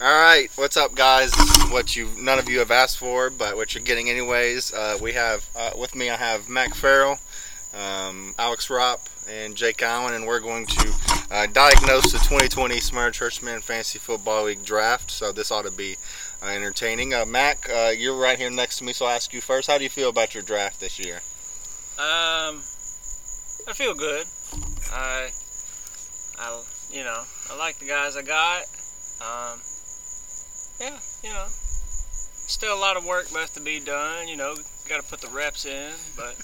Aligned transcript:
All 0.00 0.08
right, 0.08 0.48
what's 0.56 0.76
up, 0.76 0.96
guys? 0.96 1.32
What 1.70 1.94
you 1.94 2.10
none 2.18 2.40
of 2.40 2.48
you 2.48 2.58
have 2.58 2.72
asked 2.72 2.98
for, 2.98 3.30
but 3.30 3.54
what 3.54 3.74
you're 3.74 3.84
getting 3.84 4.10
anyways. 4.10 4.74
Uh, 4.74 4.98
we 5.00 5.12
have 5.12 5.48
uh, 5.54 5.70
with 5.78 5.94
me. 5.94 6.10
I 6.10 6.16
have 6.16 6.48
Mac 6.48 6.74
Farrell, 6.74 7.16
um, 7.72 8.34
Alex 8.36 8.66
Ropp, 8.66 9.08
and 9.30 9.54
Jake 9.54 9.80
Allen, 9.82 10.14
and 10.14 10.26
we're 10.26 10.40
going 10.40 10.66
to 10.66 10.92
uh, 11.30 11.46
diagnose 11.46 12.10
the 12.10 12.18
2020 12.18 12.80
Smyrna 12.80 13.12
Churchman 13.12 13.60
Fantasy 13.60 14.00
Football 14.00 14.46
League 14.46 14.64
draft. 14.64 15.12
So 15.12 15.30
this 15.30 15.52
ought 15.52 15.64
to 15.64 15.70
be 15.70 15.96
uh, 16.42 16.46
entertaining. 16.46 17.14
Uh, 17.14 17.24
Mac, 17.24 17.70
uh, 17.70 17.92
you're 17.96 18.18
right 18.18 18.36
here 18.36 18.50
next 18.50 18.78
to 18.78 18.84
me, 18.84 18.92
so 18.92 19.06
I'll 19.06 19.12
ask 19.12 19.32
you 19.32 19.40
first. 19.40 19.70
How 19.70 19.78
do 19.78 19.84
you 19.84 19.90
feel 19.90 20.08
about 20.08 20.34
your 20.34 20.42
draft 20.42 20.80
this 20.80 20.98
year? 20.98 21.18
Um, 21.98 22.62
I 23.68 23.72
feel 23.74 23.94
good. 23.94 24.26
I, 24.92 25.28
I, 26.36 26.62
you 26.90 27.04
know, 27.04 27.22
I 27.52 27.56
like 27.56 27.78
the 27.78 27.86
guys 27.86 28.16
I 28.16 28.22
got. 28.22 28.64
Um, 29.20 29.60
yeah, 30.80 30.98
you 31.22 31.30
know, 31.30 31.44
still 31.48 32.76
a 32.76 32.80
lot 32.80 32.96
of 32.96 33.04
work 33.04 33.32
left 33.32 33.54
to 33.54 33.60
be 33.60 33.80
done. 33.80 34.28
You 34.28 34.36
know, 34.36 34.54
got 34.88 35.02
to 35.02 35.08
put 35.08 35.20
the 35.20 35.28
reps 35.28 35.64
in, 35.66 35.92
but 36.16 36.36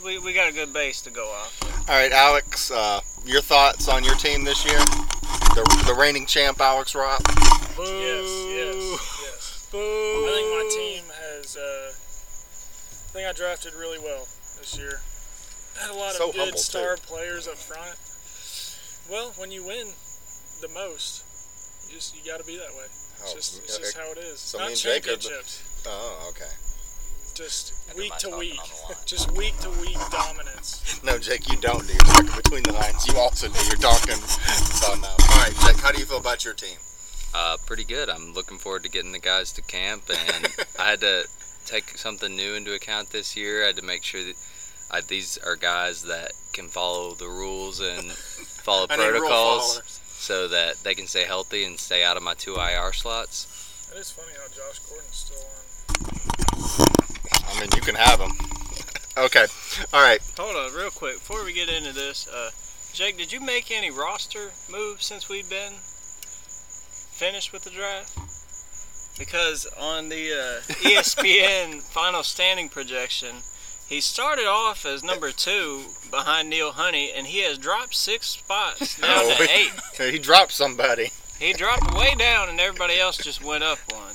we, 0.04 0.18
we 0.18 0.32
got 0.32 0.50
a 0.50 0.52
good 0.52 0.72
base 0.72 1.02
to 1.02 1.10
go 1.10 1.28
off. 1.30 1.88
All 1.88 1.94
right, 1.96 2.12
Alex, 2.12 2.70
uh, 2.70 3.00
your 3.24 3.40
thoughts 3.40 3.88
on 3.88 4.04
your 4.04 4.14
team 4.16 4.44
this 4.44 4.64
year? 4.64 4.78
The, 5.54 5.84
the 5.86 5.94
reigning 5.94 6.26
champ, 6.26 6.60
Alex 6.60 6.94
Ropp. 6.94 7.22
Boo. 7.76 7.82
Yes, 7.82 8.28
yes, 8.48 9.20
yes. 9.22 9.68
Boo. 9.70 9.78
I 9.78 10.32
think 10.34 10.48
my 10.48 10.68
team 10.72 11.04
has. 11.12 11.56
Uh, 11.56 11.92
I 11.92 13.12
think 13.12 13.28
I 13.28 13.32
drafted 13.32 13.74
really 13.74 13.98
well 13.98 14.24
this 14.58 14.76
year. 14.78 15.00
Had 15.78 15.90
a 15.90 15.98
lot 15.98 16.12
So 16.12 16.28
of 16.28 16.34
humble, 16.36 16.46
good 16.46 16.52
too. 16.52 16.58
star 16.58 16.96
players 16.96 17.48
up 17.48 17.56
front. 17.56 17.96
Well, 19.10 19.32
when 19.36 19.50
you 19.50 19.66
win 19.66 19.88
the 20.62 20.68
most, 20.72 21.24
you 21.88 21.96
just 21.96 22.16
you 22.16 22.24
got 22.30 22.40
to 22.40 22.46
be 22.46 22.56
that 22.56 22.72
way. 22.76 22.86
It's 23.22 23.32
Oh, 23.32 23.34
just 23.36 23.58
it's 23.64 23.78
just 23.78 23.96
how 23.96 24.10
it 24.12 24.18
is. 24.18 24.38
So 24.40 24.58
Not 24.58 24.66
me 24.66 24.72
and 24.72 24.80
Jake 24.80 25.06
are 25.08 25.16
the- 25.16 25.16
championships. 25.18 25.62
Oh, 25.86 26.26
okay. 26.30 26.50
Just 27.34 27.72
And 27.88 27.96
week 27.98 28.12
to 28.18 28.26
talking 28.28 28.38
week. 28.38 28.60
on 28.60 28.68
the 28.68 28.94
line? 28.94 29.02
Just 29.06 29.30
week 29.32 29.58
to 29.60 29.70
week 29.80 29.98
dominance. 30.10 31.00
No, 31.04 31.18
Jake, 31.18 31.50
you 31.50 31.56
don't 31.58 31.84
do. 31.86 31.92
You're 31.94 32.00
talking 32.04 32.36
between 32.36 32.62
the 32.62 32.72
lines. 32.72 33.06
You 33.08 33.18
also 33.18 33.48
do. 33.48 33.58
You're 33.66 33.76
talking. 33.76 34.14
So 34.16 34.94
no. 34.94 35.08
All 35.08 35.38
right, 35.38 35.52
Jake, 35.64 35.80
how 35.80 35.90
do 35.90 35.98
you 35.98 36.04
feel 36.04 36.18
about 36.18 36.44
your 36.44 36.54
team? 36.54 36.76
Uh, 37.34 37.56
pretty 37.66 37.84
good. 37.84 38.08
I'm 38.10 38.34
looking 38.34 38.58
forward 38.58 38.82
to 38.84 38.88
getting 38.90 39.10
the 39.12 39.18
guys 39.18 39.52
to 39.54 39.62
camp, 39.62 40.02
and 40.10 40.46
I 40.78 40.90
had 40.90 41.00
to 41.00 41.24
take 41.66 41.96
something 41.96 42.36
new 42.36 42.54
into 42.54 42.74
account 42.74 43.10
this 43.10 43.36
year. 43.36 43.64
I 43.64 43.68
had 43.68 43.76
to 43.76 43.82
make 43.82 44.04
sure 44.04 44.22
that 44.22 44.34
I, 44.92 45.00
these 45.00 45.38
are 45.38 45.56
guys 45.56 46.02
that 46.04 46.32
can 46.52 46.68
follow 46.68 47.14
the 47.14 47.26
rules 47.28 47.80
and 47.80 48.12
follow 48.12 48.86
I 48.90 48.96
rule 48.96 49.06
protocols, 49.10 49.28
followers. 49.72 50.00
So 50.22 50.46
that 50.46 50.76
they 50.84 50.94
can 50.94 51.08
stay 51.08 51.24
healthy 51.24 51.64
and 51.64 51.76
stay 51.78 52.04
out 52.04 52.16
of 52.16 52.22
my 52.22 52.32
two 52.34 52.54
IR 52.54 52.92
slots. 52.92 53.90
It 53.92 53.98
is 53.98 54.12
funny 54.12 54.30
how 54.38 54.46
Josh 54.46 54.78
Gordon's 54.78 55.16
still 55.16 55.42
on. 55.42 55.58
I 57.50 57.60
mean, 57.60 57.68
you 57.74 57.82
can 57.82 57.96
have 57.96 58.20
them. 58.20 58.30
okay. 59.18 59.46
All 59.92 60.00
right. 60.00 60.20
Hold 60.38 60.54
on, 60.54 60.72
real 60.78 60.90
quick, 60.90 61.16
before 61.16 61.44
we 61.44 61.52
get 61.52 61.68
into 61.68 61.92
this, 61.92 62.28
uh, 62.28 62.50
Jake, 62.92 63.18
did 63.18 63.32
you 63.32 63.40
make 63.40 63.72
any 63.72 63.90
roster 63.90 64.52
moves 64.70 65.04
since 65.04 65.28
we've 65.28 65.50
been 65.50 65.72
finished 65.82 67.52
with 67.52 67.64
the 67.64 67.70
draft? 67.70 68.16
Because 69.18 69.66
on 69.76 70.08
the 70.08 70.32
uh, 70.32 70.60
ESPN 70.86 71.82
final 71.82 72.22
standing 72.22 72.68
projection, 72.68 73.42
he 73.92 74.00
started 74.00 74.46
off 74.46 74.86
as 74.86 75.04
number 75.04 75.30
two 75.32 75.82
behind 76.10 76.48
Neil 76.48 76.72
Honey, 76.72 77.12
and 77.14 77.26
he 77.26 77.40
has 77.40 77.58
dropped 77.58 77.94
six 77.94 78.26
spots 78.28 78.96
down 79.00 79.10
Oh, 79.12 79.34
to 79.36 79.46
he- 79.46 79.68
eight. 80.00 80.12
He 80.12 80.18
dropped 80.18 80.52
somebody. 80.52 81.10
He 81.38 81.52
dropped 81.52 81.94
way 81.94 82.14
down, 82.18 82.48
and 82.48 82.58
everybody 82.58 82.98
else 82.98 83.16
just 83.18 83.44
went 83.44 83.62
up 83.64 83.78
one. 83.92 84.14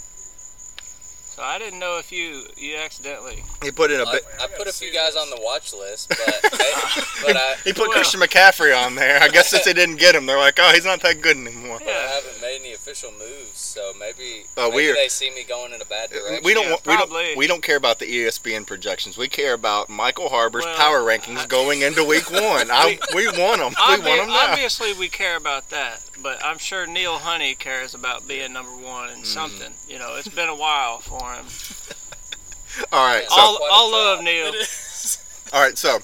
So 1.38 1.44
I 1.44 1.60
didn't 1.60 1.78
know 1.78 2.00
if 2.00 2.12
you 2.12 2.46
you 2.58 2.78
accidentally. 2.78 3.44
He 3.62 3.70
put 3.70 3.92
in 3.92 4.00
a. 4.02 4.06
bit. 4.12 4.26
I 4.42 4.48
put 4.48 4.66
a 4.68 4.74
few 4.74 4.92
guys 4.92 5.16
on 5.16 5.30
the 5.30 5.38
watch 5.40 5.72
list, 5.72 6.10
but 6.10 6.18
but 6.42 7.38
I, 7.38 7.56
He 7.64 7.74
put 7.74 7.90
Well- 7.90 7.92
Christian 7.92 8.22
McCaffrey 8.22 8.76
on 8.76 8.96
there. 8.96 9.22
I 9.22 9.28
guess 9.28 9.50
since 9.50 9.64
they 9.64 9.74
didn't 9.74 9.98
get 9.98 10.16
him, 10.16 10.26
they're 10.26 10.40
like, 10.40 10.58
oh, 10.60 10.72
he's 10.74 10.84
not 10.84 11.00
that 11.02 11.22
good 11.22 11.38
anymore. 11.38 11.78
Yeah. 11.86 11.92
I 11.92 12.16
haven't 12.16 12.42
made 12.42 12.58
any 12.62 12.74
official 12.74 13.12
moves, 13.20 13.52
so 13.60 13.92
maybe, 14.00 14.46
Oh, 14.58 14.72
maybe 14.72 14.76
we're- 14.88 14.94
they 14.96 15.10
see 15.10 15.30
me 15.30 15.44
going 15.44 15.74
in 15.74 15.82
a 15.82 15.86
bad 15.86 16.10
uh, 16.12 16.16
direction. 16.16 16.42
We 16.44 16.56
don't. 16.56 16.66
Yeah, 16.70 16.76
we 16.88 16.98
don't. 16.98 17.38
We 17.38 17.46
don't 17.46 17.62
care 17.62 17.78
about 17.78 18.00
the 18.00 18.06
ESPN 18.08 18.66
projections. 18.66 19.16
We 19.16 19.28
care 19.28 19.54
about 19.54 19.90
Michael 19.90 20.30
Harbor's 20.30 20.66
Well, 20.66 20.76
power 20.76 21.02
rankings 21.02 21.38
I- 21.38 21.46
going 21.46 21.82
into 21.84 22.04
Week 22.04 22.32
One. 22.32 22.72
I, 22.72 22.98
we 23.14 23.28
want 23.28 23.60
them. 23.62 23.76
We 23.78 24.00
want 24.00 24.22
them 24.22 24.28
now. 24.30 24.48
obviously 24.50 24.94
we 24.94 25.08
care 25.08 25.38
about 25.38 25.70
that, 25.70 26.04
but 26.22 26.44
I'm 26.44 26.58
sure 26.58 26.86
Neil 26.88 27.18
Honey 27.20 27.56
cares 27.56 27.94
about 27.94 28.28
being 28.28 28.54
number 28.54 28.72
one 28.76 29.10
Mm. 29.10 29.18
in 29.20 29.26
something. 29.26 29.74
You 29.88 30.00
know, 30.00 30.16
it's 30.16 30.28
been 30.28 30.50
a 30.50 30.56
while 30.56 31.00
for 31.00 31.34
him. 31.34 31.46
All 32.92 33.06
right. 33.08 33.24
Yeah. 33.24 33.30
So, 33.36 33.42
all 33.42 33.60
all 33.72 33.92
love 33.92 34.24
Neil. 34.24 34.48
It 34.48 34.56
is. 34.56 35.18
all 35.54 35.62
right. 35.62 35.78
So 35.78 35.94
right 35.94 36.04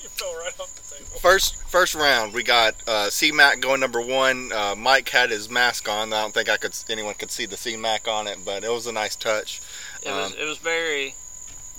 off 0.60 0.74
the 0.76 0.96
table. 0.96 1.20
first 1.20 1.56
first 1.68 1.94
round, 1.94 2.34
we 2.34 2.42
got 2.42 2.74
uh, 2.88 3.10
C 3.12 3.32
Mac 3.32 3.60
going 3.60 3.80
number 3.80 4.02
one. 4.02 4.52
Uh, 4.52 4.74
Mike 4.76 5.10
had 5.10 5.30
his 5.30 5.50
mask 5.50 5.88
on. 5.88 6.12
I 6.14 6.22
don't 6.22 6.34
think 6.34 6.50
I 6.50 6.58
could 6.58 6.74
anyone 6.90 7.14
could 7.14 7.30
see 7.30 7.46
the 7.46 7.58
C 7.58 7.76
Mac 7.78 8.08
on 8.08 8.26
it, 8.28 8.40
but 8.44 8.64
it 8.64 8.72
was 8.72 8.88
a 8.88 8.92
nice 8.92 9.16
touch. 9.16 9.62
It 10.04 10.10
was 10.10 10.34
it 10.34 10.46
was 10.46 10.58
very 10.58 11.14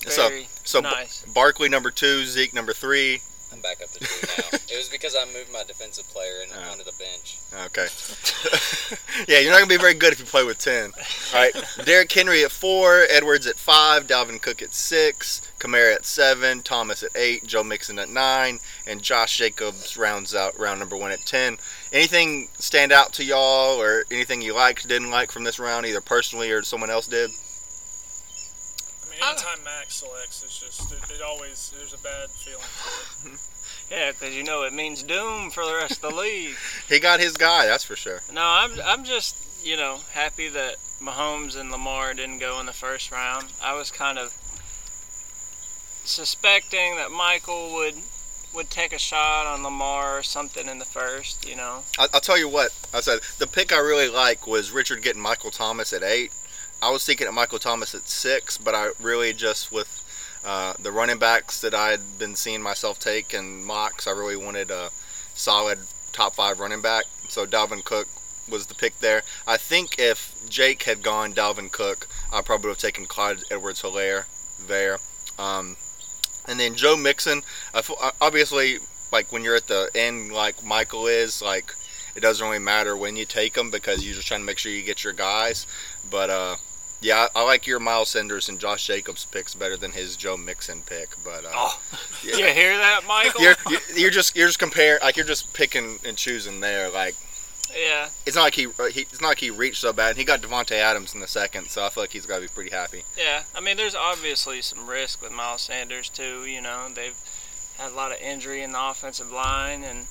So 0.06 0.28
very 0.28 0.48
so 0.62 0.80
B- 0.80 0.88
nice. 0.90 1.24
Barkley 1.26 1.68
number 1.68 1.90
two, 1.90 2.24
Zeke 2.26 2.54
number 2.54 2.72
three. 2.72 3.22
I'm 3.54 3.60
back 3.60 3.80
up 3.80 3.90
to 3.92 4.00
two 4.00 4.26
now. 4.42 4.58
it 4.68 4.76
was 4.76 4.88
because 4.88 5.14
I 5.14 5.24
moved 5.26 5.52
my 5.52 5.62
defensive 5.62 6.08
player 6.08 6.42
in, 6.42 6.50
Oh. 6.52 6.72
onto 6.72 6.82
the 6.82 6.92
bench. 6.98 7.38
Okay. 7.66 7.86
yeah, 9.28 9.38
you're 9.38 9.52
not 9.52 9.58
gonna 9.58 9.68
be 9.68 9.76
very 9.76 9.94
good 9.94 10.12
if 10.12 10.18
you 10.18 10.24
play 10.24 10.42
with 10.42 10.58
ten. 10.58 10.90
All 11.32 11.40
right. 11.40 11.54
Derrick 11.84 12.10
Henry 12.10 12.42
at 12.44 12.50
four, 12.50 13.04
Edwards 13.08 13.46
at 13.46 13.56
five, 13.56 14.08
Dalvin 14.08 14.42
Cook 14.42 14.60
at 14.60 14.74
six, 14.74 15.52
Kamara 15.60 15.94
at 15.94 16.04
seven, 16.04 16.62
Thomas 16.62 17.04
at 17.04 17.12
eight, 17.14 17.46
Joe 17.46 17.62
Mixon 17.62 18.00
at 18.00 18.08
nine, 18.08 18.58
and 18.88 19.00
Josh 19.00 19.38
Jacobs 19.38 19.96
rounds 19.96 20.34
out 20.34 20.58
round 20.58 20.80
number 20.80 20.96
one 20.96 21.12
at 21.12 21.24
ten. 21.24 21.58
Anything 21.92 22.48
stand 22.58 22.90
out 22.90 23.12
to 23.14 23.24
y'all, 23.24 23.80
or 23.80 24.04
anything 24.10 24.42
you 24.42 24.52
liked, 24.52 24.88
didn't 24.88 25.10
like 25.12 25.30
from 25.30 25.44
this 25.44 25.60
round, 25.60 25.86
either 25.86 26.00
personally 26.00 26.50
or 26.50 26.62
someone 26.64 26.90
else 26.90 27.06
did? 27.06 27.30
I 29.24 29.30
mean, 29.30 29.36
anytime 29.38 29.64
Max 29.64 29.94
selects, 29.96 30.42
it's 30.44 30.58
just 30.58 30.92
it, 30.92 30.98
it 31.16 31.22
always 31.22 31.72
there's 31.76 31.94
a 31.94 31.98
bad 31.98 32.30
feeling. 32.30 32.60
to 33.22 33.32
it. 33.34 33.40
Yeah, 33.90 34.12
because 34.12 34.34
you 34.34 34.44
know 34.44 34.62
it 34.62 34.72
means 34.72 35.02
doom 35.02 35.50
for 35.50 35.64
the 35.64 35.74
rest 35.74 36.02
of 36.04 36.10
the 36.10 36.16
league. 36.16 36.54
He 36.88 36.98
got 37.00 37.20
his 37.20 37.36
guy, 37.36 37.66
that's 37.66 37.84
for 37.84 37.96
sure. 37.96 38.20
No, 38.32 38.42
I'm 38.42 38.72
I'm 38.84 39.04
just 39.04 39.36
you 39.64 39.76
know 39.76 40.00
happy 40.12 40.48
that 40.48 40.76
Mahomes 41.00 41.56
and 41.58 41.70
Lamar 41.70 42.14
didn't 42.14 42.38
go 42.38 42.60
in 42.60 42.66
the 42.66 42.72
first 42.72 43.10
round. 43.10 43.48
I 43.62 43.74
was 43.74 43.90
kind 43.90 44.18
of 44.18 44.32
suspecting 46.04 46.96
that 46.96 47.10
Michael 47.10 47.72
would 47.74 47.94
would 48.54 48.70
take 48.70 48.92
a 48.92 48.98
shot 48.98 49.46
on 49.46 49.62
Lamar 49.64 50.18
or 50.18 50.22
something 50.22 50.68
in 50.68 50.78
the 50.78 50.84
first. 50.84 51.46
You 51.48 51.56
know. 51.56 51.82
I- 51.98 52.08
I'll 52.14 52.20
tell 52.20 52.38
you 52.38 52.48
what. 52.48 52.72
I 52.92 53.00
said 53.00 53.20
the 53.38 53.46
pick 53.46 53.72
I 53.72 53.78
really 53.78 54.08
like 54.08 54.46
was 54.46 54.70
Richard 54.70 55.02
getting 55.02 55.22
Michael 55.22 55.50
Thomas 55.50 55.92
at 55.92 56.02
eight. 56.02 56.32
I 56.84 56.90
was 56.90 57.02
thinking 57.02 57.26
of 57.26 57.32
Michael 57.32 57.58
Thomas 57.58 57.94
at 57.94 58.10
six, 58.10 58.58
but 58.58 58.74
I 58.74 58.90
really 59.00 59.32
just 59.32 59.72
with 59.72 60.04
uh, 60.44 60.74
the 60.78 60.92
running 60.92 61.18
backs 61.18 61.62
that 61.62 61.72
I 61.72 61.88
had 61.92 62.18
been 62.18 62.36
seeing 62.36 62.60
myself 62.60 62.98
take 62.98 63.32
and 63.32 63.64
mocks, 63.64 64.06
I 64.06 64.10
really 64.10 64.36
wanted 64.36 64.70
a 64.70 64.90
solid 65.32 65.78
top 66.12 66.34
five 66.34 66.60
running 66.60 66.82
back. 66.82 67.06
So 67.30 67.46
Dalvin 67.46 67.82
Cook 67.82 68.06
was 68.50 68.66
the 68.66 68.74
pick 68.74 68.98
there. 68.98 69.22
I 69.46 69.56
think 69.56 69.98
if 69.98 70.34
Jake 70.50 70.82
had 70.82 71.02
gone 71.02 71.32
Dalvin 71.32 71.72
Cook, 71.72 72.06
I 72.30 72.42
probably 72.42 72.68
would 72.68 72.74
have 72.74 72.82
taken 72.82 73.06
Clyde 73.06 73.38
Edwards-Helaire 73.50 74.26
there. 74.66 74.98
Um, 75.38 75.78
and 76.46 76.60
then 76.60 76.74
Joe 76.74 76.98
Mixon, 76.98 77.40
obviously, 78.20 78.76
like 79.10 79.32
when 79.32 79.42
you're 79.42 79.56
at 79.56 79.68
the 79.68 79.90
end, 79.94 80.32
like 80.32 80.62
Michael 80.62 81.06
is, 81.06 81.40
like 81.40 81.74
it 82.14 82.20
doesn't 82.20 82.46
really 82.46 82.58
matter 82.58 82.94
when 82.94 83.16
you 83.16 83.24
take 83.24 83.54
them 83.54 83.70
because 83.70 84.04
you're 84.04 84.14
just 84.14 84.28
trying 84.28 84.40
to 84.40 84.46
make 84.46 84.58
sure 84.58 84.70
you 84.70 84.82
get 84.82 85.02
your 85.02 85.14
guys. 85.14 85.66
But 86.10 86.28
uh, 86.28 86.56
yeah, 87.00 87.28
I, 87.34 87.40
I 87.40 87.44
like 87.44 87.66
your 87.66 87.80
Miles 87.80 88.10
Sanders 88.10 88.48
and 88.48 88.58
Josh 88.58 88.86
Jacobs 88.86 89.24
picks 89.26 89.54
better 89.54 89.76
than 89.76 89.92
his 89.92 90.16
Joe 90.16 90.36
Mixon 90.36 90.82
pick. 90.82 91.10
But 91.24 91.44
uh, 91.44 91.50
Oh, 91.54 91.80
yeah. 92.24 92.36
you 92.36 92.46
hear 92.46 92.76
that, 92.76 93.02
Michael? 93.06 93.42
You're, 93.42 93.56
you're 93.68 93.80
you're 93.96 94.10
just 94.10 94.34
you're 94.36 94.46
just 94.48 94.58
comparing 94.58 95.00
like 95.02 95.16
you're 95.16 95.26
just 95.26 95.52
picking 95.52 95.98
and 96.04 96.16
choosing 96.16 96.60
there. 96.60 96.90
Like 96.90 97.14
yeah. 97.76 98.08
it's 98.26 98.36
not 98.36 98.42
like 98.42 98.54
he, 98.54 98.66
uh, 98.66 98.84
he 98.86 99.02
it's 99.02 99.20
not 99.20 99.28
like 99.28 99.38
he 99.40 99.50
reached 99.50 99.80
so 99.80 99.92
bad. 99.92 100.16
He 100.16 100.24
got 100.24 100.40
Davante 100.40 100.72
Adams 100.72 101.14
in 101.14 101.20
the 101.20 101.26
second, 101.28 101.68
so 101.68 101.84
I 101.84 101.90
feel 101.90 102.02
like 102.02 102.12
he's 102.12 102.26
got 102.26 102.36
to 102.36 102.42
be 102.42 102.48
pretty 102.48 102.70
happy. 102.70 103.02
Yeah, 103.18 103.42
I 103.54 103.60
mean, 103.60 103.76
there's 103.76 103.94
obviously 103.94 104.62
some 104.62 104.86
risk 104.88 105.20
with 105.22 105.32
Miles 105.32 105.62
Sanders 105.62 106.08
too. 106.08 106.44
You 106.46 106.60
know, 106.60 106.88
they've 106.94 107.16
had 107.78 107.90
a 107.92 107.94
lot 107.94 108.12
of 108.12 108.18
injury 108.20 108.62
in 108.62 108.72
the 108.72 108.80
offensive 108.88 109.30
line, 109.32 109.82
and 109.84 110.06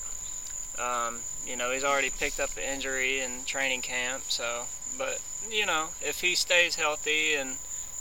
um, 0.77 1.21
you 1.47 1.55
know 1.55 1.71
he's 1.71 1.83
already 1.83 2.09
picked 2.09 2.39
up 2.39 2.49
the 2.51 2.67
injury 2.69 3.21
in 3.21 3.45
training 3.45 3.81
camp. 3.81 4.23
So, 4.27 4.63
but 4.97 5.21
you 5.49 5.65
know, 5.65 5.87
if 6.01 6.21
he 6.21 6.35
stays 6.35 6.75
healthy 6.75 7.33
and 7.35 7.57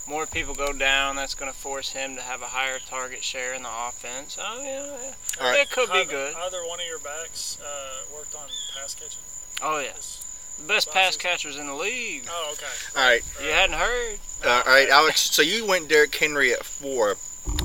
more 0.07 0.25
people 0.25 0.53
go 0.53 0.73
down, 0.73 1.15
that's 1.15 1.33
going 1.35 1.51
to 1.51 1.57
force 1.57 1.91
him 1.91 2.15
to 2.15 2.21
have 2.21 2.41
a 2.41 2.45
higher 2.45 2.79
target 2.79 3.23
share 3.23 3.53
in 3.53 3.63
the 3.63 3.69
offense. 3.87 4.37
Oh 4.41 4.61
yeah, 4.63 4.85
yeah. 4.85 5.13
All 5.45 5.51
right. 5.51 5.61
it 5.61 5.69
could 5.71 5.89
be 5.89 5.99
either, 5.99 6.11
good. 6.11 6.35
Either 6.35 6.57
one 6.67 6.79
of 6.79 6.85
your 6.87 6.99
backs 6.99 7.57
uh, 7.63 8.15
worked 8.15 8.35
on 8.35 8.47
pass 8.75 8.95
catching. 8.95 9.21
Oh 9.61 9.79
yeah, 9.79 9.93
This- 9.93 10.19
The 10.59 10.63
best 10.65 10.91
pass 10.91 11.15
catchers 11.17 11.57
in 11.57 11.67
the 11.67 11.73
league. 11.73 12.25
Oh, 12.29 12.53
okay. 12.53 12.65
All 12.99 13.07
right, 13.09 13.21
You 13.41 13.51
hadn't 13.51 13.77
heard? 13.77 14.19
uh, 14.45 14.63
all 14.65 14.73
right, 14.73 14.89
Alex. 14.89 15.21
So 15.31 15.41
you 15.41 15.65
went 15.65 15.87
Derrick 15.87 16.13
Henry 16.15 16.53
at 16.53 16.63
four. 16.63 17.15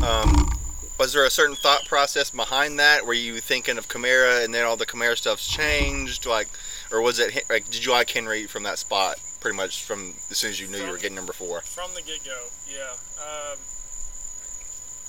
Um, 0.04 0.50
was 0.98 1.12
there 1.12 1.24
a 1.24 1.30
certain 1.30 1.56
thought 1.56 1.86
process 1.86 2.30
behind 2.30 2.78
that? 2.78 3.06
Were 3.06 3.14
you 3.14 3.38
thinking 3.40 3.78
of 3.78 3.88
Kamara, 3.88 4.44
and 4.44 4.52
then 4.52 4.64
all 4.64 4.76
the 4.76 4.86
Kamara 4.86 5.16
stuff's 5.16 5.46
changed, 5.46 6.26
like, 6.26 6.48
or 6.90 7.00
was 7.00 7.18
it 7.18 7.44
like 7.48 7.70
did 7.70 7.84
you 7.84 7.92
like 7.92 8.10
Henry 8.10 8.46
from 8.46 8.64
that 8.64 8.78
spot 8.78 9.20
pretty 9.40 9.56
much 9.56 9.84
from 9.84 10.14
as 10.30 10.38
soon 10.38 10.50
as 10.50 10.60
you 10.60 10.66
knew 10.66 10.78
you 10.78 10.90
were 10.90 10.98
getting 10.98 11.14
number 11.14 11.32
four? 11.32 11.60
From 11.60 11.94
the 11.94 12.02
get 12.02 12.24
go, 12.24 12.46
yeah. 12.68 12.94
Um, 13.18 13.58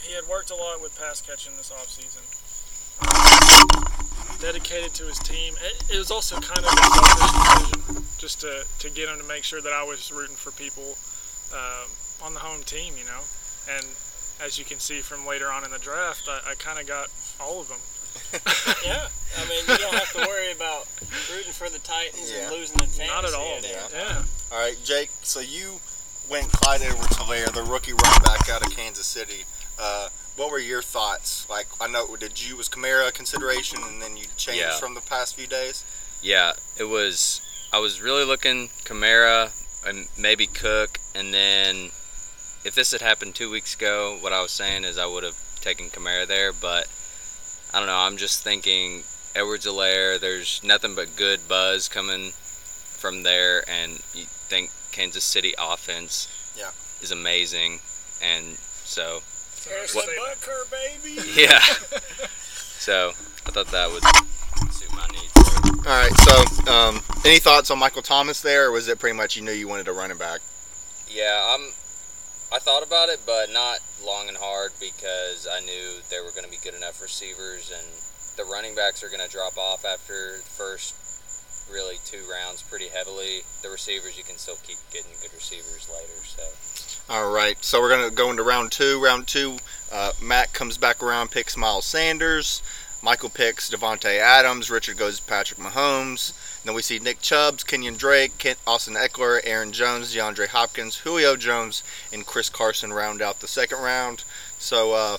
he 0.02 0.14
had 0.14 0.26
worked 0.28 0.52
a 0.52 0.56
lot 0.56 0.82
with 0.82 0.98
pass 1.00 1.22
catching 1.22 1.56
this 1.58 1.72
offseason. 1.72 2.24
Dedicated 4.42 4.94
to 4.94 5.04
his 5.04 5.20
team. 5.20 5.54
It, 5.62 5.96
it 5.96 5.98
was 5.98 6.12
also 6.12 6.40
kind 6.40 6.60
of 6.60 6.66
a 6.66 6.78
selfish 6.78 7.32
decision 7.32 8.06
just 8.18 8.42
to, 8.42 8.66
to 8.80 8.90
get 8.90 9.10
him 9.10 9.18
to 9.20 9.26
make 9.26 9.44
sure 9.44 9.62
that 9.62 9.74
I 9.74 9.84
was 9.84 10.12
rooting 10.12 10.36
for 10.36 10.52
people 10.52 10.96
um, 11.54 11.90
on 12.24 12.34
the 12.34 12.40
home 12.40 12.64
team, 12.64 12.96
you 12.98 13.06
know. 13.06 13.22
And 13.70 13.86
as 14.44 14.58
you 14.58 14.66
can 14.66 14.80
see 14.80 15.02
from 15.02 15.26
later 15.26 15.52
on 15.52 15.64
in 15.66 15.72
the 15.72 15.80
draft, 15.80 16.28
I, 16.30 16.52
I 16.52 16.56
kind 16.56 16.80
of 16.80 16.88
got 16.88 17.10
all 17.40 17.62
of 17.62 17.68
them. 17.68 17.78
Yeah. 18.86 19.08
I 19.38 19.48
mean, 19.48 19.60
you 19.68 19.78
don't 19.78 19.94
have 19.94 20.12
to 20.14 20.20
worry 20.28 20.52
about 20.52 20.88
rooting 21.32 21.52
for 21.54 21.70
the 21.70 21.80
Titans 21.80 22.32
Yeah. 22.32 22.44
and 22.44 22.52
losing 22.52 22.78
the 22.78 22.86
fantasy. 22.88 23.08
Not 23.08 23.26
at 23.26 23.34
all. 23.34 23.46
any 23.58 23.68
Yeah. 23.70 23.88
Yeah. 23.94 24.24
All 24.52 24.60
right, 24.60 24.76
Jake. 24.84 25.10
So 25.22 25.40
you 25.40 25.80
went 26.30 26.52
Clyde 26.52 26.82
Edwards-Helaire, 26.82 27.52
the 27.54 27.64
rookie 27.64 27.94
running 27.94 28.24
back 28.24 28.50
out 28.50 28.66
of 28.66 28.76
Kansas 28.76 29.06
City. 29.06 29.44
Uh, 29.80 30.10
what 30.36 30.52
were 30.52 30.60
your 30.60 30.82
thoughts? 30.82 31.48
Like, 31.50 31.68
I 31.80 31.88
know 31.88 32.16
did 32.16 32.42
you 32.48 32.56
was 32.58 32.68
Kamara 32.70 33.08
a 33.10 33.12
consideration, 33.12 33.80
and 33.84 34.02
then 34.02 34.18
you 34.18 34.26
changed 34.38 34.62
Yeah. 34.62 34.78
from 34.80 34.94
the 34.96 35.02
past 35.02 35.36
few 35.36 35.48
days? 35.48 35.84
Yeah, 36.22 36.54
it 36.78 36.86
was. 36.86 37.42
I 37.72 37.80
was 37.80 38.02
really 38.02 38.26
looking 38.26 38.70
Kamara 38.86 39.52
and 39.86 40.08
maybe 40.18 40.48
Cook, 40.48 41.00
and 41.16 41.34
then 41.34 41.92
if 42.66 42.76
this 42.76 42.92
had 42.92 43.02
happened 43.02 43.36
two 43.36 43.50
weeks 43.50 43.74
ago, 43.76 44.18
what 44.20 44.34
I 44.34 44.42
was 44.42 44.52
saying 44.52 44.84
is 44.84 44.98
I 44.98 45.06
would 45.06 45.24
have 45.24 45.38
taken 45.62 45.90
Kamara 45.90 46.28
there. 46.28 46.52
But 46.54 46.88
I 47.74 47.80
don't 47.80 47.88
know. 47.88 47.98
I'm 47.98 48.18
just 48.18 48.44
thinking 48.44 49.04
Edwards 49.36 49.66
Helaire. 49.66 50.20
There's 50.20 50.62
nothing 50.64 50.96
but 50.96 51.16
good 51.16 51.48
buzz 51.48 51.88
coming 51.88 52.32
from 52.32 53.24
there, 53.24 53.64
and 53.70 54.02
you 54.14 54.26
think 54.26 54.72
Kansas 54.92 55.24
City 55.24 55.54
offense 55.58 56.28
Yeah. 56.58 56.72
is 57.02 57.12
amazing, 57.12 57.80
and 58.22 58.58
so 58.84 59.22
Harrison 59.70 60.02
What- 60.02 60.40
Butker, 60.42 60.70
baby. 60.70 61.22
yeah. 61.42 61.60
so 62.78 63.10
I 63.46 63.52
thought 63.52 63.68
that 63.68 63.90
would 63.90 64.04
suit 64.74 64.92
my 64.94 65.08
needs. 65.08 65.32
All 65.88 65.94
right. 65.94 66.12
So, 66.20 66.72
um, 66.72 67.02
any 67.24 67.40
thoughts 67.40 67.72
on 67.72 67.80
Michael 67.80 68.02
Thomas 68.02 68.42
there, 68.42 68.68
or 68.68 68.72
was 68.72 68.88
it 68.90 69.00
pretty 69.00 69.16
much 69.16 69.38
you 69.38 69.44
knew 69.44 69.52
you 69.52 69.68
wanted 69.68 69.88
a 69.88 69.94
running 69.94 70.18
back? 70.18 70.42
Yeah, 71.08 71.56
I'm. 71.56 71.72
I 72.52 72.58
thought 72.60 72.82
about 72.82 73.10
it, 73.10 73.22
but 73.26 73.52
not 73.54 73.80
long 74.04 74.28
and 74.28 74.38
hard 74.38 74.72
because 74.80 75.48
I 75.50 75.60
knew 75.62 76.02
there 76.10 76.24
were 76.24 76.32
going 76.32 76.46
to 76.46 76.52
be 76.52 76.58
good 76.64 76.74
enough 76.74 77.02
receivers, 77.02 77.70
and 77.70 77.86
the 78.38 78.50
running 78.52 78.74
backs 78.74 79.04
are 79.04 79.10
going 79.10 79.22
to 79.22 79.30
drop 79.30 79.58
off 79.58 79.86
after 79.86 80.38
the 80.38 80.50
first 80.58 80.96
really 81.72 81.98
two 82.06 82.22
rounds 82.32 82.62
pretty 82.62 82.88
heavily. 82.88 83.42
The 83.62 83.70
receivers 83.70 84.18
you 84.18 84.24
can 84.24 84.38
still 84.38 84.58
keep 84.64 84.78
getting 84.92 85.12
good 85.22 85.34
receivers 85.34 85.88
later. 85.90 86.20
So 86.26 87.14
All 87.14 87.32
right. 87.32 87.64
So 87.64 87.82
we're 87.82 87.90
gonna 87.90 88.12
go 88.12 88.32
into 88.32 88.44
round 88.44 88.72
two. 88.72 89.02
Round 89.02 89.28
two, 89.28 89.58
uh, 89.92 90.14
Matt 90.22 90.54
comes 90.54 90.78
back 90.78 91.02
around, 91.04 91.32
picks 91.32 91.56
Miles 91.56 91.86
Sanders. 91.86 92.62
Michael 93.02 93.30
picks 93.30 93.70
Davante 93.70 94.20
Adams. 94.20 94.70
Richard 94.70 94.98
goes 94.98 95.20
Patrick 95.20 95.60
Mahomes. 95.60 96.64
Then 96.64 96.76
we 96.76 96.82
see 96.82 97.00
Nick 97.00 97.22
Chubbs, 97.22 97.64
Kenyon 97.64 97.96
Drake, 97.96 98.38
Kent, 98.38 98.60
Austin 98.68 98.96
Ekeler, 98.96 99.40
Aaron 99.44 99.72
Jones, 99.72 100.14
DeAndre 100.14 100.48
Hopkins, 100.48 100.98
Julio 100.98 101.36
Jones, 101.36 101.84
and 102.12 102.26
Chris 102.26 102.50
Carson 102.50 102.92
round 102.92 103.22
out 103.22 103.40
the 103.40 103.48
second 103.48 103.80
round. 103.82 104.24
So, 104.58 104.94
uh, 104.94 105.18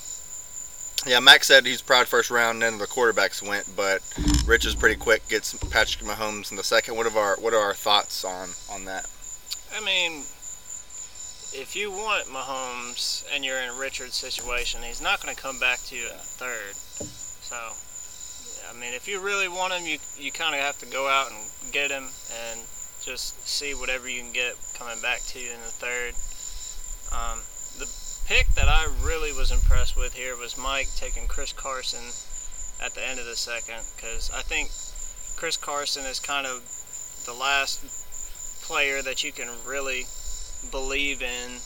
yeah, 1.06 1.20
Max 1.20 1.46
said 1.46 1.64
he's 1.64 1.80
proud 1.80 2.08
first 2.08 2.30
round, 2.30 2.62
and 2.62 2.74
then 2.74 2.78
the 2.78 2.86
quarterbacks 2.86 3.46
went, 3.46 3.74
but 3.74 4.02
Rich 4.44 4.66
is 4.66 4.74
pretty 4.74 4.96
quick, 4.96 5.26
gets 5.28 5.54
Patrick 5.70 6.04
Mahomes 6.04 6.50
in 6.50 6.58
the 6.58 6.64
second. 6.64 6.96
What 6.96 7.06
are 7.06 7.18
our 7.18 7.36
what 7.36 7.54
are 7.54 7.60
our 7.60 7.74
thoughts 7.74 8.22
on 8.22 8.50
on 8.70 8.84
that? 8.84 9.08
I 9.74 9.82
mean, 9.82 10.20
if 11.54 11.74
you 11.74 11.90
want 11.90 12.26
Mahomes 12.26 13.24
and 13.34 13.44
you're 13.44 13.60
in 13.60 13.78
Richard's 13.78 14.16
situation, 14.16 14.82
he's 14.82 15.00
not 15.00 15.22
going 15.22 15.34
to 15.34 15.40
come 15.40 15.58
back 15.58 15.78
to 15.86 15.96
you 15.96 16.02
in 16.02 16.16
the 16.16 16.22
third. 16.22 17.29
So, 17.50 18.70
I 18.70 18.78
mean, 18.78 18.94
if 18.94 19.08
you 19.08 19.20
really 19.20 19.48
want 19.48 19.72
him, 19.72 19.84
you 19.84 19.98
you 20.16 20.30
kind 20.30 20.54
of 20.54 20.60
have 20.60 20.78
to 20.78 20.86
go 20.86 21.08
out 21.08 21.32
and 21.32 21.72
get 21.72 21.90
him 21.90 22.06
and 22.06 22.60
just 23.02 23.42
see 23.42 23.74
whatever 23.74 24.08
you 24.08 24.22
can 24.22 24.30
get 24.30 24.54
coming 24.78 25.02
back 25.02 25.18
to 25.34 25.40
you 25.40 25.50
in 25.50 25.58
the 25.58 25.74
third. 25.74 26.14
Um, 27.10 27.40
the 27.82 27.90
pick 28.28 28.46
that 28.54 28.68
I 28.68 28.86
really 29.02 29.32
was 29.32 29.50
impressed 29.50 29.96
with 29.96 30.14
here 30.14 30.36
was 30.36 30.56
Mike 30.56 30.86
taking 30.94 31.26
Chris 31.26 31.52
Carson 31.52 32.14
at 32.78 32.94
the 32.94 33.04
end 33.04 33.18
of 33.18 33.26
the 33.26 33.34
second 33.34 33.82
because 33.96 34.30
I 34.30 34.42
think 34.42 34.70
Chris 35.36 35.56
Carson 35.56 36.06
is 36.06 36.20
kind 36.20 36.46
of 36.46 36.62
the 37.26 37.34
last 37.34 37.82
player 38.62 39.02
that 39.02 39.24
you 39.24 39.32
can 39.32 39.48
really 39.66 40.04
believe 40.70 41.20
in 41.20 41.58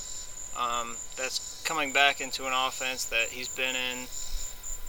um, 0.56 0.96
that's 1.18 1.62
coming 1.66 1.92
back 1.92 2.22
into 2.22 2.46
an 2.46 2.54
offense 2.54 3.04
that 3.04 3.28
he's 3.28 3.48
been 3.48 3.76
in 3.76 4.06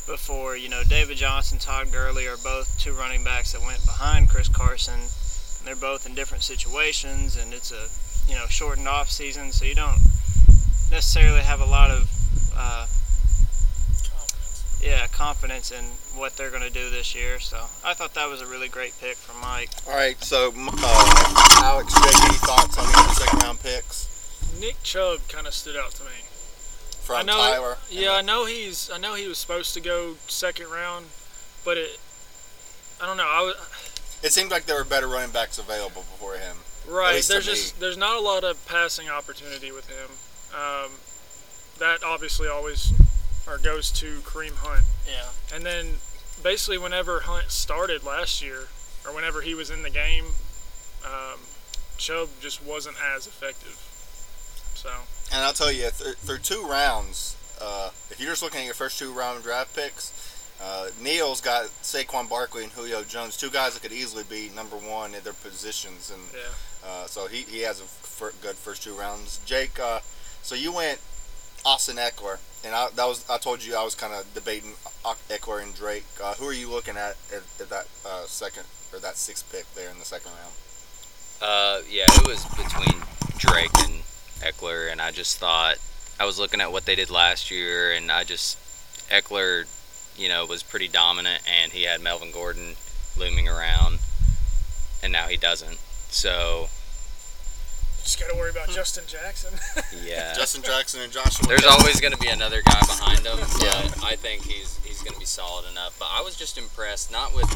before. 0.06 0.56
You 0.58 0.70
know, 0.70 0.84
David 0.84 1.18
Johnson, 1.18 1.58
Todd 1.58 1.92
Gurley 1.92 2.28
are 2.28 2.38
both 2.38 2.78
two 2.80 2.94
running 2.94 3.24
backs 3.24 3.52
that 3.54 3.62
went 3.62 3.86
behind 3.86 4.30
Chris 4.30 4.48
Carson. 4.48 5.00
And 5.00 5.68
they're 5.68 5.76
both 5.76 6.06
in 6.06 6.14
different 6.14 6.44
situations, 6.44 7.36
and 7.36 7.54
it's 7.54 7.72
a 7.72 7.88
you 8.30 8.36
know 8.38 8.46
shortened 8.48 8.88
off 8.88 9.10
season, 9.10 9.52
so 9.52 9.66
you 9.66 9.76
don't 9.76 10.00
necessarily 10.92 11.42
have 11.42 11.60
a 11.62 11.66
lot 11.66 11.92
of 11.92 12.10
uh, 12.56 12.86
Confidence. 14.06 14.80
yeah 14.84 15.08
confidence 15.08 15.72
in 15.72 15.84
what 16.18 16.36
they're 16.38 16.52
going 16.52 16.64
to 16.64 16.70
do 16.74 16.90
this 16.90 17.16
year. 17.16 17.40
So 17.40 17.58
I 17.84 17.94
thought 17.94 18.14
that 18.14 18.30
was 18.30 18.42
a 18.42 18.48
really 18.48 18.70
great 18.70 18.94
pick 19.00 19.16
from 19.18 19.42
Mike. 19.42 19.70
All 19.88 19.96
right, 19.96 20.22
so 20.24 20.54
uh, 20.56 21.60
Alex, 21.64 21.94
Jake, 21.94 22.24
any 22.30 22.38
thoughts 22.38 22.78
on 22.78 22.86
the 22.86 23.14
second 23.14 23.40
round 23.44 23.60
picks 23.62 24.12
Nick 24.60 24.82
Chubb 24.84 25.20
kind 25.28 25.48
of 25.48 25.54
stood 25.54 25.76
out 25.76 25.92
to 25.92 26.04
me. 26.04 26.25
From 27.06 27.18
I 27.18 27.22
know. 27.24 27.38
Tyler? 27.38 27.78
Yeah, 27.90 28.14
I 28.14 28.22
know 28.22 28.46
he's. 28.46 28.90
I 28.92 28.98
know 28.98 29.14
he 29.16 29.28
was 29.28 29.38
supposed 29.38 29.74
to 29.76 29.82
go 29.82 30.16
second 30.28 30.70
round, 30.70 31.06
but 31.64 31.78
it. 31.78 32.00
I 33.02 33.06
don't 33.06 33.18
know. 33.18 33.28
I 33.30 33.42
was 33.42 34.20
It 34.24 34.32
seemed 34.34 34.52
like 34.52 34.66
there 34.66 34.78
were 34.78 34.84
better 34.86 35.08
running 35.08 35.32
backs 35.32 35.58
available 35.60 36.02
before 36.02 36.36
him. 36.36 36.58
right. 36.88 37.16
least 37.16 37.28
to 37.28 37.34
There's 37.34 37.48
me. 37.48 37.54
just 37.54 37.80
there's 37.80 37.98
not 37.98 38.16
a 38.16 38.22
lot 38.22 38.44
of 38.44 38.64
passing 38.66 39.10
opportunity 39.10 39.72
with 39.72 39.88
him. 39.90 40.10
Um, 40.58 40.92
that 41.80 42.04
obviously 42.06 42.48
always 42.48 42.94
or 43.48 43.58
goes 43.58 43.92
to 43.92 44.20
Kareem 44.22 44.56
Hunt, 44.56 44.86
Yeah. 45.06 45.30
and 45.54 45.66
then 45.66 45.96
basically 46.42 46.78
whenever 46.78 47.20
Hunt 47.22 47.52
started 47.52 48.04
last 48.04 48.42
year, 48.42 48.70
or 49.06 49.14
whenever 49.14 49.42
he 49.42 49.54
was 49.54 49.70
in 49.70 49.84
the 49.84 49.90
game, 49.92 50.26
um, 51.06 51.40
Chubb 51.98 52.30
just 52.42 52.64
wasn't 52.64 52.96
as 53.16 53.28
effective. 53.28 53.78
So 54.74 54.90
And 55.34 55.44
I'll 55.44 55.54
tell 55.54 55.72
you, 55.72 55.90
th- 55.98 56.16
through 56.18 56.40
two 56.40 56.66
rounds, 56.66 57.36
uh, 57.62 57.90
if 58.10 58.20
you're 58.20 58.30
just 58.32 58.44
looking 58.44 58.60
at 58.62 58.66
your 58.66 58.74
first 58.76 59.00
two 59.00 59.12
round 59.12 59.44
draft 59.44 59.76
picks, 59.76 60.14
uh, 60.62 60.88
Neil's 61.02 61.42
got 61.42 61.66
Saquon 61.82 62.30
Barkley 62.30 62.64
and 62.64 62.72
Julio 62.72 63.04
Jones, 63.04 63.36
two 63.36 63.50
guys 63.50 63.74
that 63.74 63.82
could 63.82 63.92
easily 63.92 64.24
be 64.24 64.50
number 64.56 64.78
one 64.78 65.14
in 65.14 65.24
their 65.24 65.34
positions, 65.34 66.12
and 66.12 66.22
yeah. 66.34 66.88
uh, 66.90 67.06
so 67.08 67.28
he, 67.28 67.42
he 67.42 67.62
has 67.62 67.82
a 67.82 67.84
f- 67.84 68.34
good 68.42 68.56
first 68.56 68.82
two 68.84 68.94
rounds. 68.94 69.42
Jake, 69.46 69.78
uh, 69.80 70.00
so 70.42 70.56
you 70.56 70.72
went 70.72 71.00
Austin 71.66 71.98
Ekeler, 71.98 72.38
and 72.64 72.74
I, 72.74 72.88
that 72.96 73.06
was 73.06 73.30
I 73.30 73.38
told 73.38 73.66
you 73.66 73.76
I 73.76 73.84
was 73.84 73.96
kind 73.96 74.14
of 74.14 74.32
debating 74.34 74.74
Ock- 75.04 75.20
Ekeler 75.30 75.62
and 75.62 75.76
Drake. 75.76 76.06
Uh, 76.24 76.36
who 76.36 76.48
are 76.48 76.54
you 76.54 76.70
looking 76.70 76.96
at 76.96 77.18
at, 77.34 77.44
at 77.60 77.70
that 77.70 77.88
uh, 78.08 78.24
second 78.26 78.64
or 78.94 79.00
that 79.00 79.18
sixth 79.18 79.52
pick 79.52 79.66
there 79.76 79.90
in 79.90 80.00
the 80.00 80.06
second 80.06 80.32
round? 80.32 80.54
Uh, 81.42 81.82
yeah, 81.90 82.06
it 82.08 82.26
was 82.28 82.46
between 82.56 83.02
Drake 83.38 83.76
and 83.84 84.04
Ekeler, 84.40 84.92
and 84.92 85.02
I 85.02 85.12
just 85.12 85.38
thought 85.38 85.78
I 86.20 86.26
was 86.26 86.40
looking 86.40 86.62
at 86.62 86.72
what 86.72 86.86
they 86.86 86.96
did 86.96 87.10
last 87.10 87.52
year, 87.52 87.92
and 87.92 88.12
I 88.12 88.24
just 88.24 88.58
Ekeler, 89.10 89.66
you 90.18 90.30
know, 90.30 90.46
was 90.46 90.64
pretty 90.64 90.88
dominant, 90.88 91.44
and 91.50 91.72
he 91.72 91.84
had 91.84 92.02
Melvin 92.02 92.32
Gordon 92.32 92.76
looming 93.18 93.48
around, 93.48 94.00
and 95.04 95.12
now 95.12 95.28
he 95.28 95.38
doesn't. 95.38 95.78
So 96.10 96.68
Just 98.04 98.20
got 98.20 98.30
to 98.30 98.36
worry 98.36 98.52
about 98.52 98.68
hmm. 98.68 98.76
Justin 98.76 99.04
Jackson. 99.08 99.54
yeah, 100.06 100.34
Justin 100.34 100.64
Jackson 100.64 101.02
and 101.02 101.12
Joshua. 101.12 101.48
there's 101.48 101.62
Kelly. 101.62 101.76
always 101.80 102.00
going 102.00 102.14
to 102.14 102.20
be 102.20 102.28
another 102.28 102.62
guy 102.62 102.80
behind 102.82 103.20
him, 103.20 103.38
but 103.40 103.64
Yeah. 103.64 103.90
I 104.04 104.16
think 104.16 104.44
he's 104.44 104.80
he's 104.84 105.02
going 105.02 105.14
to 105.14 105.20
be 105.20 105.26
solid 105.26 105.70
enough. 105.70 105.98
But 106.00 106.10
I 106.12 106.22
was 106.22 106.36
just 106.36 106.58
impressed, 106.58 107.12
not 107.12 107.36
with 107.36 107.50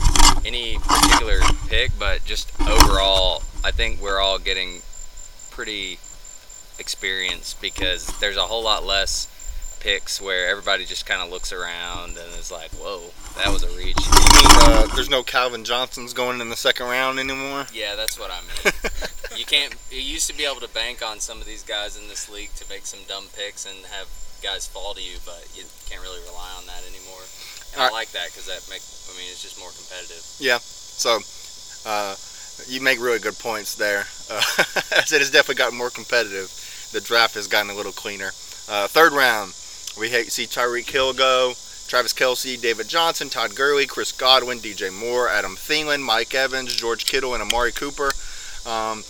any 0.45 0.77
particular 0.79 1.39
pick, 1.67 1.91
but 1.97 2.25
just 2.25 2.51
overall. 2.61 3.43
I 3.63 3.71
think 3.71 4.01
we're 4.01 4.19
all 4.19 4.39
getting 4.39 4.81
pretty 5.51 5.99
experienced 6.79 7.61
because 7.61 8.07
there's 8.19 8.37
a 8.37 8.43
whole 8.43 8.63
lot 8.63 8.85
less 8.85 9.27
picks 9.79 10.21
where 10.21 10.49
everybody 10.49 10.83
just 10.85 11.05
kind 11.05 11.21
of 11.21 11.29
looks 11.29 11.53
around 11.53 12.17
and 12.17 12.27
is 12.37 12.51
like, 12.51 12.71
"Whoa, 12.71 13.11
that 13.37 13.51
was 13.51 13.63
a 13.63 13.69
reach." 13.77 13.97
You 13.97 14.11
mean 14.35 14.51
uh, 14.67 14.87
there's 14.95 15.09
no 15.09 15.23
Calvin 15.23 15.63
Johnsons 15.63 16.13
going 16.13 16.41
in 16.41 16.49
the 16.49 16.55
second 16.55 16.87
round 16.87 17.19
anymore? 17.19 17.67
Yeah, 17.73 17.95
that's 17.95 18.19
what 18.19 18.31
I 18.31 18.41
mean. 18.41 18.73
you 19.37 19.45
can't. 19.45 19.75
You 19.91 20.01
used 20.01 20.29
to 20.29 20.37
be 20.37 20.45
able 20.45 20.61
to 20.61 20.69
bank 20.69 21.01
on 21.05 21.19
some 21.19 21.39
of 21.39 21.45
these 21.45 21.63
guys 21.63 21.97
in 21.97 22.07
this 22.07 22.29
league 22.29 22.53
to 22.55 22.65
make 22.69 22.85
some 22.85 22.99
dumb 23.07 23.25
picks 23.35 23.65
and 23.65 23.85
have 23.87 24.07
guys 24.43 24.67
fall 24.67 24.93
to 24.93 25.01
you, 25.01 25.17
but 25.25 25.47
you 25.55 25.63
can't 25.89 26.01
really 26.01 26.21
rely 26.27 26.51
on 26.57 26.65
that 26.67 26.83
anymore. 26.87 27.23
And 27.73 27.81
I 27.83 27.89
like 27.89 28.11
that 28.11 28.27
because 28.27 28.47
that 28.47 28.65
make. 28.69 28.81
I 28.81 29.17
mean, 29.17 29.27
it's 29.29 29.41
just 29.41 29.59
more 29.59 29.71
competitive. 29.71 30.23
Yeah. 30.39 30.59
So, 30.59 31.19
uh, 31.85 32.15
you 32.67 32.81
make 32.81 32.99
really 32.99 33.19
good 33.19 33.37
points 33.39 33.75
there. 33.75 34.05
Uh, 34.29 34.41
I 34.99 35.03
said 35.05 35.21
it's 35.21 35.31
definitely 35.31 35.55
gotten 35.55 35.77
more 35.77 35.89
competitive. 35.89 36.51
The 36.91 37.01
draft 37.01 37.35
has 37.35 37.47
gotten 37.47 37.69
a 37.69 37.75
little 37.75 37.91
cleaner. 37.91 38.31
Uh, 38.67 38.87
third 38.87 39.13
round, 39.13 39.53
we 39.97 40.09
see 40.29 40.45
Tyreek 40.45 40.89
Hill 40.89 41.13
go, 41.13 41.53
Travis 41.87 42.13
Kelce, 42.13 42.59
David 42.59 42.87
Johnson, 42.87 43.29
Todd 43.29 43.55
Gurley, 43.55 43.87
Chris 43.87 44.11
Godwin, 44.11 44.59
DJ 44.59 44.93
Moore, 44.93 45.27
Adam 45.27 45.55
Thielen, 45.55 46.01
Mike 46.01 46.35
Evans, 46.35 46.75
George 46.75 47.05
Kittle, 47.05 47.33
and 47.33 47.41
Amari 47.41 47.71
Cooper. 47.71 48.11
Um, 48.65 49.03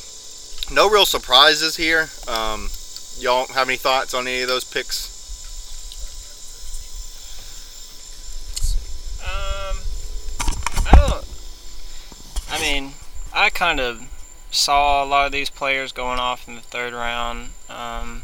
no 0.72 0.90
real 0.90 1.06
surprises 1.06 1.76
here. 1.76 2.10
Um, 2.28 2.70
y'all 3.18 3.48
have 3.48 3.68
any 3.68 3.78
thoughts 3.78 4.14
on 4.14 4.28
any 4.28 4.42
of 4.42 4.48
those 4.48 4.64
picks? 4.64 5.16
Um, 9.22 9.78
I 10.86 10.96
don't. 10.96 11.26
I 12.50 12.62
mean, 12.62 12.94
I 13.34 13.50
kind 13.50 13.80
of 13.80 14.02
saw 14.52 15.04
a 15.04 15.06
lot 15.06 15.26
of 15.26 15.32
these 15.32 15.50
players 15.50 15.92
going 15.92 16.20
off 16.20 16.48
in 16.48 16.56
the 16.56 16.62
third 16.62 16.94
round. 16.94 17.50
Um, 17.70 18.24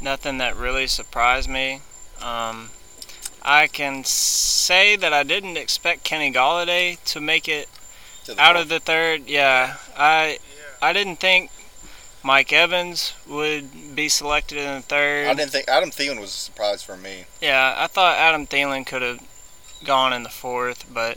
nothing 0.00 0.38
that 0.38 0.56
really 0.56 0.86
surprised 0.86 1.48
me. 1.48 1.80
Um, 2.20 2.70
I 3.42 3.66
can 3.66 4.04
say 4.04 4.96
that 4.96 5.12
I 5.12 5.22
didn't 5.22 5.56
expect 5.56 6.04
Kenny 6.04 6.32
Golladay 6.32 7.02
to 7.04 7.20
make 7.20 7.48
it 7.48 7.68
out 8.38 8.56
of 8.56 8.68
the 8.68 8.80
third. 8.80 9.26
Yeah, 9.26 9.76
I 9.96 10.38
Yeah. 10.42 10.88
I 10.88 10.92
didn't 10.92 11.16
think 11.16 11.50
Mike 12.22 12.52
Evans 12.52 13.14
would 13.26 13.94
be 13.96 14.08
selected 14.08 14.58
in 14.58 14.74
the 14.76 14.82
third. 14.82 15.26
I 15.26 15.34
didn't 15.34 15.52
think 15.52 15.68
Adam 15.68 15.90
Thielen 15.90 16.20
was 16.20 16.30
a 16.30 16.38
surprise 16.38 16.82
for 16.82 16.96
me. 16.96 17.24
Yeah, 17.40 17.74
I 17.76 17.86
thought 17.86 18.18
Adam 18.18 18.46
Thielen 18.46 18.86
could 18.86 19.02
have 19.02 19.20
gone 19.84 20.12
in 20.12 20.22
the 20.22 20.28
fourth, 20.28 20.84
but 20.92 21.16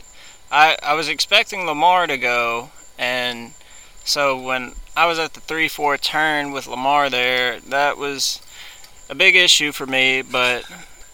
I 0.50 0.76
I 0.82 0.94
was 0.94 1.08
expecting 1.08 1.66
Lamar 1.66 2.06
to 2.06 2.16
go, 2.16 2.70
and 2.98 3.52
so 4.04 4.38
when 4.40 4.74
I 4.96 5.06
was 5.06 5.18
at 5.18 5.34
the 5.34 5.40
three 5.40 5.68
four 5.68 5.96
turn 5.98 6.52
with 6.52 6.66
Lamar 6.66 7.10
there, 7.10 7.60
that 7.60 7.98
was 7.98 8.40
a 9.10 9.14
big 9.14 9.34
issue 9.34 9.72
for 9.72 9.86
me. 9.86 10.22
But 10.22 10.64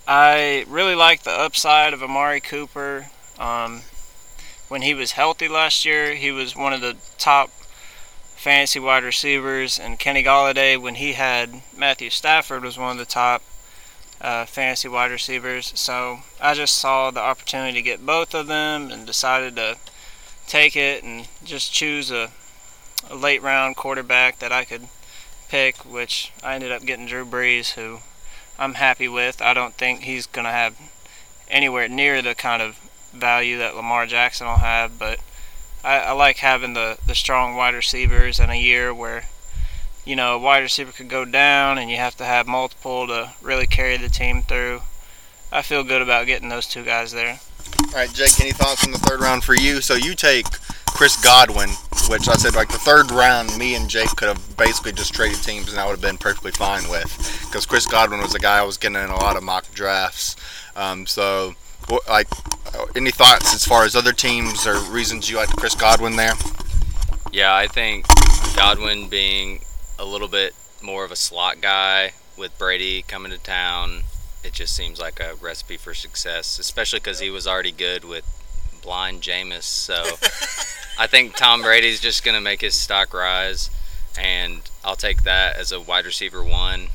I 0.07 0.65
really 0.69 0.95
like 0.95 1.23
the 1.23 1.31
upside 1.31 1.93
of 1.93 2.03
Amari 2.03 2.41
Cooper. 2.41 3.07
Um, 3.39 3.83
when 4.69 4.83
he 4.83 4.95
was 4.95 5.13
healthy 5.13 5.49
last 5.49 5.85
year, 5.85 6.15
he 6.15 6.31
was 6.31 6.55
one 6.55 6.73
of 6.73 6.81
the 6.81 6.97
top 7.19 7.51
fantasy 8.37 8.79
wide 8.81 9.03
receivers, 9.03 9.79
and 9.79 9.99
Kenny 9.99 10.23
Golladay, 10.23 10.81
when 10.81 10.95
he 10.95 11.13
had 11.13 11.63
Matthew 11.77 12.09
Stafford, 12.11 12.63
was 12.63 12.79
one 12.79 12.93
of 12.93 12.99
the 12.99 13.05
top 13.05 13.43
uh, 14.21 14.47
fantasy 14.47 14.89
wide 14.89 15.11
receivers. 15.11 15.73
So 15.79 16.21
I 16.41 16.55
just 16.55 16.79
saw 16.79 17.11
the 17.11 17.21
opportunity 17.21 17.75
to 17.75 17.83
get 17.83 18.05
both 18.05 18.35
of 18.35 18.47
them 18.47 18.91
and 18.91 19.07
decided 19.07 19.57
to 19.57 19.77
take 20.47 20.77
it 20.77 21.03
and 21.03 21.29
just 21.45 21.73
choose 21.73 22.11
a, 22.11 22.31
a 23.11 23.17
late 23.17 23.43
round 23.43 23.77
quarterback 23.77 24.39
that 24.39 24.53
I 24.53 24.65
could 24.65 24.89
pick, 25.49 25.79
which 25.79 26.33
I 26.43 26.55
ended 26.55 26.73
up 26.73 26.83
getting 26.83 27.07
Drew 27.07 27.27
Brees, 27.27 27.73
who 27.73 27.99
I'm 28.59 28.75
happy 28.75 29.09
with. 29.09 29.43
I 29.43 29.53
don't 29.53 29.75
think 29.75 30.03
he's 30.03 30.27
going 30.27 30.47
to 30.47 30.53
have 30.53 30.79
anywhere 31.49 31.89
near 31.89 32.23
the 32.23 32.35
kind 32.35 32.63
of 32.63 32.77
value 33.13 33.59
that 33.59 33.75
Lamar 33.75 34.07
Jackson 34.07 34.47
will 34.47 34.57
have, 34.57 34.99
but 34.99 35.19
I, 35.83 35.99
I 35.99 36.13
like 36.13 36.39
having 36.39 36.75
the, 36.75 36.99
the 37.07 37.15
strong 37.15 37.57
wide 37.57 37.75
receivers 37.75 38.39
in 38.39 38.51
a 38.51 38.55
year 38.55 38.95
where 38.95 39.25
you 40.05 40.17
know, 40.17 40.35
a 40.35 40.39
wide 40.39 40.61
receiver 40.61 40.93
could 40.93 41.09
go 41.09 41.25
down 41.25 41.79
and 41.79 41.91
you 41.91 41.97
have 41.97 42.17
to 42.17 42.25
have 42.25 42.47
multiple 42.47 43.07
to 43.07 43.33
really 43.43 43.67
carry 43.67 43.97
the 43.97 44.09
team 44.09 44.43
through. 44.43 44.81
I 45.53 45.63
feel 45.63 45.85
good 45.85 46.03
about 46.03 46.27
getting 46.27 46.49
those 46.49 46.67
two 46.67 46.85
guys 46.85 47.13
there. 47.13 47.41
All 47.89 47.95
right, 47.95 48.13
Jake, 48.13 48.41
any 48.41 48.53
thoughts 48.53 48.85
on 48.85 48.93
the 48.93 48.99
third 48.99 49.21
round 49.21 49.45
for 49.45 49.55
you? 49.55 49.81
So 49.81 49.95
you 49.95 50.15
take 50.15 50.47
Chris 51.01 51.17
Godwin, 51.25 51.71
which 52.11 52.29
I 52.29 52.35
said 52.35 52.55
like 52.55 52.69
the 52.69 52.77
third 52.77 53.11
round, 53.11 53.57
me 53.57 53.75
and 53.75 53.89
Jake 53.89 54.11
could 54.17 54.29
have 54.29 54.57
basically 54.59 54.93
just 54.93 55.15
traded 55.15 55.43
teams 55.43 55.71
and 55.71 55.81
I 55.81 55.87
would 55.87 55.93
have 55.93 56.03
been 56.03 56.19
perfectly 56.19 56.51
fine 56.51 56.87
with, 56.91 57.09
because 57.47 57.65
Chris 57.65 57.87
Godwin 57.87 58.21
was 58.21 58.35
a 58.35 58.39
guy 58.39 58.59
I 58.59 58.65
was 58.65 58.77
getting 58.77 58.97
in 59.03 59.09
a 59.09 59.17
lot 59.17 59.39
of 59.39 59.43
mock 59.43 59.73
drafts. 59.73 60.37
Um, 60.77 61.07
so, 61.07 61.55
like, 62.07 62.29
uh, 62.75 62.85
any 62.95 63.13
thoughts 63.13 63.55
as 63.55 63.65
far 63.65 63.85
as 63.85 63.97
other 63.97 64.13
teams 64.13 64.67
or 64.67 64.79
reasons 64.79 65.31
you 65.31 65.39
like 65.39 65.49
Chris 65.49 65.75
Godwin 65.75 66.17
there? 66.17 66.35
Yeah, 67.33 67.55
I 67.55 67.67
think 67.67 68.05
Godwin 68.55 69.09
being 69.09 69.63
a 69.99 70.05
little 70.05 70.29
bit 70.29 70.55
more 70.83 71.07
of 71.07 71.11
a 71.11 71.17
slot 71.17 71.63
guy 71.63 72.13
with 72.37 72.59
Brady 72.59 73.01
coming 73.01 73.33
to 73.33 73.39
town, 73.39 74.03
it 74.45 74.53
just 74.53 74.77
seems 74.77 75.01
like 75.01 75.19
a 75.19 75.35
recipe 75.37 75.79
for 75.79 75.95
success, 75.95 76.59
especially 76.59 76.99
because 77.01 77.21
he 77.21 77.31
was 77.31 77.47
already 77.47 77.73
good 77.73 78.05
with 78.05 78.27
blind 78.83 79.23
Jameis. 79.23 79.63
So 79.63 80.03
I 80.99 81.07
think 81.07 81.37
Tom 81.37 81.63
Brady's 81.63 82.01
just 82.01 82.25
going 82.25 82.35
to 82.35 82.41
make 82.41 82.61
his 82.61 82.75
stock 82.75 83.15
rise, 83.15 83.71
and 84.19 84.61
I'll 84.85 84.97
take 84.97 85.23
that 85.25 85.57
as 85.57 85.73
a 85.73 85.81
wide 85.81 86.05
receiver 86.05 86.43
one 86.43 86.89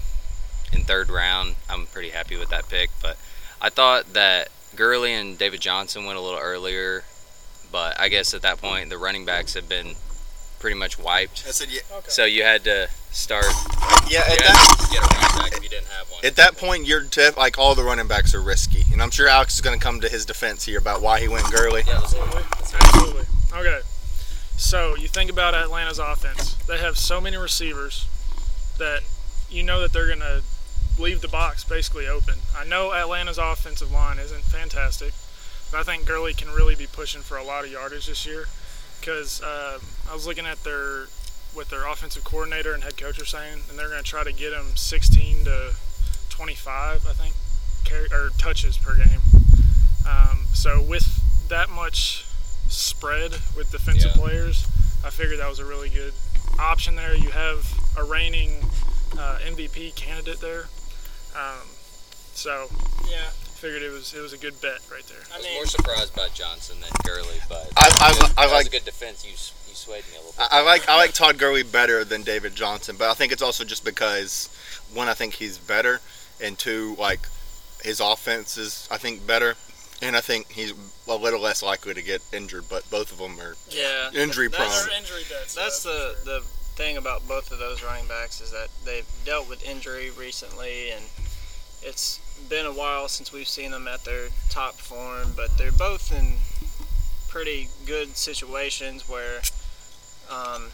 in 0.71 0.83
third 0.83 1.09
round. 1.09 1.55
I'm 1.69 1.85
pretty 1.87 2.09
happy 2.09 2.37
with 2.37 2.49
that 2.49 2.69
pick, 2.69 2.89
but 3.01 3.17
I 3.61 3.69
thought 3.69 4.13
that 4.13 4.49
Gurley 4.75 5.13
and 5.13 5.37
David 5.37 5.61
Johnson 5.61 6.05
went 6.05 6.17
a 6.17 6.21
little 6.21 6.39
earlier, 6.39 7.03
but 7.71 7.99
I 7.99 8.09
guess 8.09 8.33
at 8.33 8.41
that 8.41 8.59
point 8.61 8.89
the 8.89 8.97
running 8.97 9.25
backs 9.25 9.53
have 9.53 9.69
been 9.69 9.95
pretty 10.59 10.77
much 10.77 10.99
wiped. 10.99 11.45
I 11.47 11.51
said, 11.51 11.69
yeah, 11.71 11.81
Okay. 11.91 12.09
So 12.09 12.25
you 12.25 12.43
had 12.43 12.63
to 12.65 12.89
start. 13.15 13.45
yeah 14.09 14.19
at 14.27 14.37
that, 14.39 14.87
get 14.91 14.99
a 14.99 15.07
running 15.07 15.37
back 15.39 15.57
if 15.57 15.63
you 15.63 15.69
didn't 15.69 15.87
have 15.87 16.09
one. 16.11 16.23
at 16.23 16.35
that 16.35 16.57
point, 16.57 16.85
you're 16.85 17.01
def- 17.03 17.37
like 17.37 17.57
all 17.57 17.73
the 17.75 17.83
running 17.83 18.07
backs 18.07 18.33
are 18.35 18.41
risky, 18.41 18.83
and 18.91 19.01
I'm 19.01 19.11
sure 19.11 19.27
Alex 19.27 19.55
is 19.55 19.61
going 19.61 19.77
to 19.79 19.83
come 19.83 20.01
to 20.01 20.09
his 20.09 20.25
defense 20.25 20.65
here 20.65 20.77
about 20.77 21.01
why 21.01 21.19
he 21.19 21.27
went 21.27 21.49
Gurley. 21.51 21.83
Yeah. 21.87 21.97
Absolutely. 21.97 22.43
Absolutely. 22.73 23.25
Okay. 23.53 23.79
So 24.57 24.95
you 24.95 25.07
think 25.07 25.29
about 25.31 25.53
Atlanta's 25.53 25.99
offense. 25.99 26.55
They 26.67 26.77
have 26.77 26.97
so 26.97 27.19
many 27.19 27.37
receivers 27.37 28.07
that 28.77 29.01
you 29.49 29.63
know 29.63 29.81
that 29.81 29.93
they're 29.93 30.07
going 30.07 30.19
to 30.19 30.43
leave 30.97 31.21
the 31.21 31.27
box 31.27 31.63
basically 31.63 32.07
open. 32.07 32.35
I 32.55 32.65
know 32.65 32.93
Atlanta's 32.93 33.37
offensive 33.37 33.91
line 33.91 34.17
isn't 34.17 34.43
fantastic, 34.43 35.13
but 35.71 35.79
I 35.79 35.83
think 35.83 36.05
Gurley 36.05 36.33
can 36.33 36.49
really 36.49 36.75
be 36.75 36.87
pushing 36.87 37.21
for 37.21 37.37
a 37.37 37.43
lot 37.43 37.65
of 37.65 37.71
yardage 37.71 38.07
this 38.07 38.25
year. 38.25 38.45
Because 38.99 39.41
uh, 39.41 39.79
I 40.09 40.13
was 40.13 40.25
looking 40.25 40.45
at 40.45 40.63
their 40.63 41.07
what 41.55 41.69
their 41.69 41.87
offensive 41.87 42.23
coordinator 42.23 42.73
and 42.73 42.83
head 42.83 42.97
coach 42.97 43.19
are 43.21 43.25
saying, 43.25 43.59
and 43.69 43.79
they're 43.79 43.89
going 43.89 44.03
to 44.03 44.07
try 44.09 44.23
to 44.23 44.33
get 44.33 44.53
him 44.53 44.75
16 44.75 45.45
to 45.45 45.73
25, 46.29 47.05
I 47.07 47.13
think, 47.13 47.33
carry, 47.85 48.07
or 48.11 48.29
touches 48.37 48.77
per 48.77 48.95
game. 48.95 49.21
Um, 50.07 50.45
so 50.53 50.81
with 50.81 51.47
that 51.49 51.69
much 51.69 52.25
spread 52.67 53.31
with 53.55 53.71
defensive 53.71 54.11
Yeah. 54.15 54.21
players, 54.21 54.67
I 55.03 55.09
figured 55.11 55.39
that 55.39 55.49
was 55.49 55.59
a 55.59 55.65
really 55.65 55.89
good 55.89 56.13
option 56.59 56.95
there. 56.95 57.15
You 57.15 57.29
have 57.31 57.65
a 57.97 58.03
reigning 58.03 58.63
uh, 59.17 59.37
MVP 59.45 59.95
candidate 59.95 60.41
there, 60.41 60.65
um, 61.35 61.67
so 62.33 62.67
Yeah, 63.09 63.29
figured 63.55 63.81
it 63.81 63.91
was 63.91 64.13
it 64.13 64.19
was 64.19 64.33
a 64.33 64.37
good 64.37 64.59
bet 64.61 64.79
right 64.91 65.05
there. 65.07 65.23
I 65.31 65.35
I 65.35 65.37
was 65.37 65.47
more 65.53 65.65
surprised 65.67 66.15
by 66.15 66.27
Johnson 66.33 66.77
than 66.81 66.89
Gurley, 67.05 67.39
but 67.47 67.69
I- 67.77 67.89
that 67.89 68.01
I- 68.01 68.11
was 68.11 68.33
I 68.37 68.45
like- 68.57 68.65
a 68.65 68.69
good 68.69 68.83
defense. 68.85 69.23
You 69.23 69.33
s- 69.33 69.53
you 69.75 69.93
swayed 69.93 70.03
me 70.11 70.15
a 70.17 70.19
little 70.19 70.33
bit. 70.37 70.47
I 70.51 70.59
I 70.59 70.61
like 70.63 70.87
I 70.89 70.95
like 70.95 71.13
Todd 71.13 71.37
Gurley 71.37 71.63
better 71.63 72.03
than 72.03 72.23
David 72.23 72.55
Johnson, 72.55 72.95
but 72.97 73.09
I 73.09 73.13
think 73.13 73.31
it's 73.31 73.41
also 73.41 73.63
just 73.63 73.83
because 73.83 74.49
one, 74.93 75.07
I 75.07 75.13
think 75.13 75.33
he's 75.33 75.57
better, 75.57 75.99
and 76.41 76.57
two, 76.57 76.95
like 76.97 77.27
his 77.83 77.99
offense 77.99 78.57
is 78.57 78.87
I 78.89 78.97
think 78.97 79.25
better, 79.27 79.55
and 80.01 80.15
I 80.15 80.21
think 80.21 80.51
he's 80.51 80.73
a 81.07 81.15
little 81.15 81.41
less 81.41 81.61
likely 81.61 81.93
to 81.93 82.01
get 82.01 82.21
injured. 82.33 82.65
But 82.69 82.89
both 82.89 83.11
of 83.11 83.17
them 83.17 83.39
are 83.39 83.55
yeah. 83.69 84.11
injury 84.13 84.47
That's- 84.47 84.85
prone. 84.85 84.97
injury 84.97 85.23
bets. 85.29 85.53
That's 85.55 85.83
the 85.83 86.15
the 86.23 86.41
thing 86.75 86.97
about 86.97 87.25
both 87.27 87.51
of 87.51 87.59
those 87.59 87.81
running 87.83 88.05
backs 88.07 88.41
is 88.41 88.51
that 88.51 88.67
they've 88.83 89.07
dealt 89.25 89.47
with 89.49 89.63
injury 89.67 90.09
recently, 90.17 90.91
and 90.91 91.03
it's 91.81 92.19
been 92.49 92.65
a 92.65 92.71
while 92.73 93.07
since 93.07 93.31
we've 93.31 93.47
seen 93.47 93.71
them 93.71 93.87
at 93.87 94.03
their 94.03 94.27
top 94.49 94.75
form. 94.75 95.33
But 95.35 95.57
they're 95.57 95.71
both 95.71 96.11
in 96.11 96.37
pretty 97.29 97.67
good 97.85 98.15
situations 98.15 99.09
where 99.09 99.41
um, 100.29 100.69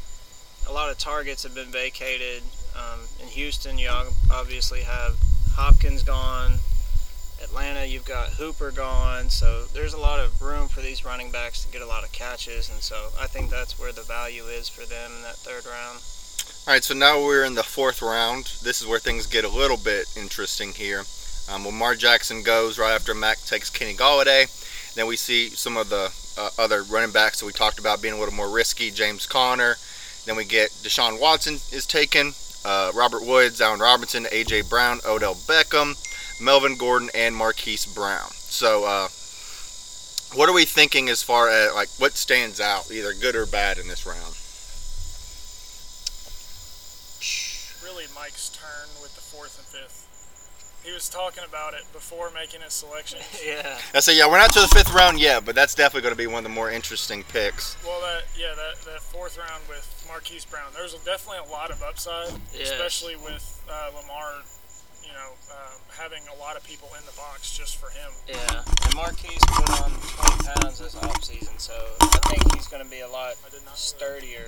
a 0.68 0.72
lot 0.72 0.90
of 0.92 0.98
targets 0.98 1.44
have 1.44 1.56
been 1.56 1.72
vacated. 1.72 2.44
Um, 2.76 3.00
in 3.22 3.28
Houston, 3.28 3.78
you 3.78 3.90
obviously 4.32 4.82
have 4.82 5.18
Hopkins 5.54 6.04
gone. 6.04 6.54
Atlanta, 7.44 7.86
you've 7.86 8.06
got 8.06 8.30
Hooper 8.30 8.72
gone, 8.72 9.30
so 9.30 9.66
there's 9.74 9.94
a 9.94 10.00
lot 10.00 10.20
of 10.20 10.42
room 10.42 10.68
for 10.68 10.82
these 10.82 11.04
running 11.04 11.32
backs 11.32 11.66
to 11.66 11.72
get 11.72 11.82
a 11.82 11.88
lot 11.88 12.04
of 12.04 12.12
catches, 12.12 12.70
and 12.70 12.80
so 12.80 13.10
I 13.20 13.28
think 13.28 13.50
that's 13.50 13.80
where 13.80 13.92
the 13.92 14.04
value 14.04 14.44
is 14.44 14.70
for 14.70 14.86
them 14.86 15.12
in 15.18 15.22
that 15.24 15.38
third 15.38 15.66
round. 15.66 16.00
All 16.68 16.74
right, 16.74 16.84
so 16.84 16.94
now 16.94 17.20
we're 17.20 17.44
in 17.44 17.56
the 17.56 17.64
fourth 17.64 18.02
round. 18.02 18.54
This 18.64 18.82
is 18.82 18.88
where 18.88 19.00
things 19.00 19.26
get 19.26 19.44
a 19.44 19.50
little 19.50 19.78
bit 19.78 20.06
interesting 20.16 20.72
here. 20.72 21.04
Um, 21.52 21.66
Lamar 21.66 21.96
Jackson 21.96 22.44
goes 22.44 22.78
right 22.78 22.94
after 22.94 23.16
Mac 23.16 23.40
takes 23.40 23.70
Kenny 23.70 23.96
Golladay. 23.96 24.46
Then 24.94 25.08
we 25.08 25.16
see 25.16 25.50
some 25.50 25.76
of 25.76 25.90
the 25.90 26.14
uh, 26.38 26.50
other 26.58 26.84
running 26.84 27.12
backs 27.12 27.40
that 27.40 27.46
we 27.46 27.52
talked 27.52 27.80
about 27.80 28.02
being 28.02 28.14
a 28.14 28.18
little 28.18 28.34
more 28.34 28.50
risky. 28.50 28.92
James 28.92 29.26
Conner. 29.26 29.76
Then 30.26 30.36
we 30.36 30.46
get 30.46 30.70
Deshaun 30.70 31.20
Watson 31.20 31.56
is 31.72 31.86
taken. 31.86 32.34
Uh, 32.64 32.92
Robert 32.94 33.26
Woods, 33.26 33.60
Allen 33.60 33.80
Robinson, 33.80 34.26
AJ 34.26 34.70
Brown, 34.70 35.00
Odell 35.06 35.34
Beckham, 35.34 35.96
Melvin 36.40 36.76
Gordon, 36.78 37.10
and 37.16 37.36
Marquise 37.36 37.88
Brown. 37.88 38.30
So, 38.32 38.86
uh, 38.86 39.08
what 40.38 40.48
are 40.48 40.54
we 40.54 40.66
thinking 40.66 41.10
as 41.10 41.24
far 41.24 41.50
as 41.50 41.74
like 41.74 41.90
what 41.98 42.14
stands 42.14 42.62
out, 42.62 42.92
either 42.92 43.14
good 43.14 43.36
or 43.36 43.46
bad, 43.46 43.80
in 43.80 43.88
this 43.88 44.06
round? 44.06 44.38
Really, 47.84 48.06
Mike's 48.16 48.50
turn 48.50 48.90
with 49.02 49.16
the 49.16 49.22
fourth 49.22 49.58
and 49.58 49.68
fifth. 49.68 50.08
He 50.84 50.92
was 50.92 51.10
talking 51.10 51.44
about 51.48 51.74
it 51.74 51.84
before 51.94 52.32
making 52.34 52.62
his 52.62 52.74
selections. 52.74 53.24
Yeah. 53.46 53.78
I 53.94 54.00
say, 54.00 54.18
yeah, 54.18 54.28
we're 54.30 54.38
not 54.38 54.52
to 54.54 54.62
the 54.62 54.68
fifth 54.68 54.94
round 54.94 55.20
yet, 55.20 55.46
but 55.46 55.56
that's 55.56 55.76
definitely 55.76 56.02
going 56.04 56.14
to 56.14 56.18
be 56.18 56.28
one 56.28 56.40
of 56.40 56.44
the 56.44 56.50
more 56.56 56.72
interesting 56.72 57.24
picks. 57.24 57.76
Well, 57.86 58.00
that 58.02 58.24
yeah, 58.38 58.54
that 58.56 58.82
that 58.86 59.02
fourth 59.02 59.38
round 59.38 59.64
with 59.68 59.86
Marquise 60.08 60.46
Brown, 60.46 60.72
there's 60.74 60.94
definitely 61.06 61.40
a 61.48 61.52
lot 61.52 61.72
of 61.72 61.82
upside, 61.82 62.32
Yeah. 62.54 62.64
especially 62.64 63.16
with 63.16 63.44
uh, 63.70 63.92
Lamar. 63.96 64.42
You 65.04 65.14
know, 65.18 65.32
um, 65.52 65.76
having 65.98 66.22
a 66.34 66.40
lot 66.40 66.56
of 66.56 66.64
people 66.64 66.88
in 66.98 67.04
the 67.06 67.12
box 67.18 67.58
just 67.58 67.76
for 67.78 67.90
him. 67.90 68.12
Yeah. 68.30 68.64
And 68.86 68.96
Marquise 68.96 69.44
put 69.48 69.82
on 69.82 69.92
20 69.92 70.62
pounds 70.62 70.80
this 70.80 70.96
offseason, 70.96 71.60
so 71.60 71.74
I 72.00 72.30
think 72.30 72.54
he's 72.56 72.68
going 72.68 72.84
to 72.84 72.90
be 72.90 73.02
a 73.02 73.08
lot 73.10 73.34
I 73.46 73.50
did 73.50 73.66
not 73.66 73.78
sturdier. 73.78 74.48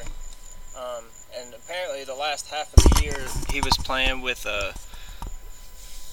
Um, 0.78 1.04
and 1.38 1.54
apparently, 1.54 2.06
the 2.06 2.16
last 2.16 2.48
half 2.50 2.72
of 2.78 2.84
the 2.84 3.04
year, 3.04 3.26
he 3.52 3.60
was 3.62 3.76
playing 3.78 4.22
with 4.22 4.46
uh, 4.48 4.72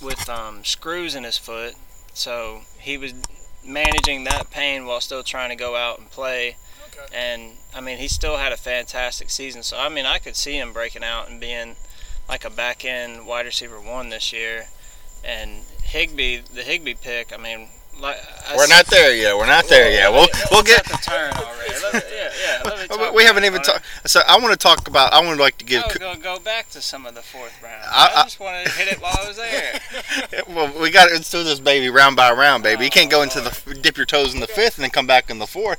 with 0.03 0.29
um, 0.29 0.65
screws 0.65 1.15
in 1.15 1.25
his 1.25 1.39
foot, 1.39 1.75
so 2.13 2.63
he 2.79 2.97
was 2.97 3.15
managing 3.65 4.25
that 4.25 4.51
pain 4.51 4.87
while 4.87 5.01
still 5.01 5.23
trying 5.23 5.51
to 5.51 5.57
go 5.57 5.77
out 5.77 5.99
and 5.99 6.11
play. 6.11 6.57
Okay. 6.87 7.15
And 7.15 7.53
I 7.75 7.81
mean, 7.81 7.99
he 7.99 8.09
still 8.09 8.37
had 8.37 8.53
a 8.53 8.57
fantastic 8.57 9.31
season. 9.31 9.63
So 9.63 9.79
I 9.79 9.89
mean, 9.89 10.07
I 10.07 10.19
could 10.19 10.37
see 10.37 10.57
him 10.59 10.73
breaking 10.73 11.05
out 11.05 11.29
and 11.29 11.41
being 11.41 11.77
like 12.29 12.45
a 12.45 12.51
back 12.51 12.85
end 12.85 13.27
wide 13.27 13.47
receiver 13.47 13.81
one 13.81 14.09
this 14.09 14.33
year. 14.33 14.67
And 15.25 15.63
Higbee, 15.83 16.41
the 16.41 16.63
Higbee 16.63 16.95
pick, 16.95 17.33
I 17.33 17.37
mean, 17.37 17.69
like 17.99 18.19
We're 18.57 18.67
not 18.69 18.87
there 18.87 19.15
yet. 19.15 19.37
We're 19.37 19.47
not 19.47 19.69
there 19.69 19.91
yet. 19.91 20.13
We'll 20.13 20.29
we'll 20.51 20.63
get. 20.63 20.85
the 20.85 20.99
turn 21.03 21.33
already. 21.33 21.75
Let 21.93 22.07
yeah, 22.13 22.31
yeah. 22.43 22.97
Let 22.97 23.15
We 23.15 23.25
haven't 23.25 23.45
even 23.45 23.63
talked. 23.63 23.85
So 24.07 24.21
I 24.27 24.39
want 24.39 24.53
to 24.53 24.59
talk 24.59 24.89
about. 24.89 25.13
I 25.13 25.27
would 25.27 25.39
like 25.39 25.59
to 25.59 25.65
give. 25.65 25.83
Oh, 25.87 25.99
go, 25.99 26.15
go 26.17 26.39
back 26.39 26.69
to 26.71 26.81
some 26.81 27.07
of 27.07 27.15
the 27.15 27.23
fourth 27.23 27.63
round. 27.63 27.83
I- 27.85 28.13
I, 28.15 28.21
I- 28.21 28.25
just 28.25 28.41
wanted 28.41 28.67
to 28.67 28.73
hit 28.73 28.89
it 28.89 29.01
while 29.01 29.17
I 29.21 29.29
was 29.29 29.37
there. 29.37 29.81
Well, 30.49 30.73
we 30.81 30.91
got 30.91 31.09
to 31.09 31.31
do 31.31 31.45
this 31.45 31.61
baby 31.61 31.91
round 31.91 32.17
by 32.17 32.33
round, 32.33 32.63
baby. 32.63 32.85
You 32.85 32.91
can't 32.91 33.11
go 33.11 33.23
into 33.23 33.41
the 33.41 33.57
oh. 33.69 33.73
dip 33.73 33.97
your 33.97 34.07
toes 34.07 34.35
in 34.35 34.41
the 34.41 34.47
fifth 34.47 34.77
and 34.77 34.83
then 34.83 34.91
come 34.91 35.07
back 35.07 35.31
in 35.31 35.39
the 35.39 35.47
fourth. 35.47 35.79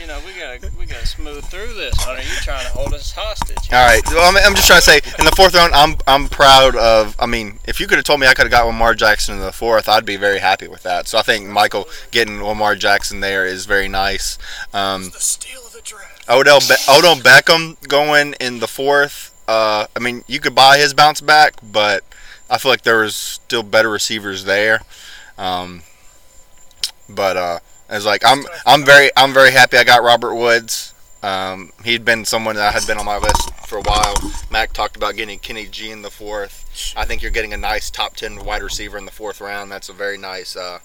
You 0.00 0.06
know, 0.06 0.18
we 0.24 0.32
gotta 0.38 0.58
we 0.98 1.04
gotta 1.04 1.06
smooth 1.06 1.44
through 1.46 1.74
this, 1.74 1.94
Hunter. 1.98 2.22
You 2.22 2.28
trying 2.42 2.66
to 2.66 2.72
hold 2.72 2.92
us 2.94 3.12
hostage? 3.12 3.56
All 3.72 3.84
right. 3.86 4.02
Well, 4.08 4.28
I'm, 4.28 4.36
I'm 4.44 4.54
just 4.54 4.66
trying 4.66 4.80
to 4.80 4.84
say, 4.84 5.00
in 5.18 5.24
the 5.24 5.32
fourth 5.32 5.54
round, 5.54 5.74
I'm 5.74 5.96
I'm 6.06 6.28
proud 6.28 6.76
of. 6.76 7.14
I 7.18 7.26
mean, 7.26 7.58
if 7.66 7.80
you 7.80 7.86
could 7.86 7.98
have 7.98 8.04
told 8.04 8.20
me 8.20 8.26
I 8.26 8.34
could 8.34 8.44
have 8.44 8.50
got 8.50 8.66
Lamar 8.66 8.94
Jackson 8.94 9.34
in 9.34 9.40
the 9.40 9.52
fourth, 9.52 9.88
I'd 9.88 10.04
be 10.04 10.16
very 10.16 10.38
happy 10.38 10.68
with 10.68 10.82
that. 10.82 11.06
So 11.06 11.18
I 11.18 11.22
think 11.22 11.46
Michael 11.46 11.88
getting 12.10 12.42
Lamar 12.42 12.74
Jackson 12.74 13.20
there 13.20 13.46
is 13.46 13.66
very 13.66 13.88
nice. 13.88 14.38
Um, 14.72 15.10
The 15.10 15.20
steal 15.20 15.60
of 15.66 15.72
the 15.72 15.82
draft. 15.82 16.28
Odell 16.28 16.60
Be- 16.60 16.74
Odell 16.88 17.16
Beckham 17.16 17.76
going 17.88 18.34
in 18.40 18.58
the 18.60 18.68
fourth. 18.68 19.34
Uh, 19.46 19.86
I 19.96 19.98
mean, 19.98 20.24
you 20.26 20.40
could 20.40 20.54
buy 20.54 20.78
his 20.78 20.92
bounce 20.92 21.20
back, 21.20 21.54
but 21.62 22.04
I 22.50 22.58
feel 22.58 22.70
like 22.70 22.82
there 22.82 23.00
was 23.00 23.16
still 23.16 23.62
better 23.62 23.88
receivers 23.88 24.44
there. 24.44 24.82
Um, 25.38 25.82
but 27.08 27.36
uh, 27.36 27.58
it's 27.90 28.04
like 28.04 28.22
I'm 28.24 28.44
I'm 28.66 28.84
very 28.84 29.10
I'm 29.16 29.32
very 29.32 29.50
happy 29.52 29.76
I 29.76 29.84
got 29.84 30.02
Robert 30.02 30.34
Woods. 30.34 30.94
Um, 31.22 31.72
he'd 31.84 32.04
been 32.04 32.24
someone 32.24 32.54
that 32.56 32.72
had 32.74 32.86
been 32.86 32.96
on 32.98 33.04
my 33.04 33.18
list 33.18 33.52
for 33.66 33.78
a 33.78 33.82
while. 33.82 34.14
Mac 34.50 34.72
talked 34.72 34.96
about 34.96 35.16
getting 35.16 35.38
Kenny 35.40 35.66
G 35.66 35.90
in 35.90 36.02
the 36.02 36.10
fourth. 36.10 36.94
I 36.96 37.04
think 37.04 37.22
you're 37.22 37.32
getting 37.32 37.52
a 37.52 37.56
nice 37.56 37.90
top 37.90 38.14
ten 38.14 38.44
wide 38.44 38.62
receiver 38.62 38.96
in 38.98 39.04
the 39.04 39.10
fourth 39.10 39.40
round. 39.40 39.70
That's 39.72 39.88
a 39.88 39.92
very 39.92 40.16
nice, 40.16 40.54
uh, 40.56 40.78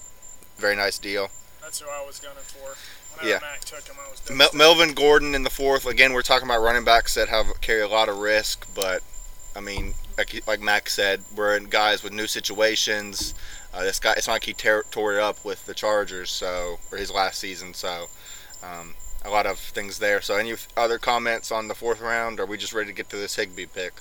very 0.56 0.74
nice 0.74 0.98
deal. 0.98 1.28
That's 1.62 1.80
who 1.80 1.88
I 1.88 2.04
was 2.04 2.18
gunning 2.18 2.38
for. 2.42 2.74
Whenever 3.20 3.28
Yeah. 3.44 3.48
Mac 3.48 3.60
took 3.60 3.86
him, 3.86 3.96
I 4.04 4.10
was 4.10 4.28
Mel- 4.30 4.50
Melvin 4.54 4.92
Gordon 4.94 5.36
in 5.36 5.44
the 5.44 5.50
fourth. 5.50 5.86
Again, 5.86 6.14
we're 6.14 6.22
talking 6.22 6.48
about 6.48 6.62
running 6.62 6.84
backs 6.84 7.14
that 7.14 7.28
have 7.28 7.60
carry 7.60 7.80
a 7.82 7.88
lot 7.88 8.08
of 8.08 8.16
risk, 8.18 8.66
but 8.74 9.02
I 9.54 9.60
mean, 9.60 9.94
like, 10.18 10.44
like 10.48 10.60
Mac 10.60 10.88
said, 10.90 11.22
we're 11.36 11.56
in 11.56 11.66
guys 11.66 12.02
with 12.02 12.12
new 12.12 12.26
situations. 12.26 13.34
Uh, 13.74 13.82
this 13.82 13.98
guy, 13.98 14.12
it's 14.16 14.28
not 14.28 14.34
like 14.34 14.44
he 14.44 14.52
tear, 14.52 14.84
tore 14.90 15.14
it 15.14 15.20
up 15.20 15.44
with 15.44 15.66
the 15.66 15.74
Chargers, 15.74 16.30
so 16.30 16.78
or 16.92 16.98
his 16.98 17.10
last 17.10 17.40
season. 17.40 17.74
So, 17.74 18.06
um, 18.62 18.94
a 19.24 19.30
lot 19.30 19.46
of 19.46 19.58
things 19.58 19.98
there. 19.98 20.20
So, 20.20 20.36
any 20.36 20.54
other 20.76 20.98
comments 20.98 21.50
on 21.50 21.66
the 21.66 21.74
fourth 21.74 22.00
round? 22.00 22.38
Or 22.38 22.44
are 22.44 22.46
we 22.46 22.56
just 22.56 22.72
ready 22.72 22.90
to 22.90 22.94
get 22.94 23.08
to 23.10 23.16
this 23.16 23.34
Higbee 23.34 23.66
pick? 23.66 23.94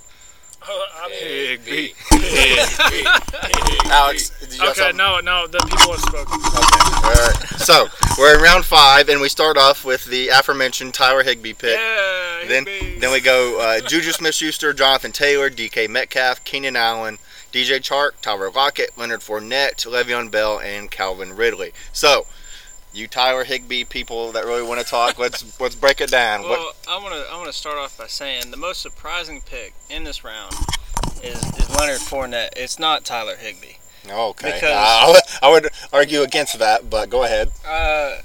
I 0.64 1.10
mean, 1.10 1.60
Higbee. 1.60 1.94
Alex, 3.92 4.30
did 4.40 4.58
you 4.58 4.70
okay, 4.70 4.92
no, 4.96 5.20
no, 5.20 5.48
the 5.48 5.60
people 5.60 5.92
have 5.92 6.02
spoken. 6.02 6.40
Okay. 6.40 7.04
All 7.04 7.12
right. 7.12 7.36
So 7.58 7.88
we're 8.18 8.36
in 8.36 8.42
round 8.42 8.66
five, 8.66 9.10
and 9.10 9.20
we 9.20 9.28
start 9.30 9.58
off 9.58 9.84
with 9.84 10.06
the 10.06 10.30
aforementioned 10.30 10.94
Tyler 10.94 11.24
Higbee 11.24 11.54
pick. 11.54 11.78
Yeah, 11.78 12.44
Then, 12.48 12.66
Higbee. 12.66 13.00
then 13.00 13.12
we 13.12 13.20
go 13.22 13.60
uh, 13.60 13.82
Juju 13.88 14.12
Smith-Schuster, 14.12 14.74
Jonathan 14.74 15.12
Taylor, 15.12 15.50
DK 15.50 15.90
Metcalf, 15.90 16.44
Keenan 16.44 16.76
Allen, 16.76 17.18
DJ 17.54 17.78
Chark, 17.80 18.20
Tyler 18.22 18.50
Lockett, 18.50 18.98
Leonard 18.98 19.20
Fournette, 19.22 19.86
Le'Veon 19.86 20.32
Bell, 20.32 20.60
and 20.60 20.90
Calvin 20.90 21.36
Ridley. 21.36 21.72
So, 21.94 22.26
you 22.92 23.08
Tyler 23.08 23.44
Higbee 23.44 23.84
people 23.84 24.32
that 24.32 24.44
really 24.46 24.64
want 24.68 24.82
to 24.82 24.86
talk, 24.86 25.20
let's 25.20 25.60
let's 25.62 25.76
break 25.76 26.02
it 26.02 26.10
down. 26.10 26.42
What, 26.42 26.50
Well, 26.60 26.74
I 26.90 26.98
want 27.02 27.14
to 27.14 27.32
I 27.32 27.36
want 27.38 27.48
to 27.48 27.54
start 27.54 27.78
off 27.78 27.98
by 27.98 28.08
saying 28.08 28.50
the 28.52 28.58
most 28.58 28.82
surprising 28.82 29.40
pick 29.42 29.74
in 29.90 30.04
this 30.04 30.24
round 30.24 30.54
is, 31.24 31.38
is 31.58 31.70
Leonard 31.78 32.00
Fournette. 32.00 32.50
It's 32.58 32.80
not 32.80 33.06
Tyler 33.06 33.36
Higbee. 33.38 33.78
okay, 34.10 34.54
because- 34.54 34.64
Uh, 34.64 35.20
I 35.42 35.50
would- 35.52 35.70
argue 35.94 36.22
against 36.24 36.58
that, 36.58 36.90
but 36.90 37.10
go 37.12 37.24
ahead. 37.24 37.52
Uh, 37.66 38.22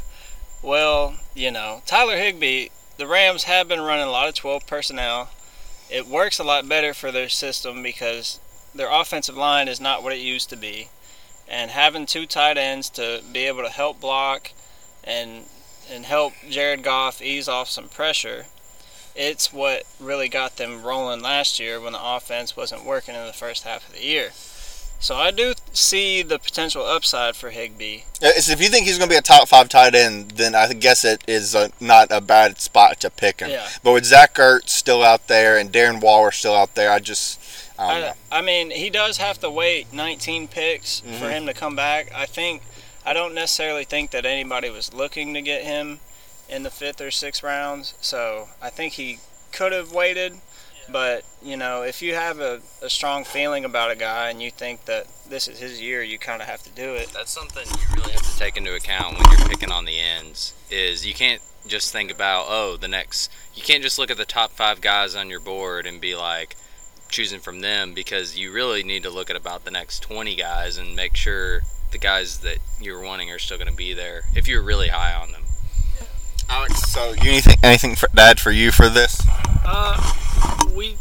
well, 0.62 1.17
you 1.35 1.51
know, 1.51 1.83
Tyler 1.87 2.17
Higbee. 2.17 2.69
The 2.97 3.07
Rams 3.07 3.45
have 3.45 3.69
been 3.69 3.81
running 3.81 4.07
a 4.07 4.11
lot 4.11 4.29
of 4.29 4.35
12 4.35 4.67
personnel. 4.67 5.29
It 5.88 6.09
works 6.09 6.41
a 6.41 6.45
lot 6.45 6.69
better 6.69 6.93
for 6.93 7.12
their 7.12 7.29
system 7.29 7.81
because 7.83 8.41
their 8.79 8.91
offensive 8.91 9.37
line 9.37 9.69
is 9.69 9.81
not 9.81 10.03
what 10.03 10.14
it 10.14 10.21
used 10.21 10.49
to 10.51 10.57
be, 10.57 10.88
and 11.47 11.71
having 11.71 12.07
two 12.07 12.25
tight 12.25 12.57
ends 12.57 12.88
to 12.91 13.23
be 13.31 13.41
able 13.41 13.62
to 13.62 13.69
help 13.69 14.01
block 14.01 14.53
and 15.05 15.45
and 15.91 16.05
help 16.05 16.33
Jared 16.49 16.83
Goff 16.83 17.21
ease 17.21 17.49
off 17.49 17.69
some 17.69 17.88
pressure. 17.88 18.47
It's 19.14 19.53
what 19.53 19.83
really 19.99 20.29
got 20.29 20.57
them 20.57 20.83
rolling 20.83 21.21
last 21.21 21.59
year 21.59 21.81
when 21.81 21.93
the 21.93 22.03
offense 22.03 22.57
wasn't 22.57 22.85
working 22.85 23.14
in 23.14 23.27
the 23.27 23.33
first 23.33 23.64
half 23.64 23.88
of 23.88 23.95
the 23.95 24.05
year. 24.05 24.31
So 25.01 25.14
I 25.14 25.31
do 25.31 25.55
see 25.73 26.23
the 26.23 26.38
potential 26.38 26.85
upside 26.85 27.37
for 27.37 27.51
Higbee. 27.51 28.03
If 28.21 28.61
you 28.61 28.69
think 28.69 28.87
he's 28.87 28.99
going 28.99 29.09
to 29.09 29.14
be 29.14 29.19
a 29.19 29.23
top 29.23 29.49
five 29.49 29.69
tight 29.69 29.95
end, 29.95 30.33
then 30.33 30.55
I 30.57 30.73
guess 30.73 31.05
it 31.05 31.23
is 31.27 31.55
uh 31.55 31.69
not 31.81 32.09
a 32.11 32.21
bad 32.21 32.59
spot 32.61 33.01
to 33.01 33.11
pick 33.11 33.41
him. 33.41 33.51
Yeah. 33.51 33.69
But 33.83 33.93
with 33.93 34.05
Zach 34.05 34.35
Ertz 34.35 34.71
still 34.71 35.03
out 35.03 35.29
there 35.29 35.57
and 35.57 35.73
Darren 35.73 36.01
Waller 36.01 36.33
still 36.33 36.55
out 36.55 36.75
there, 36.75 36.91
I 36.91 36.99
just 36.99 37.41
I. 37.79 38.12
I, 38.31 38.38
I 38.38 38.43
mean, 38.43 38.71
he 38.71 38.91
does 38.91 39.19
have 39.19 39.38
to 39.41 39.51
wait 39.51 39.93
19 39.93 40.49
picks 40.49 41.01
for 41.01 41.07
Mhm. 41.09 41.31
him 41.33 41.47
to 41.47 41.55
come 41.55 41.77
back. 41.77 42.11
I 42.14 42.27
think 42.27 42.62
I 43.07 43.12
don't 43.12 43.35
necessarily 43.35 43.85
think 43.85 44.11
that 44.11 44.27
anybody 44.27 44.69
was 44.71 44.93
looking 44.93 45.33
to 45.35 45.41
get 45.43 45.62
him 45.64 46.01
in 46.49 46.62
the 46.62 46.71
fifth 46.71 47.01
or 47.01 47.11
sixth 47.11 47.43
rounds. 47.43 47.95
So 48.01 48.49
I 48.61 48.71
think 48.71 48.95
he 48.95 49.19
could 49.53 49.73
have 49.73 49.93
waited. 49.93 50.35
But 50.91 51.25
you 51.43 51.57
know, 51.57 51.83
if 51.83 52.01
you 52.01 52.14
have 52.14 52.41
a, 52.41 52.61
a 52.83 52.88
strong 52.88 53.23
feeling 53.25 53.64
about 53.67 53.91
a 53.91 53.97
guy 53.97 54.31
and 54.31 54.43
you 54.43 54.51
think 54.51 54.87
that 54.87 55.07
this 55.29 55.47
is 55.47 55.59
his 55.59 55.81
year, 55.81 56.03
you 56.03 56.19
kind 56.19 56.41
of 56.41 56.49
have 56.49 56.62
to 56.62 56.71
do 56.71 56.95
it. 56.95 57.11
That's 57.12 57.31
something 57.31 57.67
you 57.67 57.95
really 57.97 58.12
have 58.12 58.23
to 58.23 58.38
take 58.38 58.57
into 58.57 58.75
account 58.75 59.19
when 59.19 59.38
you're 59.38 59.49
picking 59.49 59.71
on 59.71 59.85
the 59.85 60.01
ends. 60.01 60.55
Is 60.71 61.05
you 61.07 61.12
can't 61.14 61.43
just 61.67 61.93
think 61.93 62.11
about 62.11 62.47
oh 62.49 62.77
the 62.79 62.88
next. 62.88 63.31
You 63.55 63.62
can't 63.62 63.83
just 63.83 63.99
look 63.99 64.11
at 64.11 64.17
the 64.17 64.25
top 64.25 64.53
five 64.53 64.81
guys 64.81 65.14
on 65.14 65.29
your 65.29 65.41
board 65.41 65.87
and 65.87 66.01
be 66.01 66.14
like 66.14 66.57
choosing 67.09 67.40
from 67.40 67.61
them 67.61 67.94
because 67.94 68.38
you 68.38 68.53
really 68.53 68.83
need 68.83 69.03
to 69.03 69.11
look 69.11 69.31
at 69.31 69.37
about 69.37 69.64
the 69.64 69.71
next 69.71 70.01
20 70.01 70.37
guys 70.37 70.77
and 70.77 70.94
make 70.94 71.16
sure 71.16 71.62
the 71.90 71.99
guys 71.99 72.38
that 72.38 72.59
you're 72.81 73.01
wanting 73.01 73.31
are 73.31 73.38
still 73.38 73.57
going 73.57 73.71
to 73.71 73.77
be 73.77 73.92
there 73.92 74.23
if 74.35 74.47
you're 74.47 74.62
really 74.62 74.88
high 74.88 75.14
on 75.14 75.33
them. 75.33 75.42
Alex, 76.51 76.90
so 76.90 77.12
you 77.12 77.31
anything 77.31 77.57
anything 77.62 77.94
for, 77.94 78.09
Dad 78.14 78.40
for 78.40 78.51
you 78.51 78.71
for 78.73 78.88
this? 78.88 79.21
Uh, 79.64 80.14
we 80.75 80.97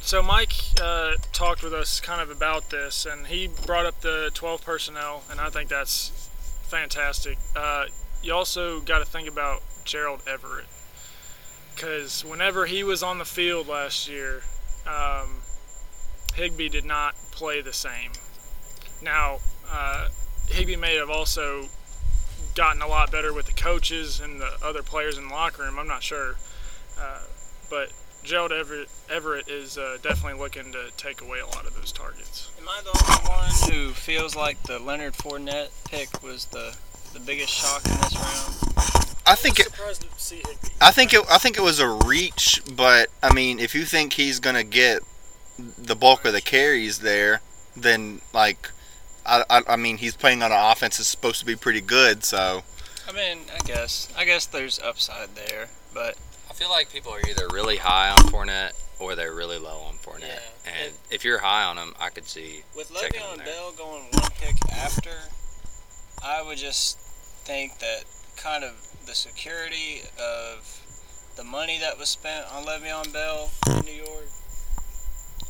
so 0.00 0.22
Mike 0.22 0.54
uh, 0.80 1.12
talked 1.32 1.62
with 1.62 1.74
us 1.74 2.00
kind 2.00 2.20
of 2.20 2.30
about 2.30 2.70
this, 2.70 3.04
and 3.04 3.26
he 3.26 3.46
brought 3.46 3.84
up 3.84 4.00
the 4.00 4.30
12 4.32 4.64
personnel, 4.64 5.22
and 5.30 5.38
I 5.38 5.50
think 5.50 5.68
that's 5.68 6.30
fantastic. 6.62 7.36
Uh, 7.54 7.84
you 8.22 8.32
also 8.32 8.80
got 8.80 9.00
to 9.00 9.04
think 9.04 9.28
about 9.28 9.60
Gerald 9.84 10.22
Everett, 10.26 10.66
because 11.74 12.24
whenever 12.24 12.66
he 12.66 12.82
was 12.82 13.02
on 13.02 13.18
the 13.18 13.24
field 13.24 13.68
last 13.68 14.08
year, 14.08 14.42
um, 14.86 15.42
Higbee 16.38 16.68
did 16.68 16.84
not 16.84 17.16
play 17.32 17.60
the 17.60 17.72
same. 17.72 18.12
Now, 19.02 19.38
uh, 19.68 20.08
Higbee 20.46 20.76
may 20.76 20.94
have 20.94 21.10
also 21.10 21.66
gotten 22.54 22.80
a 22.80 22.86
lot 22.86 23.10
better 23.10 23.32
with 23.32 23.46
the 23.46 23.52
coaches 23.52 24.20
and 24.20 24.40
the 24.40 24.52
other 24.64 24.82
players 24.82 25.18
in 25.18 25.26
the 25.26 25.34
locker 25.34 25.62
room. 25.64 25.78
I'm 25.80 25.88
not 25.88 26.04
sure, 26.04 26.36
uh, 26.98 27.22
but 27.68 27.92
Gerald 28.22 28.52
Everett, 28.52 28.88
Everett 29.10 29.48
is 29.48 29.78
uh, 29.78 29.98
definitely 30.00 30.38
looking 30.38 30.70
to 30.72 30.90
take 30.96 31.22
away 31.22 31.40
a 31.40 31.46
lot 31.46 31.66
of 31.66 31.74
those 31.74 31.90
targets. 31.90 32.50
Am 32.60 32.68
I 32.68 32.82
the 32.82 32.90
only 33.10 33.28
one 33.28 33.88
who 33.88 33.92
feels 33.92 34.36
like 34.36 34.62
the 34.62 34.78
Leonard 34.78 35.14
Fournette 35.14 35.70
pick 35.90 36.22
was 36.22 36.46
the 36.46 36.76
the 37.14 37.20
biggest 37.20 37.52
shock 37.52 37.84
in 37.84 37.92
this 38.02 38.14
round? 38.14 39.18
I 39.26 39.34
think 39.34 39.58
it. 39.58 39.66
surprised 39.66 40.02
to. 40.02 40.36
I 40.80 40.92
think 40.92 41.12
it. 41.12 41.24
I 41.28 41.38
think 41.38 41.56
it 41.58 41.62
was 41.62 41.80
a 41.80 41.88
reach, 41.88 42.62
but 42.76 43.08
I 43.24 43.34
mean, 43.34 43.58
if 43.58 43.74
you 43.74 43.84
think 43.84 44.12
he's 44.12 44.38
gonna 44.38 44.64
get 44.64 45.02
the 45.58 45.96
bulk 45.96 46.24
of 46.24 46.32
the 46.32 46.40
carries 46.40 47.00
there, 47.00 47.40
then 47.76 48.20
like, 48.32 48.70
I, 49.26 49.44
I, 49.50 49.62
I 49.68 49.76
mean, 49.76 49.98
he's 49.98 50.16
playing 50.16 50.42
on 50.42 50.52
an 50.52 50.72
offense 50.72 50.98
that's 50.98 51.08
supposed 51.08 51.40
to 51.40 51.46
be 51.46 51.56
pretty 51.56 51.80
good. 51.80 52.24
So 52.24 52.62
I 53.08 53.12
mean, 53.12 53.38
I 53.54 53.58
guess 53.66 54.12
I 54.16 54.24
guess 54.24 54.46
there's 54.46 54.78
upside 54.78 55.34
there, 55.34 55.68
but 55.94 56.16
I 56.50 56.52
feel 56.52 56.68
like 56.70 56.92
people 56.92 57.12
are 57.12 57.20
either 57.28 57.48
really 57.52 57.76
high 57.76 58.10
on 58.10 58.18
Fournette 58.18 58.72
or 59.00 59.14
they're 59.14 59.34
really 59.34 59.58
low 59.58 59.80
on 59.80 59.94
Fournette. 59.94 60.40
Yeah. 60.66 60.72
And 60.84 60.92
if 61.10 61.24
you're 61.24 61.38
high 61.38 61.64
on 61.64 61.78
him, 61.78 61.94
I 62.00 62.10
could 62.10 62.26
see. 62.26 62.62
with 62.76 62.92
Checking 62.92 63.20
Le'Veon. 63.20 63.44
Bell 63.44 63.72
going 63.76 64.04
one 64.12 64.30
pick 64.38 64.56
after, 64.72 65.10
I 66.22 66.42
would 66.42 66.58
just 66.58 66.98
think 66.98 67.78
that 67.78 68.04
kind 68.36 68.64
of 68.64 68.72
the 69.06 69.14
security 69.14 70.02
of 70.18 70.80
the 71.36 71.44
money 71.44 71.78
that 71.78 71.98
was 71.98 72.08
spent 72.08 72.44
on 72.52 72.64
Le'Veon 72.64 73.12
Bell 73.12 73.50
in 73.68 73.84
New 73.84 73.92
York. 73.92 74.28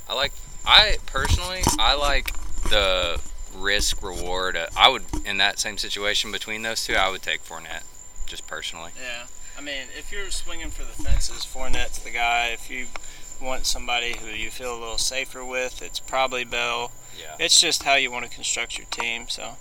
I 0.08 0.14
like. 0.14 0.32
I 0.66 0.96
personally, 1.06 1.60
I 1.78 1.94
like 1.94 2.32
the 2.64 3.20
risk 3.56 4.02
reward. 4.02 4.56
Uh, 4.56 4.66
I 4.76 4.88
would 4.88 5.04
in 5.24 5.38
that 5.38 5.58
same 5.58 5.78
situation 5.78 6.30
between 6.32 6.62
those 6.62 6.84
two, 6.84 6.94
I 6.94 7.10
would 7.10 7.22
take 7.22 7.42
Fournette, 7.44 7.84
just 8.26 8.46
personally. 8.46 8.90
Yeah, 9.00 9.26
I 9.56 9.60
mean, 9.60 9.84
if 9.98 10.12
you're 10.12 10.30
swinging 10.30 10.70
for 10.70 10.82
the 10.82 11.02
fences, 11.02 11.44
Fournette's 11.44 11.98
the 12.00 12.10
guy. 12.10 12.48
If 12.48 12.70
you 12.70 12.86
want 13.40 13.66
somebody 13.66 14.16
who 14.20 14.28
you 14.28 14.50
feel 14.50 14.72
a 14.76 14.78
little 14.80 14.98
safer 14.98 15.44
with, 15.44 15.80
it's 15.82 16.00
probably 16.00 16.44
Bell. 16.44 16.92
Yeah. 17.18 17.36
It's 17.38 17.60
just 17.60 17.82
how 17.84 17.94
you 17.94 18.10
want 18.10 18.24
to 18.26 18.30
construct 18.30 18.76
your 18.78 18.86
team. 18.90 19.28
So 19.28 19.56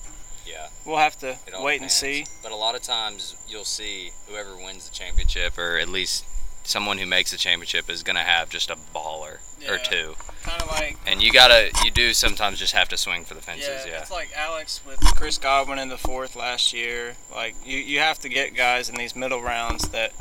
Yeah. 0.46 0.68
we'll 0.86 0.98
have 0.98 1.18
to 1.20 1.38
wait 1.60 1.82
and 1.82 1.92
see. 1.92 2.26
But 2.44 2.52
a 2.52 2.56
lot 2.56 2.76
of 2.76 2.82
times 2.82 3.36
you'll 3.48 3.66
see 3.66 4.12
whoever 4.28 4.56
wins 4.56 4.90
the 4.90 4.96
championship, 4.96 5.58
or 5.58 5.78
at 5.78 5.90
least 5.90 6.26
someone 6.68 6.98
who 6.98 7.06
makes 7.06 7.32
the 7.32 7.38
championship, 7.38 7.90
is 7.90 8.04
gonna 8.04 8.20
have 8.24 8.50
just 8.50 8.70
a 8.70 8.76
baller 8.96 9.38
or 9.70 9.78
two. 9.78 10.16
Kind 10.44 10.62
of 10.62 10.68
like 10.70 10.98
And 11.06 11.22
you 11.22 11.32
gotta, 11.32 11.72
you 11.84 11.92
do 11.92 12.14
sometimes 12.14 12.60
just 12.60 12.74
have 12.74 12.88
to 12.90 12.98
swing 12.98 13.26
for 13.26 13.34
the 13.34 13.42
fences. 13.42 13.84
yeah, 13.86 13.92
Yeah. 13.94 14.02
it's 14.02 14.12
like 14.12 14.32
Alex 14.36 14.82
with 14.86 15.00
Chris 15.16 15.38
Godwin 15.38 15.80
in 15.80 15.90
the 15.90 15.98
fourth 15.98 16.36
last 16.36 16.74
year. 16.74 17.16
Like 17.34 17.56
you, 17.66 17.78
you 17.80 18.00
have 18.00 18.20
to 18.20 18.30
get 18.30 18.56
guys 18.56 18.90
in 18.90 18.96
these 18.96 19.16
middle 19.16 19.42
rounds 19.42 19.90
that 19.90 20.14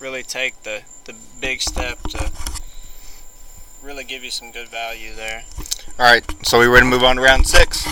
really 0.00 0.22
take 0.22 0.62
the 0.62 0.82
the 1.04 1.14
big 1.40 1.60
step 1.60 2.00
to 2.10 2.30
really 3.82 4.04
give 4.04 4.24
you 4.24 4.30
some 4.30 4.50
good 4.50 4.68
value 4.68 5.14
there. 5.14 5.44
All 5.98 6.06
right, 6.06 6.24
so 6.46 6.58
we 6.58 6.66
ready 6.66 6.86
to 6.86 6.90
move 6.90 7.04
on 7.04 7.16
to 7.16 7.22
round 7.22 7.46
six? 7.46 7.86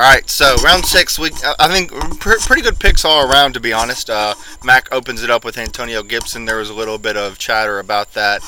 All 0.00 0.06
right, 0.06 0.30
so 0.30 0.56
round 0.64 0.86
six, 0.86 1.18
we 1.18 1.28
I 1.58 1.68
think 1.68 1.90
pr- 2.20 2.38
pretty 2.46 2.62
good 2.62 2.78
picks 2.80 3.04
all 3.04 3.30
around, 3.30 3.52
to 3.52 3.60
be 3.60 3.74
honest. 3.74 4.08
Uh, 4.08 4.34
Mac 4.64 4.90
opens 4.90 5.22
it 5.22 5.28
up 5.28 5.44
with 5.44 5.58
Antonio 5.58 6.02
Gibson. 6.02 6.46
There 6.46 6.56
was 6.56 6.70
a 6.70 6.74
little 6.74 6.96
bit 6.96 7.18
of 7.18 7.36
chatter 7.36 7.78
about 7.78 8.14
that 8.14 8.42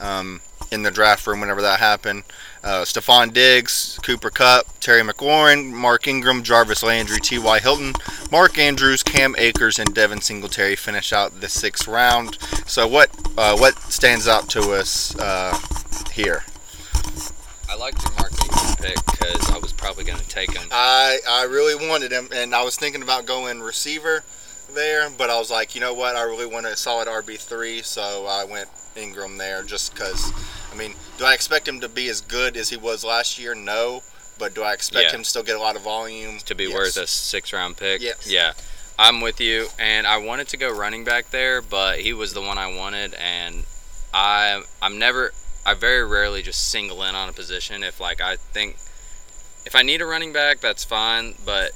um, 0.00 0.40
in 0.72 0.82
the 0.82 0.90
draft 0.90 1.26
room 1.26 1.40
whenever 1.40 1.60
that 1.60 1.78
happened. 1.78 2.22
Uh, 2.62 2.84
Stefon 2.86 3.34
Diggs, 3.34 4.00
Cooper 4.02 4.30
Kupp, 4.30 4.80
Terry 4.80 5.02
McLaurin, 5.02 5.72
Mark 5.72 6.08
Ingram, 6.08 6.42
Jarvis 6.42 6.82
Landry, 6.82 7.20
T.Y. 7.20 7.58
Hilton, 7.58 7.92
Mark 8.32 8.56
Andrews, 8.56 9.02
Cam 9.02 9.34
Akers, 9.36 9.78
and 9.78 9.94
Devin 9.94 10.22
Singletary 10.22 10.74
finish 10.74 11.12
out 11.12 11.38
the 11.42 11.50
sixth 11.50 11.86
round. 11.86 12.38
So 12.66 12.88
what 12.88 13.10
uh, 13.36 13.58
what 13.58 13.76
stands 13.92 14.26
out 14.26 14.48
to 14.48 14.72
us 14.72 15.14
uh, 15.18 15.54
here? 16.14 16.44
I 17.68 17.76
Mark 17.76 17.92
Ingram 17.92 18.13
pick 18.84 18.96
because 19.06 19.50
I 19.50 19.58
was 19.58 19.72
probably 19.72 20.04
gonna 20.04 20.22
take 20.24 20.52
him. 20.52 20.68
I 20.70 21.18
I 21.28 21.44
really 21.44 21.74
wanted 21.88 22.12
him, 22.12 22.28
and 22.34 22.54
I 22.54 22.62
was 22.62 22.76
thinking 22.76 23.02
about 23.02 23.26
going 23.26 23.60
receiver 23.60 24.22
there, 24.74 25.08
but 25.10 25.30
I 25.30 25.38
was 25.38 25.50
like, 25.50 25.74
you 25.74 25.80
know 25.80 25.94
what? 25.94 26.16
I 26.16 26.22
really 26.22 26.46
want 26.46 26.66
a 26.66 26.76
solid 26.76 27.08
RB 27.08 27.38
three, 27.38 27.82
so 27.82 28.26
I 28.28 28.44
went 28.44 28.68
Ingram 28.96 29.38
there 29.38 29.62
just 29.62 29.94
because. 29.94 30.32
I 30.72 30.76
mean, 30.76 30.94
do 31.18 31.24
I 31.24 31.34
expect 31.34 31.68
him 31.68 31.80
to 31.80 31.88
be 31.88 32.08
as 32.08 32.20
good 32.20 32.56
as 32.56 32.68
he 32.70 32.76
was 32.76 33.04
last 33.04 33.38
year? 33.38 33.54
No, 33.54 34.02
but 34.40 34.54
do 34.54 34.62
I 34.62 34.72
expect 34.72 35.10
Yeah. 35.10 35.16
him 35.16 35.22
to 35.22 35.28
still 35.28 35.44
get 35.44 35.54
a 35.56 35.60
lot 35.60 35.76
of 35.76 35.82
volume 35.82 36.38
to 36.46 36.54
be 36.54 36.64
Yes. 36.64 36.74
worth 36.74 36.96
a 36.96 37.06
six 37.06 37.52
round 37.52 37.76
pick. 37.76 38.02
Yes. 38.02 38.26
Yeah. 38.26 38.52
I'm 38.98 39.20
with 39.20 39.40
you. 39.40 39.68
And 39.78 40.06
I 40.06 40.16
wanted 40.16 40.48
to 40.48 40.56
go 40.56 40.70
running 40.70 41.04
back 41.04 41.30
there, 41.30 41.62
but 41.62 42.00
he 42.00 42.12
was 42.12 42.32
the 42.32 42.40
one 42.40 42.58
I 42.58 42.66
wanted 42.74 43.14
and 43.14 43.64
I 44.12 44.62
I'm 44.82 44.98
never 44.98 45.32
I 45.66 45.74
very 45.74 46.04
rarely 46.04 46.42
just 46.42 46.68
single 46.70 47.02
in 47.02 47.14
on 47.14 47.28
a 47.28 47.32
position. 47.32 47.82
If 47.82 48.00
like 48.00 48.20
I 48.20 48.36
think 48.36 48.76
if 49.66 49.74
I 49.74 49.82
need 49.82 50.00
a 50.02 50.06
running 50.06 50.32
back, 50.32 50.60
that's 50.60 50.84
fine, 50.84 51.34
but 51.44 51.70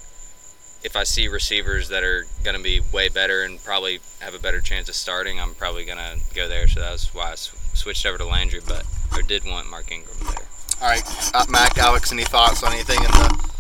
if 0.85 0.95
I 0.95 1.03
see 1.05 1.27
receivers 1.27 1.89
that 1.89 2.05
are 2.05 2.27
going 2.45 2.57
to 2.57 2.63
be 2.63 2.81
way 2.93 3.09
better 3.09 3.43
and 3.43 3.63
probably 3.65 3.99
have 4.21 4.35
a 4.35 4.39
better 4.39 4.61
chance 4.61 4.89
of 4.89 4.95
starting, 4.95 5.41
I'm 5.41 5.55
probably 5.55 5.85
going 5.85 5.99
to 5.99 6.19
go 6.35 6.49
there. 6.49 6.69
So 6.69 6.81
that's 6.81 7.13
why 7.15 7.31
I 7.31 7.33
s- 7.33 7.51
switched 7.75 8.07
over 8.07 8.19
to 8.19 8.25
Landry, 8.25 8.61
but 8.67 8.85
I 9.13 9.23
did 9.23 9.45
want 9.45 9.69
Mark 9.71 9.91
Ingram 9.91 10.17
there. 10.21 10.47
All 10.81 10.89
right, 10.89 11.03
uh, 11.35 11.45
Mac, 11.49 11.77
Alex, 11.79 12.13
any 12.13 12.23
thoughts 12.25 12.63
on 12.63 12.73
anything 12.73 12.99
in 12.99 13.11
the? 13.11 13.51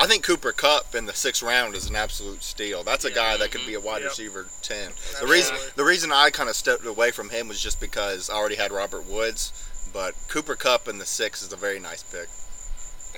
I 0.00 0.06
think 0.06 0.22
Cooper 0.22 0.52
Kupp 0.52 0.94
in 0.94 1.06
the 1.06 1.12
sixth 1.12 1.42
round 1.42 1.74
is 1.74 1.90
an 1.90 1.96
absolute 1.96 2.44
steal. 2.44 2.84
That's 2.84 3.04
a 3.04 3.08
Yeah. 3.08 3.14
guy 3.16 3.36
that 3.38 3.50
could 3.50 3.66
be 3.66 3.74
a 3.74 3.80
wide 3.80 4.02
Yep. 4.02 4.10
receiver 4.12 4.46
ten. 4.62 4.94
The 5.18 5.26
reason 5.26 5.56
the 5.74 5.84
reason 5.84 6.12
I 6.12 6.30
kind 6.30 6.48
of 6.48 6.54
stepped 6.56 6.86
away 6.86 7.10
from 7.10 7.30
him 7.30 7.48
was 7.48 7.60
just 7.60 7.80
because 7.80 8.30
I 8.30 8.34
already 8.34 8.54
had 8.54 8.70
Robert 8.70 9.04
Woods, 9.06 9.52
but 9.92 10.14
Cooper 10.28 10.54
Kupp 10.54 10.86
in 10.86 10.98
the 10.98 11.06
six 11.06 11.42
is 11.42 11.52
a 11.52 11.56
very 11.56 11.80
nice 11.80 12.04
pick. 12.04 12.28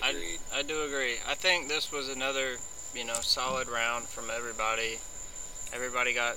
Agreed. 0.03 0.41
I 0.55 0.63
do 0.63 0.83
agree. 0.85 1.17
I 1.29 1.35
think 1.35 1.69
this 1.69 1.93
was 1.93 2.09
another, 2.09 2.57
you 2.95 3.05
know, 3.05 3.21
solid 3.21 3.69
round 3.69 4.09
from 4.09 4.31
everybody. 4.31 4.99
Everybody 5.75 6.15
got 6.15 6.37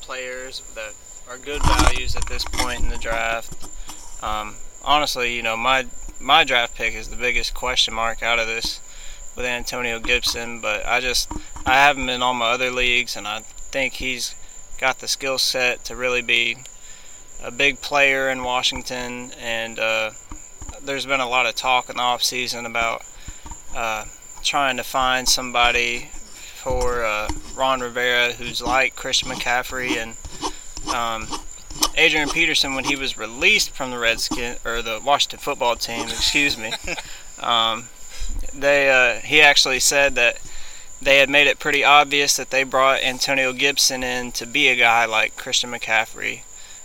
players 0.00 0.62
that 0.74 0.94
are 1.28 1.36
good 1.36 1.62
values 1.62 2.16
at 2.16 2.26
this 2.28 2.44
point 2.44 2.80
in 2.80 2.88
the 2.88 2.96
draft. 2.98 3.52
Um, 4.22 4.56
honestly, 4.82 5.34
you 5.34 5.42
know, 5.42 5.56
my 5.56 5.86
my 6.18 6.44
draft 6.44 6.74
pick 6.74 6.94
is 6.94 7.08
the 7.08 7.16
biggest 7.16 7.52
question 7.52 7.92
mark 7.92 8.22
out 8.22 8.38
of 8.38 8.46
this 8.46 8.80
with 9.36 9.44
Antonio 9.44 9.98
Gibson, 9.98 10.60
but 10.60 10.86
I 10.86 11.00
just 11.00 11.30
I 11.66 11.74
have 11.74 11.96
him 11.96 12.08
in 12.08 12.22
all 12.22 12.34
my 12.34 12.50
other 12.50 12.70
leagues, 12.70 13.16
and 13.16 13.26
I 13.26 13.40
think 13.40 13.94
he's 13.94 14.34
got 14.78 14.98
the 14.98 15.08
skill 15.08 15.38
set 15.38 15.84
to 15.84 15.96
really 15.96 16.22
be 16.22 16.56
a 17.42 17.50
big 17.50 17.80
player 17.80 18.28
in 18.30 18.42
Washington. 18.42 19.32
And 19.40 19.78
uh, 19.78 20.10
there's 20.82 21.06
been 21.06 21.20
a 21.20 21.28
lot 21.28 21.46
of 21.46 21.54
talk 21.54 21.90
in 21.90 21.96
the 21.96 22.02
off 22.02 22.22
season 22.22 22.66
about 22.66 23.02
uh, 23.74 24.04
trying 24.42 24.76
to 24.76 24.84
find 24.84 25.28
somebody 25.28 26.08
for 26.12 27.04
uh, 27.04 27.28
Ron 27.54 27.80
Rivera 27.80 28.32
who's 28.32 28.62
like 28.62 28.96
Christian 28.96 29.30
McCaffrey 29.30 29.96
and 29.96 30.16
um, 30.94 31.26
Adrian 31.96 32.28
Peterson 32.28 32.74
when 32.74 32.84
he 32.84 32.96
was 32.96 33.18
released 33.18 33.70
from 33.70 33.90
the 33.90 33.98
Redskin 33.98 34.56
or 34.64 34.80
the 34.80 35.00
Washington 35.04 35.40
football 35.40 35.76
team. 35.76 36.04
Excuse 36.08 36.56
me. 36.56 36.72
Um, 37.42 37.88
they 38.52 38.90
uh, 38.90 39.20
he 39.20 39.40
actually 39.40 39.80
said 39.80 40.14
that 40.14 40.38
they 41.00 41.18
had 41.18 41.28
made 41.28 41.46
it 41.46 41.58
pretty 41.58 41.84
obvious 41.84 42.36
that 42.36 42.50
they 42.50 42.64
brought 42.64 43.02
Antonio 43.02 43.52
Gibson 43.52 44.02
in 44.02 44.32
to 44.32 44.46
be 44.46 44.68
a 44.68 44.76
guy 44.76 45.04
like 45.04 45.36
Christian 45.36 45.70
McCaffrey, 45.70 46.42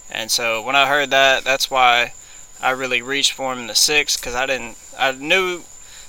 and 0.09 0.31
so 0.31 0.61
when 0.61 0.75
I 0.75 0.87
heard 0.87 1.09
that, 1.11 1.43
that's 1.43 1.71
why 1.71 2.13
I 2.61 2.71
really 2.71 3.01
reached 3.01 3.31
for 3.31 3.53
him 3.53 3.59
in 3.59 3.67
the 3.67 3.75
sixth 3.75 4.19
because 4.19 4.35
I 4.35 4.45
didn't 4.45 4.77
I 4.97 5.11
knew 5.11 5.63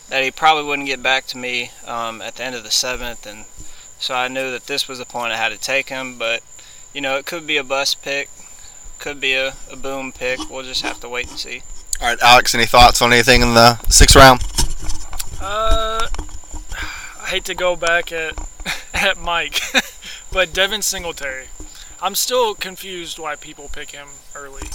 that 0.09 0.25
he 0.25 0.31
probably 0.31 0.65
wouldn't 0.65 0.89
get 0.89 1.03
back 1.03 1.27
to 1.27 1.39
me 1.39 1.71
um, 1.87 2.21
at 2.21 2.35
the 2.35 2.45
end 2.45 2.57
of 2.57 2.65
the 2.65 2.71
seventh, 2.71 3.27
and 3.27 3.45
so 3.99 4.15
I 4.15 4.29
knew 4.29 4.51
that 4.51 4.67
this 4.67 4.89
was 4.89 4.99
the 4.99 5.05
point 5.05 5.33
I 5.33 5.37
had 5.37 5.53
to 5.53 5.59
take 5.59 5.89
him. 5.89 6.19
But 6.19 6.43
you 6.93 7.01
know, 7.01 7.17
it 7.17 7.27
could 7.27 7.47
be 7.47 7.57
a 7.57 7.65
bust 7.65 8.03
pick, 8.03 8.29
could 8.99 9.21
be 9.21 9.35
a, 9.35 9.55
a 9.71 9.77
boom 9.77 10.13
pick. 10.13 10.51
We'll 10.51 10.65
just 10.65 10.83
have 10.83 11.01
to 11.01 11.09
wait 11.09 11.31
and 11.31 11.39
see. 11.39 11.63
All 12.01 12.09
right, 12.09 12.19
Alex, 12.23 12.55
any 12.55 12.67
thoughts 12.67 13.01
on 13.01 13.13
anything 13.13 13.43
in 13.43 13.55
the 13.55 13.77
sixth 13.89 14.17
round? 14.17 14.43
Uh, 15.41 16.07
I 17.23 17.27
hate 17.29 17.45
to 17.47 17.55
go 17.55 17.77
back 17.77 18.13
at 18.13 18.35
at 18.95 19.19
Mike, 19.19 19.61
but 20.33 20.53
Devin 20.53 20.83
Singletary. 20.83 21.47
I'm 22.03 22.15
still 22.15 22.55
confused 22.55 23.19
why 23.19 23.37
people 23.37 23.71
pick 23.73 23.91
him 23.91 24.09
early. 24.35 24.69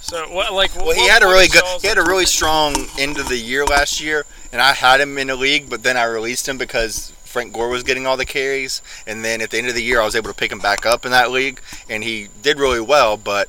So 0.00 0.28
what, 0.32 0.52
like, 0.52 0.74
Well, 0.74 0.94
he 0.94 1.08
had 1.08 1.22
a 1.22 1.26
really 1.26 1.46
good, 1.46 1.62
he 1.80 1.86
had 1.86 1.98
a 1.98 2.02
really 2.02 2.26
strong 2.26 2.74
end 2.98 3.18
of 3.18 3.28
the 3.28 3.38
year 3.38 3.64
last 3.64 4.00
year, 4.00 4.26
and 4.52 4.60
I 4.60 4.72
had 4.72 5.00
him 5.00 5.16
in 5.16 5.28
the 5.28 5.36
league, 5.36 5.70
but 5.70 5.84
then 5.84 5.96
I 5.96 6.04
released 6.04 6.48
him 6.48 6.58
because 6.58 7.12
Frank 7.24 7.52
Gore 7.52 7.68
was 7.68 7.84
getting 7.84 8.06
all 8.06 8.16
the 8.16 8.26
carries, 8.26 8.82
and 9.06 9.24
then 9.24 9.40
at 9.40 9.50
the 9.50 9.58
end 9.58 9.68
of 9.68 9.74
the 9.74 9.82
year, 9.82 10.00
I 10.00 10.04
was 10.04 10.16
able 10.16 10.28
to 10.28 10.36
pick 10.36 10.50
him 10.50 10.58
back 10.58 10.84
up 10.84 11.04
in 11.06 11.12
that 11.12 11.30
league, 11.30 11.60
and 11.88 12.02
he 12.02 12.28
did 12.42 12.58
really 12.58 12.80
well. 12.80 13.16
But 13.16 13.48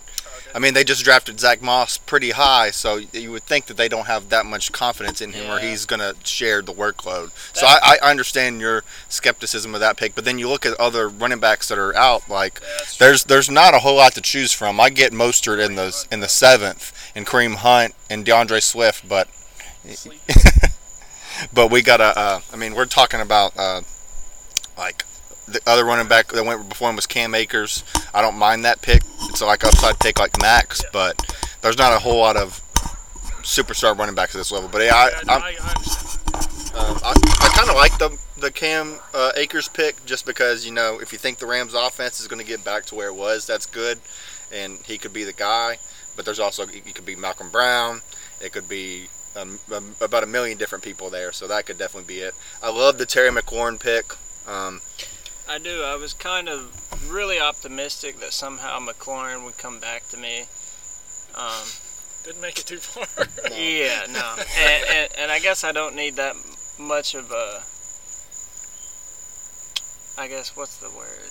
I 0.53 0.59
mean, 0.59 0.73
they 0.73 0.83
just 0.83 1.03
drafted 1.03 1.39
Zach 1.39 1.61
Moss 1.61 1.97
pretty 1.97 2.31
high, 2.31 2.71
so 2.71 2.97
you 3.11 3.31
would 3.31 3.43
think 3.43 3.65
that 3.65 3.77
they 3.77 3.87
don't 3.87 4.05
have 4.05 4.29
that 4.29 4.45
much 4.45 4.71
confidence 4.71 5.19
in 5.19 5.33
him, 5.33 5.49
or 5.49 5.59
he's 5.59 5.85
going 5.85 5.99
to 5.99 6.15
share 6.23 6.61
the 6.61 6.73
workload. 6.73 7.31
So 7.55 7.65
I, 7.65 7.97
I 8.01 8.09
understand 8.09 8.61
your 8.61 8.83
skepticism 9.09 9.73
of 9.73 9.79
that 9.79 9.97
pick, 9.97 10.13
but 10.15 10.25
then 10.25 10.37
you 10.37 10.47
look 10.47 10.65
at 10.65 10.79
other 10.79 11.07
running 11.09 11.39
backs 11.39 11.69
that 11.69 11.77
are 11.77 11.95
out. 11.95 12.29
Like 12.29 12.59
Yeah, 12.61 12.85
there's 12.99 13.23
there's 13.23 13.49
not 13.49 13.73
a 13.73 13.79
whole 13.79 13.97
lot 13.97 14.13
to 14.13 14.21
choose 14.21 14.51
from. 14.51 14.79
I 14.79 14.89
get 14.89 15.11
Mostert 15.11 15.63
in 15.63 15.75
the 15.75 16.05
in 16.11 16.19
the 16.19 16.29
seventh, 16.29 16.93
and 17.15 17.25
Kareem 17.25 17.55
Hunt 17.55 17.95
and 18.09 18.25
D'Andre 18.25 18.59
Swift, 18.59 19.07
but 19.09 19.27
but 21.53 21.71
we 21.71 21.81
gotta. 21.81 22.17
Uh, 22.17 22.39
I 22.51 22.55
mean, 22.55 22.75
we're 22.75 22.85
talking 22.85 23.21
about 23.21 23.53
uh, 23.57 23.81
like 24.77 25.03
the 25.47 25.59
other 25.67 25.83
running 25.85 26.07
back 26.07 26.27
that 26.29 26.45
went 26.45 26.69
before 26.69 26.89
him 26.89 26.95
was 26.95 27.05
Cam 27.05 27.35
Akers. 27.35 27.83
I 28.13 28.21
don't 28.21 28.37
mind 28.37 28.65
that 28.65 28.81
pick. 28.81 29.03
It's 29.29 29.41
like 29.41 29.63
upside 29.63 29.99
take 29.99 30.19
like 30.19 30.41
Max, 30.41 30.81
Yeah. 30.83 30.89
but 30.93 31.35
there's 31.61 31.77
not 31.77 31.93
a 31.93 31.99
whole 31.99 32.17
lot 32.17 32.37
of 32.37 32.61
superstar 33.43 33.97
running 33.97 34.15
backs 34.15 34.35
at 34.35 34.37
this 34.39 34.51
level. 34.51 34.69
But 34.69 34.83
yeah, 34.83 34.95
I, 34.95 35.09
Yeah, 35.09 35.19
I, 35.27 35.55
I 35.59 35.73
um, 36.75 36.97
I, 37.03 37.13
I 37.13 37.49
kind 37.55 37.69
of 37.69 37.75
like 37.75 37.97
the 37.99 38.17
the 38.39 38.51
Cam 38.51 38.99
uh, 39.13 39.31
Akers 39.35 39.67
pick 39.69 40.03
just 40.05 40.25
because 40.25 40.65
you 40.65 40.71
know 40.73 40.99
if 40.99 41.11
you 41.13 41.19
think 41.19 41.37
the 41.37 41.45
Rams 41.45 41.73
offense 41.73 42.19
is 42.19 42.27
going 42.27 42.41
to 42.41 42.47
get 42.47 42.63
back 42.63 42.85
to 42.85 42.95
where 42.95 43.07
it 43.07 43.15
was, 43.15 43.45
that's 43.45 43.65
good, 43.65 43.99
and 44.51 44.79
he 44.85 44.97
could 44.97 45.13
be 45.13 45.23
the 45.23 45.33
guy. 45.33 45.77
But 46.15 46.25
there's 46.25 46.39
also 46.39 46.63
it 46.63 46.95
could 46.95 47.05
be 47.05 47.15
Malcolm 47.15 47.49
Brown. 47.49 48.01
It 48.41 48.51
could 48.51 48.67
be 48.67 49.07
um, 49.35 49.59
um, 49.73 49.95
about 50.01 50.23
a 50.23 50.27
million 50.27 50.57
different 50.57 50.83
people 50.83 51.09
there, 51.09 51.31
so 51.31 51.47
that 51.47 51.65
could 51.65 51.77
definitely 51.77 52.11
be 52.13 52.21
it. 52.21 52.33
I 52.61 52.69
love 52.71 52.97
the 52.97 53.05
Terry 53.05 53.29
McLaurin 53.29 53.79
pick. 53.79 54.13
Um, 54.47 54.81
I 55.49 55.59
do. 55.59 55.83
I 55.83 55.95
was 55.95 56.13
kind 56.13 56.47
of 56.49 56.71
really 57.11 57.39
optimistic 57.39 58.19
that 58.19 58.33
somehow 58.33 58.79
McLaurin 58.79 59.43
would 59.43 59.57
come 59.57 59.79
back 59.79 60.07
to 60.09 60.17
me. 60.17 60.45
Um, 61.35 61.67
Didn't 62.23 62.41
make 62.41 62.57
it 62.59 62.65
too 62.65 62.77
far. 62.77 63.05
Yeah, 63.55 64.05
no, 64.09 64.35
and, 64.57 64.83
and, 64.89 65.09
and 65.19 65.31
I 65.31 65.39
guess 65.39 65.63
I 65.63 65.71
don't 65.71 65.95
need 65.95 66.15
that 66.15 66.35
much 66.79 67.13
of 67.13 67.31
a. 67.31 67.61
I 70.17 70.27
guess 70.27 70.55
what's 70.55 70.77
the 70.77 70.89
word? 70.89 71.29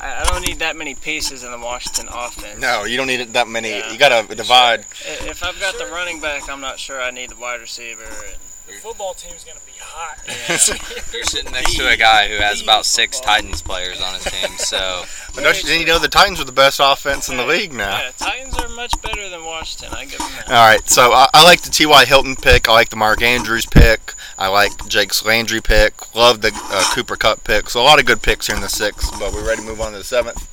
I, 0.00 0.20
I 0.20 0.24
don't 0.24 0.46
need 0.46 0.58
that 0.58 0.76
many 0.76 0.94
pieces 0.94 1.42
in 1.44 1.50
the 1.50 1.58
Washington 1.58 2.06
offense. 2.12 2.60
no, 2.60 2.84
you 2.84 2.96
don't 2.96 3.06
need 3.06 3.20
that 3.32 3.48
many. 3.48 3.70
Yeah. 3.70 3.90
You 3.92 3.98
got 3.98 4.28
to 4.28 4.34
divide. 4.34 4.80
I- 4.80 5.28
If 5.30 5.42
I've 5.42 5.58
got 5.60 5.78
the 5.78 5.86
running 5.86 6.20
back, 6.20 6.48
I'm 6.50 6.60
not 6.60 6.78
sure 6.78 7.00
I 7.00 7.10
need 7.10 7.30
the 7.30 7.36
wide 7.36 7.60
receiver. 7.60 8.02
And, 8.04 8.36
the 8.66 8.72
football 8.72 9.14
team's 9.14 9.44
gonna 9.44 9.60
be 9.64 9.72
hot. 9.78 10.18
Yeah. 10.26 11.12
You're 11.12 11.24
sitting 11.24 11.52
next 11.52 11.76
to 11.76 11.88
a 11.88 11.96
guy 11.96 12.28
who 12.28 12.36
has 12.36 12.60
about 12.62 12.84
six 12.84 13.18
football. 13.18 13.34
Titans 13.36 13.62
players 13.62 14.00
on 14.00 14.14
his 14.14 14.24
team, 14.24 14.50
so 14.58 15.04
But 15.34 15.44
don't 15.44 15.62
you, 15.62 15.72
you 15.74 15.86
know 15.86 15.98
the 15.98 16.08
Titans 16.08 16.40
are 16.40 16.44
the 16.44 16.52
best 16.52 16.80
offense 16.82 17.28
in 17.28 17.36
the 17.36 17.46
league 17.46 17.72
now. 17.72 17.98
yeah, 17.98 18.10
Titans 18.16 18.56
are 18.58 18.68
much 18.68 19.00
better 19.02 19.28
than 19.28 19.44
Washington. 19.44 19.96
I 19.96 20.04
give 20.04 20.18
them 20.18 20.30
that. 20.36 20.48
All 20.48 20.66
right, 20.66 20.88
so 20.88 21.12
I, 21.12 21.28
I 21.32 21.44
like 21.44 21.62
the 21.62 21.70
T.Y. 21.70 22.04
Hilton 22.04 22.36
pick. 22.36 22.68
I 22.68 22.72
like 22.72 22.88
the 22.88 22.96
Mark 22.96 23.22
Andrews 23.22 23.66
pick. 23.66 24.14
I 24.38 24.48
like 24.48 24.86
Jake's 24.88 25.24
Landry 25.24 25.60
pick. 25.60 26.14
Love 26.14 26.40
the 26.40 26.52
uh, 26.70 26.84
Cooper 26.94 27.16
Kupp 27.16 27.44
pick. 27.44 27.70
So 27.70 27.80
a 27.80 27.84
lot 27.84 27.98
of 27.98 28.04
good 28.06 28.20
picks 28.22 28.46
here 28.48 28.56
in 28.56 28.62
the 28.62 28.68
sixth. 28.68 29.10
But 29.18 29.32
we're 29.32 29.46
ready 29.46 29.62
to 29.62 29.66
move 29.66 29.80
on 29.80 29.92
to 29.92 29.98
the 29.98 30.04
seventh? 30.04 30.46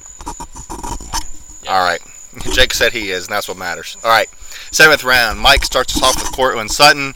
All 1.67 1.83
right. 1.83 1.99
Jake 2.53 2.73
said 2.73 2.93
he 2.93 3.11
is, 3.11 3.27
and 3.27 3.35
that's 3.35 3.47
what 3.47 3.57
matters. 3.57 3.95
All 4.03 4.09
right, 4.09 4.27
seventh 4.71 5.03
round. 5.03 5.39
Mike 5.39 5.63
starts 5.63 5.95
us 5.95 6.01
off 6.03 6.15
with 6.15 6.31
Courtland 6.35 6.71
Sutton. 6.71 7.13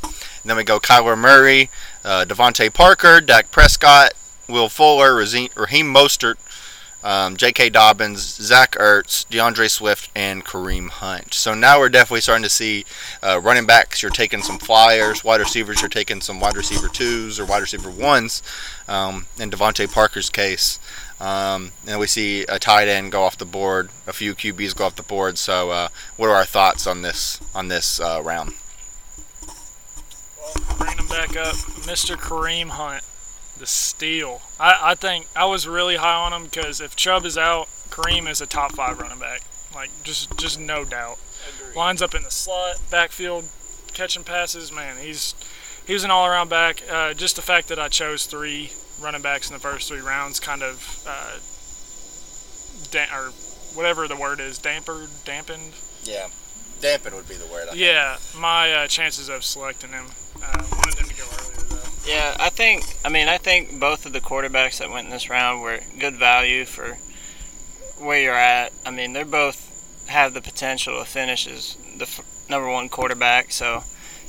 And 0.47 0.51
then 0.51 0.57
we 0.59 0.63
go 0.63 0.79
Kyler 0.79 1.17
Murray, 1.17 1.69
uh, 2.05 2.23
DeVante 2.25 2.73
Parker, 2.73 3.19
Dak 3.19 3.51
Prescott, 3.51 4.13
Will 4.47 4.69
Fuller, 4.69 5.13
Raheem 5.13 5.93
Mostert, 5.93 6.35
um, 7.03 7.35
J.K. 7.35 7.71
Dobbins, 7.71 8.21
Zach 8.21 8.71
Ertz, 8.75 9.27
D'Andre 9.27 9.67
Swift, 9.67 10.09
and 10.15 10.45
Kareem 10.45 10.87
Hunt. 10.87 11.33
So 11.33 11.53
now 11.53 11.79
we're 11.79 11.89
definitely 11.89 12.21
starting 12.21 12.45
to 12.45 12.49
see 12.49 12.85
uh, 13.21 13.41
running 13.43 13.65
backs. 13.65 14.01
You're 14.01 14.09
taking 14.09 14.41
some 14.41 14.57
flyers, 14.57 15.21
wide 15.21 15.41
receivers. 15.41 15.81
You're 15.81 15.89
taking 15.89 16.21
some 16.21 16.39
wide 16.39 16.55
receiver 16.55 16.87
twos 16.87 17.41
or 17.41 17.45
wide 17.45 17.63
receiver 17.63 17.89
ones. 17.89 18.41
Um, 18.87 19.25
in 19.37 19.51
DeVante 19.51 19.91
Parker's 19.91 20.29
case, 20.29 20.79
um, 21.19 21.73
and 21.85 21.99
we 21.99 22.07
see 22.07 22.43
a 22.43 22.57
tight 22.57 22.87
end 22.87 23.11
go 23.11 23.23
off 23.23 23.37
the 23.37 23.43
board, 23.43 23.89
a 24.07 24.13
few 24.13 24.33
QBs 24.33 24.73
go 24.77 24.85
off 24.85 24.95
the 24.95 25.03
board. 25.03 25.37
So, 25.37 25.71
uh, 25.71 25.89
what 26.15 26.29
are 26.29 26.35
our 26.35 26.45
thoughts 26.45 26.87
on 26.87 27.01
this 27.01 27.41
on 27.53 27.67
this 27.67 27.99
uh, 27.99 28.21
round? 28.23 28.53
Bringing 30.77 30.99
him 30.99 31.07
back 31.07 31.35
up, 31.35 31.55
Mr. 31.85 32.15
Kareem 32.15 32.69
Hunt, 32.69 33.03
the 33.57 33.65
steal. 33.65 34.41
I, 34.59 34.79
I 34.91 34.95
think 34.95 35.27
I 35.35 35.45
was 35.45 35.67
really 35.67 35.95
high 35.95 36.15
on 36.15 36.33
him 36.33 36.45
because 36.45 36.81
if 36.81 36.95
Chubb 36.95 37.25
is 37.25 37.37
out, 37.37 37.67
Kareem 37.89 38.29
is 38.29 38.41
a 38.41 38.45
top 38.45 38.73
five 38.73 38.99
running 38.99 39.19
back. 39.19 39.41
Like 39.73 39.89
just 40.03 40.35
just 40.37 40.59
no 40.59 40.83
doubt. 40.85 41.17
Agreed. 41.55 41.75
Lines 41.75 42.01
up 42.01 42.15
in 42.15 42.23
the 42.23 42.31
slot, 42.31 42.77
backfield, 42.89 43.45
catching 43.93 44.23
passes. 44.23 44.71
Man, 44.71 44.97
he's 44.97 45.35
he 45.85 45.93
was 45.93 46.03
an 46.03 46.11
all 46.11 46.25
around 46.25 46.49
back. 46.49 46.83
Uh, 46.89 47.13
just 47.13 47.35
the 47.35 47.41
fact 47.41 47.67
that 47.69 47.79
I 47.79 47.87
chose 47.87 48.25
three 48.25 48.71
running 49.01 49.21
backs 49.21 49.49
in 49.49 49.53
the 49.53 49.59
first 49.59 49.87
three 49.87 50.01
rounds 50.01 50.39
kind 50.39 50.63
of 50.63 51.03
uh, 51.07 51.37
da- 52.91 53.13
or 53.15 53.31
whatever 53.75 54.07
the 54.07 54.15
word 54.15 54.39
is, 54.39 54.59
dampered, 54.59 55.09
dampened. 55.23 55.73
Yeah, 56.03 56.27
dampen 56.81 57.15
would 57.15 57.29
be 57.29 57.35
the 57.35 57.45
word. 57.45 57.67
Yeah, 57.75 58.17
my 58.37 58.73
uh, 58.73 58.87
chances 58.87 59.29
of 59.29 59.43
selecting 59.43 59.91
him. 59.91 60.07
Uh, 60.43 60.63
wanted 60.77 60.95
him 60.99 61.07
to 61.07 61.15
go 61.15 61.23
earlier 61.23 61.67
though. 61.69 61.89
Yeah, 62.05 62.35
I 62.39 62.49
think. 62.49 62.83
I 63.05 63.09
mean, 63.09 63.27
I 63.27 63.37
think 63.37 63.79
both 63.79 64.05
of 64.05 64.13
the 64.13 64.21
quarterbacks 64.21 64.77
that 64.79 64.89
went 64.89 65.05
in 65.05 65.11
this 65.11 65.29
round 65.29 65.61
were 65.61 65.79
good 65.99 66.15
value 66.15 66.65
for 66.65 66.97
where 67.99 68.21
you're 68.21 68.33
at. 68.33 68.71
I 68.85 68.91
mean, 68.91 69.13
they're 69.13 69.25
both 69.25 70.05
have 70.07 70.33
the 70.33 70.41
potential 70.41 70.97
to 70.99 71.05
finish 71.05 71.47
as 71.47 71.77
the 71.97 72.03
f- 72.05 72.21
number 72.49 72.69
one 72.69 72.87
quarterback. 72.89 73.51
So, 73.51 73.83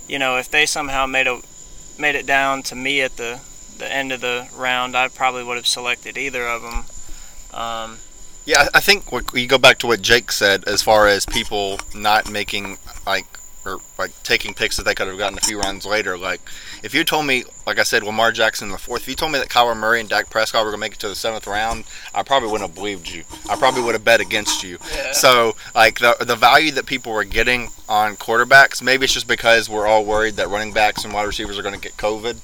you 0.09 0.19
know, 0.19 0.37
if 0.39 0.51
they 0.51 0.67
somehow 0.67 1.07
made 1.07 1.27
a 1.27 1.41
made 1.99 2.15
it 2.15 2.27
down 2.27 2.63
to 2.65 2.75
me 2.75 3.01
at 3.03 3.17
the 3.17 3.41
the 3.79 3.93
end 3.93 4.11
of 4.13 4.21
the 4.21 4.49
round, 4.57 4.97
I 4.97 5.09
probably 5.09 5.45
would 5.45 5.57
have 5.57 5.67
selected 5.67 6.17
either 6.19 6.47
of 6.49 6.63
them. 6.63 6.85
Um, 7.53 7.99
Yeah, 8.45 8.63
I 8.75 8.79
I 8.79 8.81
think 8.81 9.13
what, 9.13 9.33
you 9.35 9.47
go 9.47 9.59
back 9.59 9.79
to 9.81 9.87
what 9.87 10.03
Jake 10.03 10.33
said 10.33 10.65
as 10.67 10.83
far 10.83 11.07
as 11.07 11.25
people 11.27 11.79
not 11.95 12.31
making 12.31 12.79
like 13.07 13.27
or 13.65 13.79
like 13.99 14.13
taking 14.23 14.55
picks 14.55 14.77
that 14.77 14.85
they 14.85 14.95
could 14.95 15.09
have 15.09 15.19
gotten 15.19 15.37
a 15.37 15.41
few 15.41 15.59
rounds 15.59 15.85
later. 15.85 16.17
Like 16.17 16.41
if 16.85 16.95
you 16.95 17.03
told 17.03 17.27
me, 17.27 17.45
like 17.67 17.79
I 17.81 17.83
said, 17.83 18.05
Lamar 18.05 18.31
Jackson 18.31 18.69
in 18.69 18.73
the 18.73 18.79
fourth, 18.79 19.03
if 19.03 19.09
you 19.09 19.17
told 19.17 19.33
me 19.33 19.39
that 19.41 19.49
Kyler 19.49 19.77
Murray 19.77 20.01
and 20.01 20.09
Dak 20.09 20.31
Prescott 20.31 20.65
were 20.65 20.71
gonna 20.71 20.81
make 20.81 20.95
it 20.95 21.01
to 21.01 21.09
the 21.09 21.17
seventh 21.17 21.47
round, 21.47 21.85
I 22.15 22.23
probably 22.23 22.49
wouldn't 22.51 22.71
have 22.71 22.77
believed 22.77 23.09
you. 23.11 23.25
I 23.51 23.57
probably 23.57 23.83
would 23.83 23.95
have 23.95 24.05
bet 24.05 24.21
against 24.21 24.63
you. 24.63 24.79
yeah. 24.95 25.13
So 25.13 25.57
like 25.75 25.99
the 25.99 26.17
the 26.21 26.37
value 26.37 26.71
that 26.73 26.87
people 26.87 27.13
were 27.13 27.25
getting 27.25 27.71
on 27.89 28.17
quarterbacks, 28.17 28.83
maybe 28.83 29.05
it's 29.05 29.15
just 29.15 29.27
because 29.27 29.69
we're 29.69 29.87
all 29.87 30.05
worried 30.05 30.35
that 30.35 30.49
running 30.49 30.73
backs 30.73 31.05
and 31.05 31.13
wide 31.13 31.27
receivers 31.27 31.59
are 31.59 31.63
going 31.63 31.75
to 31.75 31.81
get 31.81 31.97
COVID, 31.97 32.37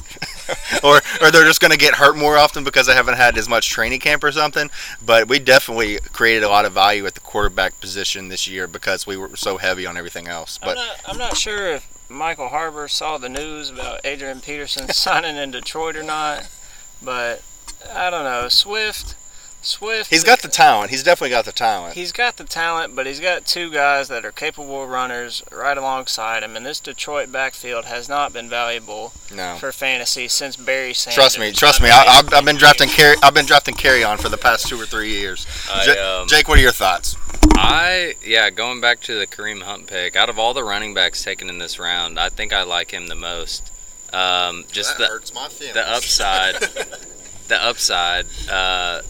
or 0.84 1.02
or 1.24 1.30
they're 1.30 1.44
just 1.44 1.60
going 1.60 1.70
to 1.70 1.76
get 1.76 1.94
hurt 1.94 2.16
more 2.16 2.38
often 2.38 2.64
because 2.64 2.86
they 2.86 2.94
haven't 2.94 3.16
had 3.16 3.36
as 3.36 3.46
much 3.48 3.68
training 3.68 4.00
camp 4.00 4.24
or 4.24 4.32
something. 4.32 4.70
But 5.04 5.28
we 5.28 5.38
definitely 5.38 5.98
created 6.12 6.44
a 6.44 6.48
lot 6.48 6.64
of 6.64 6.72
value 6.72 7.04
at 7.06 7.12
the 7.14 7.20
quarterback 7.20 7.78
position 7.78 8.28
this 8.28 8.48
year 8.48 8.66
because 8.66 9.06
we 9.06 9.18
were 9.18 9.36
so 9.36 9.58
heavy 9.58 9.84
on 9.86 9.98
everything 9.98 10.28
else. 10.28 10.58
I'm 10.62 10.68
But 10.68 10.74
not, 10.76 11.00
I'm 11.06 11.18
not 11.18 11.36
sure 11.36 11.43
if 11.50 12.10
Michael 12.10 12.48
Harbour 12.48 12.88
saw 12.88 13.18
the 13.18 13.28
news 13.28 13.70
about 13.70 14.00
Adrian 14.04 14.40
Peterson 14.40 14.88
signing 14.92 15.36
in 15.36 15.50
Detroit 15.50 15.96
or 15.96 16.02
not, 16.02 16.48
but 17.02 17.42
I 17.92 18.10
don't 18.10 18.24
know. 18.24 18.48
Swift, 18.48 19.14
Swift. 19.64 20.10
he's 20.10 20.24
got 20.24 20.40
the 20.42 20.48
talent. 20.48 20.90
He's 20.90 21.02
definitely 21.02 21.30
got 21.30 21.44
the 21.44 21.52
talent. 21.52 21.94
He's 21.94 22.12
got 22.12 22.36
the 22.36 22.44
talent, 22.44 22.94
but 22.94 23.06
he's 23.06 23.20
got 23.20 23.44
two 23.46 23.70
guys 23.70 24.08
that 24.08 24.24
are 24.24 24.32
capable 24.32 24.86
runners 24.86 25.42
right 25.50 25.76
alongside 25.76 26.42
him, 26.42 26.56
and 26.56 26.64
this 26.66 26.80
Detroit 26.80 27.32
backfield 27.32 27.84
has 27.86 28.08
not 28.08 28.32
been 28.32 28.48
valuable 28.48 29.12
No. 29.34 29.56
for 29.58 29.72
fantasy 29.72 30.28
since 30.28 30.56
Barry 30.56 30.92
Sanders. 30.94 31.14
Trust 31.16 31.38
me, 31.38 31.52
trust 31.52 31.82
me. 31.82 31.88
I, 31.90 32.02
I've, 32.06 32.32
I've 32.34 32.44
been 32.44 32.56
drafting 32.56 32.88
carry. 32.88 33.16
I've 33.22 33.34
been 33.34 33.46
drafting 33.46 33.74
Kerryon 33.74 34.18
for 34.20 34.28
the 34.28 34.38
past 34.38 34.68
two 34.68 34.80
or 34.80 34.86
three 34.86 35.10
years. 35.10 35.46
I, 35.72 35.84
J- 35.84 35.98
um, 35.98 36.28
Jake, 36.28 36.48
what 36.48 36.58
are 36.58 36.62
your 36.62 36.72
thoughts? 36.72 37.16
I 37.56 38.14
yeah, 38.24 38.50
going 38.50 38.80
back 38.80 39.00
to 39.02 39.18
the 39.18 39.26
Kareem 39.26 39.62
Hunt 39.62 39.86
pick, 39.86 40.16
out 40.16 40.28
of 40.28 40.38
all 40.38 40.54
the 40.54 40.64
running 40.64 40.92
backs 40.94 41.22
taken 41.22 41.48
in 41.48 41.58
this 41.58 41.78
round, 41.78 42.18
I 42.18 42.28
think 42.28 42.52
I 42.52 42.62
like 42.64 42.90
him 42.92 43.06
the 43.08 43.14
most. 43.14 43.70
Um, 44.12 44.64
just 44.70 44.96
the 44.98 45.06
hurts 45.06 45.34
my 45.34 45.48
feelings. 45.48 45.74
the 45.74 45.88
upside, 45.88 46.54
the 47.48 47.62
upside. 47.64 48.26
Uh, 48.50 49.02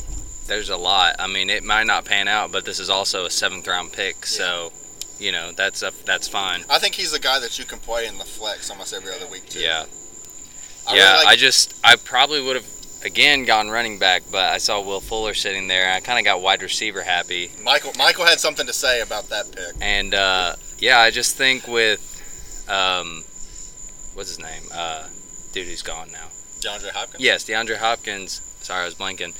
there's 0.46 0.68
a 0.70 0.76
lot. 0.76 1.16
I 1.18 1.26
mean, 1.26 1.50
it 1.50 1.64
might 1.64 1.84
not 1.86 2.04
pan 2.04 2.28
out, 2.28 2.52
but 2.52 2.64
this 2.64 2.78
is 2.78 2.90
also 2.90 3.24
a 3.24 3.30
seventh 3.30 3.66
round 3.66 3.92
pick, 3.92 4.26
so 4.26 4.72
you 5.18 5.32
know 5.32 5.52
that's 5.52 5.82
a, 5.82 5.92
that's 6.04 6.28
fine. 6.28 6.64
I 6.68 6.78
think 6.78 6.94
he's 6.94 7.12
a 7.12 7.20
guy 7.20 7.38
that 7.40 7.58
you 7.58 7.64
can 7.64 7.78
play 7.78 8.06
in 8.06 8.18
the 8.18 8.24
flex 8.24 8.70
almost 8.70 8.92
every 8.92 9.12
other 9.14 9.26
week 9.26 9.48
too. 9.48 9.60
Yeah, 9.60 9.84
I 10.86 10.96
yeah. 10.96 11.02
really 11.12 11.24
like- 11.24 11.26
I 11.26 11.36
just 11.36 11.80
I 11.84 11.96
probably 11.96 12.42
would 12.42 12.56
have 12.56 12.66
again 13.04 13.44
gone 13.44 13.70
running 13.70 13.98
back, 13.98 14.22
but 14.30 14.44
I 14.52 14.58
saw 14.58 14.80
Will 14.80 15.00
Fuller 15.00 15.34
sitting 15.34 15.68
there. 15.68 15.92
I 15.92 16.00
kind 16.00 16.18
of 16.18 16.24
got 16.24 16.40
wide 16.40 16.62
receiver 16.62 17.02
happy. 17.02 17.50
Michael 17.62 17.92
Michael 17.96 18.24
had 18.24 18.40
something 18.40 18.66
to 18.66 18.72
say 18.72 19.00
about 19.00 19.28
that 19.28 19.52
pick. 19.52 19.74
And 19.80 20.14
uh, 20.14 20.56
yeah, 20.78 21.00
I 21.00 21.10
just 21.10 21.36
think 21.36 21.66
with 21.68 22.10
um, 22.68 23.24
what's 24.14 24.30
his 24.30 24.38
name? 24.38 24.62
Uh, 24.72 25.04
dude 25.52 25.66
who's 25.68 25.82
gone 25.82 26.10
now. 26.12 26.28
DeAndre 26.60 26.90
Hopkins. 26.90 27.22
Yes, 27.22 27.44
DeAndre 27.44 27.76
Hopkins. 27.76 28.40
Sorry, 28.60 28.82
I 28.82 28.84
was 28.86 28.94
blanking. 28.94 29.34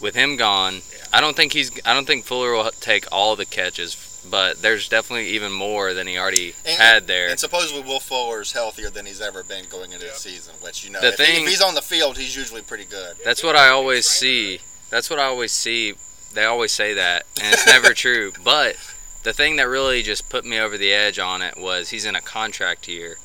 With 0.00 0.14
him 0.14 0.36
gone, 0.36 0.82
I 1.12 1.20
don't 1.20 1.36
think 1.36 1.52
he's. 1.52 1.70
I 1.84 1.94
don't 1.94 2.06
think 2.06 2.24
Fuller 2.24 2.52
will 2.52 2.70
take 2.80 3.06
all 3.10 3.34
the 3.36 3.46
catches 3.46 3.96
but 4.28 4.60
there's 4.60 4.88
definitely 4.88 5.28
even 5.28 5.52
more 5.52 5.94
than 5.94 6.08
he 6.08 6.18
already 6.18 6.52
And- 6.64 6.76
had 6.76 7.06
there. 7.06 7.28
And 7.28 7.38
supposedly 7.38 7.82
Will 7.82 8.00
Fuller's 8.00 8.50
healthier 8.50 8.90
than 8.90 9.06
he's 9.06 9.20
ever 9.20 9.44
been 9.44 9.66
going 9.66 9.92
into 9.92 10.04
Yep. 10.06 10.14
the 10.14 10.20
season, 10.20 10.54
which 10.62 10.82
you 10.84 10.90
know, 10.90 11.00
The 11.00 11.12
if, 11.12 11.20
he- 11.20 11.42
if 11.44 11.48
he's 11.48 11.62
on 11.62 11.76
the 11.76 11.80
field, 11.80 12.18
he's 12.18 12.34
usually 12.36 12.62
pretty 12.62 12.86
good. 12.86 13.18
That's 13.24 13.44
what 13.44 13.54
I 13.54 13.68
always 13.68 14.04
see. 14.08 14.62
That's 14.90 15.08
what 15.08 15.20
I 15.20 15.26
always 15.26 15.52
see. 15.52 15.94
They 16.34 16.44
always 16.44 16.72
say 16.72 16.92
that, 16.94 17.24
and 17.40 17.54
it's 17.54 17.66
never 17.66 17.94
true. 17.94 18.32
But 18.42 18.74
the 19.22 19.32
thing 19.32 19.54
that 19.56 19.68
really 19.68 20.02
just 20.02 20.28
put 20.28 20.44
me 20.44 20.58
over 20.58 20.76
the 20.76 20.92
edge 20.92 21.20
on 21.20 21.40
it 21.40 21.56
was 21.56 21.90
he's 21.90 22.04
in 22.04 22.16
a 22.16 22.20
contract 22.20 22.88
year, 22.88 23.18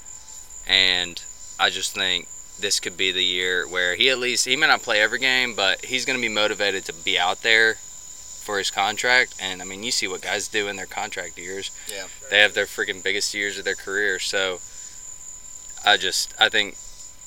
and 0.68 1.20
I 1.60 1.72
just 1.72 1.96
think 1.96 2.28
this 2.62 2.80
could 2.80 2.95
be 2.95 3.12
the 3.12 3.24
year 3.24 3.67
where 3.67 3.95
he 3.95 4.10
at 4.10 4.19
least 4.19 4.45
he 4.45 4.56
may 4.56 4.67
not 4.67 4.82
play 4.82 5.02
every 5.02 5.19
game, 5.19 5.56
but 5.56 5.86
he's 5.86 6.06
going 6.06 6.17
to 6.17 6.21
be 6.21 6.34
motivated 6.34 6.86
to 6.86 6.93
be 6.93 7.17
out 7.17 7.43
there 7.43 7.76
for 7.76 8.58
his 8.58 8.71
contract. 8.71 9.36
And 9.39 9.62
I 9.62 9.65
mean, 9.65 9.84
you 9.84 9.91
see 9.91 10.08
what 10.08 10.21
guys 10.21 10.47
do 10.47 10.67
in 10.67 10.76
their 10.76 10.86
contract 10.86 11.38
years. 11.38 11.71
Yeah. 11.91 12.08
They 12.30 12.39
have 12.39 12.54
their 12.54 12.65
freaking 12.65 13.04
biggest 13.04 13.34
years 13.34 13.58
of 13.58 13.65
their 13.65 13.76
career. 13.76 14.19
So 14.19 14.60
I 15.86 15.97
just 15.97 16.34
I 16.39 16.50
think 16.50 16.78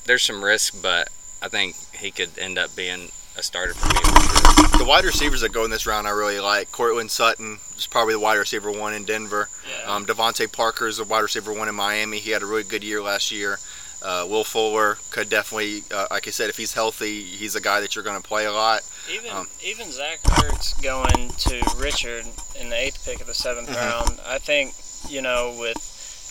there's 0.07 0.23
some 0.23 0.45
risk, 0.45 0.81
but 0.83 1.09
I 1.43 1.49
think 1.49 1.77
he 1.95 2.11
could 2.11 2.39
end 2.39 2.59
up 2.59 2.75
being 2.75 3.11
a 3.37 3.43
starter 3.43 3.75
for 3.75 3.87
me 3.89 3.95
for 3.95 4.71
sure. 4.71 4.79
The 4.79 4.85
wide 4.85 5.05
receivers 5.05 5.41
that 5.41 5.53
go 5.53 5.65
in 5.65 5.71
this 5.71 5.87
round, 5.87 6.07
I 6.07 6.11
really 6.11 6.41
like. 6.41 6.73
Courtland 6.73 7.11
Sutton 7.11 7.59
is 7.77 7.87
probably 7.87 8.15
the 8.15 8.21
wide 8.21 8.39
receiver 8.39 8.71
one 8.71 8.95
in 8.95 9.05
Denver. 9.05 9.49
Yeah. 9.69 9.95
Um, 9.95 10.07
DeVante 10.07 10.51
Parker 10.53 10.87
is 10.87 10.99
the 10.99 11.05
wide 11.05 11.21
receiver 11.21 11.53
one 11.53 11.69
in 11.69 11.75
Miami. 11.75 12.19
He 12.19 12.31
had 12.31 12.43
a 12.43 12.47
really 12.47 12.65
good 12.65 12.85
year 12.85 13.03
last 13.03 13.31
year. 13.31 13.59
Uh, 14.05 14.27
Will 14.29 14.45
Fuller 14.45 14.99
could 15.11 15.31
definitely, 15.31 15.83
uh, 15.91 16.07
like 16.11 16.27
I 16.29 16.31
said, 16.31 16.51
if 16.51 16.57
he's 16.59 16.75
healthy, 16.75 17.23
he's 17.23 17.55
a 17.57 17.61
guy 17.61 17.81
that 17.81 17.95
you're 17.95 18.05
going 18.05 18.21
to 18.21 18.27
play 18.29 18.45
a 18.45 18.53
lot. 18.53 18.83
Even 19.11 19.31
Um, 19.31 19.49
even 19.63 19.91
Zach 19.91 20.23
Ertz 20.23 20.81
going 20.83 21.31
to 21.39 21.63
Richard 21.77 22.27
in 22.55 22.69
the 22.69 22.77
eighth 22.77 23.03
pick 23.05 23.21
of 23.23 23.27
the 23.27 23.35
7th 23.35 23.69
Mhm. 23.69 23.77
round. 23.77 24.21
I 24.27 24.39
think 24.39 24.75
you 25.09 25.21
know 25.23 25.55
with 25.59 25.77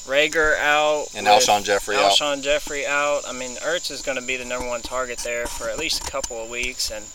Rager 0.08 0.58
out 0.60 1.08
And 1.16 1.26
Alshon 1.28 1.64
Jeffery 1.64 1.96
out. 1.96 2.12
Alshon 2.12 2.42
Jeffery 2.44 2.86
out. 2.86 3.24
I 3.28 3.32
mean 3.32 3.56
Ertz 3.58 3.90
is 3.90 4.02
going 4.02 4.18
to 4.20 4.24
be 4.24 4.38
the 4.38 4.46
number 4.46 4.68
one 4.68 4.82
target 4.82 5.20
there 5.20 5.48
for 5.48 5.70
at 5.70 5.78
least 5.80 6.02
a 6.08 6.12
couple 6.12 6.44
of 6.44 6.50
weeks, 6.50 6.92
and 6.92 7.06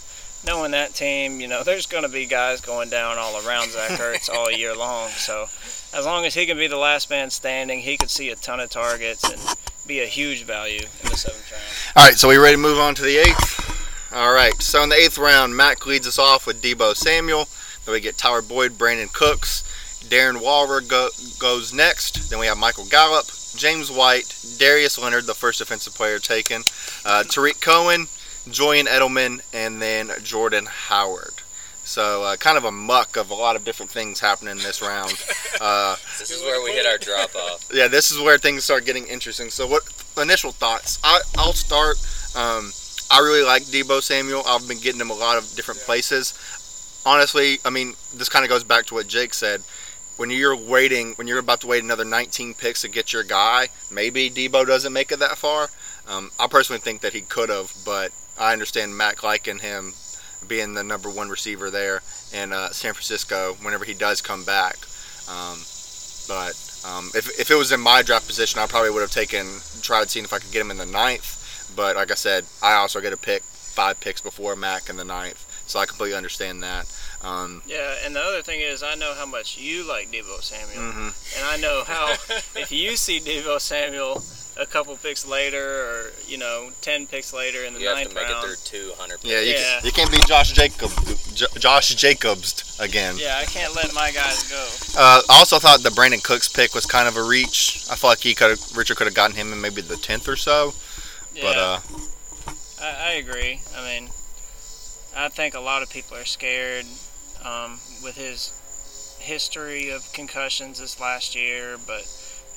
knowing 0.44 0.70
that 0.72 0.94
team, 0.94 1.40
you 1.40 1.48
know, 1.48 1.62
there's 1.62 1.86
going 1.86 2.04
to 2.04 2.08
be 2.08 2.24
guys 2.26 2.60
going 2.60 2.88
down 2.88 3.18
all 3.18 3.36
around 3.46 3.70
Zach 3.72 3.90
Ertz 4.00 4.28
all 4.28 4.50
year 4.50 4.74
long. 4.74 5.10
So 5.10 5.48
as 5.92 6.04
long 6.04 6.24
as 6.24 6.34
he 6.34 6.46
can 6.46 6.56
be 6.56 6.66
the 6.66 6.76
last 6.78 7.10
man 7.10 7.30
standing, 7.30 7.80
he 7.80 7.96
could 7.96 8.10
see 8.10 8.30
a 8.30 8.36
ton 8.36 8.58
of 8.60 8.70
targets 8.70 9.24
and 9.24 9.40
be 9.88 10.02
a 10.02 10.06
huge 10.06 10.44
value 10.44 10.82
in 11.02 11.10
the 11.10 11.16
seventh 11.16 11.50
round. 11.50 11.64
All 11.96 12.04
right, 12.04 12.18
so 12.18 12.28
we 12.28 12.36
ready 12.36 12.56
to 12.56 12.60
move 12.62 12.78
on 12.78 12.94
to 12.96 13.02
the 13.02 13.16
eighth? 13.16 14.12
All 14.12 14.34
right, 14.34 14.52
so 14.60 14.82
in 14.82 14.90
the 14.90 14.96
eighth 14.96 15.16
round, 15.16 15.56
Mac 15.56 15.86
leads 15.86 16.06
us 16.06 16.18
off 16.18 16.46
with 16.46 16.62
Deebo 16.62 16.94
Samuel. 16.94 17.48
Then 17.86 17.94
we 17.94 18.00
get 18.00 18.18
Tyler 18.18 18.42
Boyd, 18.42 18.72
Brandin 18.72 19.10
Cooks, 19.14 19.64
Darren 20.06 20.42
Waller 20.42 20.82
go, 20.82 21.08
goes 21.38 21.72
next. 21.72 22.28
Then 22.28 22.38
we 22.38 22.46
have 22.46 22.58
Michael 22.58 22.84
Gallup, 22.84 23.28
James 23.56 23.90
White, 23.90 24.38
Darius 24.58 24.98
Leonard, 24.98 25.24
the 25.24 25.34
first 25.34 25.58
defensive 25.58 25.94
player 25.94 26.18
taken, 26.18 26.64
uh, 27.06 27.24
Tarik 27.24 27.62
Cohen, 27.62 28.08
Julian 28.50 28.86
Edelman, 28.86 29.40
and 29.54 29.80
then 29.80 30.10
Jordan 30.22 30.66
Howard. 30.66 31.37
So 31.88 32.22
uh, 32.22 32.36
kind 32.36 32.58
of 32.58 32.64
a 32.64 32.70
muck 32.70 33.16
of 33.16 33.30
a 33.30 33.34
lot 33.34 33.56
of 33.56 33.64
different 33.64 33.90
things 33.90 34.20
happening 34.20 34.56
this 34.58 34.82
round. 34.82 35.12
Uh, 35.60 35.96
This 36.20 36.30
is 36.30 36.40
where 36.42 36.62
we 36.62 36.70
hit 36.70 36.86
our 36.86 36.98
drop 36.98 37.34
off. 37.34 37.68
yeah, 37.74 37.88
this 37.88 38.12
is 38.12 38.20
where 38.20 38.38
things 38.38 38.62
start 38.62 38.84
getting 38.84 39.08
interesting. 39.08 39.50
So, 39.50 39.66
what 39.66 39.82
initial 40.22 40.52
thoughts? 40.52 41.00
I, 41.02 41.18
I'll 41.36 41.52
start. 41.52 41.96
Um, 42.36 42.70
I 43.10 43.18
really 43.18 43.42
like 43.42 43.64
Deebo 43.64 44.00
Samuel. 44.00 44.44
I've 44.46 44.68
been 44.68 44.78
getting 44.78 45.00
him 45.00 45.10
a 45.10 45.14
lot 45.14 45.36
of 45.36 45.52
different 45.56 45.80
places. 45.80 46.32
Honestly, 47.04 47.58
I 47.64 47.70
mean, 47.70 47.94
this 48.14 48.28
kind 48.28 48.44
of 48.44 48.50
goes 48.50 48.62
back 48.62 48.86
to 48.86 48.94
what 48.94 49.08
Jake 49.08 49.34
said. 49.34 49.62
When 50.16 50.30
you're 50.30 50.54
waiting, 50.54 51.14
when 51.14 51.26
you're 51.26 51.40
about 51.40 51.60
to 51.62 51.66
wait 51.66 51.82
another 51.82 52.04
19 52.04 52.54
picks 52.54 52.82
to 52.82 52.88
get 52.88 53.12
your 53.12 53.24
guy, 53.24 53.68
maybe 53.90 54.30
Deebo 54.30 54.64
doesn't 54.64 54.92
make 54.92 55.10
it 55.10 55.18
that 55.18 55.38
far. 55.38 55.70
Um, 56.06 56.30
I 56.38 56.46
personally 56.46 56.80
think 56.80 57.00
that 57.00 57.14
he 57.14 57.22
could 57.22 57.48
have, 57.48 57.72
but 57.84 58.12
I 58.38 58.52
understand 58.52 58.96
Mac 58.96 59.24
liking 59.24 59.58
him 59.58 59.94
being 60.46 60.74
the 60.74 60.84
number 60.84 61.10
one 61.10 61.28
receiver 61.28 61.70
there 61.70 62.02
in 62.32 62.52
uh, 62.52 62.68
San 62.70 62.92
Francisco 62.92 63.56
whenever 63.62 63.84
he 63.84 63.94
does 63.94 64.20
come 64.20 64.44
back. 64.44 64.76
Um, 65.28 65.58
but 66.28 66.54
um, 66.86 67.10
if, 67.14 67.40
if 67.40 67.50
it 67.50 67.56
was 67.56 67.72
in 67.72 67.80
my 67.80 68.02
draft 68.02 68.26
position, 68.26 68.60
I 68.60 68.66
probably 68.66 68.90
would 68.90 69.00
have 69.00 69.10
taken 69.10 69.46
tried 69.82 70.10
seeing 70.10 70.24
if 70.24 70.32
I 70.32 70.38
could 70.38 70.52
get 70.52 70.60
him 70.60 70.70
in 70.70 70.78
the 70.78 70.86
ninth. 70.86 71.72
But 71.74 71.96
like 71.96 72.10
I 72.10 72.14
said, 72.14 72.44
I 72.62 72.74
also 72.74 73.00
get 73.00 73.12
a 73.12 73.16
pick 73.16 73.42
five 73.42 74.00
picks 74.00 74.20
before 74.20 74.56
Mac 74.56 74.88
in 74.88 74.96
the 74.96 75.04
ninth, 75.04 75.46
so 75.66 75.78
I 75.78 75.86
completely 75.86 76.16
understand 76.16 76.62
that. 76.62 76.86
Um, 77.22 77.62
Yeah, 77.66 77.94
and 78.04 78.14
the 78.14 78.20
other 78.20 78.42
thing 78.42 78.60
is, 78.60 78.82
I 78.82 78.94
know 78.94 79.12
how 79.14 79.26
much 79.26 79.58
you 79.58 79.86
like 79.88 80.10
Deebo 80.12 80.40
Samuel, 80.42 80.92
mhm. 80.92 81.36
and 81.36 81.44
I 81.46 81.56
know 81.56 81.82
how 81.84 82.12
if 82.54 82.70
you 82.70 82.96
see 82.96 83.18
Deebo 83.20 83.60
Samuel 83.60 84.22
a 84.56 84.66
couple 84.66 84.96
picks 84.96 85.26
later, 85.26 85.62
or 85.84 86.12
you 86.26 86.36
know, 86.38 86.70
ten 86.80 87.06
picks 87.06 87.32
later 87.32 87.64
in 87.64 87.74
the 87.74 87.80
You 87.80 87.88
have 87.88 87.96
ninth 87.96 88.08
to 88.10 88.14
make 88.14 88.28
round. 88.28 88.44
it 88.52 88.56
through 88.58 88.80
200. 88.96 89.18
Yeah, 89.22 89.40
you, 89.40 89.52
Yeah. 89.54 89.80
you 89.84 89.90
can't 89.92 90.10
be 90.10 90.18
Josh 90.26 90.52
Jacob, 90.52 90.90
J- 91.34 91.46
Josh 91.58 91.94
Jacobs 91.94 92.76
again. 92.80 93.16
Yeah, 93.18 93.38
I 93.38 93.44
can't 93.46 93.74
let 93.74 93.92
my 93.94 94.10
guys 94.12 94.42
go. 94.50 94.68
Uh, 94.96 95.22
I 95.28 95.38
also 95.38 95.58
thought 95.58 95.82
the 95.82 95.90
Brandin 95.90 96.22
Cooks 96.22 96.48
pick 96.48 96.74
was 96.74 96.86
kind 96.86 97.06
of 97.08 97.16
a 97.16 97.22
reach. 97.22 97.84
I 97.90 97.94
feel 97.96 98.10
like 98.10 98.18
he 98.20 98.34
could 98.34 98.58
Richard 98.76 98.96
could 98.96 99.06
have 99.06 99.14
gotten 99.14 99.36
him 99.36 99.52
in 99.52 99.60
maybe 99.60 99.80
the 99.80 99.96
tenth 99.96 100.26
or 100.28 100.36
so. 100.36 100.74
Yeah, 101.34 101.42
But 101.42 101.56
uh, 101.58 101.78
I, 102.80 102.88
I 102.88 103.10
agree. 103.12 103.60
I 103.76 103.84
mean, 103.84 104.08
I 105.16 105.28
think 105.28 105.54
a 105.54 105.60
lot 105.60 105.82
of 105.82 105.90
people 105.90 106.16
are 106.16 106.24
scared 106.24 106.84
um, 107.44 107.78
with 108.02 108.16
his 108.16 108.52
history 109.18 109.90
of 109.90 110.10
concussions 110.12 110.78
this 110.78 111.00
last 111.00 111.34
year, 111.34 111.76
but 111.86 112.06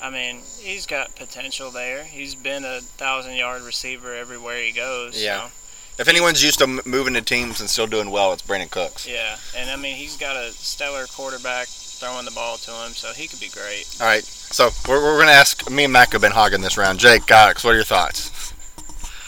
I 0.02 0.10
mean, 0.10 0.40
he's 0.60 0.86
got 0.86 1.16
potential 1.16 1.70
there. 1.72 2.04
He's 2.04 2.34
been 2.36 2.66
a 2.66 2.82
thousand 2.82 3.36
yard 3.36 3.62
receiver 3.62 4.16
everywhere 4.16 4.58
he 4.58 4.72
goes. 4.72 5.22
Yeah. 5.22 5.48
So, 5.48 5.52
if 6.00 6.08
anyone's 6.08 6.44
used 6.44 6.60
to 6.60 6.82
moving 6.86 7.14
to 7.14 7.22
teams 7.22 7.60
and 7.60 7.70
still 7.70 7.86
doing 7.86 8.10
well, 8.10 8.34
it's 8.34 8.42
Brandin 8.42 8.72
Cooks. 8.72 9.08
yeah, 9.08 9.38
and 9.56 9.70
I 9.70 9.76
mean, 9.76 9.96
he's 9.96 10.18
got 10.18 10.36
a 10.36 10.52
stellar 10.52 11.06
quarterback 11.06 11.68
throwing 11.68 12.26
the 12.26 12.32
ball 12.32 12.58
to 12.58 12.72
him, 12.72 12.94
so 12.94 13.12
he 13.14 13.28
could 13.28 13.40
be 13.40 13.50
great. 13.50 13.86
All 14.00 14.08
right, 14.08 14.24
so 14.24 14.70
we're, 14.88 15.04
we're 15.04 15.20
gonna 15.20 15.32
ask 15.32 15.70
me 15.70 15.84
and 15.84 15.94
Mac 15.94 16.14
have 16.14 16.22
been 16.22 16.32
hogging 16.32 16.62
this 16.62 16.78
round. 16.78 16.98
Jake, 17.00 17.28
Cox, 17.28 17.64
what 17.64 17.74
are 17.74 17.76
your 17.76 17.84
thoughts? 17.84 18.54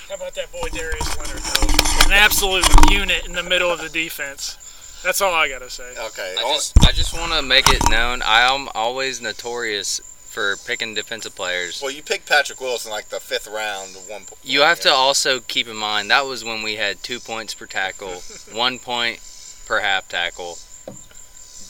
How 0.09 0.15
about 0.15 0.33
that 0.35 0.51
boy 0.51 0.67
Darius 0.71 1.17
Leonard, 1.17 1.43
though? 1.43 2.05
An 2.07 2.13
absolute 2.13 2.65
unit 2.89 3.27
in 3.27 3.33
the 3.33 3.43
middle 3.43 3.71
of 3.71 3.79
the 3.79 3.89
defense. 3.89 4.57
That's 5.03 5.21
all 5.21 5.33
I 5.33 5.49
gotta 5.49 5.69
say. 5.69 5.93
Okay, 5.97 6.35
I 6.37 6.53
just, 6.53 6.79
I 6.85 6.91
just 6.91 7.13
want 7.13 7.33
to 7.33 7.41
make 7.41 7.67
it 7.69 7.81
known 7.89 8.21
I 8.21 8.41
am 8.53 8.69
always 8.73 9.21
notorious 9.21 9.99
for 9.99 10.55
picking 10.65 10.93
defensive 10.95 11.35
players. 11.35 11.79
well, 11.81 11.91
you 11.91 12.01
picked 12.01 12.27
Patrick 12.27 12.59
Wilson 12.59 12.89
like 12.91 13.09
the 13.09 13.19
fifth 13.19 13.47
round, 13.47 13.95
one. 14.07 14.23
po- 14.25 14.35
You 14.43 14.61
have 14.61 14.79
to 14.81 14.89
also 14.89 15.39
keep 15.41 15.67
in 15.67 15.75
mind 15.75 16.09
that 16.09 16.25
was 16.25 16.43
when 16.43 16.63
we 16.63 16.75
had 16.77 17.03
two 17.03 17.19
points 17.19 17.53
per 17.53 17.65
tackle, 17.67 18.23
one 18.51 18.79
point 18.79 19.19
per 19.67 19.79
half 19.81 20.07
tackle. 20.07 20.57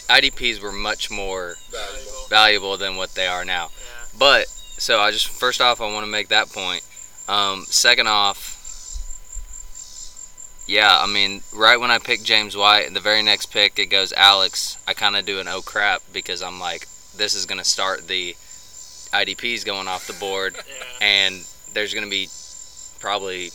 IDPs 0.09 0.61
were 0.61 0.71
much 0.71 1.09
more 1.09 1.55
Valuable. 1.71 2.11
valuable 2.29 2.77
than 2.77 2.95
what 2.97 3.15
they 3.15 3.25
are 3.27 3.43
now. 3.45 3.69
Yeah. 3.73 4.17
But 4.19 4.47
so 4.47 4.99
I 4.99 5.11
just 5.11 5.27
first 5.27 5.59
off 5.61 5.81
I 5.81 5.91
want 5.91 6.05
to 6.05 6.11
make 6.11 6.27
that 6.29 6.49
point. 6.49 6.83
Um, 7.27 7.63
second 7.67 8.07
off, 8.07 8.62
yeah, 10.65 10.97
I 10.99 11.07
mean 11.07 11.41
right 11.53 11.79
when 11.79 11.91
I 11.91 11.99
pick 11.99 12.23
James 12.23 12.55
White, 12.55 12.93
the 12.93 12.99
very 12.99 13.21
next 13.21 13.47
pick 13.47 13.77
it 13.79 13.87
goes 13.87 14.13
Alex. 14.13 14.77
I 14.87 14.93
kind 14.93 15.15
of 15.15 15.25
do 15.25 15.39
an 15.39 15.47
oh 15.47 15.61
crap 15.61 16.01
because 16.11 16.41
I'm 16.41 16.59
like 16.59 16.87
this 17.15 17.35
is 17.35 17.45
gonna 17.45 17.63
start 17.63 18.07
the 18.07 18.35
IDPs 19.13 19.65
going 19.65 19.87
off 19.87 20.07
the 20.07 20.13
board, 20.13 20.55
Yeah. 20.67 21.05
and 21.05 21.45
there's 21.73 21.93
gonna 21.93 22.07
be 22.07 22.29
probably. 22.99 23.51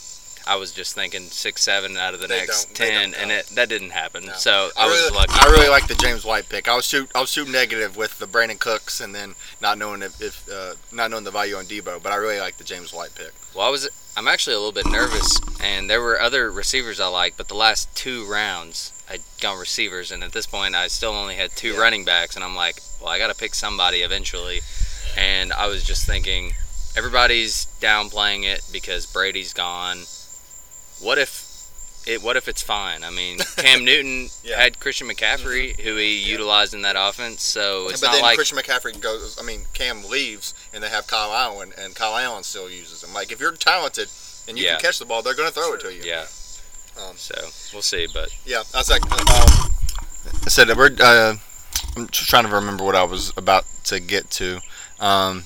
I 0.48 0.56
was 0.56 0.72
just 0.72 0.94
thinking 0.94 1.24
six, 1.24 1.62
seven 1.62 1.96
out 1.96 2.14
of 2.14 2.20
the 2.20 2.26
They 2.26 2.38
next 2.38 2.74
ten, 2.74 3.14
and 3.14 3.30
it 3.30 3.46
that 3.54 3.68
didn't 3.68 3.90
happen. 3.90 4.26
No. 4.26 4.32
So 4.32 4.70
I, 4.76 4.84
I 4.84 4.86
was 4.88 4.98
really, 4.98 5.16
lucky. 5.16 5.32
I 5.34 5.50
really 5.50 5.68
like 5.68 5.86
the 5.88 5.94
James 5.94 6.24
White 6.24 6.48
pick. 6.48 6.66
I 6.68 6.74
was 6.74 6.88
too, 6.88 7.06
I 7.14 7.20
was 7.20 7.32
too 7.32 7.44
negative 7.44 7.96
with 7.96 8.18
the 8.18 8.26
Brandin 8.26 8.58
Cooks, 8.58 9.00
and 9.00 9.14
then 9.14 9.34
not 9.60 9.76
knowing 9.76 10.02
if, 10.02 10.20
if 10.20 10.48
uh, 10.50 10.74
not 10.90 11.10
knowing 11.10 11.24
the 11.24 11.30
value 11.30 11.56
on 11.56 11.66
Deebo. 11.66 12.02
But 12.02 12.12
I 12.12 12.16
really 12.16 12.40
like 12.40 12.56
the 12.56 12.64
James 12.64 12.92
White 12.94 13.14
pick. 13.14 13.32
Well, 13.54 13.66
I 13.66 13.70
was. 13.70 13.88
I'm 14.16 14.26
actually 14.26 14.54
a 14.56 14.58
little 14.58 14.72
bit 14.72 14.86
nervous, 14.86 15.38
and 15.62 15.88
there 15.88 16.00
were 16.02 16.20
other 16.20 16.50
receivers 16.50 16.98
I 16.98 17.06
liked, 17.06 17.36
but 17.36 17.46
the 17.48 17.54
last 17.54 17.94
two 17.94 18.26
rounds 18.28 18.92
I'd 19.08 19.20
gone 19.40 19.58
receivers, 19.60 20.10
and 20.10 20.24
at 20.24 20.32
this 20.32 20.46
point 20.46 20.74
I 20.74 20.88
still 20.88 21.12
only 21.12 21.36
had 21.36 21.52
two 21.52 21.74
Yeah. 21.74 21.78
running 21.80 22.04
backs, 22.04 22.34
and 22.34 22.44
I'm 22.44 22.56
like, 22.56 22.80
well, 23.00 23.10
I 23.10 23.18
got 23.18 23.28
to 23.28 23.34
pick 23.34 23.54
somebody 23.54 23.98
eventually, 23.98 24.60
and 25.16 25.52
I 25.52 25.66
was 25.68 25.84
just 25.84 26.04
thinking, 26.04 26.54
everybody's 26.96 27.66
downplaying 27.80 28.44
it 28.44 28.62
because 28.72 29.06
Brady's 29.06 29.52
gone. 29.52 29.98
What 31.00 31.18
if? 31.18 31.46
It, 32.06 32.22
what 32.22 32.36
if 32.38 32.48
it's 32.48 32.62
fine? 32.62 33.04
I 33.04 33.10
mean, 33.10 33.38
Cam 33.56 33.84
Newton 33.84 34.30
Yeah. 34.42 34.58
had 34.58 34.80
Christian 34.80 35.08
McCaffrey, 35.08 35.78
who 35.78 35.96
he 35.96 36.16
utilized 36.18 36.72
in 36.72 36.80
that 36.82 36.96
offense, 36.98 37.42
so 37.42 37.88
it's 37.90 38.00
but 38.00 38.06
not 38.06 38.12
then 38.14 38.22
like 38.22 38.36
Christian 38.36 38.56
McCaffrey 38.56 38.98
goes. 38.98 39.38
I 39.38 39.44
mean, 39.44 39.62
Cam 39.74 40.04
leaves, 40.08 40.54
and 40.72 40.82
they 40.82 40.88
have 40.88 41.06
Kyle 41.06 41.34
Allen, 41.34 41.72
and 41.76 41.94
Kyle 41.94 42.16
Allen 42.16 42.44
still 42.44 42.70
uses 42.70 43.04
him. 43.04 43.12
Like 43.12 43.30
if 43.30 43.40
you're 43.40 43.52
talented 43.52 44.08
and 44.48 44.56
you 44.56 44.64
Yeah. 44.64 44.72
can 44.76 44.80
catch 44.82 44.98
the 44.98 45.04
ball, 45.04 45.20
they're 45.22 45.34
going 45.34 45.48
to 45.48 45.54
throw 45.54 45.74
it 45.74 45.80
to 45.80 45.92
you. 45.92 46.02
yeah. 46.02 46.26
Um, 46.98 47.16
So 47.16 47.34
we'll 47.74 47.82
see, 47.82 48.06
but 48.12 48.30
Yeah, 48.46 48.62
I 48.74 48.78
was 48.78 48.88
like, 48.88 49.02
um, 49.12 49.26
I 50.44 50.48
said 50.48 50.74
we're 50.76 50.96
uh, 51.00 51.34
I'm 51.96 52.08
just 52.08 52.28
trying 52.30 52.44
to 52.44 52.50
remember 52.54 52.84
what 52.84 52.94
I 52.96 53.04
was 53.04 53.32
about 53.36 53.66
to 53.84 54.00
get 54.00 54.30
to. 54.32 54.60
Um, 54.98 55.44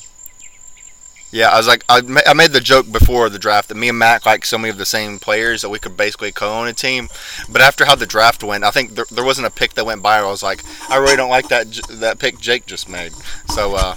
yeah, 1.32 1.48
I 1.48 1.56
was 1.56 1.66
like, 1.66 1.82
I, 1.88 2.02
ma- 2.02 2.20
I 2.26 2.34
made 2.34 2.52
the 2.52 2.60
joke 2.60 2.92
before 2.92 3.30
the 3.30 3.38
draft 3.38 3.68
that 3.70 3.74
me 3.74 3.88
and 3.88 3.98
Mac 3.98 4.26
like 4.26 4.44
so 4.44 4.58
many 4.58 4.70
of 4.70 4.76
the 4.76 4.84
same 4.84 5.18
players 5.18 5.62
that 5.62 5.70
we 5.70 5.78
could 5.78 5.96
basically 5.96 6.30
co-own 6.30 6.68
a 6.68 6.74
team. 6.74 7.08
But 7.48 7.62
after 7.62 7.86
how 7.86 7.94
the 7.94 8.06
draft 8.06 8.44
went, 8.44 8.64
I 8.64 8.70
think 8.70 8.94
there, 8.94 9.06
there 9.10 9.24
wasn't 9.24 9.46
a 9.46 9.50
pick 9.50 9.72
that 9.74 9.86
went 9.86 10.02
by. 10.02 10.18
I 10.18 10.24
was 10.24 10.42
like, 10.42 10.62
I 10.90 10.98
really 10.98 11.16
don't 11.16 11.30
like 11.30 11.48
that 11.48 11.70
j- 11.70 11.80
that 11.88 12.18
pick 12.18 12.38
Jake 12.38 12.66
just 12.66 12.86
made. 12.86 13.12
So 13.48 13.74
uh, 13.74 13.96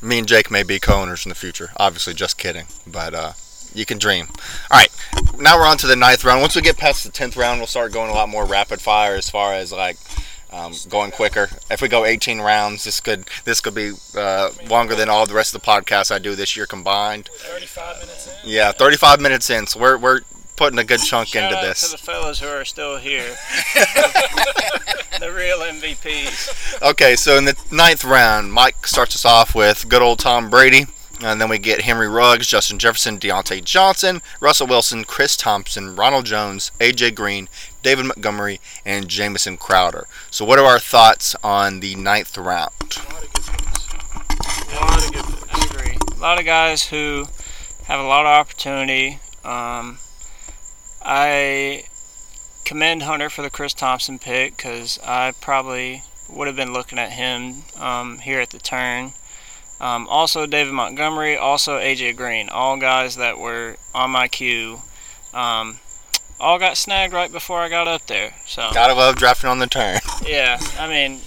me 0.00 0.18
and 0.18 0.26
Jake 0.26 0.50
may 0.50 0.62
be 0.62 0.80
co-owners 0.80 1.26
in 1.26 1.28
the 1.28 1.34
future. 1.34 1.70
Obviously, 1.76 2.14
just 2.14 2.38
kidding. 2.38 2.66
But 2.86 3.12
uh, 3.14 3.32
you 3.74 3.84
can 3.84 3.98
dream. 3.98 4.28
All 4.70 4.78
right, 4.78 4.90
now 5.38 5.58
we're 5.58 5.66
on 5.66 5.76
to 5.78 5.86
the 5.86 5.96
ninth 5.96 6.24
round. 6.24 6.40
Once 6.40 6.56
we 6.56 6.62
get 6.62 6.78
past 6.78 7.04
the 7.04 7.10
tenth 7.10 7.36
round, 7.36 7.60
we'll 7.60 7.66
start 7.66 7.92
going 7.92 8.10
a 8.10 8.14
lot 8.14 8.30
more 8.30 8.46
rapid 8.46 8.80
fire 8.80 9.16
as 9.16 9.28
far 9.28 9.52
as 9.52 9.70
like 9.70 9.98
um, 10.52 10.74
going 10.88 11.10
quicker. 11.10 11.48
If 11.70 11.80
we 11.80 11.88
go 11.88 12.04
18 12.04 12.40
rounds, 12.40 12.84
this 12.84 13.00
could 13.00 13.24
this 13.44 13.60
could 13.60 13.74
be 13.74 13.92
uh, 14.16 14.50
longer 14.68 14.94
than 14.94 15.08
all 15.08 15.26
the 15.26 15.34
rest 15.34 15.54
of 15.54 15.62
the 15.62 15.66
podcasts 15.66 16.14
I 16.14 16.18
do 16.18 16.34
this 16.34 16.56
year 16.56 16.66
combined. 16.66 17.28
35 17.32 18.00
minutes 18.00 18.26
in. 18.44 18.50
Yeah, 18.50 18.72
35 18.72 19.20
minutes 19.20 19.50
in, 19.50 19.66
so 19.66 19.80
we're 19.80 19.98
we're 19.98 20.20
putting 20.56 20.78
a 20.78 20.84
good 20.84 21.00
chunk 21.00 21.28
Shout 21.28 21.50
into 21.52 21.66
this. 21.66 21.90
to 21.90 21.92
the 21.92 21.98
fellas 21.98 22.40
who 22.40 22.46
are 22.48 22.64
still 22.64 22.98
here. 22.98 23.36
the 25.18 25.32
real 25.34 25.58
MVPs. 25.58 26.82
Okay, 26.90 27.16
so 27.16 27.36
in 27.36 27.44
the 27.44 27.56
ninth 27.70 28.04
round, 28.04 28.52
Mike 28.52 28.86
starts 28.86 29.14
us 29.14 29.24
off 29.24 29.54
with 29.54 29.88
good 29.88 30.02
old 30.02 30.18
Tom 30.18 30.50
Brady. 30.50 30.86
And 31.24 31.40
then 31.40 31.48
we 31.48 31.58
get 31.58 31.82
Henry 31.82 32.08
Ruggs, 32.08 32.48
Justin 32.48 32.80
Jefferson, 32.80 33.16
Diontae 33.18 33.62
Johnson, 33.62 34.22
Russell 34.40 34.66
Wilson, 34.66 35.04
Chris 35.04 35.36
Thompson, 35.36 35.94
Ronald 35.94 36.26
Jones, 36.26 36.72
AJ 36.80 37.14
Green, 37.14 37.48
David 37.82 38.06
Montgomery, 38.06 38.60
and 38.84 39.08
Jamison 39.08 39.56
Crowder. 39.56 40.06
So, 40.30 40.44
what 40.44 40.58
are 40.58 40.64
our 40.64 40.78
thoughts 40.78 41.34
on 41.42 41.80
the 41.80 41.94
ninth 41.96 42.36
round? 42.38 42.70
A 42.80 44.74
lot 44.74 45.04
of 45.04 45.12
good 45.12 45.24
picks. 45.24 46.16
A 46.16 46.20
lot 46.20 46.38
of 46.38 46.46
guys 46.46 46.86
who 46.88 47.26
have 47.84 48.00
a 48.00 48.04
lot 48.04 48.24
of 48.24 48.30
opportunity. 48.30 49.18
Um, 49.44 49.98
I 51.02 51.84
commend 52.64 53.02
Hunter 53.02 53.28
for 53.28 53.42
the 53.42 53.50
Chris 53.50 53.74
Thompson 53.74 54.18
pick 54.18 54.56
because 54.56 54.98
I 55.04 55.32
probably 55.40 56.02
would 56.30 56.46
have 56.46 56.56
been 56.56 56.72
looking 56.72 56.98
at 56.98 57.10
him 57.10 57.64
um, 57.78 58.18
here 58.18 58.40
at 58.40 58.50
the 58.50 58.58
turn. 58.58 59.12
Um, 59.80 60.06
also, 60.08 60.46
David 60.46 60.72
Montgomery, 60.72 61.36
also 61.36 61.78
AJ 61.78 62.16
Green, 62.16 62.48
all 62.48 62.76
guys 62.76 63.16
that 63.16 63.38
were 63.38 63.76
on 63.92 64.12
my 64.12 64.28
queue. 64.28 64.80
Um, 65.34 65.80
all 66.42 66.58
got 66.58 66.76
snagged 66.76 67.14
right 67.14 67.30
before 67.30 67.60
I 67.60 67.68
got 67.68 67.88
up 67.88 68.06
there. 68.06 68.34
So 68.44 68.68
Gotta 68.74 68.94
love 68.94 69.16
drafting 69.16 69.48
on 69.48 69.60
the 69.60 69.66
turn. 69.66 70.00
yeah, 70.26 70.58
I 70.78 70.88
mean, 70.88 71.20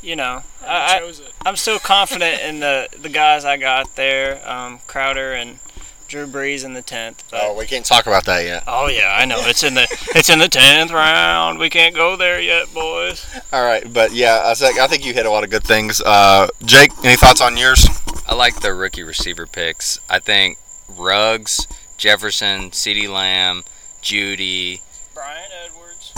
you 0.00 0.16
know, 0.16 0.42
I 0.62 0.66
I, 0.66 0.96
I, 0.96 0.98
chose 1.00 1.20
it. 1.20 1.32
I'm 1.44 1.56
still 1.56 1.78
confident 1.78 2.40
in 2.42 2.60
the 2.60 2.88
the 2.98 3.08
guys 3.08 3.44
I 3.44 3.56
got 3.56 3.96
there, 3.96 4.40
um, 4.48 4.78
Crowder 4.86 5.32
and 5.32 5.58
Drew 6.06 6.26
Brees 6.26 6.64
in 6.64 6.74
the 6.74 6.82
tenth. 6.82 7.24
Oh, 7.32 7.56
we 7.58 7.66
can't 7.66 7.84
talk 7.84 8.06
about 8.06 8.24
that 8.26 8.44
yet. 8.44 8.62
oh 8.68 8.88
yeah, 8.88 9.16
I 9.18 9.24
know 9.24 9.38
it's 9.40 9.64
in 9.64 9.74
the 9.74 9.88
it's 10.14 10.30
in 10.30 10.38
the 10.38 10.48
tenth 10.48 10.92
round. 10.92 11.58
We 11.58 11.68
can't 11.68 11.94
go 11.94 12.16
there 12.16 12.40
yet, 12.40 12.72
boys. 12.72 13.26
All 13.52 13.64
right, 13.64 13.92
but 13.92 14.12
yeah, 14.12 14.42
I 14.44 14.54
think 14.54 14.78
I 14.78 14.86
think 14.86 15.04
you 15.04 15.12
hit 15.12 15.26
a 15.26 15.30
lot 15.30 15.44
of 15.44 15.50
good 15.50 15.64
things. 15.64 16.00
Uh, 16.00 16.48
Jake, 16.64 16.92
any 17.02 17.16
thoughts 17.16 17.40
on 17.40 17.56
yours? 17.56 17.86
I 18.28 18.34
like 18.34 18.60
the 18.60 18.72
rookie 18.72 19.02
receiver 19.02 19.46
picks. 19.46 19.98
I 20.08 20.18
think 20.20 20.58
Ruggs, 20.88 21.66
Jefferson, 21.96 22.70
CeeDee 22.70 23.08
Lamb, 23.08 23.64
Jeudy. 24.04 24.82
Bryan 25.14 25.50
Edwards. 25.64 26.12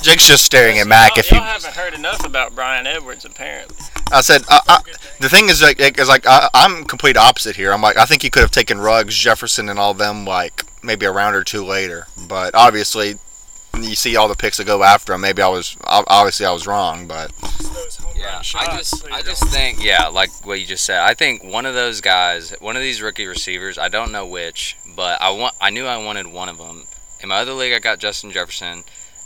Jake's 0.02 0.28
just 0.28 0.44
staring 0.44 0.78
at 0.78 0.86
Mac. 0.86 1.16
Y'all, 1.16 1.18
If 1.18 1.30
you, 1.32 1.38
y'all 1.38 1.46
haven't 1.46 1.74
heard 1.74 1.92
enough 1.92 2.24
about 2.24 2.54
Bryan 2.54 2.86
Edwards, 2.86 3.24
apparently. 3.24 3.76
I 4.12 4.20
said, 4.20 4.42
I, 4.48 4.60
I, 4.68 4.78
the 5.18 5.28
thing 5.28 5.48
is, 5.48 5.60
like, 5.60 5.80
is 5.80 6.06
like 6.08 6.24
I, 6.24 6.48
I'm 6.54 6.84
complete 6.84 7.16
opposite 7.16 7.56
here. 7.56 7.72
I'm 7.72 7.82
like, 7.82 7.96
I 7.96 8.04
think 8.04 8.22
he 8.22 8.30
could 8.30 8.42
have 8.42 8.52
taken 8.52 8.78
Ruggs, 8.78 9.16
Jefferson, 9.16 9.68
and 9.68 9.80
all 9.80 9.92
them 9.92 10.24
like 10.24 10.64
maybe 10.84 11.04
a 11.04 11.10
round 11.10 11.34
or 11.34 11.42
two 11.42 11.64
later. 11.64 12.06
But 12.28 12.54
obviously, 12.54 13.16
you 13.78 13.94
see 13.94 14.16
all 14.16 14.28
the 14.28 14.34
picks 14.34 14.56
that 14.56 14.66
go 14.66 14.82
after 14.82 15.12
him. 15.12 15.20
Maybe 15.20 15.42
I 15.42 15.48
was 15.48 15.76
obviously 15.84 16.46
I 16.46 16.52
was 16.52 16.66
wrong, 16.66 17.06
but 17.06 17.32
It's 17.42 17.68
those 17.68 17.96
home 17.96 18.14
Yeah, 18.16 18.42
I 18.54 18.76
just 18.76 19.10
I 19.10 19.22
just 19.22 19.44
think 19.48 19.82
yeah, 19.82 20.08
like 20.08 20.30
what 20.44 20.60
you 20.60 20.66
just 20.66 20.84
said. 20.84 21.00
I 21.00 21.14
think 21.14 21.44
one 21.44 21.66
of 21.66 21.74
those 21.74 22.00
guys, 22.00 22.54
one 22.60 22.76
of 22.76 22.82
these 22.82 23.02
rookie 23.02 23.26
receivers, 23.26 23.78
I 23.78 23.88
don't 23.88 24.12
know 24.12 24.26
which, 24.26 24.76
but 24.96 25.20
I 25.20 25.30
want 25.30 25.54
I 25.60 25.70
knew 25.70 25.86
I 25.86 25.96
wanted 25.98 26.26
one 26.26 26.48
of 26.48 26.58
them. 26.58 26.84
In 27.22 27.28
my 27.28 27.36
other 27.36 27.52
league, 27.52 27.72
I 27.72 27.78
got 27.78 27.98
Justin 27.98 28.30
Jefferson, 28.30 28.84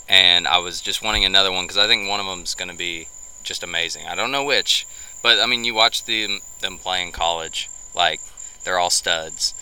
and 0.08 0.48
I 0.48 0.58
was 0.58 0.80
just 0.80 1.02
wanting 1.02 1.24
another 1.24 1.52
one 1.52 1.64
because 1.64 1.78
I 1.78 1.86
think 1.86 2.08
one 2.08 2.20
of 2.20 2.26
them 2.26 2.40
is 2.42 2.54
going 2.54 2.70
to 2.70 2.76
be 2.76 3.08
just 3.42 3.62
amazing. 3.62 4.06
I 4.06 4.14
don't 4.14 4.32
know 4.32 4.44
which, 4.44 4.86
but 5.22 5.38
I 5.38 5.46
mean, 5.46 5.64
you 5.64 5.74
watch 5.74 6.04
them 6.04 6.40
them 6.60 6.78
play 6.78 7.02
in 7.02 7.12
college, 7.12 7.70
like 7.94 8.20
they're 8.64 8.78
all 8.78 8.90
studs. 8.90 9.54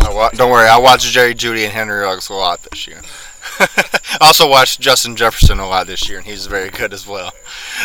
I 0.00 0.12
wa- 0.12 0.30
don't 0.30 0.50
worry. 0.50 0.68
I 0.68 0.78
watched 0.78 1.06
Jerry 1.06 1.34
Jeudy 1.34 1.64
and 1.64 1.72
Henry 1.72 2.00
Ruggs 2.00 2.28
a 2.28 2.34
lot 2.34 2.62
this 2.62 2.86
year. 2.86 3.00
I 3.60 4.18
also 4.20 4.48
watched 4.48 4.80
Justin 4.80 5.16
Jefferson 5.16 5.58
a 5.58 5.68
lot 5.68 5.86
this 5.86 6.08
year, 6.08 6.18
and 6.18 6.26
he's 6.26 6.46
very 6.46 6.70
good 6.70 6.92
as 6.92 7.06
well. 7.06 7.32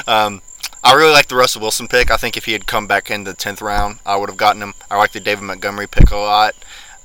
Um, 0.07 0.41
I 0.83 0.93
really 0.93 1.11
like 1.11 1.27
the 1.27 1.35
Russell 1.35 1.61
Wilson 1.61 1.87
pick. 1.87 2.09
I 2.09 2.17
think 2.17 2.37
if 2.37 2.45
he 2.45 2.53
had 2.53 2.65
come 2.65 2.87
back 2.87 3.11
in 3.11 3.23
the 3.25 3.33
tenth 3.33 3.61
round, 3.61 3.99
I 4.05 4.15
would 4.15 4.29
have 4.29 4.37
gotten 4.37 4.61
him. 4.61 4.73
I 4.89 4.97
like 4.97 5.11
the 5.11 5.19
David 5.19 5.43
Montgomery 5.43 5.87
pick 5.87 6.11
a 6.11 6.17
lot. 6.17 6.55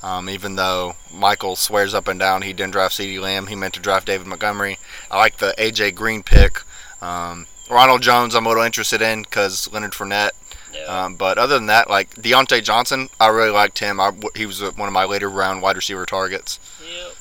Um, 0.02 0.28
even 0.28 0.56
though 0.56 0.96
Michael 1.10 1.56
swears 1.56 1.94
up 1.94 2.08
and 2.08 2.20
down 2.20 2.42
he 2.42 2.52
didn't 2.52 2.72
draft 2.72 2.94
CeeDee 2.94 3.20
Lamb, 3.20 3.46
he 3.46 3.56
meant 3.56 3.72
to 3.74 3.80
draft 3.80 4.06
David 4.06 4.26
Montgomery. 4.26 4.78
I 5.10 5.16
like 5.16 5.38
the 5.38 5.54
A.J. 5.56 5.92
Green 5.92 6.22
pick. 6.22 6.60
Um, 7.00 7.46
Ronald 7.70 8.02
Jones, 8.02 8.34
I'm 8.34 8.44
a 8.44 8.48
little 8.48 8.62
interested 8.62 9.00
in 9.00 9.22
because 9.22 9.72
Leonard 9.72 9.92
Fournette. 9.92 10.32
Yeah. 10.74 11.04
Um, 11.04 11.14
but 11.14 11.38
other 11.38 11.54
than 11.54 11.66
that, 11.66 11.88
like 11.88 12.14
Diontae 12.16 12.62
Johnson, 12.62 13.08
I 13.18 13.28
really 13.28 13.50
liked 13.50 13.78
him. 13.78 13.98
I, 13.98 14.12
he 14.36 14.44
was 14.44 14.60
one 14.60 14.88
of 14.88 14.92
my 14.92 15.04
later 15.04 15.30
round 15.30 15.62
wide 15.62 15.76
receiver 15.76 16.04
targets. 16.04 16.60
yep. 16.86 17.16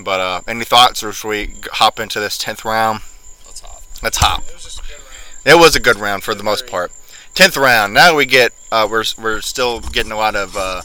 But 0.00 0.20
uh, 0.20 0.40
any 0.46 0.64
thoughts, 0.64 1.02
or 1.02 1.12
should 1.12 1.28
we 1.28 1.54
hop 1.72 1.98
into 2.00 2.20
this 2.20 2.38
tenth 2.38 2.64
round? 2.64 3.00
Let's 3.44 3.60
hop. 3.60 3.82
Let's 4.02 4.16
hop. 4.18 4.44
It 4.48 4.54
was 4.54 4.64
just 4.64 4.78
a 4.78 4.82
good 4.82 4.98
round. 4.98 5.46
It 5.46 5.58
was 5.58 5.76
a 5.76 5.80
good 5.80 5.96
round 5.96 6.22
for 6.22 6.34
the 6.34 6.44
most 6.44 6.66
part. 6.66 6.92
Tenth 7.34 7.56
round. 7.56 7.94
Now 7.94 8.16
we 8.16 8.26
get 8.26 8.52
uh, 8.70 8.86
we're 8.90 9.04
we're 9.20 9.40
still 9.40 9.80
getting 9.80 10.12
a 10.12 10.16
lot 10.16 10.36
of 10.36 10.56
uh, 10.56 10.82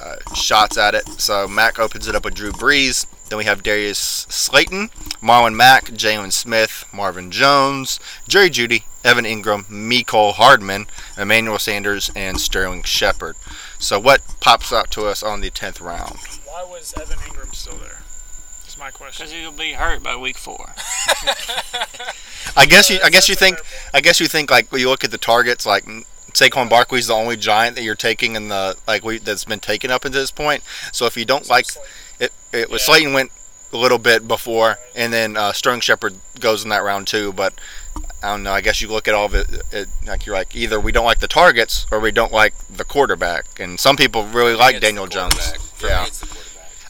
uh, 0.00 0.16
shots 0.34 0.76
at 0.76 0.94
it. 0.94 1.06
So 1.20 1.46
Mac 1.48 1.78
opens 1.78 2.08
it 2.08 2.14
up 2.14 2.24
with 2.24 2.34
Drew 2.34 2.52
Brees. 2.52 3.06
Then 3.28 3.38
we 3.38 3.44
have 3.44 3.62
Darius 3.62 3.98
Slayton, 3.98 4.88
Marlon 5.22 5.56
Mack, 5.56 5.86
Jalen 5.86 6.32
Smith, 6.32 6.84
Marvin 6.92 7.30
Jones, 7.30 7.98
Jerry 8.28 8.50
Jeudy, 8.50 8.84
Evan 9.02 9.24
Engram, 9.24 9.64
Mecole 9.64 10.34
Hardman, 10.34 10.86
Emmanuel 11.16 11.58
Sanders, 11.58 12.10
and 12.14 12.38
Sterling 12.38 12.82
Shepard. 12.82 13.36
So 13.78 13.98
what 13.98 14.22
pops 14.40 14.72
out 14.72 14.90
to 14.92 15.06
us 15.06 15.22
on 15.22 15.40
the 15.40 15.50
tenth 15.50 15.80
round? 15.80 16.18
Why 16.44 16.64
was 16.64 16.94
Evan 17.00 17.16
Engram 17.18 17.54
still 17.54 17.76
there? 17.78 18.03
That's 18.74 18.80
my 18.80 18.90
question. 18.90 19.26
Because 19.26 19.32
he'll 19.32 19.52
be 19.52 19.72
hurt 19.72 20.02
by 20.02 20.16
week 20.16 20.36
four. 20.36 20.74
I 22.56 22.66
guess 22.66 22.90
you 22.90 22.98
I 23.04 23.10
guess 23.10 23.28
you 23.28 23.36
think 23.36 23.58
I 23.92 24.00
guess 24.00 24.18
you 24.18 24.26
think 24.26 24.50
like 24.50 24.72
when 24.72 24.80
you 24.80 24.88
look 24.88 25.04
at 25.04 25.12
the 25.12 25.18
targets 25.18 25.64
like 25.64 25.84
Saquon 26.32 26.68
Barkley's 26.68 27.06
the 27.06 27.14
only 27.14 27.36
giant 27.36 27.76
that 27.76 27.82
you're 27.82 27.94
taking 27.94 28.34
in 28.34 28.48
the 28.48 28.76
like 28.88 29.04
we 29.04 29.18
that's 29.18 29.44
been 29.44 29.60
taken 29.60 29.92
up 29.92 30.04
until 30.04 30.20
this 30.20 30.32
point. 30.32 30.64
So 30.92 31.06
if 31.06 31.16
you 31.16 31.24
don't 31.24 31.40
point. 31.40 31.50
like 31.50 31.66
So, 31.66 31.80
it, 32.18 32.32
it 32.52 32.68
was 32.68 32.82
Yeah. 32.82 32.86
Slayton 32.86 33.12
went 33.12 33.30
a 33.72 33.76
little 33.76 33.98
bit 33.98 34.26
before, 34.26 34.78
and 34.96 35.12
then 35.12 35.36
uh, 35.36 35.52
Sterling 35.52 35.80
Shepard 35.80 36.16
goes 36.40 36.64
in 36.64 36.70
that 36.70 36.82
round 36.82 37.06
too. 37.06 37.32
But 37.32 37.54
I 38.24 38.32
don't 38.32 38.42
know. 38.42 38.52
I 38.52 38.60
guess 38.60 38.82
you 38.82 38.88
look 38.88 39.06
at 39.06 39.14
all 39.14 39.26
of 39.26 39.34
it, 39.34 39.46
it 39.70 39.88
like 40.04 40.26
you're 40.26 40.34
like 40.34 40.56
either 40.56 40.80
we 40.80 40.90
don't 40.90 41.04
like 41.04 41.20
the 41.20 41.28
targets 41.28 41.86
or 41.92 42.00
we 42.00 42.10
don't 42.10 42.32
like 42.32 42.54
the 42.68 42.84
quarterback. 42.84 43.60
And 43.60 43.78
some 43.78 43.96
people 43.96 44.24
really 44.24 44.56
like 44.56 44.80
Daniel 44.80 45.06
Jones. 45.06 45.52
For 45.76 45.86
Yeah. 45.86 46.08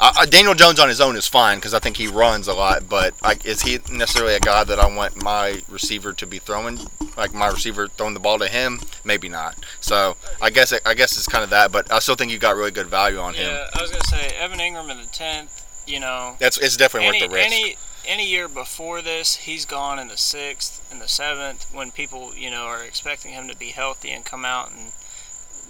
Me, 0.00 0.06
it's 0.06 0.12
the 0.12 0.18
quarterback. 0.18 0.18
Uh, 0.18 0.22
uh, 0.22 0.26
Daniel 0.26 0.54
Jones 0.54 0.80
on 0.80 0.88
his 0.88 1.00
own 1.00 1.16
is 1.16 1.26
fine 1.26 1.58
because 1.58 1.74
I 1.74 1.78
think 1.78 1.96
he 1.96 2.06
runs 2.06 2.48
a 2.48 2.54
lot. 2.54 2.88
But 2.88 3.14
like, 3.22 3.44
is 3.46 3.62
he 3.62 3.78
necessarily 3.90 4.34
a 4.34 4.40
guy 4.40 4.64
that 4.64 4.78
I 4.78 4.86
want 4.94 5.22
my 5.22 5.62
receiver 5.68 6.12
to 6.12 6.26
be 6.26 6.38
throwing? 6.38 6.78
Like 7.16 7.32
my 7.34 7.48
receiver 7.48 7.88
throwing 7.88 8.14
the 8.14 8.20
ball 8.20 8.38
to 8.38 8.48
him? 8.48 8.80
Maybe 9.04 9.28
not. 9.28 9.56
So 9.80 10.16
I 10.42 10.50
guess 10.50 10.72
it, 10.72 10.82
I 10.84 10.94
guess 10.94 11.16
it's 11.16 11.28
kind 11.28 11.44
of 11.44 11.50
that. 11.50 11.70
But 11.72 11.92
I 11.92 11.98
still 12.00 12.16
think 12.16 12.32
you 12.32 12.38
got 12.38 12.56
really 12.56 12.70
good 12.72 12.88
value 12.88 13.18
on 13.18 13.34
him. 13.34 13.50
Yeah, 13.50 13.66
I 13.74 13.82
was 13.82 13.90
gonna 13.90 14.04
say 14.04 14.34
Evan 14.36 14.58
Engram 14.58 14.90
in 14.90 14.98
the 15.00 15.06
tenth. 15.06 15.60
You 15.86 16.00
know, 16.00 16.36
That's 16.38 16.56
it's 16.58 16.76
definitely 16.76 17.08
any 17.08 17.20
worth 17.20 17.30
the 17.30 17.36
risk. 17.36 17.52
any 17.52 17.76
any 18.06 18.26
year 18.26 18.48
before 18.48 19.02
this, 19.02 19.36
he's 19.36 19.64
gone 19.64 19.98
in 19.98 20.08
the 20.08 20.16
sixth, 20.16 20.86
in 20.92 20.98
the 20.98 21.08
seventh, 21.08 21.66
when 21.72 21.90
people 21.90 22.34
you 22.34 22.50
know 22.50 22.64
are 22.64 22.82
expecting 22.82 23.32
him 23.32 23.48
to 23.48 23.56
be 23.56 23.68
healthy 23.68 24.10
and 24.10 24.24
come 24.24 24.44
out 24.44 24.70
and 24.70 24.92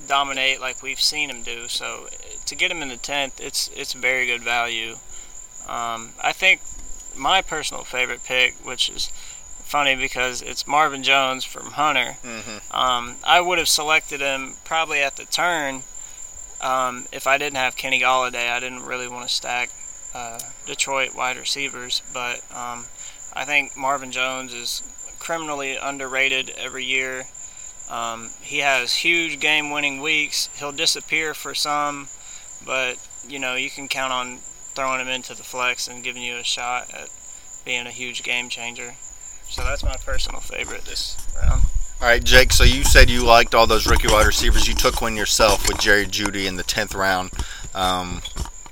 dominate 0.08 0.60
like 0.60 0.82
we've 0.82 1.00
seen 1.00 1.30
him 1.30 1.42
do. 1.42 1.68
So 1.68 2.08
to 2.46 2.54
get 2.54 2.70
him 2.70 2.82
in 2.82 2.88
the 2.88 2.96
tenth, 2.96 3.40
it's 3.40 3.70
it's 3.74 3.92
very 3.92 4.26
good 4.26 4.42
value. 4.42 4.96
Um, 5.68 6.12
I 6.22 6.32
think 6.32 6.60
my 7.16 7.40
personal 7.42 7.84
favorite 7.84 8.22
pick, 8.24 8.54
which 8.66 8.88
is 8.88 9.08
funny 9.62 9.94
because 9.96 10.42
it's 10.42 10.66
Marvin 10.66 11.02
Jones 11.02 11.44
from 11.44 11.72
Hunter. 11.72 12.16
hmm 12.22 12.58
Um, 12.70 13.16
I 13.24 13.40
would 13.40 13.58
have 13.58 13.68
selected 13.68 14.20
him 14.20 14.54
probably 14.64 15.00
at 15.00 15.16
the 15.16 15.24
turn 15.24 15.82
um, 16.60 17.06
if 17.12 17.26
I 17.26 17.38
didn't 17.38 17.56
have 17.56 17.76
Kenny 17.76 18.00
Golladay. 18.00 18.50
I 18.50 18.60
didn't 18.60 18.84
really 18.84 19.08
want 19.08 19.28
to 19.28 19.34
stack 19.34 19.70
uh, 20.14 20.38
Detroit 20.66 21.14
wide 21.14 21.36
receivers, 21.36 22.02
but 22.12 22.40
um, 22.54 22.86
I 23.32 23.44
think 23.44 23.76
Marvin 23.76 24.12
Jones 24.12 24.52
is 24.52 24.82
criminally 25.18 25.76
underrated 25.76 26.50
every 26.58 26.84
year. 26.84 27.24
Um, 27.90 28.30
he 28.40 28.58
has 28.58 28.94
huge 28.96 29.40
game-winning 29.40 30.00
weeks. 30.00 30.48
He'll 30.58 30.72
disappear 30.72 31.34
for 31.34 31.54
some, 31.54 32.08
but 32.64 32.96
you 33.28 33.38
know 33.38 33.54
you 33.54 33.70
can 33.70 33.88
count 33.88 34.12
on 34.12 34.38
throwing 34.74 35.00
him 35.00 35.08
into 35.08 35.34
the 35.34 35.42
flex 35.42 35.86
and 35.86 36.02
giving 36.02 36.22
you 36.22 36.36
a 36.36 36.44
shot 36.44 36.92
at 36.92 37.10
being 37.64 37.86
a 37.86 37.90
huge 37.90 38.22
game 38.22 38.48
changer. 38.48 38.94
So 39.48 39.62
that's 39.62 39.84
my 39.84 39.96
personal 40.04 40.40
favorite 40.40 40.84
this 40.84 41.16
round. 41.36 41.62
All 42.00 42.08
right, 42.08 42.22
Jake. 42.22 42.52
So 42.52 42.64
you 42.64 42.84
said 42.84 43.08
you 43.08 43.24
liked 43.24 43.54
all 43.54 43.66
those 43.66 43.86
rookie 43.86 44.08
wide 44.08 44.26
receivers. 44.26 44.66
You 44.66 44.74
took 44.74 45.00
one 45.00 45.16
yourself 45.16 45.68
with 45.68 45.78
Jerry 45.78 46.06
Jeudy 46.06 46.46
in 46.46 46.56
the 46.56 46.62
tenth 46.62 46.94
round. 46.94 47.30
Um, 47.74 48.20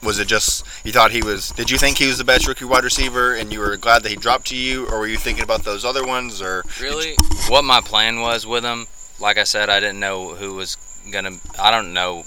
was 0.03 0.19
it 0.19 0.27
just 0.27 0.67
you 0.85 0.93
thought 0.93 1.13
he 1.13 1.23
was? 1.23 1.51
Did 1.51 1.71
you 1.71 1.79
think 1.79 1.99
he 1.99 2.09
was 2.09 2.19
the 2.19 2.25
best 2.25 2.49
rookie 2.49 2.65
wide 2.65 2.85
receiver, 2.85 3.35
and 3.35 3.53
you 3.53 3.61
were 3.61 3.77
glad 3.77 4.03
that 4.03 4.09
he 4.09 4.17
dropped 4.17 4.49
to 4.49 4.57
you, 4.57 4.87
or 4.89 4.99
were 4.99 5.07
you 5.07 5.17
thinking 5.17 5.45
about 5.45 5.63
those 5.63 5.85
other 5.85 6.05
ones? 6.05 6.43
Or 6.43 6.65
Really, 6.81 7.15
what 7.49 7.65
my 7.65 7.81
plan 7.81 8.21
was 8.21 8.45
with 8.47 8.65
him, 8.65 8.87
like 9.23 9.39
I 9.39 9.45
said, 9.45 9.71
I 9.71 9.79
didn't 9.81 10.01
know 10.01 10.35
who 10.35 10.55
was 10.55 10.77
gonna. 11.13 11.33
I 11.59 11.71
don't 11.71 11.93
know 11.93 12.25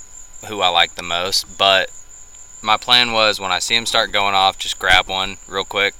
who 0.47 0.61
I 0.61 0.69
like 0.69 0.95
the 0.95 1.03
most, 1.03 1.57
but 1.57 1.91
my 2.61 2.77
plan 2.77 3.11
was 3.11 3.39
when 3.39 3.51
I 3.51 3.59
see 3.59 3.75
him 3.75 3.85
start 3.85 4.11
going 4.11 4.33
off, 4.33 4.57
just 4.57 4.79
grab 4.79 5.07
one 5.07 5.37
real 5.47 5.65
quick, 5.65 5.93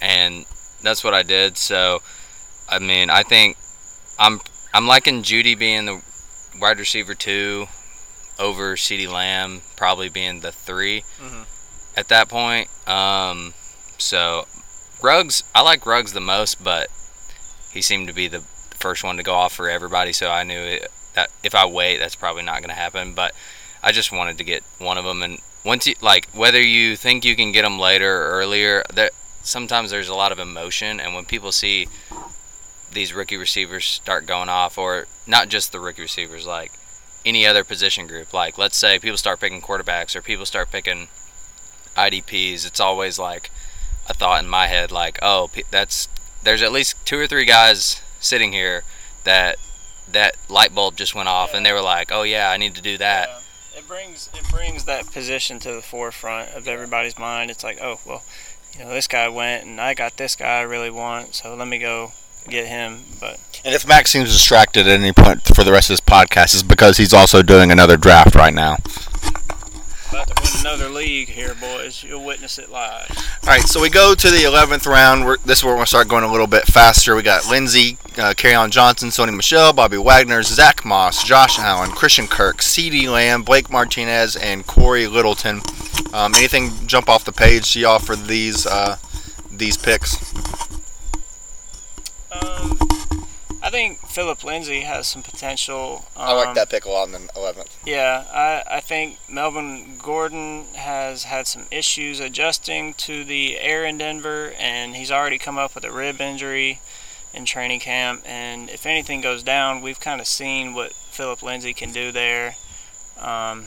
and 0.00 0.44
that's 0.82 1.02
what 1.02 1.14
I 1.14 1.22
did. 1.22 1.56
So, 1.56 2.00
I 2.68 2.78
mean, 2.78 3.10
I 3.10 3.22
think 3.22 3.56
I'm 4.18 4.40
I'm 4.74 4.86
liking 4.86 5.22
Jeudy 5.22 5.58
being 5.58 5.86
the 5.86 6.02
wide 6.60 6.78
receiver 6.78 7.14
two 7.14 7.66
over 8.38 8.76
CeeDee 8.76 9.10
Lamb 9.10 9.62
probably 9.76 10.10
being 10.10 10.40
the 10.40 10.52
3 10.52 11.02
Mhm. 11.22 11.46
at 11.96 12.08
that 12.08 12.28
point. 12.28 12.68
Um, 12.86 13.54
so 13.96 14.46
Ruggs, 15.02 15.42
I 15.54 15.62
like 15.62 15.86
Ruggs 15.86 16.12
the 16.12 16.20
most, 16.20 16.62
but 16.62 16.88
he 17.72 17.80
seemed 17.80 18.08
to 18.08 18.12
be 18.14 18.28
the 18.28 18.42
first 18.76 19.04
one 19.04 19.16
to 19.16 19.22
go 19.22 19.34
off 19.34 19.52
for 19.52 19.68
everybody. 19.68 20.12
So 20.12 20.30
I 20.30 20.42
knew 20.42 20.58
it, 20.58 20.90
that 21.14 21.30
if 21.42 21.54
I 21.54 21.66
wait, 21.66 21.98
that's 21.98 22.14
probably 22.14 22.42
not 22.42 22.60
going 22.60 22.70
to 22.70 22.74
happen. 22.74 23.12
But 23.12 23.34
I 23.82 23.92
just 23.92 24.12
wanted 24.12 24.38
to 24.38 24.44
get 24.44 24.62
one 24.78 24.98
of 24.98 25.04
them, 25.04 25.22
and 25.22 25.38
once 25.64 25.86
you 25.86 25.94
like 26.00 26.28
whether 26.30 26.60
you 26.60 26.96
think 26.96 27.24
you 27.24 27.34
can 27.36 27.52
get 27.52 27.62
them 27.62 27.78
later 27.78 28.22
or 28.22 28.30
earlier, 28.30 28.82
that 28.94 29.12
sometimes 29.42 29.90
there's 29.90 30.08
a 30.08 30.14
lot 30.14 30.32
of 30.32 30.38
emotion, 30.38 31.00
and 31.00 31.14
when 31.14 31.24
people 31.24 31.52
see 31.52 31.88
these 32.92 33.12
rookie 33.12 33.36
receivers 33.36 33.84
start 33.84 34.26
going 34.26 34.48
off, 34.48 34.78
or 34.78 35.06
not 35.26 35.48
just 35.48 35.72
the 35.72 35.80
rookie 35.80 36.02
receivers, 36.02 36.46
like 36.46 36.72
any 37.24 37.46
other 37.46 37.64
position 37.64 38.06
group, 38.06 38.32
like 38.32 38.58
let's 38.58 38.76
say 38.76 38.98
people 38.98 39.18
start 39.18 39.40
picking 39.40 39.60
quarterbacks 39.60 40.14
or 40.14 40.22
people 40.22 40.46
start 40.46 40.70
picking 40.70 41.08
IDPs, 41.96 42.66
it's 42.66 42.80
always 42.80 43.18
like 43.18 43.50
a 44.08 44.14
thought 44.14 44.42
in 44.42 44.48
my 44.48 44.66
head, 44.68 44.92
like, 44.92 45.18
oh, 45.22 45.50
that's 45.70 46.08
there's 46.42 46.62
at 46.62 46.72
least 46.72 47.04
two 47.04 47.18
or 47.18 47.26
three 47.26 47.44
guys 47.44 48.00
sitting 48.26 48.52
here 48.52 48.82
that 49.24 49.56
that 50.10 50.36
light 50.48 50.74
bulb 50.74 50.96
just 50.96 51.14
went 51.14 51.28
off, 51.28 51.54
and 51.54 51.64
they 51.64 51.72
were 51.72 51.82
like, 51.82 52.10
oh 52.12 52.22
yeah, 52.22 52.50
I 52.50 52.56
need 52.56 52.74
to 52.74 52.82
do 52.82 52.98
that. 52.98 53.28
Yeah. 53.28 53.78
It 53.78 53.88
brings 53.88 54.30
it 54.34 54.48
brings 54.50 54.84
that 54.84 55.10
position 55.12 55.58
to 55.60 55.72
the 55.72 55.82
forefront 55.82 56.54
of 56.54 56.66
everybody's 56.66 57.18
mind. 57.18 57.50
It's 57.50 57.64
like, 57.64 57.78
oh 57.80 57.98
well, 58.06 58.22
you 58.76 58.84
know, 58.84 58.90
this 58.90 59.06
guy 59.06 59.28
went, 59.28 59.64
and 59.64 59.80
I 59.80 59.94
got 59.94 60.16
this 60.16 60.36
guy 60.36 60.58
I 60.58 60.62
really 60.62 60.90
want, 60.90 61.34
so 61.34 61.54
let 61.54 61.68
me 61.68 61.78
go 61.78 62.12
get 62.48 62.66
him. 62.66 63.04
But 63.20 63.38
and 63.64 63.74
if 63.74 63.86
Max 63.86 64.10
seems 64.10 64.32
distracted 64.32 64.86
at 64.86 65.00
any 65.00 65.12
point 65.12 65.42
for 65.42 65.64
the 65.64 65.72
rest 65.72 65.90
of 65.90 65.94
this 65.94 66.00
podcast, 66.00 66.54
is 66.54 66.62
because 66.62 66.96
he's 66.96 67.12
also 67.12 67.42
doing 67.42 67.70
another 67.70 67.96
draft 67.96 68.34
right 68.34 68.54
now. 68.54 68.76
About 70.66 70.78
to 70.78 70.84
win 70.84 70.90
another 70.90 70.98
league 70.98 71.28
here, 71.28 71.54
boys. 71.54 72.02
You'll 72.02 72.24
witness 72.24 72.58
it 72.58 72.70
live. 72.70 73.10
All 73.42 73.50
right, 73.50 73.62
so 73.62 73.80
we 73.80 73.88
go 73.88 74.14
to 74.14 74.30
the 74.30 74.38
11th 74.38 74.86
round. 74.86 75.24
We're, 75.24 75.36
this 75.38 75.58
is 75.58 75.64
where 75.64 75.72
we're 75.72 75.78
going 75.78 75.84
to 75.84 75.88
start 75.88 76.08
going 76.08 76.24
a 76.24 76.30
little 76.30 76.46
bit 76.46 76.64
faster. 76.64 77.14
We 77.14 77.22
got 77.22 77.48
Lindsay, 77.48 77.98
uh, 78.18 78.34
on 78.56 78.70
Johnson, 78.70 79.10
Sony 79.10 79.34
Michel, 79.34 79.72
Bobby 79.72 79.96
Wagner, 79.96 80.42
Zach 80.42 80.84
Moss, 80.84 81.22
Josh 81.22 81.58
Allen, 81.58 81.90
Christian 81.90 82.26
Kirk, 82.26 82.58
CeeDee 82.58 83.08
Lamb, 83.08 83.42
Blake 83.42 83.70
Martinez, 83.70 84.34
and 84.34 84.66
Cory 84.66 85.06
Littleton. 85.06 85.62
Um, 86.12 86.34
anything 86.34 86.70
jump 86.86 87.08
off 87.08 87.24
the 87.24 87.32
page 87.32 87.72
to 87.74 87.80
y'all 87.80 87.98
for 87.98 88.16
these 88.16 88.66
uh, 88.66 88.96
these 89.50 89.76
picks? 89.76 90.16
Um, 92.32 92.85
I 93.66 93.70
think 93.70 93.98
Phillip 94.06 94.44
Lindsay 94.44 94.82
has 94.82 95.08
some 95.08 95.24
potential. 95.24 96.04
Um, 96.16 96.28
I 96.28 96.32
like 96.34 96.54
that 96.54 96.70
pick 96.70 96.84
a 96.84 96.88
lot 96.88 97.08
in 97.08 97.12
the 97.12 97.18
11th. 97.18 97.76
Yeah, 97.84 98.24
I, 98.32 98.76
I 98.76 98.80
think 98.80 99.18
Melvin 99.28 99.96
Gordon 99.98 100.66
has 100.76 101.24
had 101.24 101.48
some 101.48 101.64
issues 101.72 102.20
adjusting 102.20 102.94
to 102.94 103.24
the 103.24 103.58
air 103.58 103.84
in 103.84 103.98
Denver, 103.98 104.52
and 104.56 104.94
he's 104.94 105.10
already 105.10 105.36
come 105.36 105.58
up 105.58 105.74
with 105.74 105.82
a 105.82 105.90
rib 105.90 106.20
injury 106.20 106.78
in 107.34 107.44
training 107.44 107.80
camp. 107.80 108.22
And 108.24 108.70
if 108.70 108.86
anything 108.86 109.20
goes 109.20 109.42
down, 109.42 109.82
we've 109.82 109.98
kind 109.98 110.20
of 110.20 110.28
seen 110.28 110.72
what 110.72 110.92
Phillip 110.92 111.42
Lindsay 111.42 111.74
can 111.74 111.90
do 111.90 112.12
there. 112.12 112.54
Um, 113.18 113.64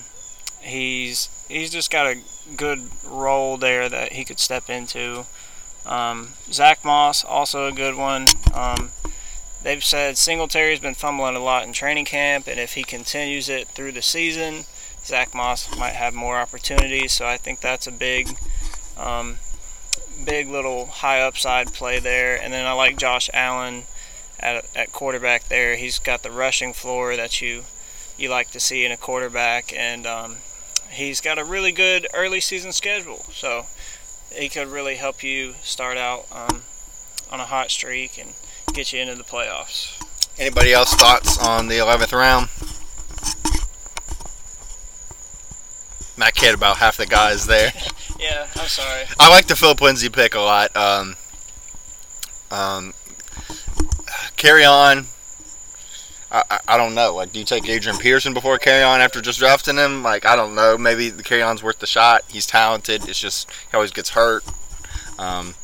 he's 0.62 1.28
he's 1.50 1.72
just 1.72 1.92
got 1.92 2.08
a 2.08 2.22
good 2.56 2.90
role 3.04 3.58
there 3.58 3.90
that 3.90 4.14
he 4.14 4.24
could 4.24 4.40
step 4.40 4.70
into. 4.70 5.26
Um, 5.86 6.30
Zach 6.50 6.86
Moss 6.86 7.26
also 7.26 7.68
a 7.68 7.74
good 7.74 7.98
one. 7.98 8.28
Um, 8.54 8.92
they've 9.64 9.84
said 9.84 10.18
Singletary's 10.18 10.80
been 10.80 10.94
fumbling 10.96 11.36
a 11.36 11.40
lot 11.40 11.66
in 11.66 11.74
training 11.74 12.06
camp, 12.06 12.48
and 12.48 12.60
if 12.60 12.74
he 12.74 12.84
continues 12.84 13.50
it 13.50 13.68
through 13.70 13.92
the 13.92 14.02
season, 14.02 14.66
Zach 15.04 15.34
Moss 15.34 15.76
might 15.78 15.94
have 15.94 16.14
more 16.14 16.38
opportunities. 16.38 17.14
So 17.14 17.26
I 17.26 17.38
think 17.38 17.62
that's 17.62 17.88
a 17.88 17.92
big, 17.92 18.30
um, 18.98 19.38
big 20.24 20.50
little 20.50 20.88
high 20.88 21.22
upside 21.22 21.74
play 21.74 22.00
there. 22.00 22.42
And 22.42 22.54
then 22.54 22.66
I 22.66 22.74
like 22.74 22.98
Josh 22.98 23.30
Allen 23.34 23.84
at, 24.40 24.66
at 24.76 24.92
quarterback 24.92 25.46
there. 25.46 25.76
He's 25.76 26.00
got 26.00 26.24
the 26.24 26.32
rushing 26.32 26.74
floor 26.74 27.16
that 27.16 27.42
you 27.42 27.64
you 28.18 28.30
like 28.30 28.52
to 28.52 28.60
see 28.60 28.84
in 28.84 28.92
a 28.92 28.98
quarterback, 28.98 29.74
and 29.74 30.06
um, 30.06 30.36
he's 30.90 31.22
got 31.22 31.40
a 31.40 31.46
really 31.46 31.72
good 31.72 32.06
early 32.14 32.42
season 32.42 32.74
schedule. 32.74 33.26
So 33.32 33.66
he 34.32 34.50
could 34.50 34.68
really 34.68 34.96
help 34.96 35.24
you 35.24 35.56
start 35.64 35.98
out 35.98 36.26
um, 36.30 36.64
on 37.32 37.40
a 37.40 37.46
hot 37.46 37.72
streak 37.72 38.18
and 38.18 38.34
get 38.74 38.94
you 38.94 39.02
into 39.02 39.16
the 39.16 39.24
playoffs. 39.24 39.96
Anybody 40.38 40.74
else 40.74 40.94
thoughts 40.94 41.38
on 41.38 41.68
the 41.68 41.76
11th 41.76 42.14
round? 42.14 42.50
Matt 46.18 46.38
hit 46.38 46.54
about 46.54 46.78
half 46.78 46.98
the 46.98 47.06
guys 47.06 47.46
there. 47.46 47.72
Yeah, 48.20 48.48
I'm 48.58 48.68
sorry. 48.68 49.06
I 49.18 49.30
like 49.30 49.48
the 49.48 49.56
Phillip 49.56 49.80
Lindsay 49.80 50.10
pick 50.10 50.36
a 50.36 50.42
lot. 50.42 50.76
Um, 50.76 51.16
um, 52.52 52.94
Kerryon. 54.36 55.06
I, 56.30 56.44
I, 56.52 56.60
I 56.68 56.78
don't 56.78 56.96
know. 56.96 57.16
Like, 57.16 57.32
do 57.32 57.40
you 57.40 57.46
take 57.46 57.70
Adrian 57.70 57.98
Peterson 57.98 58.34
before 58.34 58.60
Kerryon 58.60 59.00
after 59.00 59.22
just 59.22 59.40
drafting 59.40 59.78
him? 59.78 60.04
Like, 60.04 60.26
I 60.26 60.36
don't 60.36 60.54
know. 60.54 60.78
Maybe 60.78 61.10
the 61.10 61.24
Kerryon's 61.24 61.64
worth 61.64 61.80
the 61.80 61.88
shot. 61.88 62.24
He's 62.28 62.46
talented. 62.46 63.08
It's 63.08 63.20
just 63.20 63.50
he 63.72 63.76
always 63.76 63.92
gets 63.92 64.10
hurt. 64.10 64.44
Um, 65.18 65.56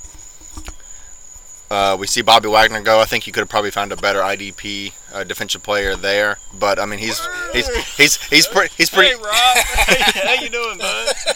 uh, 1.72 1.98
we 2.00 2.08
see 2.08 2.22
Bobby 2.22 2.48
Wagner 2.48 2.82
go. 2.82 3.00
I 3.00 3.06
think 3.06 3.26
you 3.28 3.34
could 3.34 3.42
have 3.42 3.50
probably 3.50 3.72
found 3.72 3.92
a 3.92 3.96
better 3.98 4.20
IDP 4.20 4.94
uh, 5.14 5.24
defensive 5.24 5.64
player 5.64 5.96
there. 5.96 6.38
But 6.58 6.80
I 6.80 6.86
mean, 6.86 7.00
he's 7.00 7.20
he's 7.54 7.68
he's 7.98 8.16
he's 8.28 8.48
pretty 8.48 8.74
he's 8.78 8.90
pretty. 8.90 9.10
Hey, 9.10 9.16
Rob. 9.16 9.26
How 9.34 10.34
you 10.42 10.50
doing, 10.50 10.78
bud? 10.78 11.14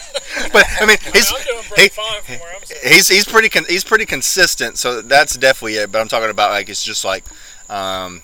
But 0.52 0.64
I 0.80 0.86
mean, 0.86 0.96
he's 1.12 1.30
I'm 1.32 1.42
doing 1.44 1.62
pretty 1.64 1.82
he- 1.82 1.88
fine 1.88 2.22
from 2.22 2.34
where 2.36 2.54
I'm 2.56 2.64
sitting. 2.64 2.92
he's 2.92 3.08
he's 3.08 3.24
pretty 3.24 3.48
con- 3.48 3.64
he's 3.68 3.84
pretty 3.84 4.06
consistent. 4.06 4.78
So 4.78 5.02
that's 5.02 5.36
definitely 5.36 5.74
it. 5.74 5.90
But 5.92 6.00
I'm 6.00 6.08
talking 6.08 6.30
about 6.30 6.50
like 6.52 6.68
it's 6.68 6.82
just 6.84 7.04
like, 7.04 7.24
um, 7.68 8.22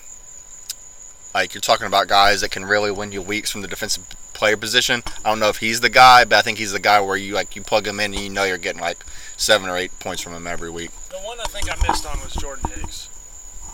like 1.41 1.53
you're 1.53 1.61
talking 1.61 1.87
about 1.87 2.07
guys 2.07 2.41
that 2.41 2.51
can 2.51 2.65
really 2.65 2.91
win 2.91 3.11
you 3.11 3.21
weeks 3.21 3.51
from 3.51 3.61
the 3.61 3.67
defensive 3.67 4.07
player 4.33 4.57
position. 4.57 5.03
I 5.23 5.29
don't 5.29 5.39
know 5.39 5.49
if 5.49 5.57
he's 5.57 5.81
the 5.81 5.89
guy, 5.89 6.25
but 6.25 6.37
I 6.37 6.41
think 6.41 6.57
he's 6.57 6.71
the 6.71 6.79
guy 6.79 6.99
where 6.99 7.15
you 7.17 7.33
like 7.35 7.55
you 7.55 7.61
plug 7.61 7.87
him 7.87 7.99
in 7.99 8.13
and 8.13 8.23
you 8.23 8.29
know 8.29 8.43
you're 8.43 8.57
getting 8.57 8.81
like 8.81 9.05
seven 9.35 9.69
or 9.69 9.77
eight 9.77 9.97
points 9.99 10.21
from 10.21 10.33
him 10.33 10.47
every 10.47 10.69
week. 10.69 10.91
The 11.09 11.17
one 11.17 11.39
I 11.39 11.45
think 11.45 11.71
I 11.71 11.87
missed 11.87 12.05
on 12.05 12.19
was 12.21 12.33
Jordan 12.33 12.71
Hicks. 12.71 13.09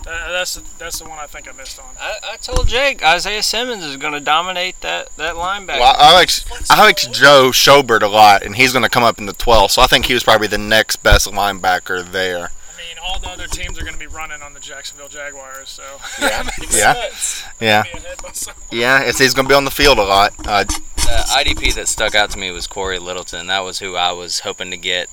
That, 0.04 0.32
that's 0.32 0.56
the, 0.56 0.64
that's 0.78 1.00
the 1.00 1.08
one 1.08 1.18
I 1.18 1.28
think 1.28 1.48
I 1.48 1.54
missed 1.54 1.80
on. 1.80 1.86
I, 1.98 2.34
I 2.34 2.36
told 2.36 2.68
Jake 2.68 3.06
Isaiah 3.06 3.42
Simmons 3.42 3.86
is 3.86 3.96
going 3.96 4.14
to 4.14 4.20
dominate 4.20 4.82
that 4.82 5.16
that 5.16 5.36
linebacker. 5.36 5.80
Well, 5.80 5.96
I 5.98 6.14
like 6.14 6.30
I 6.70 6.84
like 6.84 6.98
Joe 6.98 7.52
Schobert 7.54 8.02
a 8.02 8.08
lot, 8.08 8.44
and 8.44 8.58
he's 8.58 8.74
going 8.74 8.84
to 8.84 8.90
come 8.90 9.04
up 9.04 9.20
in 9.20 9.26
the 9.26 9.34
12th. 9.34 9.72
So 9.72 9.82
I 9.82 9.88
think 9.88 10.06
he 10.08 10.14
was 10.14 10.24
probably 10.24 10.48
the 10.48 10.58
next 10.58 10.98
best 10.98 11.28
linebacker 11.28 12.06
there. 12.06 12.52
I 12.84 12.90
mean, 12.96 12.98
all 13.04 13.20
the 13.20 13.30
other 13.30 13.48
teams 13.48 13.80
are 13.80 13.84
going 13.84 13.94
to 13.94 14.00
be 14.00 14.08
running 14.08 14.42
on 14.42 14.54
the 14.54 14.60
Jacksonville 14.60 15.08
Jaguars, 15.08 15.70
so 15.70 15.84
Yeah. 16.20 16.44
that 16.44 16.58
Yeah. 16.72 16.94
sense. 16.94 17.44
Yeah, 17.60 17.84
Be 17.84 17.90
ahead 17.92 18.22
by 18.22 18.32
someone. 18.34 18.64
yeah. 18.72 19.02
It's, 19.02 19.20
he's 19.20 19.34
going 19.34 19.46
to 19.48 19.50
be 19.50 19.56
on 19.56 19.66
the 19.66 19.72
field 19.72 19.98
a 20.00 20.04
lot. 20.04 20.34
Uh, 20.46 20.64
The 20.66 21.26
IDP 21.36 21.74
that 21.76 21.88
stuck 21.88 22.16
out 22.16 22.30
to 22.32 22.38
me 22.40 22.52
was 22.52 22.68
Cory 22.68 23.00
Littleton. 23.00 23.48
That 23.48 23.64
was 23.64 23.80
who 23.80 23.96
I 23.96 24.12
was 24.12 24.40
hoping 24.42 24.72
to 24.72 24.78
get 24.78 25.10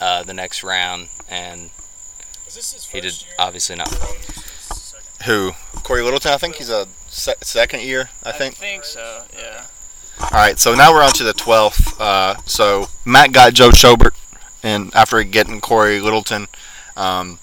uh, 0.00 0.22
the 0.24 0.34
next 0.34 0.62
round, 0.62 1.08
and 1.28 1.70
Is 2.46 2.54
this 2.56 2.72
his 2.72 2.86
he 2.86 3.00
did 3.00 3.22
year? 3.22 3.32
obviously 3.38 3.76
not. 3.76 3.92
Who? 5.26 5.52
Cory 5.82 6.02
Littleton. 6.02 6.32
I 6.32 6.36
think 6.38 6.56
he's 6.56 6.70
a 6.70 6.86
se- 7.08 7.34
second 7.42 7.82
year. 7.82 8.10
I 8.24 8.32
think. 8.32 8.56
think 8.56 8.84
so. 8.84 9.22
Yeah. 9.38 9.64
All 10.20 10.28
right, 10.32 10.58
so 10.58 10.74
now 10.74 10.92
we're 10.92 11.02
on 11.02 11.12
to 11.12 11.24
the 11.24 11.32
12th. 11.32 11.98
Uh, 11.98 12.36
so 12.44 12.86
Matt 13.06 13.32
got 13.32 13.54
Joe 13.54 13.70
Schobert, 13.70 14.14
and 14.62 14.94
after 14.94 15.22
getting 15.22 15.60
Cory 15.62 15.98
Littleton, 16.00 16.46
Um, 16.96 17.38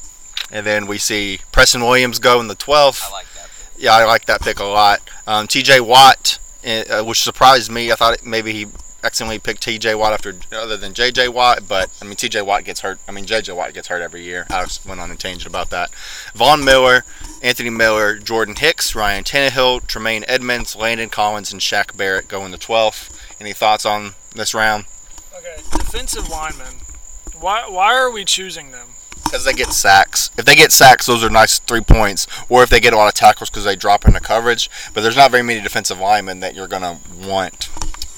and 0.51 0.65
then 0.65 0.87
we 0.87 0.97
see 0.97 1.39
Preston 1.51 1.81
Williams 1.81 2.19
go 2.19 2.39
in 2.39 2.47
the 2.47 2.55
12th. 2.55 3.09
I 3.09 3.11
like 3.11 3.33
that. 3.33 3.49
Pick. 3.49 3.83
Yeah, 3.83 3.95
I 3.95 4.05
like 4.05 4.25
that 4.25 4.41
pick 4.41 4.59
a 4.59 4.63
lot. 4.63 5.01
Um, 5.25 5.47
T.J. 5.47 5.81
Watt, 5.81 6.39
uh, 6.65 7.03
which 7.03 7.21
surprised 7.21 7.71
me. 7.71 7.91
I 7.91 7.95
thought 7.95 8.15
it, 8.15 8.25
maybe 8.25 8.53
he 8.53 8.67
accidentally 9.03 9.39
picked 9.39 9.63
T.J. 9.63 9.95
Watt 9.95 10.13
after 10.13 10.35
other 10.51 10.77
than 10.77 10.93
J.J. 10.93 11.29
Watt, 11.29 11.67
but 11.67 11.89
I 12.01 12.05
mean 12.05 12.15
T.J. 12.15 12.41
Watt 12.41 12.63
gets 12.63 12.81
hurt. 12.81 12.99
I 13.07 13.11
mean 13.11 13.25
J.J. 13.25 13.53
Watt 13.53 13.73
gets 13.73 13.87
hurt 13.87 14.01
every 14.01 14.23
year. 14.23 14.45
I 14.49 14.63
just 14.63 14.85
went 14.85 14.99
on 14.99 15.11
a 15.11 15.15
tangent 15.15 15.47
about 15.47 15.69
that. 15.69 15.93
Von 16.33 16.63
Miller, 16.63 17.03
Anthony 17.41 17.69
Miller, 17.69 18.17
Jordan 18.17 18.55
Hicks, 18.55 18.95
Ryan 18.95 19.23
Tannehill, 19.23 19.85
Tremaine 19.87 20.25
Edmunds, 20.27 20.75
Landon 20.75 21.09
Collins, 21.09 21.51
and 21.51 21.61
Shaq 21.61 21.95
Barrett 21.95 22.27
go 22.27 22.45
in 22.45 22.51
the 22.51 22.57
12th. 22.57 23.13
Any 23.39 23.53
thoughts 23.53 23.85
on 23.85 24.13
this 24.35 24.53
round? 24.53 24.85
Okay, 25.37 25.61
defensive 25.71 26.29
linemen. 26.29 26.75
Why 27.39 27.69
why 27.69 27.93
are 27.93 28.11
we 28.11 28.25
choosing 28.25 28.71
them? 28.71 28.89
Because 29.23 29.43
they 29.45 29.53
get 29.53 29.73
sacks. 29.73 30.31
If 30.37 30.45
they 30.45 30.55
get 30.55 30.71
sacks, 30.71 31.05
those 31.05 31.23
are 31.23 31.29
nice 31.29 31.59
three 31.59 31.81
points. 31.81 32.27
Or 32.49 32.63
if 32.63 32.69
they 32.69 32.79
get 32.79 32.93
a 32.93 32.97
lot 32.97 33.07
of 33.07 33.13
tackles 33.13 33.49
because 33.49 33.63
they 33.65 33.75
drop 33.75 34.05
into 34.05 34.19
coverage. 34.19 34.69
But 34.93 35.01
there's 35.01 35.17
not 35.17 35.31
very 35.31 35.43
many 35.43 35.61
defensive 35.61 35.99
linemen 35.99 36.39
that 36.39 36.55
you're 36.55 36.67
gonna 36.67 36.99
want. 37.21 37.69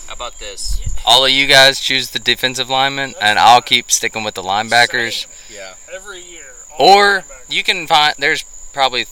How 0.07 0.13
about 0.13 0.39
this? 0.39 0.79
All 1.05 1.25
of 1.25 1.31
you 1.31 1.47
guys 1.47 1.79
choose 1.79 2.11
the 2.11 2.19
defensive 2.19 2.69
lineman, 2.69 3.13
and 3.21 3.39
I'll 3.39 3.61
keep 3.61 3.91
sticking 3.91 4.23
with 4.23 4.35
the 4.35 4.43
linebackers. 4.43 5.25
Same, 5.47 5.55
Yeah. 5.57 5.73
every 5.93 6.21
year. 6.21 6.53
Or 6.77 7.23
you 7.47 7.63
can 7.63 7.87
find 7.87 8.15
there's 8.17 8.43
probably 8.73 9.07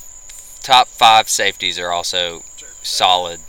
top 0.64 0.88
five 0.88 1.30
safeties 1.30 1.80
are 1.80 1.92
also 1.92 2.44
Sure. 2.58 2.68
solid, 2.84 3.40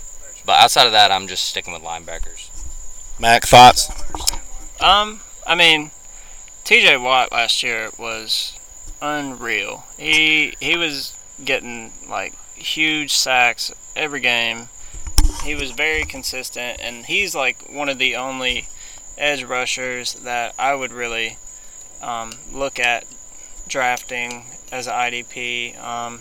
but 0.44 0.58
outside 0.58 0.86
of 0.86 0.92
that, 0.92 1.10
I'm 1.10 1.26
just 1.28 1.44
sticking 1.44 1.72
with 1.72 1.82
linebackers. 1.82 2.48
Mac 3.18 3.44
thoughts? 3.46 3.88
Don't 3.88 4.00
understand 4.10 4.40
why. 4.78 4.88
Um, 5.00 5.20
I 5.46 5.54
mean, 5.54 5.90
T.J. 6.68 6.98
Watt 6.98 7.32
last 7.32 7.62
year 7.62 7.88
was 7.98 8.52
unreal. 9.00 9.86
He 9.96 10.52
he 10.60 10.76
was 10.76 11.18
getting 11.42 11.92
like 12.06 12.34
huge 12.56 13.14
sacks 13.14 13.72
every 13.96 14.20
game. 14.20 14.68
He 15.44 15.54
was 15.54 15.70
very 15.70 16.04
consistent, 16.04 16.78
and 16.82 17.06
he's 17.06 17.34
like 17.34 17.72
one 17.72 17.88
of 17.88 17.96
the 17.96 18.16
only 18.16 18.68
edge 19.16 19.44
rushers 19.44 20.12
that 20.12 20.54
I 20.58 20.74
would 20.74 20.92
really 20.92 21.38
um, 22.02 22.34
look 22.52 22.78
at 22.78 23.06
drafting 23.66 24.44
as 24.70 24.88
an 24.88 24.92
IDP. 24.92 25.82
Um, 25.82 26.20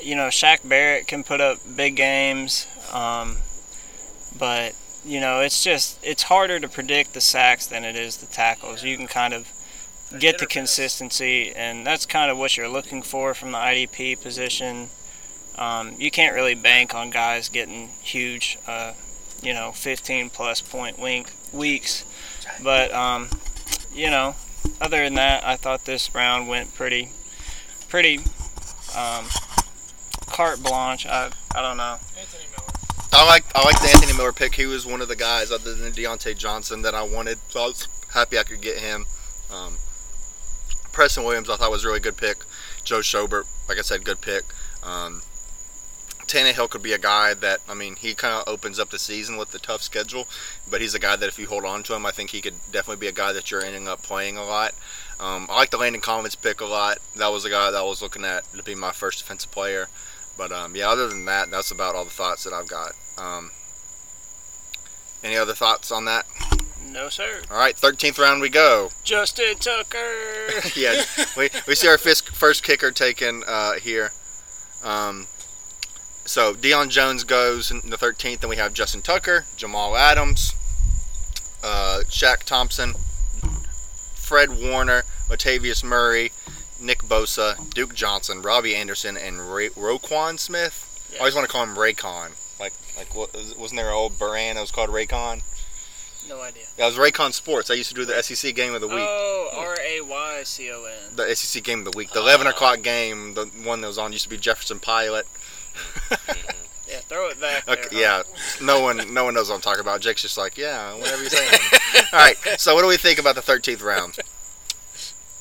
you 0.00 0.14
know, 0.14 0.28
Shaq 0.28 0.60
Barrett 0.62 1.08
can 1.08 1.24
put 1.24 1.40
up 1.40 1.58
big 1.74 1.96
games, 1.96 2.68
um, 2.92 3.38
but 4.38 4.76
you 5.04 5.20
know, 5.20 5.40
it's 5.40 5.62
just 5.62 5.98
it's 6.02 6.24
harder 6.24 6.60
to 6.60 6.68
predict 6.68 7.14
the 7.14 7.20
sacks 7.20 7.66
than 7.66 7.84
it 7.84 7.96
is 7.96 8.18
the 8.18 8.26
tackles. 8.26 8.82
You 8.82 8.96
can 8.96 9.06
kind 9.06 9.32
of 9.34 9.52
get 10.18 10.38
the 10.38 10.46
consistency, 10.46 11.52
and 11.54 11.86
that's 11.86 12.06
kind 12.06 12.30
of 12.30 12.38
what 12.38 12.56
you're 12.56 12.68
looking 12.68 13.02
for 13.02 13.34
from 13.34 13.52
the 13.52 13.58
IDP 13.58 14.20
position. 14.20 14.90
Um, 15.56 15.94
you 15.98 16.10
can't 16.10 16.34
really 16.34 16.54
bank 16.54 16.94
on 16.94 17.10
guys 17.10 17.48
getting 17.48 17.88
huge, 18.02 18.58
uh, 18.66 18.92
you 19.42 19.52
know, 19.52 19.72
15 19.72 20.30
plus 20.30 20.60
point 20.60 20.98
wink 20.98 21.32
weeks, 21.52 22.04
but 22.62 22.92
um, 22.92 23.28
you 23.92 24.10
know, 24.10 24.34
other 24.80 25.02
than 25.02 25.14
that, 25.14 25.44
I 25.44 25.56
thought 25.56 25.84
this 25.84 26.14
round 26.14 26.48
went 26.48 26.74
pretty, 26.74 27.10
pretty 27.88 28.18
um, 28.96 29.26
carte 30.26 30.62
blanche. 30.62 31.06
I 31.06 31.30
I 31.54 31.62
don't 31.62 31.76
know. 31.76 31.96
I 33.12 33.26
like 33.26 33.44
I 33.54 33.64
like 33.64 33.80
the 33.80 33.90
Anthony 33.92 34.16
Miller 34.16 34.32
pick. 34.32 34.54
He 34.54 34.66
was 34.66 34.86
one 34.86 35.00
of 35.00 35.08
the 35.08 35.16
guys 35.16 35.50
other 35.50 35.74
than 35.74 35.92
Deontay 35.92 36.38
Johnson 36.38 36.82
that 36.82 36.94
I 36.94 37.02
wanted. 37.02 37.38
So 37.48 37.60
I 37.60 37.66
was 37.66 37.88
happy 38.12 38.38
I 38.38 38.44
could 38.44 38.60
get 38.60 38.78
him. 38.78 39.06
Um, 39.52 39.74
Preston 40.92 41.24
Williams 41.24 41.50
I 41.50 41.56
thought 41.56 41.70
was 41.70 41.84
a 41.84 41.88
really 41.88 42.00
good 42.00 42.16
pick. 42.16 42.44
Joe 42.84 43.00
Schobert, 43.00 43.46
like 43.68 43.78
I 43.78 43.82
said, 43.82 44.04
good 44.04 44.20
pick. 44.20 44.44
Um, 44.82 45.22
Tannehill 46.26 46.70
could 46.70 46.82
be 46.82 46.92
a 46.92 46.98
guy 46.98 47.34
that 47.34 47.58
I 47.68 47.74
mean 47.74 47.96
he 47.96 48.14
kind 48.14 48.32
of 48.34 48.44
opens 48.46 48.78
up 48.78 48.90
the 48.90 48.98
season 48.98 49.36
with 49.36 49.50
the 49.50 49.58
tough 49.58 49.82
schedule, 49.82 50.28
but 50.70 50.80
he's 50.80 50.94
a 50.94 51.00
guy 51.00 51.16
that 51.16 51.28
if 51.28 51.38
you 51.38 51.48
hold 51.48 51.64
on 51.64 51.82
to 51.84 51.94
him, 51.94 52.06
I 52.06 52.12
think 52.12 52.30
he 52.30 52.40
could 52.40 52.54
definitely 52.70 53.00
be 53.00 53.08
a 53.08 53.12
guy 53.12 53.32
that 53.32 53.50
you're 53.50 53.64
ending 53.64 53.88
up 53.88 54.02
playing 54.04 54.36
a 54.36 54.44
lot. 54.44 54.72
Um, 55.18 55.48
I 55.50 55.56
like 55.56 55.70
the 55.70 55.78
Landon 55.78 56.00
Collins 56.00 56.36
pick 56.36 56.60
a 56.60 56.64
lot. 56.64 56.98
That 57.16 57.32
was 57.32 57.44
a 57.44 57.50
guy 57.50 57.72
that 57.72 57.76
I 57.76 57.82
was 57.82 58.00
looking 58.00 58.24
at 58.24 58.44
to 58.52 58.62
be 58.62 58.76
my 58.76 58.92
first 58.92 59.18
defensive 59.18 59.50
player. 59.50 59.88
But 60.40 60.52
um, 60.52 60.74
yeah, 60.74 60.88
other 60.88 61.06
than 61.06 61.26
that, 61.26 61.50
that's 61.50 61.70
about 61.70 61.94
all 61.94 62.04
the 62.04 62.10
thoughts 62.10 62.44
that 62.44 62.54
I've 62.54 62.66
got. 62.66 62.92
Um, 63.18 63.50
any 65.22 65.36
other 65.36 65.52
thoughts 65.52 65.92
on 65.92 66.06
that? 66.06 66.24
No 66.82 67.10
sir. 67.10 67.42
All 67.50 67.58
right, 67.58 67.76
13th 67.76 68.18
round 68.18 68.40
we 68.40 68.48
go. 68.48 68.88
Justin 69.04 69.56
Tucker. 69.58 70.08
yeah, 70.74 71.04
we, 71.36 71.50
we 71.68 71.74
see 71.74 71.88
our 71.88 71.98
first, 71.98 72.30
first 72.30 72.62
kicker 72.64 72.90
taken 72.90 73.42
uh, 73.46 73.74
here. 73.74 74.12
Um, 74.82 75.26
so 76.24 76.54
Deion 76.54 76.88
Jones 76.88 77.22
goes 77.24 77.70
in 77.70 77.90
the 77.90 77.98
13th, 77.98 78.40
and 78.40 78.48
we 78.48 78.56
have 78.56 78.72
Justin 78.72 79.02
Tucker, 79.02 79.44
Jamal 79.58 79.94
Adams, 79.94 80.54
uh, 81.62 82.00
Shaq 82.06 82.44
Thompson, 82.44 82.94
Fred 84.14 84.58
Warner, 84.58 85.02
Latavius 85.28 85.84
Murray, 85.84 86.32
Nick 86.80 87.00
Bosa, 87.02 87.68
Duke 87.74 87.94
Johnson, 87.94 88.42
Robbie 88.42 88.74
Anderson, 88.74 89.16
and 89.16 89.52
Ray, 89.52 89.68
Roquan 89.70 90.38
Smith. 90.38 90.86
I 91.14 91.18
always 91.20 91.34
want 91.34 91.46
to 91.46 91.52
call 91.52 91.64
him 91.64 91.74
Raycon. 91.76 92.32
Like, 92.58 92.72
like 92.96 93.14
what, 93.14 93.34
wasn't 93.58 93.78
there 93.78 93.88
an 93.88 93.94
old 93.94 94.18
brand 94.18 94.56
that 94.56 94.62
was 94.62 94.70
called 94.70 94.90
Raycon? 94.90 95.42
No 96.28 96.40
idea. 96.42 96.62
That 96.76 96.86
was 96.86 96.96
Raycon 96.96 97.32
Sports. 97.32 97.70
I 97.70 97.74
used 97.74 97.88
to 97.88 97.94
do 97.94 98.04
the 98.04 98.22
SEC 98.22 98.54
game 98.54 98.74
of 98.74 98.80
the 98.80 98.86
week. 98.88 98.98
Oh, 99.00 99.50
R 99.56 99.76
A 99.84 100.00
Y 100.02 100.42
C 100.44 100.70
O 100.70 100.84
N. 100.84 101.16
the 101.16 101.34
SEC 101.34 101.62
game 101.64 101.80
of 101.80 101.84
the 101.90 101.96
week. 101.96 102.12
The 102.12 102.20
11 102.20 102.46
o'clock 102.46 102.82
game, 102.82 103.34
the 103.34 103.46
one 103.64 103.80
that 103.80 103.88
was 103.88 103.98
on, 103.98 104.12
used 104.12 104.24
to 104.24 104.30
be 104.30 104.36
Jefferson 104.36 104.78
Pilot. 104.78 105.26
Yeah, 106.88 106.98
throw 107.08 107.28
it 107.28 107.40
back. 107.40 107.64
There, 107.66 107.76
Okay, 107.78 108.00
yeah, 108.00 108.22
no 108.60 108.80
one, 108.80 109.14
no 109.14 109.24
one 109.24 109.34
knows 109.34 109.48
what 109.48 109.54
I'm 109.54 109.60
talking 109.60 109.80
about. 109.80 110.00
Jake's 110.00 110.22
just 110.22 110.36
like, 110.36 110.58
yeah, 110.58 110.92
whatever 110.94 111.20
you're 111.22 111.30
saying. 111.30 111.60
All 112.12 112.18
right, 112.18 112.36
so 112.58 112.74
what 112.74 112.82
do 112.82 112.88
we 112.88 112.96
think 112.96 113.20
about 113.20 113.36
the 113.36 113.40
13th 113.40 113.82
round? 113.82 114.18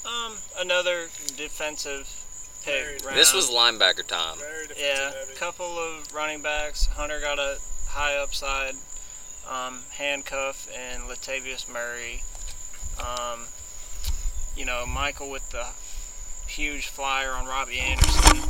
Um, 0.06 0.36
another 0.60 1.08
defensive 1.40 2.06
Very 2.66 2.98
pick 2.98 3.06
round. 3.06 3.18
This 3.18 3.34
was 3.34 3.50
linebacker 3.50 4.06
time. 4.06 4.38
Very 4.38 4.68
yeah, 4.78 5.12
heavy. 5.12 5.34
couple 5.36 5.66
of 5.66 6.14
running 6.14 6.42
backs. 6.42 6.86
Hunter 6.88 7.20
got 7.20 7.40
a 7.40 7.58
high 7.88 8.16
upside 8.18 8.76
um, 9.50 9.80
handcuff 9.92 10.68
and 10.78 11.04
Latavius 11.04 11.72
Murray. 11.72 12.24
Um, 13.00 13.46
you 14.56 14.66
know, 14.66 14.86
Michael 14.86 15.30
with 15.32 15.50
the 15.50 15.68
huge 16.48 16.88
flyer 16.88 17.32
on 17.32 17.46
Robbie 17.46 17.80
Anderson. 17.80 18.50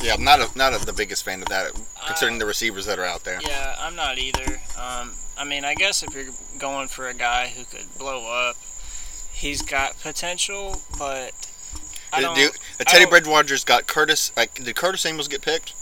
Yeah, 0.00 0.14
I'm 0.14 0.24
not 0.24 0.40
a, 0.40 0.56
not 0.56 0.80
a, 0.80 0.84
the 0.84 0.92
biggest 0.92 1.24
fan 1.24 1.42
of 1.42 1.48
that, 1.48 1.72
considering 2.06 2.38
the 2.38 2.46
receivers 2.46 2.86
that 2.86 2.98
are 2.98 3.04
out 3.04 3.24
there. 3.24 3.40
Yeah, 3.42 3.76
I'm 3.78 3.96
not 3.96 4.18
either. 4.18 4.60
Um, 4.78 5.12
I 5.36 5.44
mean, 5.44 5.64
I 5.64 5.74
guess 5.74 6.02
if 6.02 6.14
you're 6.14 6.32
going 6.58 6.88
for 6.88 7.08
a 7.08 7.14
guy 7.14 7.48
who 7.48 7.64
could 7.64 7.86
blow 7.98 8.30
up, 8.30 8.56
he's 9.32 9.62
got 9.62 10.00
potential, 10.00 10.76
but 10.98 11.51
I 12.12 12.20
don't. 12.20 12.34
do- 12.36 12.50
I 12.80 12.84
Teddy 12.84 13.04
don't- 13.04 13.10
Bridgewater's 13.10 13.64
got 13.64 13.86
Curtis. 13.86 14.32
Like, 14.36 14.54
did 14.54 14.74
Curtis 14.76 15.00
Samuels 15.00 15.28
get 15.28 15.42
picked? 15.42 15.74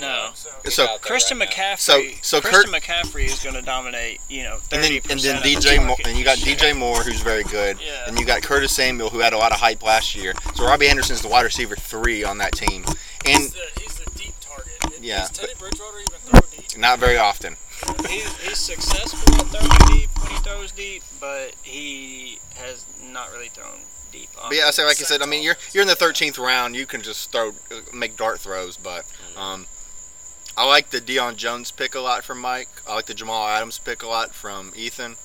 no. 0.00 0.30
So, 0.34 0.48
So 0.70 0.86
Christian 1.02 1.38
right. 1.38 1.50
McCaffrey. 1.50 1.78
So- 1.78 2.02
so 2.22 2.40
Christian 2.40 2.72
McCaffrey 2.72 3.26
is 3.26 3.38
going 3.40 3.54
to 3.56 3.62
dominate. 3.62 4.20
You 4.28 4.44
know, 4.44 4.58
And 4.72 4.82
then, 4.82 4.92
and 5.10 5.20
then 5.20 5.40
percent. 5.42 5.44
DJ 5.44 5.78
Moore, 5.84 5.96
and 6.06 6.16
you 6.16 6.24
got 6.24 6.38
DJ 6.38 6.72
Moore, 6.74 7.02
who's 7.02 7.20
very 7.20 7.44
good, 7.44 7.78
Yeah. 7.80 8.06
and 8.06 8.18
you 8.18 8.24
got 8.24 8.42
Curtis 8.42 8.74
Samuel, 8.74 9.10
who 9.10 9.18
had 9.18 9.34
a 9.34 9.38
lot 9.38 9.52
of 9.52 9.58
hype 9.60 9.82
last 9.82 10.14
year. 10.14 10.32
So 10.54 10.64
Robbie 10.64 10.88
Anderson's 10.88 11.20
the 11.20 11.28
wide 11.28 11.42
receiver 11.44 11.76
three 11.76 12.24
on 12.24 12.38
that 12.38 12.52
team, 12.52 12.84
and 13.26 13.36
he's, 13.42 13.52
the, 13.52 13.60
he's 13.80 13.94
the 13.96 14.10
deep 14.18 14.34
target. 14.40 14.72
Yeah, 15.02 15.18
Does 15.20 15.30
Teddy 15.30 15.52
Bridgewater 15.58 15.98
even 15.98 16.20
throw 16.20 16.40
deep? 16.56 16.78
not 16.78 16.98
very 16.98 17.18
often. 17.18 17.56
He's, 18.08 18.34
he's 18.38 18.58
successful 18.58 19.34
at 19.34 19.46
throwing 19.48 19.98
deep 19.98 20.08
when 20.18 20.30
he 20.30 20.38
throws 20.38 20.72
deep, 20.72 21.02
but 21.20 21.52
he 21.62 22.38
has 22.54 22.86
not 23.02 23.30
really 23.32 23.48
thrown 23.48 23.80
deep. 24.12 24.28
But 24.36 24.54
yeah, 24.56 24.64
I 24.66 24.70
say 24.70 24.84
like 24.84 25.00
I 25.00 25.04
said, 25.04 25.22
I 25.22 25.26
mean 25.26 25.42
you're 25.42 25.56
you're 25.72 25.82
in 25.82 25.88
the 25.88 25.94
13th 25.96 26.38
round. 26.38 26.76
You 26.76 26.86
can 26.86 27.02
just 27.02 27.32
throw, 27.32 27.48
uh, 27.48 27.80
make 27.92 28.16
dart 28.16 28.38
throws. 28.38 28.76
But 28.76 29.04
um, 29.36 29.66
I 30.56 30.66
like 30.66 30.90
the 30.90 31.00
Deion 31.00 31.36
Jones 31.36 31.70
pick 31.70 31.94
a 31.94 32.00
lot 32.00 32.24
from 32.24 32.40
Mike. 32.40 32.68
I 32.88 32.94
like 32.94 33.06
the 33.06 33.14
Jamal 33.14 33.48
Adams 33.48 33.78
pick 33.78 34.02
a 34.02 34.06
lot 34.08 34.34
from 34.34 34.72
Ethan. 34.76 35.16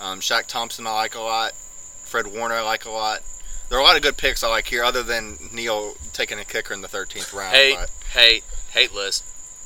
Um, 0.00 0.20
Shaq 0.20 0.46
Thompson 0.46 0.86
I 0.86 0.92
like 0.92 1.14
a 1.14 1.20
lot. 1.20 1.52
Fred 2.04 2.26
Warner 2.26 2.54
I 2.56 2.62
like 2.62 2.84
a 2.86 2.90
lot. 2.90 3.20
There 3.68 3.78
are 3.78 3.82
a 3.82 3.84
lot 3.84 3.94
of 3.96 4.02
good 4.02 4.16
picks 4.16 4.42
I 4.42 4.48
like 4.48 4.66
here, 4.66 4.82
other 4.82 5.04
than 5.04 5.38
Neil 5.52 5.94
taking 6.12 6.40
a 6.40 6.44
kicker 6.44 6.74
in 6.74 6.80
the 6.80 6.88
13th 6.88 7.32
round. 7.32 7.54
Hate, 7.54 7.76
But 7.76 7.90
hate, 8.12 8.42
hate 8.72 8.92
list. 8.92 9.24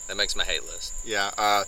That 0.08 0.18
makes 0.18 0.36
my 0.36 0.44
hate 0.44 0.64
list. 0.66 0.92
yeah, 1.06 1.30
uh, 1.38 1.64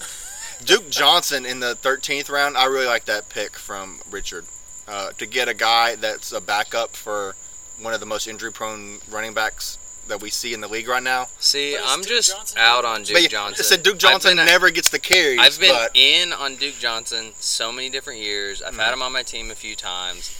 Duke 0.62 0.90
Johnson 0.90 1.46
in 1.46 1.60
the 1.60 1.74
13th 1.80 2.28
round. 2.28 2.56
I 2.58 2.66
really 2.66 2.84
like 2.86 3.06
that 3.06 3.30
pick 3.30 3.56
from 3.56 4.00
Richard 4.10 4.44
uh, 4.88 5.10
to 5.18 5.26
get 5.26 5.48
a 5.48 5.54
guy 5.54 5.96
that's 5.96 6.32
a 6.32 6.40
backup 6.40 6.94
for 6.96 7.34
one 7.80 7.92
of 7.92 8.00
the 8.00 8.06
most 8.06 8.26
injury-prone 8.26 8.98
running 9.10 9.34
backs 9.34 9.78
that 10.08 10.20
we 10.22 10.30
see 10.30 10.54
in 10.54 10.60
the 10.60 10.68
league 10.68 10.86
right 10.88 11.02
now. 11.02 11.26
See, 11.40 11.76
I'm 11.76 11.98
Duke 12.00 12.08
just 12.08 12.30
Johnson 12.32 12.58
out 12.60 12.84
on 12.84 13.02
Duke 13.02 13.14
But 13.16 13.22
yeah, 13.24 13.28
Johnson. 13.28 13.56
I 13.58 13.62
said 13.64 13.82
Duke 13.82 13.98
Johnson 13.98 14.36
been- 14.36 14.46
never 14.46 14.70
gets 14.70 14.88
the 14.88 15.00
carries. 15.00 15.40
I've 15.40 15.58
been 15.58 15.72
but 15.74 15.90
in 15.94 16.32
on 16.32 16.54
Duke 16.56 16.78
Johnson 16.78 17.32
so 17.40 17.72
many 17.72 17.90
different 17.90 18.20
years. 18.20 18.62
I've 18.62 18.74
Mm. 18.74 18.84
had 18.84 18.92
him 18.92 19.02
on 19.02 19.12
my 19.12 19.24
team 19.24 19.50
a 19.50 19.56
few 19.56 19.74
times, 19.74 20.30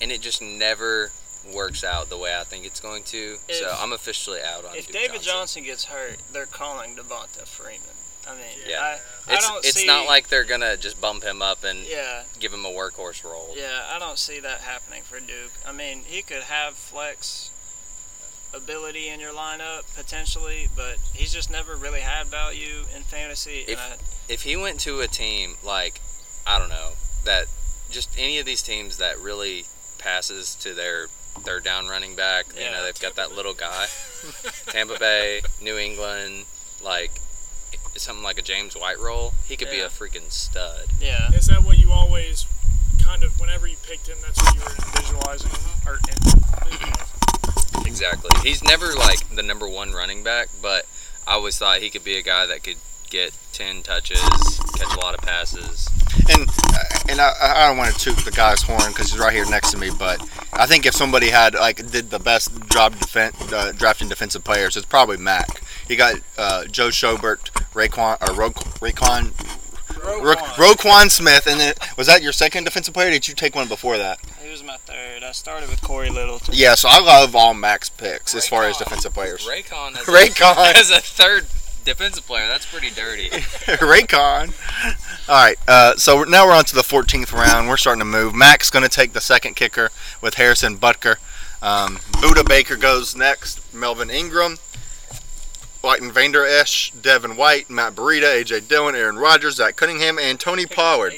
and 0.00 0.10
it 0.10 0.22
just 0.22 0.40
never 0.40 1.12
works 1.52 1.84
out 1.84 2.08
the 2.08 2.16
way 2.16 2.34
I 2.34 2.44
think 2.44 2.64
it's 2.64 2.80
going 2.80 3.02
to. 3.04 3.36
so 3.52 3.76
I'm 3.78 3.92
officially 3.92 4.40
out 4.40 4.64
on 4.64 4.72
Duke. 4.72 4.78
If 4.80 4.86
Duke 4.86 4.94
David 4.94 5.12
Johnson. 5.20 5.32
Johnson 5.32 5.64
gets 5.64 5.84
hurt, 5.84 6.16
they're 6.32 6.46
calling 6.46 6.96
Devonta 6.96 7.46
Freeman. 7.46 7.80
I 8.26 8.32
mean, 8.34 8.42
Yeah. 8.66 8.80
I, 8.80 9.30
I 9.30 9.34
It's, 9.34 9.48
don't 9.48 9.64
it's 9.64 9.74
see. 9.80 9.86
not 9.86 10.06
like 10.06 10.28
they're 10.28 10.44
gonna 10.44 10.76
just 10.76 11.00
bump 11.00 11.22
him 11.24 11.42
up 11.42 11.62
and 11.64 11.84
Yeah, 11.86 12.22
give 12.40 12.52
him 12.52 12.64
a 12.64 12.70
workhorse 12.70 13.22
role. 13.24 13.54
yeah, 13.56 13.84
I 13.90 13.98
don't 13.98 14.18
see 14.18 14.40
that 14.40 14.60
happening 14.62 15.02
for 15.02 15.20
Duke. 15.20 15.52
I 15.66 15.72
mean, 15.72 16.02
he 16.06 16.22
could 16.22 16.44
have 16.44 16.74
flex 16.74 17.50
ability 18.54 19.08
in 19.08 19.18
your 19.20 19.32
lineup 19.32 19.82
potentially, 19.96 20.68
but 20.76 20.96
he's 21.12 21.32
just 21.32 21.50
never 21.50 21.74
really 21.76 22.00
had 22.00 22.26
value 22.28 22.84
in 22.94 23.02
fantasy. 23.02 23.64
If- 23.66 23.78
I, 23.78 23.96
If 24.28 24.42
he 24.42 24.56
went 24.56 24.80
to 24.80 25.00
a 25.00 25.08
team 25.08 25.56
like 25.62 26.00
I 26.46 26.58
don't 26.58 26.68
know 26.68 26.92
that 27.24 27.46
just 27.90 28.10
any 28.18 28.38
of 28.38 28.46
these 28.46 28.62
teams 28.62 28.96
that 28.98 29.18
really 29.18 29.64
passes 29.98 30.54
to 30.56 30.72
their 30.74 31.08
third 31.40 31.64
down 31.64 31.88
running 31.88 32.14
back, 32.14 32.46
you 32.56 32.70
know 32.70 32.82
they've 32.84 32.98
got 33.00 33.16
that 33.16 33.34
little 33.34 33.54
guy, 33.54 33.86
Tampa 34.68 34.98
Bay, 34.98 35.42
New 35.60 35.76
England, 35.76 36.44
like 36.82 37.20
something 37.96 38.22
like 38.24 38.38
a 38.38 38.42
James 38.42 38.74
White 38.74 38.98
role, 38.98 39.34
he 39.46 39.56
could 39.56 39.70
be 39.70 39.80
a 39.80 39.88
freaking 39.88 40.30
stud. 40.30 40.86
yeah, 41.00 41.30
Is 41.32 41.46
that 41.46 41.62
what 41.64 41.78
you 41.78 41.92
always 41.92 42.46
kind 43.02 43.22
of, 43.24 43.38
whenever 43.40 43.66
you 43.66 43.76
picked 43.82 44.08
him, 44.08 44.16
that's 44.22 44.40
what 44.42 44.54
you 44.54 44.60
were 44.60 45.00
visualizing? 45.00 45.50
Or 45.86 45.98
in, 46.08 47.86
Exactly. 47.86 48.30
He's 48.42 48.62
never 48.62 48.92
like 48.94 49.28
the 49.34 49.42
number 49.42 49.68
one 49.68 49.92
running 49.92 50.22
back, 50.24 50.48
but 50.60 50.86
I 51.26 51.34
always 51.34 51.58
thought 51.58 51.78
he 51.78 51.90
could 51.90 52.02
be 52.04 52.16
a 52.16 52.22
guy 52.22 52.46
that 52.46 52.64
could 52.64 52.76
get 53.14 53.32
ten 53.52 53.80
touches, 53.82 54.20
catch 54.76 54.92
a 54.96 54.98
lot 54.98 55.14
of 55.14 55.20
passes. 55.20 55.88
And 56.28 56.48
uh, 56.48 56.78
and 57.08 57.20
I, 57.20 57.32
I 57.40 57.68
don't 57.68 57.76
want 57.76 57.94
to 57.94 58.00
toot 58.00 58.16
the 58.24 58.32
guy's 58.32 58.60
horn 58.62 58.88
because 58.88 59.12
he's 59.12 59.20
right 59.20 59.32
here 59.32 59.48
next 59.48 59.70
to 59.70 59.78
me, 59.78 59.90
but 59.96 60.20
I 60.52 60.66
think 60.66 60.84
if 60.84 60.94
somebody 60.94 61.28
had 61.28 61.54
like 61.54 61.76
did 61.92 62.10
the 62.10 62.18
best 62.18 62.50
job 62.70 62.94
defen 62.96 63.30
uh, 63.52 63.70
drafting 63.70 64.08
defensive 64.08 64.42
players, 64.42 64.76
it's 64.76 64.84
probably 64.84 65.16
Mac. 65.16 65.62
He 65.86 65.94
got 65.94 66.16
uh, 66.36 66.64
Joe 66.64 66.88
Schobert, 66.88 67.50
Raekwon 67.72 68.20
or 68.28 68.34
Ro- 68.34 68.50
Raekwon, 68.50 69.30
Ro- 70.02 70.34
Roquan 70.34 71.08
Smith, 71.08 71.46
and 71.46 71.60
then 71.60 71.74
was 71.96 72.08
that 72.08 72.20
your 72.20 72.32
second 72.32 72.64
defensive 72.64 72.94
player? 72.94 73.08
Or 73.08 73.12
did 73.12 73.28
you 73.28 73.34
take 73.34 73.54
one 73.54 73.68
before 73.68 73.96
that? 73.96 74.18
he 74.42 74.50
was 74.50 74.64
my 74.64 74.76
third. 74.78 75.22
I 75.22 75.30
started 75.32 75.70
with 75.70 75.80
Cory 75.82 76.10
Littleton. 76.10 76.54
Yeah, 76.56 76.74
so 76.74 76.88
I 76.90 77.00
love 77.00 77.36
all 77.36 77.54
Mac's 77.54 77.90
picks 77.90 78.34
as 78.34 78.48
far 78.48 78.64
as 78.64 78.76
defensive 78.76 79.14
players. 79.14 79.46
Raycon 79.46 79.96
as, 79.96 80.06
Raycon. 80.06 80.56
A, 80.56 80.76
as 80.78 80.90
a 80.90 81.00
third 81.00 81.46
defensive 81.84 82.26
player, 82.26 82.46
that's 82.48 82.66
pretty 82.66 82.90
dirty. 82.90 83.28
Raycon. 83.30 84.52
All 85.28 85.34
right, 85.34 85.56
uh, 85.68 85.96
so 85.96 86.24
now 86.24 86.46
we're 86.46 86.54
on 86.54 86.64
to 86.66 86.74
the 86.74 86.82
14th 86.82 87.32
round. 87.32 87.68
We're 87.68 87.76
starting 87.76 88.00
to 88.00 88.04
move. 88.04 88.34
Mac's 88.34 88.70
going 88.70 88.82
to 88.82 88.88
take 88.88 89.12
the 89.12 89.20
second 89.20 89.54
kicker 89.56 89.90
with 90.20 90.34
Harrison 90.34 90.76
Butker. 90.76 91.16
Um, 91.62 91.96
Budda 92.20 92.46
Baker 92.46 92.76
goes 92.76 93.16
next. 93.16 93.72
Melvin 93.74 94.10
Ingram. 94.10 94.58
Whiten 95.80 96.10
Vander 96.10 96.46
Esch, 96.46 96.90
Devin 96.92 97.36
White, 97.36 97.68
Matt 97.68 97.94
Breida, 97.94 98.42
AJ 98.42 98.68
Dillon, 98.68 98.94
Aaron 98.94 99.16
Rodgers, 99.16 99.56
Zach 99.56 99.76
Cunningham, 99.76 100.18
and 100.18 100.40
Tony 100.40 100.64
Pollard 100.64 101.12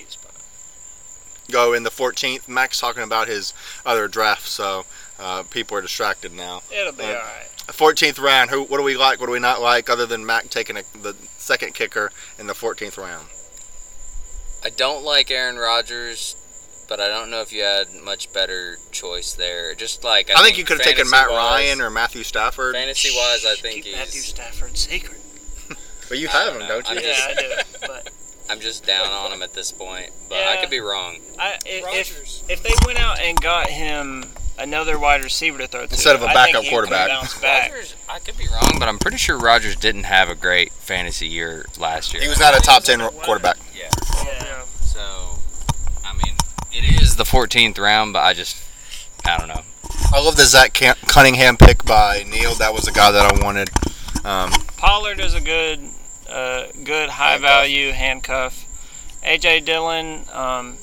go 1.52 1.72
in 1.72 1.84
the 1.84 1.90
14th. 1.90 2.48
Mac's 2.48 2.80
talking 2.80 3.04
about 3.04 3.28
his 3.28 3.54
other 3.84 4.08
draft, 4.08 4.48
so 4.48 4.84
uh, 5.20 5.44
people 5.44 5.76
are 5.76 5.82
distracted 5.82 6.32
now. 6.32 6.62
It'll 6.76 6.92
be 6.92 7.04
Uh, 7.04 7.08
all 7.08 7.14
right. 7.14 7.46
14th 7.72 8.20
round. 8.20 8.50
Who? 8.50 8.62
What 8.64 8.78
do 8.78 8.82
we 8.82 8.96
like? 8.96 9.20
What 9.20 9.26
do 9.26 9.32
we 9.32 9.38
not 9.40 9.60
like? 9.60 9.88
Other 9.90 10.06
than 10.06 10.24
Mac 10.26 10.48
taking 10.50 10.76
a, 10.76 10.82
the 10.96 11.14
second 11.36 11.74
kicker 11.74 12.10
in 12.38 12.46
the 12.46 12.52
14th 12.54 12.96
round. 12.98 13.28
I 14.64 14.70
don't 14.70 15.04
like 15.04 15.30
Aaron 15.30 15.56
Rodgers, 15.56 16.34
but 16.88 16.98
I 17.00 17.06
don't 17.08 17.30
know 17.30 17.40
if 17.40 17.52
you 17.52 17.62
had 17.62 17.86
much 18.04 18.32
better 18.32 18.78
choice 18.90 19.32
there. 19.34 19.74
Just 19.74 20.02
like 20.04 20.30
I, 20.30 20.42
think, 20.42 20.58
you 20.58 20.64
could 20.64 20.78
have 20.78 20.86
taken 20.86 21.08
Matt 21.10 21.26
fantasy-wise- 21.28 21.50
Ryan 21.50 21.80
or 21.80 21.90
Matthew 21.90 22.22
Stafford. 22.22 22.74
Fantasy 22.74 23.10
wise, 23.16 23.44
I 23.46 23.54
think 23.56 23.84
Keep 23.84 23.94
Matthew 23.96 24.12
he's. 24.20 24.26
Stafford 24.26 24.76
secret. 24.76 25.20
But 26.08 26.18
you 26.18 26.28
have 26.28 26.52
don't 26.52 26.62
him, 26.62 26.68
know. 26.68 26.80
don't 26.80 26.90
you? 26.90 26.96
I'm 26.98 27.02
yeah, 27.04 27.12
just- 27.12 27.28
I 27.28 27.34
do. 27.34 27.86
But 27.88 28.12
I'm 28.48 28.60
just 28.60 28.86
down 28.86 29.06
on 29.10 29.32
him 29.32 29.42
at 29.42 29.54
this 29.54 29.72
point, 29.72 30.10
but 30.28 30.38
I 30.38 30.56
could 30.60 30.70
be 30.70 30.80
wrong. 30.80 31.16
I, 31.38 31.54
i- 31.54 31.58
if 31.66 32.42
if 32.48 32.62
they 32.62 32.72
went 32.86 32.98
out 33.00 33.18
and 33.20 33.40
got 33.40 33.68
him 33.68 34.24
another 34.58 34.98
wide 34.98 35.22
receiver 35.22 35.58
to 35.58 35.66
throw 35.66 35.84
to 35.84 35.92
Instead 35.92 36.14
of 36.16 36.22
a 36.22 36.26
backup 36.26 36.62
think 36.62 36.72
quarterback. 36.72 37.08
bounce 37.08 37.38
back. 37.40 37.70
Rodgers, 37.72 37.94
I 38.08 38.18
could 38.20 38.38
be 38.38 38.46
wrong, 38.48 38.76
but 38.78 38.88
I'm 38.88 38.98
pretty 38.98 39.18
sure 39.18 39.36
Rogers 39.38 39.76
didn't 39.76 40.04
have 40.04 40.30
a 40.30 40.34
great 40.34 40.72
fantasy 40.72 41.26
year 41.26 41.66
last 41.78 42.14
year. 42.14 42.22
He 42.22 42.28
was 42.28 42.38
not 42.40 42.56
a 42.56 42.60
top 42.60 42.82
10 42.84 43.00
quarterback. 43.00 43.58
Yeah. 43.74 43.90
Yeah. 44.24 44.62
So, 44.80 45.38
I 46.04 46.14
mean, 46.14 46.34
it 46.72 47.02
is 47.02 47.16
the 47.16 47.24
14th 47.24 47.78
round, 47.78 48.12
but 48.14 48.20
I 48.24 48.32
just, 48.32 48.56
I 49.26 49.36
don't 49.36 49.48
know. 49.48 49.60
I 50.12 50.20
love 50.24 50.36
the 50.36 50.44
Zach 50.44 50.72
Cunningham 51.06 51.56
pick 51.58 51.84
by 51.84 52.22
Neil. 52.26 52.54
That 52.54 52.72
was 52.72 52.84
the 52.84 52.92
guy 52.92 53.10
that 53.10 53.30
I 53.34 53.44
wanted. 53.44 53.68
Um, 54.24 54.50
Pollard 54.78 55.20
is 55.20 55.34
a 55.34 55.40
good, 55.40 55.80
uh, 56.28 56.66
good 56.84 57.08
high 57.10 57.32
Handcuff. 57.32 57.50
value 57.50 57.92
handcuff. 57.92 58.64
AJ 59.22 59.64
Dillon, 59.64 60.24
um, 60.32 60.76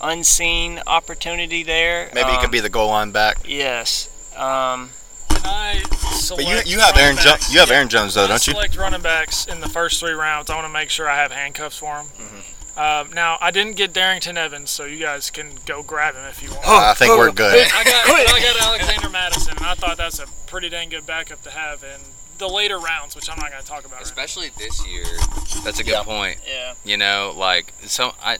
unseen 0.00 0.80
opportunity 0.86 1.62
there. 1.62 2.10
maybe 2.14 2.28
he 2.30 2.36
Um, 2.36 2.40
could 2.42 2.50
be 2.50 2.60
the 2.60 2.68
goal 2.68 2.88
line 2.88 3.10
back. 3.10 3.38
Yes. 3.44 4.08
Um, 4.36 4.90
Can 5.28 5.40
I 5.46 5.82
But 5.90 5.98
select 6.14 6.66
you 6.66 6.74
you 6.76 6.80
have 6.80 6.96
Aaron 6.96 7.16
running 7.16 7.38
jo- 7.40 7.46
you 7.52 7.60
have 7.60 7.70
Aaron 7.70 7.88
Jones 7.88 8.14
though, 8.14 8.24
I 8.24 8.28
don't 8.28 8.46
you? 8.46 8.52
select 8.54 8.76
running 8.76 9.02
backs 9.02 9.46
in 9.46 9.60
the 9.60 9.68
first 9.68 10.00
three 10.00 10.12
rounds. 10.12 10.50
I 10.50 10.54
want 10.54 10.66
to 10.66 10.72
make 10.72 10.90
sure 10.90 11.08
I 11.08 11.16
have 11.16 11.32
handcuffs 11.32 11.78
for 11.78 11.96
them. 11.96 12.06
Mm-hmm. 12.18 12.78
Um, 12.78 13.12
now 13.12 13.38
I 13.40 13.50
didn't 13.50 13.76
get 13.76 13.92
Darrynton 13.92 14.36
Evans, 14.36 14.70
so 14.70 14.84
you 14.84 14.98
guys 14.98 15.30
can 15.30 15.50
go 15.66 15.82
grab 15.82 16.14
him 16.14 16.24
if 16.24 16.42
you 16.42 16.50
want. 16.50 16.62
Oh, 16.66 16.76
I 16.90 16.94
think 16.94 17.16
we're 17.16 17.30
good. 17.30 17.68
I 17.72 17.84
got 17.84 18.08
I 18.08 18.40
got 18.40 18.60
Alexander 18.62 19.08
Mattison, 19.10 19.56
and 19.56 19.66
I 19.66 19.74
thought 19.74 19.96
that's 19.96 20.18
a 20.18 20.26
pretty 20.46 20.68
dang 20.68 20.88
good 20.88 21.06
backup 21.06 21.42
to 21.42 21.50
have 21.50 21.84
in 21.84 22.00
the 22.38 22.48
later 22.48 22.78
rounds, 22.78 23.14
which 23.14 23.28
I'm 23.30 23.38
not 23.38 23.50
going 23.50 23.62
to 23.62 23.68
talk 23.68 23.84
about. 23.84 23.96
Right 23.96 24.02
Especially 24.04 24.50
this 24.58 24.86
year. 24.86 25.04
That's 25.64 25.78
a 25.80 25.84
good 25.84 25.92
Yeah. 25.92 26.02
point. 26.02 26.38
yeah. 26.46 26.74
You 26.84 26.96
know, 26.96 27.32
like, 27.36 27.72
so 27.82 28.12
I, 28.22 28.38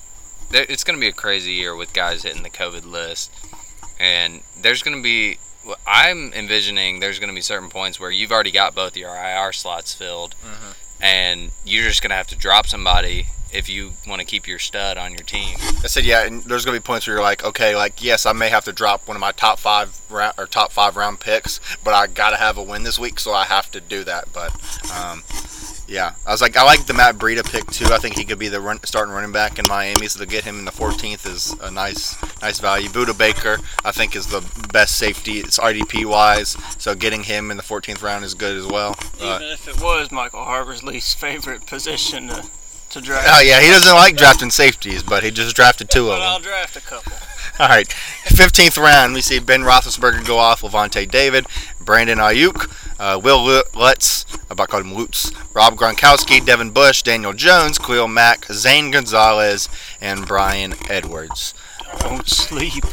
there, 0.50 0.66
it's 0.68 0.84
going 0.84 0.96
to 0.96 1.00
be 1.00 1.08
a 1.08 1.12
crazy 1.12 1.52
year 1.52 1.74
with 1.76 1.92
guys 1.92 2.22
hitting 2.22 2.42
the 2.42 2.50
COVID 2.50 2.84
list. 2.84 3.32
And 3.98 4.42
there's 4.60 4.82
going 4.82 4.96
to 4.96 5.02
be, 5.02 5.38
I'm 5.86 6.32
envisioning 6.34 7.00
there's 7.00 7.18
going 7.18 7.28
to 7.30 7.34
be 7.34 7.40
certain 7.40 7.68
points 7.70 7.98
where 8.00 8.10
you've 8.10 8.32
already 8.32 8.50
got 8.50 8.74
both 8.74 8.96
your 8.96 9.14
IR 9.16 9.52
slots 9.52 9.94
filled. 9.94 10.34
Mm-hmm. 10.44 10.72
And 11.04 11.50
you're 11.66 11.84
just 11.84 12.02
to 12.02 12.16
have 12.16 12.26
to 12.28 12.36
drop 12.36 12.66
somebody 12.66 13.26
if 13.52 13.68
you 13.68 13.92
want 14.06 14.20
to 14.20 14.26
keep 14.26 14.48
your 14.48 14.58
stud 14.58 14.96
on 14.98 15.12
your 15.12 15.22
team. 15.22 15.56
I 15.60 15.86
said 15.86 16.04
yeah. 16.04 16.24
And 16.24 16.42
there's 16.42 16.64
gonna 16.64 16.78
be 16.78 16.82
points 16.82 17.06
where 17.06 17.16
you're 17.16 17.22
like, 17.22 17.44
okay, 17.44 17.76
like 17.76 18.02
yes, 18.02 18.26
I 18.26 18.32
may 18.32 18.48
have 18.48 18.64
to 18.64 18.72
drop 18.72 19.06
one 19.06 19.16
of 19.16 19.20
my 19.20 19.32
top 19.32 19.58
five 19.58 20.00
round 20.10 20.34
or 20.38 20.46
top 20.46 20.72
five 20.72 20.96
round 20.96 21.20
picks, 21.20 21.60
but 21.84 21.94
I 21.94 22.06
gotta 22.06 22.36
have 22.36 22.58
a 22.58 22.62
win 22.62 22.82
this 22.82 22.98
week, 22.98 23.20
so 23.20 23.32
I 23.32 23.44
have 23.44 23.70
to 23.72 23.80
do 23.80 24.02
that. 24.04 24.32
But 24.32 24.52
um, 24.92 25.22
yeah, 25.86 26.14
I 26.26 26.30
was 26.32 26.40
like, 26.40 26.56
I 26.56 26.64
like 26.64 26.86
the 26.86 26.94
Matt 26.94 27.16
Breida 27.16 27.44
pick 27.44 27.66
too. 27.66 27.86
I 27.92 27.98
think 27.98 28.16
he 28.16 28.24
could 28.24 28.38
be 28.38 28.48
the 28.48 28.60
run, 28.60 28.78
starting 28.84 29.12
running 29.14 29.32
back 29.32 29.58
in 29.58 29.64
Miami, 29.68 30.08
so 30.08 30.18
to 30.20 30.26
get 30.26 30.44
him 30.44 30.58
in 30.58 30.64
the 30.64 30.70
14th 30.70 31.26
is 31.26 31.52
a 31.60 31.70
nice 31.70 32.16
nice 32.40 32.58
value. 32.60 32.88
Budda 32.88 33.16
Baker, 33.16 33.58
I 33.84 33.92
think, 33.92 34.16
is 34.16 34.26
the 34.26 34.40
best 34.72 34.96
safety. 34.96 35.38
It's 35.38 35.58
IDP 35.58 36.04
wise, 36.06 36.56
so 36.78 36.94
getting 36.94 37.24
him 37.24 37.50
in 37.50 37.56
the 37.56 37.62
14th 37.62 38.02
round 38.02 38.24
is 38.24 38.34
good 38.34 38.56
as 38.56 38.66
well. 38.66 38.96
Uh, 39.20 39.36
Even 39.36 39.48
if 39.52 39.68
it 39.68 39.80
was 39.82 40.10
Michael 40.10 40.44
Harper's 40.44 40.82
least 40.82 41.18
favorite 41.18 41.66
position 41.66 42.28
to, 42.28 42.44
to 42.90 43.00
draft. 43.00 43.28
oh 43.30 43.40
yeah, 43.42 43.60
he 43.60 43.68
doesn't 43.68 43.94
like 43.94 44.16
drafting 44.16 44.50
safeties, 44.50 45.02
but 45.02 45.22
he 45.22 45.30
just 45.30 45.54
drafted 45.54 45.90
two 45.90 46.04
of 46.10 46.16
But 46.16 46.20
them. 46.20 46.28
I'll 46.28 46.40
draft 46.40 46.76
a 46.76 46.80
couple. 46.80 47.12
All 47.60 47.68
right, 47.68 47.86
15th 48.24 48.76
round, 48.82 49.14
we 49.14 49.20
see 49.20 49.38
Ben 49.38 49.60
Roethlisberger 49.60 50.26
go 50.26 50.38
off, 50.38 50.62
Lavonte 50.62 51.08
David, 51.08 51.46
Brandon 51.78 52.18
Aiyuk, 52.18 52.68
uh, 52.98 53.20
Will 53.22 53.42
Lu- 53.44 53.62
Lutz, 53.74 54.24
I'm 54.34 54.40
about 54.50 54.64
to 54.64 54.70
call 54.70 54.80
him 54.80 54.94
Lutz, 54.94 55.30
Rob 55.54 55.74
Gronkowski, 55.76 56.44
Devin 56.44 56.70
Bush, 56.70 57.02
Daniel 57.02 57.32
Jones, 57.32 57.78
Khalil 57.78 58.08
Mack, 58.08 58.46
Zane 58.46 58.90
Gonzalez, 58.90 59.68
and 60.00 60.26
Bryan 60.26 60.74
Edwards. 60.88 61.54
Don't 62.00 62.28
sleep. 62.28 62.84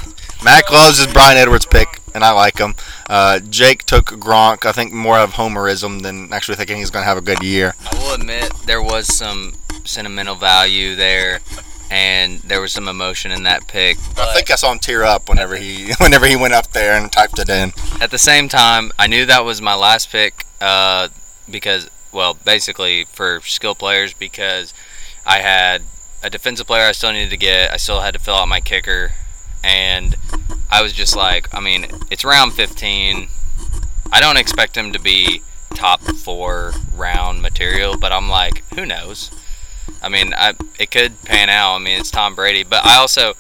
Mac 0.43 0.72
loves 0.72 0.97
his 0.97 1.12
Bryan 1.12 1.38
Edwards 1.38 1.66
pick, 1.66 2.02
and 2.16 2.24
I 2.24 2.32
like 2.32 2.58
him. 2.58 2.76
Uh, 3.08 3.39
Jake 3.39 3.84
took 3.84 4.06
Gronk, 4.06 4.66
I 4.66 4.72
think 4.72 4.91
more 4.91 5.20
of 5.20 5.34
homerism 5.34 6.02
than 6.02 6.34
actually 6.34 6.56
thinking 6.56 6.78
he's 6.78 6.89
going 6.89 7.04
to 7.04 7.08
have 7.08 7.18
a 7.18 7.22
good 7.22 7.43
year. 7.43 7.76
I 7.91 7.95
will 7.99 8.14
admit 8.14 8.52
there 8.66 8.82
was 8.82 9.16
some 9.16 9.54
sentimental 9.84 10.36
value 10.36 10.95
there, 10.95 11.39
and 11.92 12.39
there 12.39 12.62
was 12.62 12.72
some 12.72 12.88
emotion 12.88 13.32
in 13.32 13.44
that 13.44 13.68
pick. 13.68 13.98
I 14.18 14.34
think 14.34 14.50
I 14.50 14.56
saw 14.56 14.72
him 14.72 14.80
tear 14.80 15.04
up 15.04 15.28
whenever 15.28 15.58
he 15.58 15.92
whenever 16.00 16.26
he 16.26 16.38
went 16.38 16.54
up 16.54 16.72
there 16.72 16.98
and 16.98 17.12
typed 17.12 17.38
it 17.38 17.50
in. 17.50 17.74
at 18.00 18.10
the 18.10 18.18
same 18.18 18.48
time, 18.48 18.92
I 18.98 19.08
knew 19.08 19.26
that 19.26 19.44
was 19.44 19.62
my 19.62 19.76
last 19.76 20.10
pick 20.10 20.46
uh, 20.62 21.10
because, 21.50 21.89
well, 22.14 22.34
basically 22.34 23.04
for 23.04 23.42
skill 23.42 23.76
players 23.76 24.14
because 24.14 24.74
I 25.26 25.39
had 25.39 25.84
a 26.24 26.30
defensive 26.30 26.66
player 26.66 26.86
I 26.86 26.94
still 26.94 27.12
needed 27.12 27.32
to 27.32 27.38
get. 27.38 27.74
I 27.74 27.78
still 27.78 28.00
had 28.00 28.14
to 28.14 28.20
fill 28.20 28.36
out 28.36 28.48
my 28.48 28.62
kicker, 28.62 29.12
and 29.62 30.16
I 30.72 30.82
was 30.82 30.94
just 30.94 31.16
like, 31.16 31.54
I 31.54 31.60
mean, 31.60 31.88
it's 32.10 32.24
round 32.24 32.54
15. 32.54 33.28
I 34.14 34.22
don't 34.22 34.38
expect 34.38 34.78
him 34.78 34.94
to 34.94 35.00
be 35.00 35.42
top 35.74 36.02
four 36.02 36.72
round 36.96 37.42
material, 37.42 37.98
but 37.98 38.14
I'm 38.14 38.30
like, 38.30 38.64
who 38.76 38.86
knows? 38.86 39.32
I 40.02 40.10
mean, 40.10 40.34
I, 40.36 40.54
it 40.80 40.91
could 40.91 41.22
pan 41.24 41.49
out. 41.49 41.76
I 41.76 41.80
mean, 41.80 41.99
it's 41.99 42.12
Tom 42.12 42.36
Brady, 42.36 42.64
but 42.64 42.86
I 42.86 42.97
also 42.97 43.36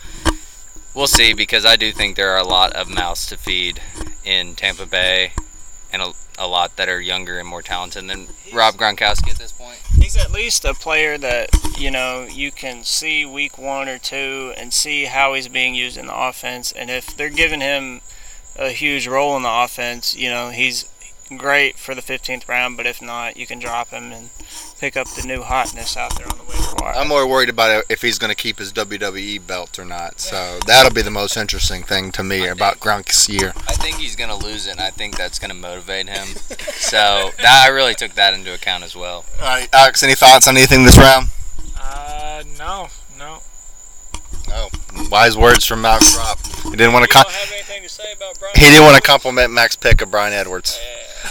We'll 0.93 1.07
see 1.07 1.33
because 1.33 1.65
I 1.65 1.77
do 1.77 1.91
think 1.93 2.17
there 2.17 2.31
are 2.31 2.39
a 2.39 2.47
lot 2.47 2.73
of 2.73 2.89
mouths 2.89 3.25
to 3.27 3.37
feed 3.37 3.81
in 4.25 4.55
Tampa 4.55 4.85
Bay, 4.85 5.31
and 5.91 6.01
a, 6.01 6.11
a 6.37 6.47
lot 6.47 6.75
that 6.75 6.89
are 6.89 6.99
younger 6.99 7.39
and 7.39 7.47
more 7.47 7.61
talented 7.61 8.09
than 8.09 8.27
Rob 8.51 8.75
Gronkowski 8.75 9.29
at 9.29 9.37
this 9.37 9.53
point. 9.53 9.79
He's 9.95 10.17
at 10.17 10.31
least 10.31 10.65
a 10.65 10.73
player 10.73 11.17
that 11.17 11.49
you 11.79 11.91
know 11.91 12.27
you 12.29 12.51
can 12.51 12.83
see 12.83 13.25
week 13.25 13.57
one 13.57 13.87
or 13.87 13.99
two 13.99 14.53
and 14.57 14.73
see 14.73 15.05
how 15.05 15.33
he's 15.33 15.47
being 15.47 15.75
used 15.75 15.95
in 15.95 16.07
the 16.07 16.15
offense, 16.15 16.73
and 16.73 16.89
if 16.89 17.15
they're 17.15 17.29
giving 17.29 17.61
him 17.61 18.01
a 18.57 18.69
huge 18.69 19.07
role 19.07 19.37
in 19.37 19.43
the 19.43 19.63
offense, 19.63 20.13
you 20.13 20.29
know 20.29 20.49
he's 20.49 20.90
great 21.37 21.77
for 21.77 21.95
the 21.95 22.01
15th 22.01 22.47
round. 22.47 22.77
But 22.77 22.85
if 22.85 23.01
not, 23.01 23.37
you 23.37 23.45
can 23.45 23.59
drop 23.59 23.89
him 23.89 24.11
and 24.11 24.29
pick 24.79 24.97
up 24.97 25.07
the 25.09 25.25
new 25.27 25.41
hotness 25.43 25.95
out 25.95 26.15
there 26.17 26.27
on 26.27 26.37
the 26.37 26.43
waiver 26.43 26.75
wire. 26.79 26.95
I'm 26.95 27.07
more 27.07 27.27
worried 27.27 27.49
about 27.49 27.85
if 27.89 28.01
he's 28.01 28.17
going 28.17 28.29
to 28.29 28.35
keep 28.35 28.59
his 28.59 28.73
WWE 28.73 29.45
belt 29.45 29.77
or 29.77 29.85
not. 29.85 30.19
So 30.19 30.59
that'll 30.65 30.93
be 30.93 31.01
the 31.01 31.11
most 31.11 31.37
interesting 31.37 31.83
thing 31.83 32.11
to 32.13 32.23
me 32.23 32.47
about 32.47 32.79
Gronk's 32.79 33.29
year. 33.29 33.53
I 33.67 33.73
think 33.73 33.97
he's 33.97 34.15
going 34.15 34.29
to 34.29 34.35
lose 34.35 34.67
it, 34.67 34.71
and 34.71 34.81
I 34.81 34.89
think 34.89 35.17
that's 35.17 35.39
going 35.39 35.51
to 35.51 35.55
motivate 35.55 36.09
him. 36.09 36.27
so 36.75 37.31
that, 37.37 37.65
I 37.65 37.69
really 37.69 37.93
took 37.93 38.13
that 38.13 38.33
into 38.33 38.53
account 38.53 38.83
as 38.83 38.95
well. 38.95 39.25
All 39.39 39.47
right, 39.47 39.69
Alex, 39.73 40.03
any 40.03 40.15
thoughts 40.15 40.47
on 40.47 40.57
anything 40.57 40.83
this 40.83 40.97
round? 40.97 41.27
Uh, 41.79 42.43
no, 42.57 42.87
no. 43.17 43.39
Oh, 44.53 44.69
wise 45.09 45.37
words 45.37 45.65
from 45.65 45.81
Max 45.81 46.13
Drop. 46.13 46.39
He 46.63 46.71
didn't 46.71 46.93
want 46.93 47.05
to. 47.05 47.09
Com- 47.09 47.23
have 47.27 47.51
anything 47.53 47.83
to 47.83 47.89
say 47.89 48.11
about 48.15 48.37
Brian? 48.39 48.53
he 48.55 48.65
didn't 48.65 48.83
want 48.83 48.95
to 48.95 49.01
compliment 49.01 49.53
Max 49.53 49.75
pick 49.75 50.01
of 50.01 50.11
Bryan 50.11 50.33
Edwards. 50.33 50.79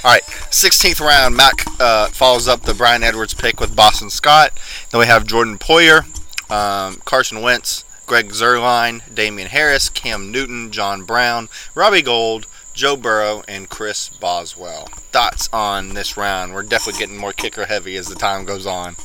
All 0.05 0.11
right, 0.13 0.23
16th 0.23 1.01
round. 1.01 1.37
Mac 1.37 1.65
uh, 1.81 2.07
follows 2.09 2.49
up 2.49 2.63
the 2.63 2.75
Bryan 2.75 3.03
Edwards 3.03 3.35
pick 3.35 3.61
with 3.61 3.75
Boston 3.77 4.09
Scott. 4.11 4.53
Then 4.91 5.01
we 5.01 5.07
have 5.07 5.27
Jordan 5.27 5.59
Poyer, 5.59 6.05
um, 6.51 6.97
Carson 7.05 7.43
Wentz, 7.43 7.85
Greg 8.07 8.31
Zuerlein, 8.31 9.03
Damien 9.15 9.49
Harris, 9.49 9.89
Cam 9.91 10.31
Newton, 10.31 10.71
John 10.71 11.03
Brown, 11.03 11.49
Robbie 11.75 12.03
Gould, 12.03 12.47
Joe 12.73 12.97
Burrow, 12.97 13.43
and 13.49 13.69
Chris 13.69 14.09
Boswell. 14.09 14.87
Thoughts 15.13 15.49
on 15.53 15.91
this 15.95 16.17
round? 16.17 16.55
We're 16.55 16.63
definitely 16.63 16.99
getting 17.01 17.17
more 17.19 17.33
kicker 17.33 17.67
heavy 17.67 17.97
as 17.97 18.07
the 18.09 18.15
time 18.15 18.45
goes 18.45 18.67
on. 18.67 18.97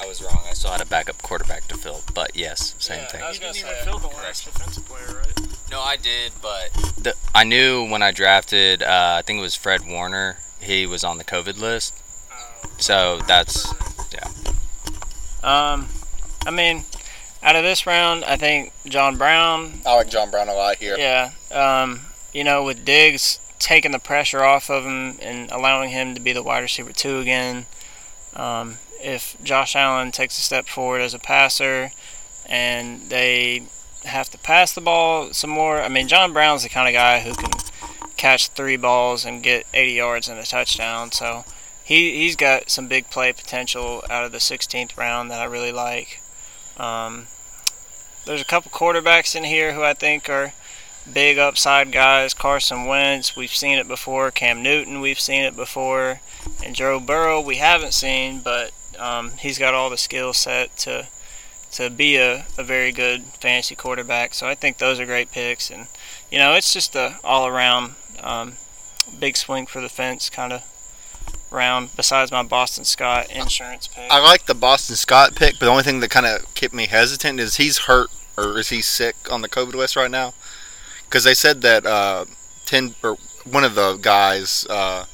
I 0.00 0.06
was 0.06 0.22
wrong. 0.22 0.40
I 0.48 0.52
still 0.54 0.72
had 0.72 0.80
a 0.80 0.86
backup 0.86 1.20
quarterback 1.22 1.68
to 1.68 1.76
fill, 1.76 2.02
but 2.14 2.34
yes, 2.34 2.74
same 2.78 3.00
Yeah, 3.00 3.06
thing. 3.08 3.22
I 3.22 3.28
was 3.28 3.36
You 3.36 3.42
gonna 3.42 3.52
didn't 3.54 3.66
say, 3.68 3.72
even 3.82 3.84
fill 3.84 3.98
the 4.10 4.16
last 4.16 4.44
defensive 4.44 4.84
player, 4.86 5.16
right? 5.18 5.48
No, 5.70 5.80
I 5.80 5.96
did, 5.96 6.32
but 6.42 6.72
the, 6.98 7.14
I 7.34 7.44
knew 7.44 7.88
when 7.88 8.02
I 8.02 8.10
drafted. 8.10 8.82
Uh, 8.82 9.16
I 9.18 9.22
think 9.22 9.38
it 9.38 9.42
was 9.42 9.54
Fred 9.54 9.82
Warner. 9.86 10.38
He 10.60 10.86
was 10.86 11.04
on 11.04 11.18
the 11.18 11.24
COVID 11.24 11.58
list, 11.58 11.94
Uh, 12.30 12.66
so 12.78 13.20
that's 13.26 13.72
yeah. 14.12 14.28
Um, 15.42 15.88
I 16.44 16.50
mean, 16.50 16.84
out 17.42 17.56
of 17.56 17.62
this 17.62 17.86
round, 17.86 18.24
I 18.24 18.36
think 18.36 18.72
John 18.86 19.16
Brown. 19.16 19.80
I 19.86 19.94
like 19.94 20.10
John 20.10 20.30
Brown 20.30 20.48
a 20.48 20.54
lot 20.54 20.76
here. 20.76 20.96
Yeah. 20.98 21.30
Um, 21.50 22.00
you 22.32 22.44
know, 22.44 22.64
with 22.64 22.84
Diggs 22.84 23.38
taking 23.58 23.92
the 23.92 23.98
pressure 23.98 24.42
off 24.42 24.70
of 24.70 24.84
him 24.84 25.18
and 25.22 25.50
allowing 25.50 25.90
him 25.90 26.14
to 26.14 26.20
be 26.20 26.32
the 26.32 26.42
wide 26.42 26.60
receiver 26.60 26.92
two 26.92 27.18
again. 27.18 27.66
Um, 28.34 28.78
if 29.02 29.36
Josh 29.42 29.74
Allen 29.76 30.12
takes 30.12 30.38
a 30.38 30.42
step 30.42 30.66
forward 30.66 31.00
as 31.00 31.14
a 31.14 31.18
passer, 31.18 31.92
and 32.46 33.08
they 33.08 33.62
have 34.04 34.30
to 34.30 34.38
pass 34.38 34.72
the 34.72 34.80
ball 34.80 35.32
some 35.32 35.50
more. 35.50 35.80
I 35.80 35.88
mean, 35.88 36.08
John 36.08 36.32
Brown's 36.32 36.62
the 36.62 36.68
kind 36.68 36.88
of 36.88 36.94
guy 36.94 37.20
who 37.20 37.34
can 37.34 37.50
catch 38.16 38.48
three 38.48 38.76
balls 38.76 39.24
and 39.24 39.42
get 39.42 39.66
80 39.72 39.92
yards 39.92 40.28
and 40.28 40.38
a 40.38 40.44
touchdown. 40.44 41.12
So 41.12 41.44
he 41.82 42.18
he's 42.18 42.36
got 42.36 42.70
some 42.70 42.88
big 42.88 43.10
play 43.10 43.32
potential 43.32 44.04
out 44.10 44.24
of 44.24 44.32
the 44.32 44.38
16th 44.38 44.96
round 44.96 45.30
that 45.30 45.40
I 45.40 45.44
really 45.44 45.72
like. 45.72 46.20
Um, 46.76 47.26
there's 48.26 48.40
a 48.42 48.46
couple 48.46 48.70
quarterbacks 48.70 49.34
in 49.34 49.44
here 49.44 49.72
who 49.72 49.82
I 49.82 49.94
think 49.94 50.28
are 50.28 50.52
big 51.10 51.38
upside 51.38 51.92
guys. 51.92 52.34
Carson 52.34 52.84
Wentz, 52.84 53.36
we've 53.36 53.54
seen 53.54 53.78
it 53.78 53.88
before. 53.88 54.30
Cam 54.30 54.62
Newton, 54.62 55.00
we've 55.00 55.20
seen 55.20 55.42
it 55.42 55.56
before. 55.56 56.20
And 56.64 56.74
Joe 56.74 57.00
Burrow, 57.00 57.40
we 57.40 57.56
haven't 57.56 57.94
seen, 57.94 58.40
but 58.40 58.72
um, 58.98 59.32
he's 59.38 59.58
got 59.58 59.74
all 59.74 59.90
the 59.90 59.98
skill 59.98 60.32
set 60.32 60.76
to 60.78 61.08
to 61.72 61.90
be 61.90 62.16
a, 62.16 62.46
a 62.58 62.64
very 62.64 62.92
good 62.92 63.22
fantasy 63.24 63.74
quarterback. 63.74 64.34
So 64.34 64.46
I 64.46 64.54
think 64.54 64.78
those 64.78 64.98
are 64.98 65.06
great 65.06 65.30
picks. 65.30 65.70
And, 65.70 65.86
you 66.30 66.38
know, 66.38 66.54
it's 66.54 66.72
just 66.72 66.94
a 66.96 67.18
all 67.22 67.46
around 67.46 67.94
um, 68.22 68.54
big 69.18 69.36
swing 69.36 69.66
for 69.66 69.80
the 69.80 69.88
fence 69.88 70.30
kind 70.30 70.52
of 70.52 70.64
round, 71.50 71.90
besides 71.96 72.30
my 72.30 72.42
Boston 72.42 72.84
Scott 72.84 73.30
insurance 73.30 73.88
pick. 73.88 74.10
I 74.10 74.20
like 74.20 74.46
the 74.46 74.54
Boston 74.54 74.96
Scott 74.96 75.34
pick, 75.34 75.58
but 75.58 75.66
the 75.66 75.70
only 75.70 75.82
thing 75.82 76.00
that 76.00 76.10
kind 76.10 76.26
of 76.26 76.52
kept 76.54 76.74
me 76.74 76.86
hesitant 76.86 77.40
is 77.40 77.56
he's 77.56 77.78
hurt 77.78 78.10
or 78.36 78.58
is 78.58 78.70
he 78.70 78.80
sick 78.80 79.16
on 79.30 79.42
the 79.42 79.48
COVID 79.48 79.74
list 79.74 79.96
right 79.96 80.10
now? 80.10 80.32
Because 81.04 81.24
they 81.24 81.34
said 81.34 81.62
that 81.62 81.84
uh, 81.86 82.24
ten 82.66 82.94
or 83.02 83.16
one 83.44 83.64
of 83.64 83.74
the 83.74 83.96
guys, 83.96 84.66
uh, 84.70 85.06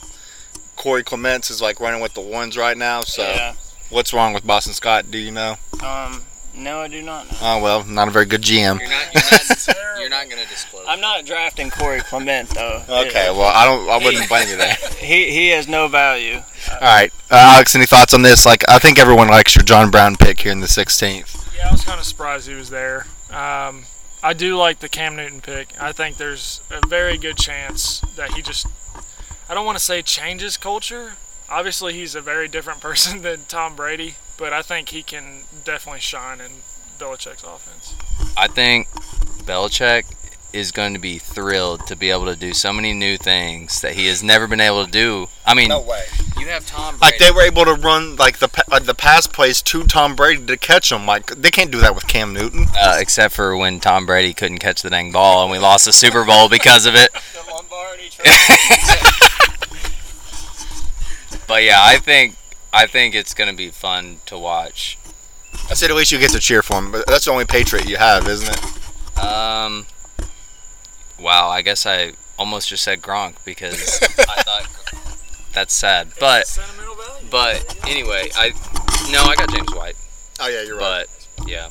Corey 0.77 1.03
Clements, 1.03 1.51
is 1.51 1.63
like 1.63 1.81
running 1.81 2.01
with 2.01 2.15
the 2.15 2.21
ones 2.21 2.57
right 2.57 2.77
now. 2.77 3.03
So 3.03 3.23
yeah. 3.23 3.55
what's 3.89 4.13
wrong 4.13 4.35
with 4.35 4.47
Boston 4.47 4.75
Scott? 4.75 5.11
Do 5.11 5.19
you 5.19 5.31
know? 5.31 5.57
Um, 5.83 6.23
no, 6.57 6.81
I 6.81 6.89
do 6.89 7.03
not 7.03 7.31
know. 7.31 7.39
Oh 7.41 7.63
well, 7.63 7.85
not 7.85 8.09
a 8.09 8.11
very 8.11 8.27
good 8.27 8.43
GM. 8.43 8.81
you're 8.81 8.89
not. 8.89 9.15
You're 9.15 9.23
not, 9.31 9.77
you're 10.01 10.11
not 10.11 10.31
gonna 10.31 10.47
disclose. 10.47 10.85
I'm 10.89 11.01
not 11.01 11.25
drafting 11.25 11.71
Corey 11.71 12.01
Clement 12.01 12.49
though. 12.51 12.83
Okay, 12.89 13.31
well 13.31 13.43
I 13.55 13.65
don't. 13.65 13.89
I 13.89 14.05
wouldn't 14.05 14.29
blame 14.29 14.49
you 14.49 14.57
there. 14.57 14.77
He 14.97 15.31
he 15.31 15.49
has 15.51 15.69
no 15.69 15.87
value. 15.89 16.37
All 16.73 16.79
right, 16.81 17.13
uh, 17.31 17.53
Alex, 17.55 17.75
any 17.77 17.87
thoughts 17.87 18.13
on 18.13 18.23
this? 18.23 18.45
Like, 18.45 18.65
I 18.69 18.79
think 18.81 18.99
everyone 18.99 19.29
likes 19.29 19.55
your 19.55 19.63
John 19.63 19.91
Brown 19.91 20.17
pick 20.17 20.41
here 20.41 20.51
in 20.51 20.61
the 20.61 20.67
16th. 20.67 21.55
Yeah, 21.57 21.69
I 21.69 21.73
was 21.73 21.85
kind 21.85 22.01
of 22.01 22.07
surprised 22.07 22.49
he 22.49 22.55
was 22.55 22.71
there. 22.71 23.07
Um, 23.31 23.85
I 24.23 24.33
do 24.33 24.57
like 24.57 24.81
the 24.81 24.89
Cam 24.89 25.15
Newton 25.15 25.41
pick. 25.41 25.81
I 25.81 25.93
think 25.93 26.17
there's 26.17 26.61
a 26.71 26.85
very 26.89 27.19
good 27.19 27.37
chance 27.37 28.01
that 28.17 28.33
he 28.33 28.43
just, 28.43 28.67
I 29.49 29.55
don't 29.55 29.65
want 29.65 29.79
to 29.79 29.85
say 29.85 30.03
changes 30.03 30.57
culture. 30.57 31.13
Obviously, 31.49 31.93
he's 31.93 32.15
a 32.15 32.21
very 32.21 32.49
different 32.49 32.81
person 32.81 33.23
than 33.23 33.45
Tom 33.49 33.77
Brady, 33.77 34.17
but 34.37 34.53
I 34.53 34.63
think 34.63 34.91
he 34.91 35.03
can 35.03 35.43
definitely 35.65 36.01
shine 36.01 36.41
in 36.41 36.51
Belichick's 36.99 37.45
offense. 37.45 37.95
I 38.37 38.49
think 38.49 38.89
Belichick 39.45 40.05
is 40.53 40.73
going 40.73 40.95
to 40.95 40.99
be 40.99 41.19
thrilled 41.19 41.87
to 41.87 41.95
be 41.95 42.11
able 42.11 42.25
to 42.25 42.37
do 42.37 42.55
so 42.55 42.73
many 42.73 42.95
new 42.95 43.19
things 43.19 43.81
that 43.83 43.93
he 43.93 44.07
has 44.07 44.23
never 44.23 44.47
been 44.47 44.61
able 44.61 44.85
to 44.85 44.91
do. 44.91 45.27
I 45.45 45.55
mean, 45.55 45.69
no 45.69 45.81
way. 45.81 46.05
you 46.39 46.47
have 46.47 46.67
Tom 46.67 46.97
Brady. 46.97 47.13
Like 47.13 47.19
they 47.19 47.31
were 47.31 47.43
able 47.43 47.65
to 47.67 47.75
run 47.75 48.17
like 48.17 48.39
the 48.39 48.49
like 48.69 48.85
the 48.85 48.95
pass 48.95 49.27
plays 49.27 49.61
to 49.63 49.85
Tom 49.85 50.17
Brady 50.17 50.47
to 50.47 50.57
catch 50.57 50.91
him. 50.91 51.05
Like 51.07 51.27
they 51.27 51.51
can't 51.51 51.71
do 51.71 51.81
that 51.81 51.95
with 51.95 52.07
Cam 52.07 52.33
Newton. 52.33 52.67
uh, 52.77 52.97
except 52.99 53.35
for 53.35 53.57
when 53.57 53.81
Tom 53.81 54.07
Brady 54.07 54.33
couldn't 54.33 54.59
catch 54.59 54.83
the 54.83 54.91
dang 54.91 55.13
ball 55.13 55.43
and 55.43 55.51
we 55.51 55.59
lost 55.59 55.85
the 55.85 55.93
Super 55.93 56.25
Bowl 56.25 56.49
because 56.49 56.87
of 56.87 56.95
it. 56.97 57.11
But 61.47 61.63
yeah, 61.63 61.79
I 61.81 61.99
think 61.99 62.37
I 62.73 62.87
think 62.87 63.15
it's 63.15 63.35
going 63.35 63.51
to 63.51 63.57
be 63.57 63.71
fun 63.71 64.19
to 64.27 64.39
watch. 64.39 64.99
I 65.71 65.75
said 65.75 65.91
at 65.91 65.97
least 65.97 66.13
you 66.13 66.19
get 66.19 66.31
to 66.33 66.39
cheer 66.41 66.63
for 66.63 66.79
him, 66.79 66.93
but 66.93 67.07
that's 67.07 67.25
the 67.25 67.31
only 67.31 67.45
Patriot 67.45 67.89
you 67.89 67.97
have, 67.97 68.29
isn't 68.29 68.49
it? 68.49 69.19
Um, 69.19 69.87
wow, 71.19 71.49
I 71.49 71.63
guess 71.63 71.87
I 71.87 72.13
almost 72.39 72.69
just 72.69 72.85
said 72.85 73.01
Gronk 73.01 73.37
because 73.45 74.03
I 74.19 74.43
thought 74.43 75.53
that's 75.55 75.75
sad. 75.75 76.09
But 76.21 76.59
but 77.31 77.79
anyway, 77.89 78.31
I 78.37 78.51
no, 79.11 79.23
I 79.25 79.35
got 79.37 79.51
James 79.51 79.75
White. 79.75 79.97
Oh 80.41 80.49
yeah, 80.49 80.63
you're 80.63 80.77
right. 80.77 81.07
But 81.39 81.49
yeah, 81.49 81.71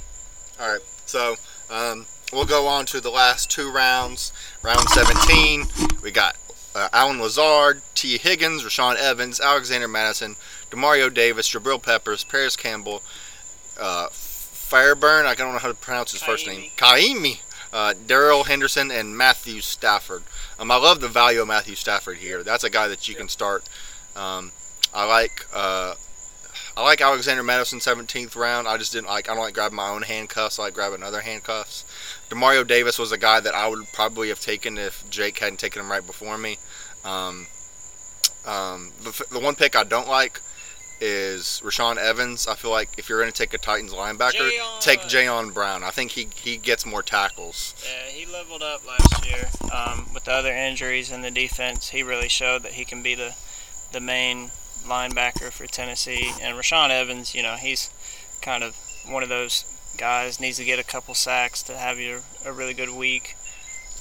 All 0.59 0.71
right, 0.71 0.81
so 1.05 1.35
um, 1.69 2.05
we'll 2.33 2.45
go 2.45 2.67
on 2.67 2.85
to 2.87 2.99
the 2.99 3.11
last 3.11 3.51
two 3.51 3.71
rounds. 3.71 4.33
Round 4.63 4.89
17, 4.89 5.65
we 6.01 6.11
got 6.11 6.35
uh, 6.75 6.89
Allen 6.91 7.21
Lazard, 7.21 7.81
Tee 7.95 8.17
Higgins, 8.17 8.63
Rashaan 8.63 8.97
Evans, 8.97 9.39
Alexander 9.39 9.87
Mattison, 9.87 10.35
Demario 10.69 11.11
Davis, 11.11 11.49
Jabril 11.49 11.81
Peppers, 11.81 12.23
Parris 12.23 12.55
Campbell, 12.55 13.01
uh, 13.79 14.09
Fairbairn. 14.11 15.25
I 15.25 15.35
don't 15.35 15.53
know 15.53 15.59
how 15.59 15.69
to 15.69 15.73
pronounce 15.73 16.11
his 16.11 16.21
first 16.21 16.45
name. 16.45 16.71
Ka'imi. 16.75 17.39
Uh, 17.71 17.93
Darrell 18.07 18.45
Henderson 18.45 18.89
and 18.89 19.17
Matthew 19.17 19.59
Stafford. 19.59 20.23
Um, 20.57 20.71
I 20.71 20.77
love 20.77 21.01
the 21.01 21.09
value 21.09 21.41
of 21.41 21.47
Matthew 21.47 21.75
Stafford 21.75 22.17
here. 22.17 22.41
That's 22.41 22.63
a 22.63 22.69
guy 22.69 22.87
that 22.87 23.07
you 23.09 23.15
can 23.15 23.27
start. 23.27 23.67
Um, 24.15 24.51
I 24.93 25.05
like 25.05 25.45
uh, 25.53 25.95
I 26.77 26.83
like 26.83 27.01
Alexander 27.01 27.43
Mattison 27.43 27.79
17th 27.79 28.35
round. 28.35 28.67
I 28.67 28.77
just 28.77 28.93
didn't 28.93 29.07
like. 29.07 29.29
I 29.29 29.33
don't 29.33 29.43
like 29.43 29.53
grabbing 29.53 29.75
my 29.75 29.89
own 29.89 30.03
handcuffs. 30.03 30.57
I 30.57 30.63
like 30.63 30.73
grabbing 30.73 31.03
other 31.03 31.21
handcuffs. 31.21 31.83
Demario 32.29 32.65
Davis 32.65 32.97
was 32.97 33.11
a 33.11 33.17
guy 33.17 33.39
that 33.39 33.53
I 33.53 33.67
would 33.67 33.85
probably 33.93 34.29
have 34.29 34.39
taken 34.39 34.77
if 34.77 35.07
Jake 35.09 35.39
hadn't 35.39 35.59
taken 35.59 35.81
him 35.81 35.91
right 35.91 36.05
before 36.05 36.37
me. 36.37 36.57
Um, 37.03 37.47
um, 38.45 38.91
the, 39.03 39.25
the 39.31 39.39
one 39.39 39.55
pick 39.55 39.75
I 39.75 39.83
don't 39.83 40.07
like 40.07 40.41
is 41.01 41.61
Rashaan 41.63 41.97
Evans. 41.97 42.47
I 42.47 42.55
feel 42.55 42.71
like 42.71 42.89
if 42.97 43.09
you're 43.09 43.19
going 43.19 43.31
to 43.31 43.37
take 43.37 43.53
a 43.53 43.57
Titans 43.57 43.93
linebacker, 43.93 44.49
Jayon. 44.49 44.79
take 44.79 45.01
Jayon 45.01 45.53
Brown. 45.53 45.83
I 45.83 45.89
think 45.89 46.11
he 46.11 46.27
he 46.35 46.57
gets 46.57 46.85
more 46.85 47.03
tackles. 47.03 47.75
Yeah, 47.83 48.11
he 48.11 48.25
leveled 48.25 48.63
up 48.63 48.85
last 48.87 49.25
year. 49.25 49.49
Um, 49.73 50.09
with 50.13 50.23
the 50.23 50.31
other 50.31 50.53
injuries 50.53 51.11
in 51.11 51.21
the 51.21 51.31
defense, 51.31 51.89
he 51.89 52.01
really 52.03 52.29
showed 52.29 52.63
that 52.63 52.73
he 52.73 52.85
can 52.85 53.03
be 53.03 53.15
the 53.15 53.35
the 53.91 53.99
main 53.99 54.51
linebacker 54.85 55.51
for 55.51 55.67
Tennessee. 55.67 56.31
And 56.41 56.57
Rashawn 56.57 56.89
Evans, 56.89 57.35
you 57.35 57.43
know, 57.43 57.55
he's 57.55 57.89
kind 58.41 58.63
of 58.63 58.75
one 59.07 59.23
of 59.23 59.29
those 59.29 59.65
guys. 59.97 60.39
Needs 60.39 60.57
to 60.57 60.65
get 60.65 60.79
a 60.79 60.83
couple 60.83 61.13
sacks 61.13 61.61
to 61.63 61.77
have 61.77 61.99
you 61.99 62.21
a 62.45 62.51
really 62.51 62.73
good 62.73 62.89
week. 62.91 63.35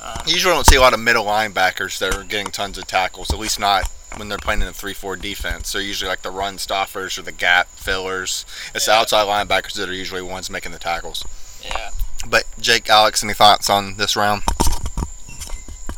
Um, 0.02 0.22
You 0.26 0.34
usually 0.34 0.54
don't 0.54 0.66
see 0.66 0.76
a 0.76 0.80
lot 0.80 0.92
of 0.94 1.00
middle 1.00 1.24
linebackers 1.24 1.98
that 1.98 2.14
are 2.14 2.24
getting 2.24 2.48
tons 2.50 2.76
of 2.78 2.86
tackles, 2.86 3.32
at 3.32 3.38
least 3.38 3.58
not 3.60 3.90
when 4.16 4.28
they're 4.28 4.38
playing 4.38 4.62
in 4.62 4.68
a 4.68 4.72
3 4.72 4.92
4 4.94 5.16
defense. 5.16 5.72
They're 5.72 5.82
usually 5.82 6.08
like 6.08 6.22
the 6.22 6.30
run 6.30 6.58
stoppers 6.58 7.16
or 7.18 7.22
the 7.22 7.32
gap 7.32 7.68
fillers. 7.68 8.44
It's 8.74 8.86
the 8.86 8.92
outside 8.92 9.26
linebackers 9.26 9.74
that 9.74 9.88
are 9.88 9.92
usually 9.94 10.22
ones 10.22 10.50
making 10.50 10.72
the 10.72 10.78
tackles. 10.78 11.24
yeah. 11.64 11.90
But, 12.26 12.44
Jake, 12.58 12.88
Alex, 12.88 13.22
any 13.22 13.34
thoughts 13.34 13.68
on 13.68 13.96
this 13.96 14.16
round? 14.16 14.42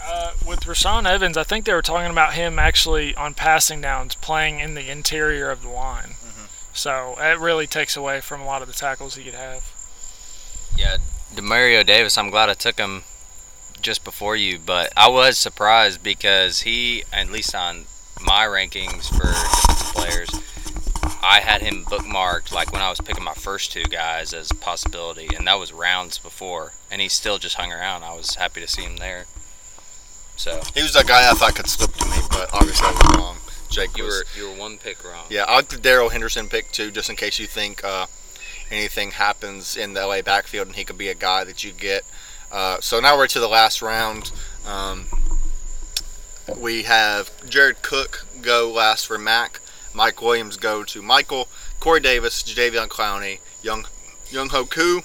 Uh, 0.05 0.33
with 0.47 0.61
Rashaan 0.61 1.09
Evans, 1.09 1.37
I 1.37 1.43
think 1.45 1.65
they 1.65 1.73
were 1.73 1.83
talking 1.83 2.11
about 2.11 2.35
him 2.35 2.59
actually 2.59 3.15
on 3.15 3.35
passing 3.35 3.81
downs 3.81 4.15
playing 4.17 4.61
in 4.61 4.75
the 4.75 4.91
interior 4.91 5.51
of 5.51 5.63
the 5.63 5.69
line. 5.69 6.15
So 6.73 7.15
it 7.19 7.39
really 7.39 7.67
takes 7.67 7.97
away 7.97 8.21
from 8.21 8.41
a 8.43 8.45
lot 8.45 8.61
of 8.61 8.69
the 8.69 8.75
tackles 8.75 9.15
he 9.15 9.25
could 9.25 9.35
have. 9.35 9.73
Yeah, 10.77 10.99
Demario 11.35 11.85
Davis. 11.85 12.19
I'm 12.19 12.31
glad 12.31 12.49
I 12.49 12.55
took 12.55 12.79
him 12.79 13.03
just 13.81 14.05
before 14.05 14.37
you, 14.37 14.59
but 14.59 14.93
I 14.97 15.09
was 15.09 15.39
surprised 15.39 16.03
because 16.03 16.63
he, 16.63 17.05
at 17.13 17.31
least 17.31 17.55
on 17.55 17.85
my 18.25 18.45
rankings 18.45 19.09
for 19.09 19.27
defensive 19.27 19.95
players, 19.95 20.31
I 21.23 21.41
had 21.41 21.63
him 21.63 21.85
bookmarked 21.85 22.53
like 22.53 22.73
when 22.73 22.83
I 22.83 22.91
was 22.91 23.01
picking 23.01 23.25
my 23.25 23.35
first 23.35 23.73
two 23.73 23.85
guys 23.85 24.33
as 24.33 24.51
a 24.51 24.55
possibility, 24.55 25.29
and 25.37 25.47
that 25.47 25.59
was 25.59 25.73
rounds 25.73 26.19
before, 26.19 26.73
and 26.91 27.01
he 27.01 27.09
still 27.09 27.39
just 27.39 27.57
hung 27.57 27.73
around. 27.73 28.03
I 28.05 28.15
was 28.15 28.37
happy 28.37 28.61
to 28.61 28.69
see 28.69 28.83
him 28.83 28.97
there. 28.99 29.27
So 30.37 30.61
He 30.75 30.83
was 30.83 30.93
that 30.93 31.07
guy 31.07 31.31
I 31.31 31.35
thought 31.35 31.55
could 31.55 31.69
slip 31.69 31.93
to 31.95 32.05
me, 32.07 32.19
but 32.31 32.53
obviously 32.53 32.87
I 32.87 32.91
was 32.93 33.17
wrong. 33.19 33.37
Jake 33.71 33.97
you 33.97 34.05
was. 34.05 34.25
were 34.37 34.41
you 34.41 34.51
were 34.51 34.57
one 34.57 34.79
pick 34.79 35.03
wrong. 35.05 35.25
Yeah, 35.29 35.45
I 35.49 35.57
like 35.57 35.69
the 35.69 35.79
Darrell 35.79 36.11
Henderson 36.11 36.49
pick 36.49 36.71
too, 36.71 36.91
just 36.91 37.11
in 37.11 37.17
case 37.17 37.39
you 37.39 37.47
think 37.47 37.83
uh, 37.83 38.07
anything 38.71 39.13
happens 39.13 39.77
in 39.77 39.95
the 39.95 40.07
LA 40.07 40.23
backfield 40.23 40.67
and 40.67 40.77
he 40.77 40.85
could 40.85 40.99
be 40.99 41.09
a 41.09 41.15
guy 41.15 41.45
that 41.45 41.65
you 41.65 41.73
get. 41.73 42.05
Uh, 42.51 42.81
so 42.81 43.01
now 43.01 43.17
we're 43.17 43.27
to 43.27 43.41
the 43.41 43.49
last 43.49 43.83
round. 43.83 44.33
Um, 44.67 45.07
we 46.59 46.85
have 46.85 47.31
Jared 47.49 47.83
Cook 47.83 48.27
go 48.41 48.71
last 48.71 49.07
for 49.07 49.19
Mac, 49.19 49.61
Mike 49.95 50.21
Williams 50.23 50.57
go 50.57 50.85
to 50.85 51.03
Michael, 51.03 51.49
Corey 51.81 52.01
Davis, 52.01 52.43
Jadeveon 52.43 52.89
Clowney, 52.89 53.41
Young 53.63 53.87
Younghoe 54.27 54.69
Koo, 54.71 55.03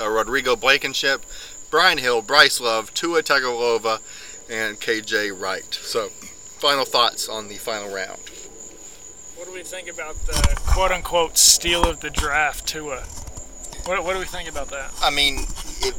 uh, 0.00 0.08
Rodrigo 0.08 0.56
Blankenship, 0.56 1.24
Brian 1.70 1.98
Hill, 1.98 2.22
Bryce 2.22 2.60
Love, 2.60 2.92
Tua 2.94 3.22
Tagovailoa, 3.22 4.00
and 4.50 4.80
KJ 4.80 5.38
Wright. 5.38 5.74
So, 5.74 6.08
final 6.08 6.84
thoughts 6.84 7.28
on 7.28 7.48
the 7.48 7.56
final 7.56 7.92
round. 7.94 8.20
What 9.56 9.64
do 9.64 9.70
we 9.70 9.82
think 9.82 9.88
about 9.88 10.26
the 10.26 10.60
quote 10.66 10.92
unquote 10.92 11.38
steal 11.38 11.84
of 11.88 12.00
the 12.00 12.10
draft, 12.10 12.66
Tua? 12.66 13.04
What, 13.86 14.04
what 14.04 14.12
do 14.12 14.18
we 14.18 14.26
think 14.26 14.50
about 14.50 14.68
that? 14.68 14.92
I 15.00 15.08
mean, 15.08 15.46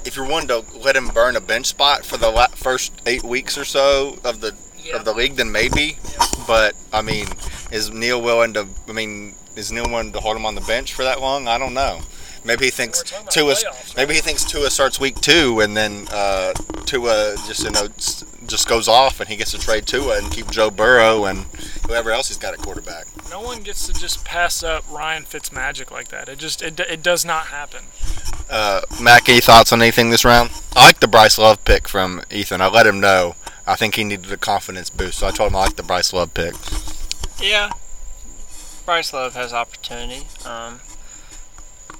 if, 0.05 0.15
you're 0.15 0.27
one 0.27 0.45
to 0.49 0.63
let 0.75 0.95
him 0.95 1.07
burn 1.07 1.35
a 1.35 1.41
bench 1.41 1.65
spot 1.65 2.05
for 2.05 2.17
the 2.17 2.29
la- 2.29 2.49
first 2.49 3.01
eight 3.07 3.23
weeks 3.23 3.57
or 3.57 3.65
so 3.65 4.19
of 4.23 4.41
the 4.41 4.55
of 4.93 5.05
the 5.05 5.13
league, 5.13 5.37
then 5.37 5.51
maybe. 5.51 5.97
But 6.45 6.75
I 6.93 7.01
mean, 7.01 7.29
is 7.71 7.89
Neil 7.89 8.21
willing 8.21 8.53
to? 8.53 8.67
I 8.87 8.91
mean, 8.91 9.33
is 9.55 9.71
Neil 9.71 9.89
willing 9.89 10.11
to 10.11 10.19
hold 10.19 10.37
him 10.37 10.45
on 10.45 10.53
the 10.53 10.61
bench 10.61 10.93
for 10.93 11.01
that 11.01 11.19
long? 11.19 11.47
I 11.47 11.57
don't 11.57 11.73
know. 11.73 12.01
Maybe 12.45 12.65
he 12.65 12.71
thinks 12.71 12.99
We're 12.99 13.21
talking 13.23 13.23
about 13.23 13.31
Tua. 13.31 13.53
playoffs, 13.53 13.87
right? 13.87 13.97
Maybe 13.97 14.13
he 14.13 14.21
thinks 14.21 14.43
Tua 14.43 14.69
starts 14.69 14.99
week 14.99 15.19
two, 15.19 15.61
and 15.61 15.75
then 15.75 16.07
uh, 16.11 16.53
Tua 16.85 17.35
just 17.47 17.63
you 17.63 17.71
know 17.71 17.87
just 18.45 18.67
goes 18.67 18.87
off, 18.87 19.19
and 19.19 19.27
he 19.27 19.35
gets 19.35 19.51
to 19.51 19.59
trade 19.59 19.87
Tua 19.87 20.19
and 20.19 20.31
keep 20.31 20.49
Joe 20.51 20.69
Burrow 20.69 21.25
and 21.25 21.45
whoever 21.87 22.11
else 22.11 22.27
he's 22.27 22.37
got 22.37 22.53
at 22.53 22.59
quarterback. 22.59 23.07
No 23.29 23.41
one 23.41 23.63
gets 23.63 23.87
to 23.87 23.93
just 23.93 24.23
pass 24.23 24.61
up 24.61 24.83
Ryan 24.91 25.23
Fitzmagic 25.23 25.89
like 25.89 26.09
that. 26.09 26.29
It 26.29 26.37
just 26.37 26.61
it, 26.61 26.79
it 26.79 27.01
does 27.01 27.25
not 27.25 27.47
happen. 27.47 27.85
Uh, 28.49 28.81
Mac, 29.01 29.27
any 29.27 29.41
thoughts 29.41 29.73
on 29.73 29.81
anything 29.81 30.09
this 30.09 30.23
round? 30.23 30.51
I 30.75 30.85
like 30.85 30.99
the 30.99 31.07
Bryce 31.07 31.37
Love 31.37 31.63
pick 31.65 31.87
from 31.87 32.21
Ethan. 32.29 32.61
I 32.61 32.67
let 32.67 32.87
him 32.87 32.99
know. 32.99 33.35
I 33.65 33.75
think 33.75 33.95
he 33.95 34.03
needed 34.03 34.31
a 34.31 34.37
confidence 34.37 34.89
boost, 34.89 35.19
so 35.19 35.27
I 35.27 35.31
told 35.31 35.51
him 35.51 35.57
I 35.57 35.63
like 35.63 35.75
the 35.75 35.83
Bryce 35.83 36.13
Love 36.13 36.33
pick. 36.33 36.53
Yeah, 37.41 37.71
Bryce 38.85 39.11
Love 39.11 39.33
has 39.35 39.51
opportunity. 39.51 40.27
Um, 40.45 40.79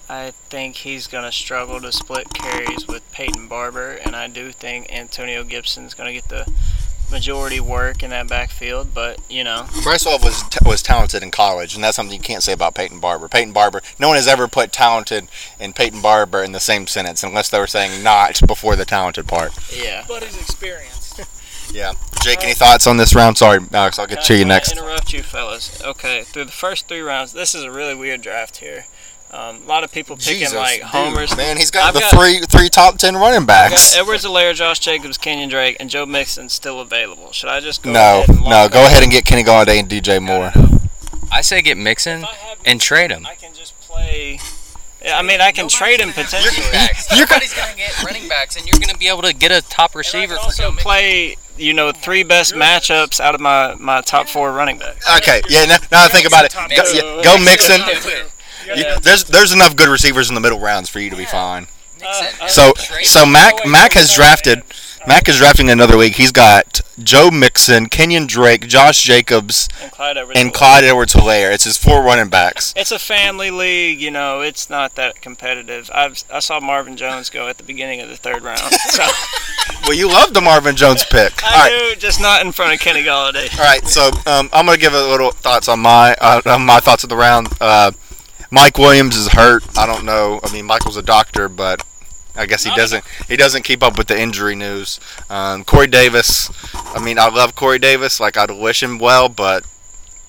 I 0.09 0.31
think 0.49 0.77
he's 0.77 1.07
going 1.07 1.25
to 1.25 1.31
struggle 1.33 1.81
to 1.81 1.91
split 1.91 2.33
carries 2.33 2.87
with 2.87 3.09
Peyton 3.11 3.49
Barber, 3.49 3.91
and 3.91 4.15
I 4.15 4.29
do 4.29 4.53
think 4.53 4.91
Antonio 4.91 5.43
Gibson's 5.43 5.93
going 5.93 6.07
to 6.07 6.13
get 6.13 6.29
the 6.29 6.49
majority 7.11 7.59
work 7.59 8.03
in 8.03 8.09
that 8.11 8.27
backfield. 8.27 8.93
But 8.93 9.19
you 9.29 9.43
know, 9.43 9.67
Bryce 9.83 10.05
Love 10.05 10.23
was 10.23 10.43
t- 10.43 10.59
was 10.65 10.81
talented 10.81 11.23
in 11.23 11.31
college, 11.31 11.75
and 11.75 11.83
that's 11.83 11.95
something 11.95 12.15
you 12.15 12.21
can't 12.21 12.43
say 12.43 12.53
about 12.53 12.75
Peyton 12.75 12.99
Barber. 12.99 13.27
Peyton 13.27 13.53
Barber, 13.53 13.81
no 13.99 14.07
one 14.07 14.17
has 14.17 14.27
ever 14.27 14.47
put 14.47 14.71
talented 14.71 15.27
and 15.59 15.75
Peyton 15.75 16.01
Barber 16.01 16.43
in 16.43 16.51
the 16.51 16.59
same 16.59 16.87
sentence, 16.87 17.23
unless 17.23 17.49
they 17.49 17.59
were 17.59 17.67
saying 17.67 18.03
not 18.03 18.45
before 18.47 18.75
the 18.75 18.85
talented 18.85 19.27
part. 19.27 19.51
yeah. 19.75 20.05
But 20.07 20.23
his 20.23 20.37
experience. 20.37 20.93
Yeah. 21.69 21.91
Jake, 22.23 22.43
any 22.43 22.53
thoughts 22.53 22.87
on 22.87 22.95
this 22.95 23.13
round? 23.13 23.37
Sorry, 23.37 23.59
Alex, 23.73 23.99
I'll 23.99 24.07
get 24.07 24.23
to 24.23 24.35
you 24.35 24.45
I 24.45 24.47
next. 24.47 24.71
Interrupt 24.71 25.11
you, 25.11 25.21
fellas. 25.21 25.81
Okay, 25.83 26.23
through 26.23 26.45
the 26.45 26.51
first 26.53 26.87
three 26.87 27.01
rounds, 27.01 27.33
this 27.33 27.53
is 27.53 27.63
a 27.63 27.69
really 27.69 27.93
weird 27.93 28.21
draft 28.21 28.57
here. 28.57 28.85
Um, 29.29 29.61
a 29.63 29.65
lot 29.67 29.83
of 29.83 29.91
people 29.91 30.15
picking 30.15 30.39
Jesus, 30.39 30.53
like 30.55 30.79
dude, 30.79 30.87
homers. 30.87 31.35
Man, 31.35 31.57
he's 31.57 31.69
got 31.69 31.89
I've 31.89 31.93
the 31.93 31.99
got- 31.99 32.11
three 32.11 32.39
three 32.49 32.69
top 32.69 32.97
ten 32.97 33.15
running 33.15 33.35
I 33.35 33.39
got 33.39 33.47
backs. 33.71 33.95
Edwards, 33.97 34.23
Helaire, 34.25 34.55
Josh 34.55 34.79
Jacobs, 34.79 35.17
Kenyon 35.17 35.49
Drake, 35.49 35.75
and 35.79 35.89
Joe 35.89 36.05
Mixon 36.05 36.47
still 36.49 36.79
available. 36.79 37.31
Should 37.33 37.49
I 37.49 37.59
just 37.59 37.83
go 37.83 37.91
No, 37.91 38.19
ahead 38.19 38.29
and 38.29 38.39
no, 38.41 38.49
lock 38.49 38.71
go 38.71 38.79
that? 38.81 38.87
ahead 38.91 39.03
and 39.03 39.11
get 39.11 39.25
Kenny 39.25 39.43
Golladay 39.43 39.79
and 39.79 39.89
DJ 39.89 40.21
Moore. 40.21 40.51
I 41.29 41.41
say 41.41 41.61
get 41.61 41.77
Mixon 41.77 42.19
If 42.19 42.25
I 42.29 42.33
have 42.35 42.57
and 42.65 42.79
trade 42.79 43.11
him. 43.11 43.25
I 43.25 43.35
can 43.35 43.53
just 43.53 43.77
play. 43.81 44.39
I 45.05 45.21
mean, 45.21 45.41
I 45.41 45.51
can 45.51 45.67
trade 45.67 45.99
him 45.99 46.11
potentially. 46.13 46.65
Everybody's 47.11 47.53
gonna 47.53 47.75
get 47.75 48.01
running 48.03 48.29
backs, 48.29 48.55
and 48.55 48.65
you're 48.65 48.79
gonna 48.79 48.97
be 48.97 49.09
able 49.09 49.23
to 49.23 49.33
get 49.33 49.51
a 49.51 49.61
top 49.61 49.91
And 49.91 49.97
I 49.97 49.99
receiver 49.99 50.35
can 50.35 50.43
also 50.45 50.71
play, 50.71 51.35
you 51.57 51.73
know, 51.73 51.91
three 51.91 52.23
best 52.23 52.53
matchups 52.53 53.19
out 53.19 53.35
of 53.35 53.41
my, 53.41 53.75
my 53.77 53.99
top 54.01 54.27
four 54.29 54.53
running 54.53 54.79
backs. 54.79 55.05
Okay, 55.17 55.41
yeah. 55.49 55.65
Now, 55.65 55.77
now 55.91 56.05
I 56.05 56.07
think 56.07 56.25
about 56.27 56.45
it. 56.45 56.53
Go, 56.53 56.83
yeah, 56.93 57.21
go 57.23 57.37
Mixon. 57.43 57.81
You- 58.75 58.99
there's 59.01 59.23
there's 59.25 59.53
enough 59.53 59.75
good 59.75 59.89
receivers 59.89 60.29
in 60.29 60.35
the 60.35 60.41
middle 60.41 60.59
rounds 60.59 60.89
for 60.89 60.99
you 60.99 61.09
to 61.09 61.15
be 61.15 61.25
fine. 61.25 61.67
Mixon. 61.99 62.27
Uh, 62.41 62.47
So 62.47 62.73
so. 63.03 63.25
Mac 63.25 63.53
Oh, 63.65 63.69
Mac 63.69 63.93
has 63.93 64.13
drafted 64.13 64.61
Mac 65.07 65.27
is 65.29 65.37
drafting 65.37 65.69
another 65.69 65.95
league. 65.95 66.13
He's 66.15 66.31
got 66.33 66.81
Joe 67.01 67.31
Mixon, 67.31 67.87
Kenyon 67.87 68.27
Drake, 68.27 68.67
Josh 68.67 69.01
Jacobs, 69.01 69.69
And 69.81 69.91
Clyde 69.91 70.17
Edwards. 70.17 70.39
and 70.39 70.53
Clyde 70.53 70.83
Edwards 70.83 71.13
Helaire. 71.13 71.51
It's 71.53 71.63
his 71.63 71.77
four 71.77 72.03
running 72.03 72.27
backs. 72.29 72.73
It's 72.75 72.91
a 72.91 72.99
family 72.99 73.49
league, 73.49 73.99
you 74.01 74.11
know. 74.11 74.41
It's 74.41 74.69
not 74.69 74.95
that 74.95 75.21
competitive. 75.21 75.89
I've 75.93 76.23
I 76.31 76.39
saw 76.39 76.59
Marvin 76.59 76.97
Jones 76.97 77.29
go 77.31 77.47
at 77.47 77.57
the 77.57 77.63
beginning 77.63 78.01
of 78.01 78.09
the 78.09 78.17
third 78.17 78.43
round. 78.43 78.59
So 78.89 79.03
Well, 79.83 79.93
you 79.93 80.07
love 80.07 80.33
the 80.33 80.41
Marvin 80.41 80.75
Jones 80.75 81.03
pick. 81.05 81.43
All 81.43 81.49
I 81.49 81.69
right. 81.69 81.93
do, 81.93 81.99
just 81.99 82.19
not 82.21 82.41
in 82.45 82.51
front 82.51 82.73
of 82.73 82.79
Kenny 82.79 83.03
Golladay. 83.03 83.51
All 83.57 83.65
right, 83.65 83.85
so 83.87 84.07
um, 84.25 84.49
I'm 84.53 84.65
gonna 84.65 84.77
give 84.77 84.93
a 84.93 85.01
little 85.03 85.31
thoughts 85.31 85.67
on 85.67 85.79
my 85.79 86.15
uh, 86.19 86.41
on 86.45 86.65
my 86.65 86.79
thoughts 86.79 87.03
of 87.03 87.09
the 87.09 87.15
round. 87.17 87.47
Uh, 87.61 87.91
Mike 88.51 88.77
Williams 88.77 89.15
is 89.15 89.29
hurt. 89.29 89.63
I 89.77 89.85
don't 89.85 90.05
know. 90.05 90.39
I 90.43 90.51
mean, 90.53 90.65
Michael's 90.65 90.97
a 90.97 91.01
doctor, 91.01 91.49
but 91.49 91.85
I 92.35 92.45
guess 92.45 92.63
he 92.63 92.73
doesn't 92.75 93.03
he 93.27 93.35
doesn't 93.35 93.63
keep 93.63 93.83
up 93.83 93.97
with 93.97 94.07
the 94.07 94.19
injury 94.19 94.55
news. 94.55 94.99
Um, 95.29 95.63
Corey 95.63 95.87
Davis. 95.87 96.49
I 96.95 97.03
mean, 97.03 97.17
I 97.19 97.29
love 97.29 97.55
Corey 97.55 97.79
Davis. 97.79 98.19
Like 98.19 98.37
I'd 98.37 98.51
wish 98.51 98.83
him 98.83 98.99
well, 98.99 99.27
but 99.27 99.65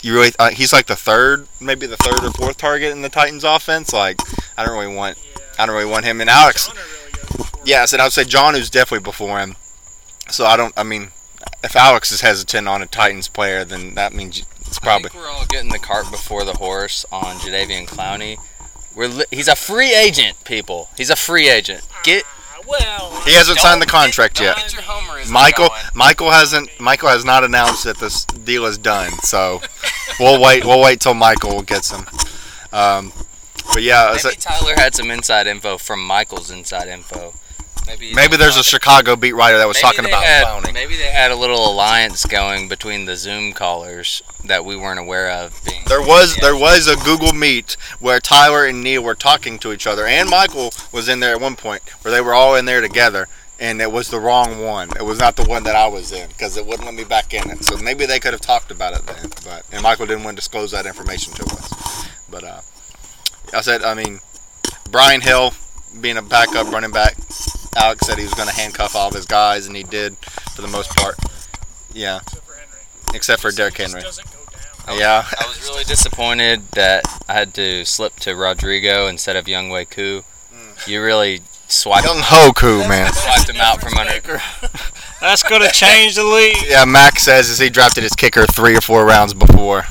you 0.00 0.14
really 0.14 0.32
uh, 0.38 0.50
he's 0.50 0.72
like 0.72 0.86
the 0.86 0.96
third, 0.96 1.46
maybe 1.60 1.86
the 1.86 1.96
third 1.96 2.24
or 2.24 2.30
fourth 2.32 2.56
target 2.56 2.92
in 2.92 3.02
the 3.02 3.08
Titans 3.08 3.44
offense. 3.44 3.92
Like 3.92 4.20
I 4.56 4.64
don't 4.64 4.78
really 4.78 4.94
want 4.94 5.18
I 5.58 5.66
don't 5.66 5.74
really 5.74 5.90
want 5.90 6.04
him. 6.04 6.20
And 6.20 6.30
Alex, 6.30 6.68
Jonnu 6.68 6.74
really 6.74 7.12
goes 7.12 7.26
before. 7.36 7.60
yeah, 7.64 7.82
I 7.82 7.84
said 7.84 8.00
I 8.00 8.04
would 8.04 8.12
say 8.12 8.24
John, 8.24 8.54
who's 8.54 8.70
definitely 8.70 9.04
before 9.04 9.38
him. 9.38 9.56
So 10.30 10.44
I 10.44 10.56
don't. 10.56 10.72
I 10.76 10.82
mean, 10.82 11.08
if 11.62 11.76
Alex 11.76 12.12
is 12.12 12.22
hesitant 12.22 12.68
on 12.68 12.82
a 12.82 12.86
Titans 12.86 13.28
player, 13.28 13.64
then 13.64 13.94
that 13.94 14.12
means 14.12 14.44
it's 14.68 14.78
probably. 14.78 15.06
I 15.06 15.12
think 15.12 15.24
we're 15.24 15.30
all 15.30 15.46
getting 15.46 15.70
the 15.70 15.78
cart 15.78 16.10
before 16.10 16.44
the 16.44 16.54
horse 16.54 17.04
on 17.10 17.36
Jadeveon 17.36 17.86
Clowney. 17.88 18.38
We're 18.94 19.08
li- 19.08 19.24
he's 19.30 19.48
a 19.48 19.56
free 19.56 19.94
agent, 19.94 20.42
people. 20.44 20.88
He's 20.96 21.10
a 21.10 21.16
free 21.16 21.48
agent. 21.48 21.86
Get 22.04 22.24
Ah, 22.26 22.60
well, 22.66 23.20
He 23.24 23.32
hasn't 23.34 23.58
signed 23.58 23.80
the 23.80 23.86
contract 23.86 24.36
get, 24.38 24.44
yet. 24.44 24.56
Get 24.56 24.72
your 24.74 24.82
homerism 24.82 25.30
Michael 25.30 25.68
going. 25.68 25.80
Michael 25.94 26.30
hasn't 26.30 26.68
Michael 26.80 27.08
has 27.08 27.24
not 27.24 27.44
announced 27.44 27.84
that 27.84 27.98
this 27.98 28.24
deal 28.26 28.66
is 28.66 28.76
done. 28.78 29.12
So 29.22 29.60
we'll 30.20 30.40
wait 30.42 30.64
we'll 30.64 30.80
wait 30.82 31.00
till 31.00 31.14
Michael 31.14 31.62
gets 31.62 31.90
him. 31.90 32.06
Um, 32.72 33.12
but 33.72 33.82
yeah, 33.82 34.08
Maybe 34.08 34.18
so- 34.18 34.30
Tyler 34.32 34.74
had 34.76 34.94
some 34.94 35.10
inside 35.10 35.46
info 35.46 35.78
from 35.78 36.04
Michael's 36.04 36.50
inside 36.50 36.88
info. 36.88 37.32
Maybe 37.88 38.14
maybe 38.14 38.36
there's 38.36 38.58
a 38.58 38.62
Chicago 38.62 39.16
beat 39.16 39.32
writer 39.32 39.56
that 39.56 39.66
was 39.66 39.80
talking 39.80 40.04
about 40.04 40.22
had. 40.22 40.74
Maybe 40.74 40.96
they 40.96 41.10
had 41.10 41.30
a 41.30 41.36
little 41.36 41.70
alliance 41.70 42.26
going 42.26 42.68
between 42.68 43.06
the 43.06 43.16
Zoom 43.16 43.54
callers 43.54 44.22
that 44.44 44.64
we 44.64 44.76
weren't 44.76 45.00
aware 45.00 45.30
of. 45.30 45.58
Being 45.64 45.82
There 45.86 46.02
was 46.02 46.36
there 46.36 46.54
was 46.54 46.86
a 46.86 46.96
Google 46.96 47.32
Meet 47.32 47.78
where 47.98 48.20
Tyler 48.20 48.66
and 48.66 48.82
Neil 48.82 49.02
were 49.02 49.14
talking 49.14 49.58
to 49.60 49.72
each 49.72 49.86
other, 49.86 50.06
and 50.06 50.28
Michael 50.28 50.70
was 50.92 51.08
in 51.08 51.20
there 51.20 51.34
at 51.34 51.40
one 51.40 51.56
point 51.56 51.82
where 52.02 52.12
they 52.12 52.20
were 52.20 52.34
all 52.34 52.54
in 52.56 52.66
there 52.66 52.82
together, 52.82 53.26
and 53.58 53.80
it 53.80 53.90
was 53.90 54.08
the 54.08 54.20
wrong 54.20 54.62
one. 54.62 54.90
It 54.96 55.04
was 55.04 55.18
not 55.18 55.36
the 55.36 55.44
one 55.44 55.64
that 55.64 55.74
I 55.74 55.88
was 55.88 56.12
in 56.12 56.28
because 56.28 56.58
it 56.58 56.66
wouldn't 56.66 56.84
let 56.84 56.94
me 56.94 57.04
back 57.04 57.32
in 57.32 57.50
it. 57.50 57.64
So 57.64 57.78
maybe 57.78 58.04
they 58.04 58.20
could 58.20 58.32
have 58.34 58.42
talked 58.42 58.70
about 58.70 58.94
it 58.94 59.06
then, 59.06 59.30
but 59.44 59.64
and 59.72 59.82
Michael 59.82 60.06
didn't 60.06 60.24
want 60.24 60.36
to 60.36 60.40
disclose 60.40 60.72
that 60.72 60.84
information 60.84 61.32
to 61.34 61.42
us. 61.44 62.08
But 62.30 62.44
uh, 62.44 62.60
I 63.54 63.62
said, 63.62 63.82
I 63.82 63.94
mean, 63.94 64.20
Brian 64.90 65.22
Hill, 65.22 65.54
being 66.00 66.18
a 66.18 66.22
backup 66.22 66.70
running 66.70 66.90
back. 66.90 67.16
Alex 67.76 68.06
said 68.06 68.18
he 68.18 68.24
was 68.24 68.34
going 68.34 68.48
to 68.48 68.54
handcuff 68.54 68.94
all 68.96 69.08
of 69.08 69.14
his 69.14 69.26
guys, 69.26 69.66
and 69.66 69.76
he 69.76 69.82
did 69.82 70.16
for 70.54 70.62
the 70.62 70.68
most 70.68 70.90
part. 70.96 71.16
Yeah, 71.92 72.20
Except 72.20 72.44
for 72.46 72.52
Henry. 72.54 72.78
except 73.14 73.42
for 73.42 73.50
He 73.50 73.56
Derrick 73.56 73.74
just 73.76 73.94
Henry. 73.94 74.02
go 74.02 74.12
down. 74.88 74.98
Yeah, 74.98 75.24
I 75.38 75.46
was 75.46 75.60
really 75.68 75.84
disappointed 75.84 76.68
that 76.72 77.04
I 77.28 77.34
had 77.34 77.54
to 77.54 77.84
slip 77.84 78.16
to 78.20 78.34
Rodrigo 78.34 79.06
instead 79.06 79.36
of 79.36 79.44
Younghoe 79.46 79.88
Koo. 79.90 80.22
Hmm. 80.52 80.90
You 80.90 81.02
really 81.02 81.40
swiped, 81.68 82.06
Younghoe 82.06 82.54
Koo, 82.54 82.78
man. 82.88 83.12
swiped 83.12 83.48
him 83.50 83.60
out 83.60 83.80
from 83.80 83.94
under. 83.98 84.20
That's 85.20 85.42
gonna 85.42 85.70
change 85.70 86.14
the 86.14 86.24
league. 86.24 86.56
Yeah, 86.66 86.84
Mac 86.84 87.18
says 87.18 87.50
as 87.50 87.58
he 87.58 87.68
drafted 87.70 88.02
his 88.04 88.12
kicker 88.12 88.46
three 88.46 88.76
or 88.76 88.80
four 88.80 89.04
rounds 89.04 89.34
before. 89.34 89.84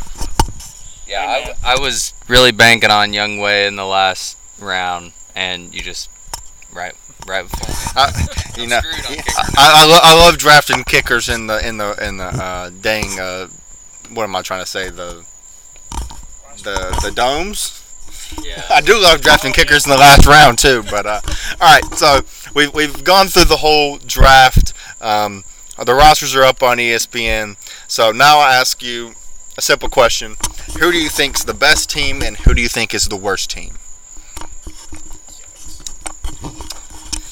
Yeah, 1.08 1.54
I, 1.64 1.74
I 1.74 1.80
was 1.80 2.14
really 2.28 2.52
banking 2.52 2.92
on 2.92 3.14
Young 3.14 3.38
Wei 3.40 3.68
in 3.68 3.76
the 3.76 3.86
last 3.86 4.38
round, 4.60 5.14
and 5.36 5.74
you 5.74 5.82
just 5.82 6.10
right 6.74 6.94
right 7.28 7.44
before. 7.50 7.68
I, 7.96 8.28
you 8.58 8.68
know, 8.68 8.80
I, 8.84 9.84
I, 9.84 9.86
lo- 9.86 10.00
I 10.02 10.26
love 10.26 10.38
drafting 10.38 10.84
kickers 10.84 11.30
in 11.30 11.48
the 11.48 11.66
in 11.68 11.78
the 11.78 11.94
in 12.06 12.18
the 12.18 12.26
uh, 12.26 12.72
dang. 12.82 13.20
Uh, 13.20 13.48
what 14.12 14.24
am 14.24 14.36
I 14.36 14.42
trying 14.42 14.62
to 14.62 14.66
say? 14.66 14.90
The 14.90 15.26
the 16.64 17.00
the 17.04 17.12
domes. 17.14 17.84
Yeah. 18.44 18.64
I 18.70 18.82
do 18.82 19.02
love 19.02 19.22
drafting 19.22 19.54
kickers 19.54 19.86
in 19.86 19.92
the 19.92 19.98
last 19.98 20.26
round 20.26 20.60
too. 20.60 20.84
But 20.90 21.06
uh, 21.06 21.22
all 21.62 21.80
right, 21.80 21.94
so 21.96 22.22
we've 22.56 22.74
we've 22.74 23.04
gone 23.04 23.28
through 23.28 23.46
the 23.46 23.58
whole 23.58 23.98
draft. 23.98 24.74
Um, 25.02 25.44
the 25.78 25.94
rosters 25.94 26.36
are 26.36 26.44
up 26.44 26.64
on 26.64 26.78
ESPN. 26.78 27.56
So 27.88 28.12
now 28.12 28.40
I 28.40 28.56
ask 28.56 28.82
you 28.82 29.14
a 29.58 29.62
simple 29.62 29.90
question: 29.90 30.36
Who 30.80 30.92
do 30.92 30.98
you 30.98 31.10
think's 31.10 31.44
the 31.44 31.54
best 31.54 31.90
team, 31.90 32.22
and 32.22 32.38
who 32.38 32.54
do 32.54 32.62
you 32.62 32.70
think 32.70 32.94
is 32.94 33.06
the 33.06 33.18
worst 33.18 33.50
team? 33.50 33.78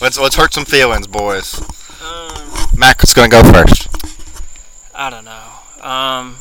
Let's 0.05 0.19
let's 0.19 0.35
hurt 0.35 0.53
some 0.53 0.65
feelings, 0.65 1.07
boys. 1.07 1.59
Um, 1.99 2.77
Mac 2.77 3.03
is 3.03 3.11
going 3.11 3.31
to 3.31 3.41
go 3.41 3.51
first. 3.51 3.87
I 4.93 5.09
don't 5.09 5.25
know. 5.25 5.47
Um, 5.81 6.35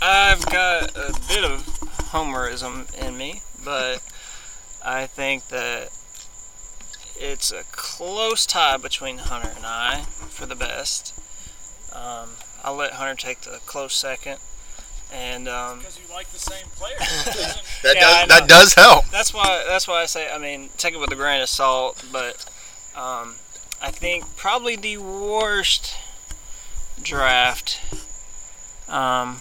I've 0.00 0.42
got 0.46 0.96
a 0.96 1.12
bit 1.28 1.44
of 1.44 1.66
homerism 2.12 2.90
in 2.98 3.18
me, 3.18 3.42
but 3.62 4.00
I 4.82 5.04
think 5.06 5.48
that 5.48 5.90
it's 7.14 7.52
a 7.52 7.64
close 7.72 8.46
tie 8.46 8.78
between 8.78 9.18
Hunter 9.18 9.52
and 9.54 9.66
I 9.66 10.04
for 10.30 10.46
the 10.46 10.56
best. 10.56 11.12
Um, 11.92 12.30
I'll 12.64 12.76
let 12.76 12.92
Hunter 12.92 13.14
take 13.14 13.42
the 13.42 13.60
close 13.66 13.92
second, 13.92 14.38
and 15.12 15.46
um, 15.46 15.80
Because 15.80 15.98
you 15.98 16.10
like 16.10 16.28
the 16.28 16.38
same 16.38 16.64
player. 16.68 16.96
That 17.82 17.96
Yeah, 17.96 18.00
does 18.00 18.28
that 18.28 18.48
does 18.48 18.74
help. 18.74 19.04
that's 19.10 19.34
why 19.34 19.62
that's 19.68 19.86
why 19.86 20.00
I 20.00 20.06
say 20.06 20.30
I 20.32 20.38
mean 20.38 20.70
take 20.78 20.94
it 20.94 21.00
with 21.00 21.12
a 21.12 21.16
grain 21.16 21.42
of 21.42 21.50
salt, 21.50 22.02
but 22.10 22.46
um, 22.96 23.36
I 23.80 23.90
think 23.90 24.36
probably 24.36 24.76
the 24.76 24.98
worst 24.98 25.96
draft. 27.02 27.80
Um, 28.88 29.40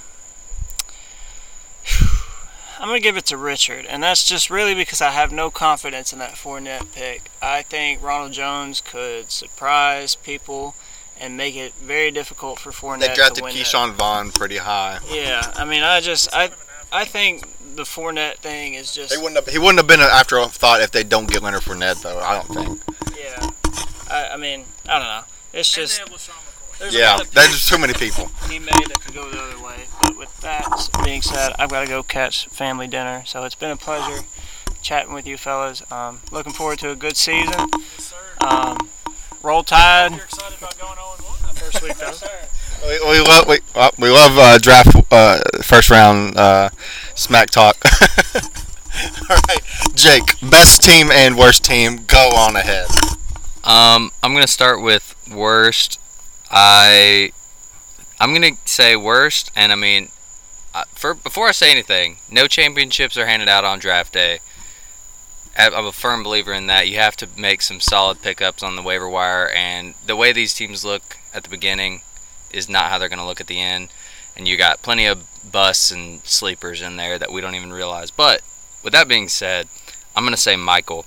I'm 2.79 2.87
gonna 2.87 2.99
give 2.99 3.17
it 3.17 3.25
to 3.25 3.37
Richard, 3.37 3.85
and 3.85 4.01
that's 4.01 4.27
just 4.27 4.49
really 4.49 4.73
because 4.73 5.01
I 5.01 5.11
have 5.11 5.31
no 5.31 5.51
confidence 5.51 6.11
in 6.11 6.19
that 6.19 6.31
Fournette 6.31 6.91
pick. 6.91 7.29
I 7.41 7.61
think 7.61 8.01
Ronald 8.01 8.31
Jones 8.31 8.81
could 8.81 9.29
surprise 9.29 10.15
people 10.15 10.73
and 11.19 11.37
make 11.37 11.55
it 11.55 11.73
very 11.75 12.09
difficult 12.09 12.57
for 12.57 12.71
Fournette 12.71 12.99
They 13.01 13.07
to 13.09 13.13
drafted 13.13 13.43
win 13.43 13.53
that. 13.53 13.59
Ke'Shawn 13.63 13.91
Vaughn 13.93 14.31
pretty 14.31 14.57
high. 14.57 14.97
Yeah, 15.11 15.53
I 15.55 15.65
mean, 15.65 15.83
I 15.83 15.99
just 15.99 16.29
I 16.33 16.49
I 16.91 17.05
think 17.05 17.47
the 17.75 17.83
Fournette 17.83 18.37
thing 18.37 18.73
is 18.75 18.93
just 18.93 19.11
They 19.11 19.17
wouldn't 19.17 19.35
have, 19.43 19.47
he 19.47 19.57
wouldn't 19.59 19.77
have 19.79 19.87
been 19.87 19.99
an 20.01 20.09
afterthought 20.11 20.81
if 20.81 20.91
they 20.91 21.03
don't 21.03 21.29
get 21.29 21.41
Leonard 21.43 21.61
Fournette, 21.61 22.01
though. 22.01 22.19
I 22.19 22.35
don't 22.41 22.47
think. 22.53 22.81
Yeah, 23.17 23.49
I, 24.09 24.29
I 24.33 24.37
mean, 24.37 24.65
I 24.87 24.99
don't 24.99 25.07
know. 25.07 25.21
It's 25.53 25.75
and 25.77 25.87
just 25.87 25.97
they 26.05 26.11
have 26.11 26.19
LeSean 26.19 26.29
McCoy. 26.31 26.79
there's 26.79 26.93
Yeah, 26.95 27.11
lot 27.15 27.21
of 27.27 27.31
there's 27.31 27.65
too 27.65 27.77
many 27.77 27.93
people. 27.93 28.29
he 28.49 28.59
made 28.59 28.85
that 28.87 29.01
could 29.01 29.13
go 29.13 29.29
the 29.29 29.39
other 29.41 29.61
way. 29.63 29.75
But 30.01 30.17
with 30.17 30.39
that 30.41 30.89
being 31.03 31.21
said, 31.21 31.53
I've 31.59 31.69
got 31.69 31.81
to 31.81 31.87
go 31.87 32.03
catch 32.03 32.47
family 32.47 32.87
dinner. 32.87 33.23
So 33.25 33.43
it's 33.43 33.55
been 33.55 33.71
a 33.71 33.77
pleasure 33.77 34.25
chatting 34.81 35.13
with 35.13 35.27
you 35.27 35.37
fellas. 35.37 35.83
Um, 35.91 36.21
looking 36.31 36.53
forward 36.53 36.79
to 36.79 36.89
a 36.91 36.95
good 36.95 37.17
season. 37.17 37.53
Yes, 37.77 38.13
sir. 38.13 38.15
Um, 38.47 38.77
roll 39.43 39.63
Tide. 39.63 40.11
You're 40.13 40.21
excited 40.23 40.57
about 40.57 40.77
going 40.79 40.95
0 40.95 41.29
1 41.29 41.41
that 41.43 41.55
first 41.61 41.81
week, 41.83 41.95
though. 41.97 42.11
We, 42.83 42.99
we 42.99 43.21
love 43.21 43.47
we, 43.47 43.59
uh, 43.75 43.91
we 43.99 44.09
love 44.09 44.31
uh, 44.37 44.57
draft 44.57 44.95
uh, 45.11 45.39
first 45.61 45.89
round 45.91 46.35
uh, 46.35 46.69
smack 47.13 47.51
talk. 47.51 47.77
All 49.29 49.37
right, 49.47 49.61
Jake, 49.93 50.39
best 50.41 50.81
team 50.81 51.11
and 51.11 51.37
worst 51.37 51.63
team. 51.63 52.05
Go 52.07 52.29
on 52.35 52.55
ahead. 52.55 52.87
Um, 53.63 54.11
I'm 54.23 54.33
gonna 54.33 54.47
start 54.47 54.81
with 54.81 55.15
worst. 55.31 55.99
I, 56.49 57.31
I'm 58.19 58.33
gonna 58.33 58.57
say 58.65 58.95
worst, 58.95 59.51
and 59.55 59.71
I 59.71 59.75
mean, 59.75 60.09
uh, 60.73 60.85
for 60.93 61.13
before 61.13 61.47
I 61.47 61.51
say 61.51 61.71
anything, 61.71 62.17
no 62.31 62.47
championships 62.47 63.15
are 63.15 63.27
handed 63.27 63.47
out 63.47 63.63
on 63.63 63.77
draft 63.77 64.13
day. 64.13 64.39
I'm 65.55 65.85
a 65.85 65.91
firm 65.91 66.23
believer 66.23 66.53
in 66.53 66.67
that. 66.67 66.87
You 66.87 66.97
have 66.97 67.15
to 67.17 67.27
make 67.37 67.61
some 67.61 67.79
solid 67.79 68.21
pickups 68.21 68.63
on 68.63 68.75
the 68.75 68.81
waiver 68.81 69.07
wire, 69.07 69.49
and 69.49 69.93
the 70.05 70.15
way 70.15 70.31
these 70.31 70.53
teams 70.53 70.83
look 70.83 71.17
at 71.33 71.43
the 71.43 71.49
beginning 71.49 72.01
is 72.53 72.69
not 72.69 72.89
how 72.89 72.97
they're 72.97 73.09
gonna 73.09 73.25
look 73.25 73.41
at 73.41 73.47
the 73.47 73.61
end. 73.61 73.89
And 74.35 74.47
you 74.47 74.57
got 74.57 74.81
plenty 74.81 75.05
of 75.05 75.25
busts 75.51 75.91
and 75.91 76.21
sleepers 76.21 76.81
in 76.81 76.95
there 76.95 77.19
that 77.19 77.31
we 77.31 77.41
don't 77.41 77.55
even 77.55 77.73
realize. 77.73 78.11
But 78.11 78.41
with 78.83 78.93
that 78.93 79.07
being 79.07 79.27
said, 79.27 79.67
I'm 80.15 80.23
gonna 80.23 80.37
say 80.37 80.55
Michael. 80.55 81.05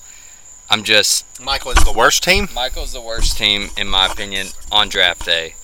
I'm 0.71 0.83
just 0.83 1.41
Michael 1.41 1.73
is 1.73 1.85
the 1.85 1.93
worst 1.93 2.23
team. 2.23 2.49
Michael's 2.55 2.93
the 2.93 3.01
worst 3.01 3.37
team, 3.37 3.69
in 3.77 3.89
my 3.89 4.07
opinion, 4.07 4.49
on 4.73 4.89
draft 4.89 5.25
day. 5.25 5.55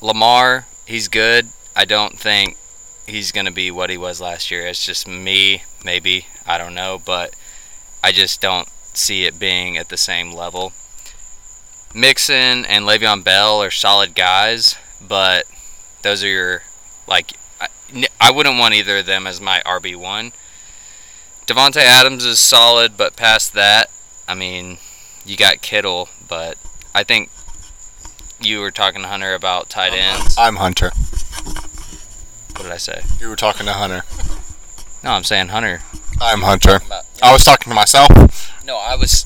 Lamar, 0.00 0.66
he's 0.86 1.08
good. 1.08 1.48
I 1.76 1.84
don't 1.84 2.18
think 2.18 2.56
he's 3.06 3.32
going 3.32 3.46
to 3.46 3.52
be 3.52 3.70
what 3.70 3.90
he 3.90 3.96
was 3.96 4.20
last 4.20 4.50
year. 4.50 4.66
It's 4.66 4.84
just 4.84 5.08
me, 5.08 5.62
maybe. 5.84 6.26
I 6.46 6.58
don't 6.58 6.74
know. 6.74 7.00
But 7.04 7.34
I 8.02 8.12
just 8.12 8.40
don't 8.40 8.68
see 8.92 9.24
it 9.24 9.38
being 9.38 9.76
at 9.76 9.88
the 9.88 9.96
same 9.96 10.32
level. 10.32 10.72
Mixon 11.94 12.64
and 12.64 12.84
Le'Veon 12.84 13.22
Bell 13.22 13.62
are 13.62 13.70
solid 13.70 14.14
guys, 14.14 14.76
but 15.08 15.44
those 16.02 16.22
are 16.24 16.28
your, 16.28 16.62
like, 17.06 17.32
I, 17.60 17.68
I 18.20 18.30
wouldn't 18.30 18.58
want 18.58 18.74
either 18.74 18.98
of 18.98 19.06
them 19.06 19.26
as 19.26 19.40
my 19.40 19.62
RB1. 19.66 20.32
Davante 21.46 21.76
Adams 21.76 22.24
is 22.24 22.38
solid, 22.38 22.96
but 22.96 23.16
past 23.16 23.52
that, 23.54 23.90
I 24.26 24.34
mean, 24.34 24.78
you 25.26 25.36
got 25.36 25.60
Kittle, 25.60 26.08
but 26.28 26.56
I 26.94 27.04
think 27.04 27.30
you 28.40 28.60
were 28.60 28.70
talking 28.70 29.02
to 29.02 29.08
Hunter 29.08 29.34
about 29.34 29.68
tight 29.68 29.92
ends. 29.92 30.36
I'm 30.38 30.56
Hunter. 30.56 30.90
What 32.52 32.62
did 32.62 32.72
I 32.72 32.76
say? 32.78 33.02
You 33.20 33.28
were 33.28 33.36
talking 33.36 33.66
to 33.66 33.72
Hunter. 33.72 34.02
No, 35.02 35.10
I'm 35.10 35.24
saying 35.24 35.48
Hunter. 35.48 35.80
I'm 36.20 36.42
Hunter. 36.42 36.76
About- 36.76 37.04
I 37.22 37.32
was 37.32 37.44
talking 37.44 37.70
to 37.70 37.74
myself. 37.74 38.10
No, 38.64 38.76
I 38.78 38.96
was, 38.96 39.24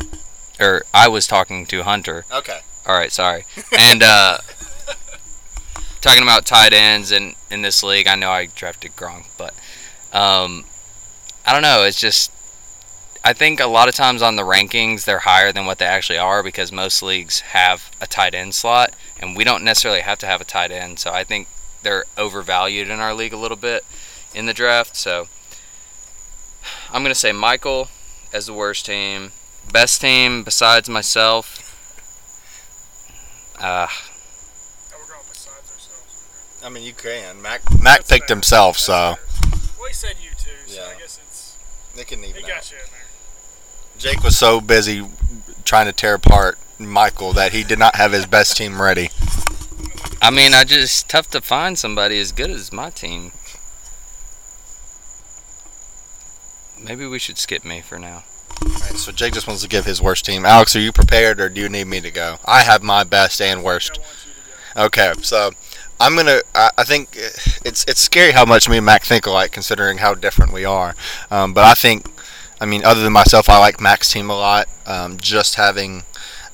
or 0.58 0.82
I 0.92 1.08
was 1.08 1.26
talking 1.26 1.66
to 1.66 1.82
Hunter. 1.84 2.24
Okay. 2.32 2.60
All 2.86 2.94
right, 2.96 3.12
sorry. 3.12 3.44
And 3.78 4.02
uh, 4.02 4.38
talking 6.00 6.22
about 6.22 6.46
tight 6.46 6.72
ends 6.72 7.12
in 7.12 7.34
in 7.50 7.62
this 7.62 7.82
league, 7.82 8.06
I 8.06 8.14
know 8.14 8.30
I 8.30 8.46
drafted 8.46 8.96
Gronk, 8.96 9.26
but 9.36 9.54
um, 10.12 10.64
I 11.46 11.52
don't 11.52 11.62
know. 11.62 11.84
It's 11.84 12.00
just 12.00 12.30
I 13.24 13.32
think 13.32 13.60
a 13.60 13.66
lot 13.66 13.88
of 13.88 13.94
times 13.94 14.22
on 14.22 14.36
the 14.36 14.42
rankings 14.42 15.04
they're 15.04 15.20
higher 15.20 15.52
than 15.52 15.66
what 15.66 15.78
they 15.78 15.84
actually 15.86 16.18
are 16.18 16.42
because 16.42 16.72
most 16.72 17.02
leagues 17.02 17.40
have 17.40 17.90
a 18.00 18.06
tight 18.06 18.34
end 18.34 18.54
slot, 18.54 18.94
and 19.20 19.36
we 19.36 19.44
don't 19.44 19.64
necessarily 19.64 20.00
have 20.00 20.18
to 20.20 20.26
have 20.26 20.40
a 20.40 20.44
tight 20.44 20.70
end. 20.70 20.98
So 20.98 21.10
I 21.12 21.24
think 21.24 21.48
they're 21.82 22.04
overvalued 22.16 22.88
in 22.88 23.00
our 23.00 23.14
league 23.14 23.32
a 23.32 23.36
little 23.38 23.56
bit 23.56 23.84
in 24.34 24.46
the 24.46 24.54
draft. 24.54 24.96
So 24.96 25.28
I'm 26.92 27.02
gonna 27.02 27.14
say 27.14 27.32
Michael 27.32 27.88
as 28.32 28.46
the 28.46 28.52
worst 28.52 28.86
team. 28.86 29.32
Best 29.72 30.00
team 30.00 30.42
besides 30.44 30.88
myself. 30.88 31.64
Uh, 33.60 33.86
Oh, 34.92 34.96
we're 34.98 35.08
going 35.14 35.26
besides 35.28 35.70
ourselves. 35.70 36.47
I 36.64 36.68
mean, 36.68 36.84
you 36.84 36.92
can. 36.92 37.40
Mac 37.40 37.62
Mac 37.80 37.98
That's 37.98 38.08
picked 38.10 38.28
fair. 38.28 38.36
himself, 38.36 38.78
so 38.78 39.16
Well, 39.78 39.88
he 39.88 39.94
said 39.94 40.16
you 40.22 40.30
too, 40.30 40.50
so 40.66 40.74
Yeah. 40.82 40.88
I 40.96 40.98
guess 41.00 41.18
it's. 41.26 41.56
they 41.94 42.04
can 42.04 42.22
He 42.22 42.30
even 42.30 42.44
out. 42.44 42.48
got 42.48 42.70
you 42.70 42.78
in 42.78 42.84
there. 42.90 42.94
Jake 43.98 44.22
was 44.22 44.36
so 44.36 44.60
busy 44.60 45.06
trying 45.64 45.86
to 45.86 45.92
tear 45.92 46.14
apart 46.14 46.58
Michael 46.78 47.32
that 47.32 47.52
he 47.52 47.64
did 47.64 47.78
not 47.78 47.96
have 47.96 48.12
his 48.12 48.26
best 48.26 48.56
team 48.56 48.80
ready. 48.80 49.10
I 50.20 50.30
mean, 50.30 50.52
I 50.54 50.64
just 50.64 51.08
tough 51.08 51.28
to 51.30 51.40
find 51.40 51.78
somebody 51.78 52.18
as 52.20 52.32
good 52.32 52.50
as 52.50 52.72
my 52.72 52.90
team. 52.90 53.32
Maybe 56.80 57.06
we 57.06 57.18
should 57.18 57.38
skip 57.38 57.64
me 57.64 57.80
for 57.80 57.98
now. 57.98 58.24
Alright, 58.64 58.96
so 58.96 59.12
Jake 59.12 59.34
just 59.34 59.46
wants 59.46 59.62
to 59.62 59.68
give 59.68 59.84
his 59.84 60.00
worst 60.00 60.24
team. 60.24 60.44
Alex, 60.44 60.74
are 60.76 60.80
you 60.80 60.92
prepared 60.92 61.40
or 61.40 61.48
do 61.48 61.60
you 61.60 61.68
need 61.68 61.86
me 61.86 62.00
to 62.00 62.10
go? 62.10 62.38
I 62.44 62.62
have 62.62 62.82
my 62.82 63.04
best 63.04 63.40
and 63.40 63.62
worst. 63.62 63.92
I 63.98 64.00
want 64.00 64.10
you 64.26 64.32
to 64.32 64.74
go. 64.74 64.84
Okay, 64.84 65.22
so 65.22 65.50
I'm 66.00 66.16
gonna. 66.16 66.40
I, 66.54 66.70
I 66.78 66.84
think 66.84 67.10
it's 67.16 67.84
it's 67.84 68.00
scary 68.00 68.32
how 68.32 68.44
much 68.44 68.68
me 68.68 68.76
and 68.76 68.86
Mac 68.86 69.04
think 69.04 69.26
alike, 69.26 69.52
considering 69.52 69.98
how 69.98 70.14
different 70.14 70.52
we 70.52 70.64
are. 70.64 70.94
Um, 71.30 71.52
but 71.52 71.64
I 71.64 71.74
think 71.74 72.06
I 72.60 72.66
mean, 72.66 72.84
other 72.84 73.02
than 73.02 73.12
myself, 73.12 73.48
I 73.48 73.58
like 73.58 73.80
Mac's 73.80 74.10
team 74.10 74.30
a 74.30 74.36
lot. 74.36 74.68
Um, 74.86 75.16
just 75.16 75.54
having, 75.54 76.02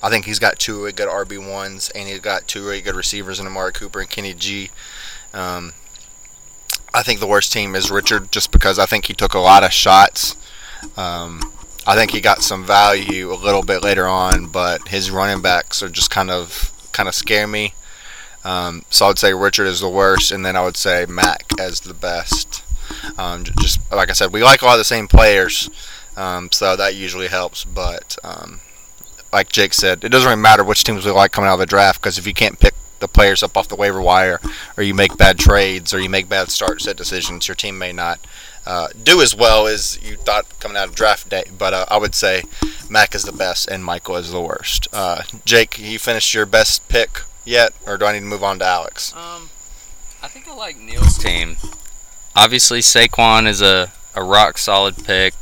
I 0.02 0.10
think 0.10 0.26
he's 0.26 0.38
got 0.38 0.58
two 0.58 0.78
really 0.78 0.92
good 0.92 1.08
RB 1.08 1.50
ones, 1.50 1.90
and 1.90 2.08
he's 2.08 2.20
got 2.20 2.46
two 2.46 2.64
really 2.64 2.82
good 2.82 2.94
receivers 2.94 3.40
in 3.40 3.46
Amari 3.46 3.72
Cooper 3.72 4.00
and 4.00 4.10
Kenny 4.10 4.34
G. 4.34 4.70
Um, 5.32 5.72
I 6.92 7.02
think 7.02 7.20
the 7.20 7.26
worst 7.26 7.52
team 7.52 7.74
is 7.74 7.90
Richard, 7.90 8.30
just 8.30 8.50
because 8.50 8.78
I 8.78 8.86
think 8.86 9.06
he 9.06 9.14
took 9.14 9.34
a 9.34 9.38
lot 9.38 9.64
of 9.64 9.72
shots. 9.72 10.36
Um, 10.96 11.52
I 11.86 11.96
think 11.96 12.10
he 12.10 12.20
got 12.20 12.42
some 12.42 12.64
value 12.64 13.32
a 13.32 13.34
little 13.34 13.62
bit 13.62 13.82
later 13.82 14.06
on, 14.06 14.46
but 14.46 14.88
his 14.88 15.10
running 15.10 15.42
backs 15.42 15.82
are 15.82 15.88
just 15.88 16.10
kind 16.10 16.30
of 16.30 16.70
kind 16.92 17.08
of 17.08 17.14
scare 17.14 17.46
me. 17.46 17.74
Um, 18.44 18.84
so 18.90 19.06
I 19.06 19.08
would 19.08 19.18
say 19.18 19.32
Richard 19.32 19.66
is 19.66 19.80
the 19.80 19.88
worst, 19.88 20.30
and 20.30 20.44
then 20.44 20.56
I 20.56 20.62
would 20.62 20.76
say 20.76 21.06
Mac 21.08 21.44
as 21.58 21.80
the 21.80 21.94
best. 21.94 22.62
Um, 23.18 23.44
just 23.60 23.80
like 23.90 24.10
I 24.10 24.12
said, 24.12 24.32
we 24.32 24.42
like 24.42 24.62
a 24.62 24.66
lot 24.66 24.74
of 24.74 24.78
the 24.78 24.84
same 24.84 25.08
players, 25.08 25.70
um, 26.16 26.50
so 26.52 26.76
that 26.76 26.94
usually 26.94 27.28
helps. 27.28 27.64
But 27.64 28.16
um, 28.22 28.60
like 29.32 29.50
Jake 29.50 29.72
said, 29.72 30.04
it 30.04 30.10
doesn't 30.10 30.28
really 30.28 30.40
matter 30.40 30.62
which 30.62 30.84
teams 30.84 31.04
we 31.04 31.10
like 31.10 31.32
coming 31.32 31.48
out 31.48 31.54
of 31.54 31.60
the 31.60 31.66
draft 31.66 32.00
because 32.00 32.18
if 32.18 32.26
you 32.26 32.34
can't 32.34 32.60
pick 32.60 32.74
the 33.00 33.08
players 33.08 33.42
up 33.42 33.56
off 33.56 33.68
the 33.68 33.76
waiver 33.76 34.00
wire, 34.00 34.40
or 34.76 34.82
you 34.82 34.94
make 34.94 35.16
bad 35.16 35.38
trades, 35.38 35.94
or 35.94 36.00
you 36.00 36.10
make 36.10 36.28
bad 36.28 36.50
start 36.50 36.82
set 36.82 36.96
decisions, 36.96 37.48
your 37.48 37.54
team 37.54 37.78
may 37.78 37.92
not 37.92 38.20
uh, 38.66 38.88
do 39.02 39.20
as 39.22 39.34
well 39.34 39.66
as 39.66 39.98
you 40.02 40.16
thought 40.16 40.46
coming 40.60 40.76
out 40.76 40.88
of 40.88 40.94
draft 40.94 41.30
day. 41.30 41.44
But 41.56 41.72
uh, 41.72 41.86
I 41.90 41.96
would 41.96 42.14
say 42.14 42.44
Mac 42.90 43.14
is 43.14 43.24
the 43.24 43.32
best 43.32 43.68
and 43.68 43.84
Michael 43.84 44.16
is 44.16 44.30
the 44.30 44.40
worst. 44.40 44.88
Uh, 44.92 45.22
Jake, 45.46 45.78
you 45.78 45.98
finished 45.98 46.34
your 46.34 46.46
best 46.46 46.86
pick 46.88 47.22
yet, 47.44 47.72
or 47.86 47.96
do 47.96 48.06
I 48.06 48.12
need 48.12 48.20
to 48.20 48.26
move 48.26 48.44
on 48.44 48.58
to 48.58 48.64
Alex? 48.64 49.12
Um, 49.14 49.50
I 50.22 50.28
think 50.28 50.48
I 50.48 50.54
like 50.54 50.78
Neil's 50.78 51.18
team. 51.18 51.56
Obviously, 52.36 52.80
Saquon 52.80 53.46
is 53.46 53.62
a, 53.62 53.92
a 54.14 54.22
rock 54.22 54.58
solid 54.58 55.04
pick. 55.04 55.34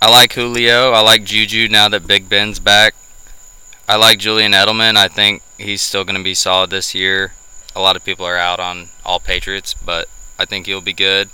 I 0.00 0.10
like 0.10 0.32
Julio. 0.32 0.90
I 0.90 1.00
like 1.00 1.24
Juju 1.24 1.68
now 1.68 1.88
that 1.88 2.06
Big 2.06 2.28
Ben's 2.28 2.58
back. 2.58 2.94
I 3.88 3.96
like 3.96 4.18
Julian 4.18 4.52
Edelman. 4.52 4.96
I 4.96 5.06
think 5.06 5.42
he's 5.58 5.82
still 5.82 6.04
going 6.04 6.16
to 6.16 6.24
be 6.24 6.34
solid 6.34 6.70
this 6.70 6.94
year. 6.94 7.34
A 7.76 7.80
lot 7.80 7.94
of 7.94 8.04
people 8.04 8.26
are 8.26 8.36
out 8.36 8.58
on 8.58 8.88
all 9.04 9.20
Patriots, 9.20 9.74
but 9.74 10.08
I 10.38 10.44
think 10.44 10.66
he'll 10.66 10.80
be 10.80 10.92
good. 10.92 11.28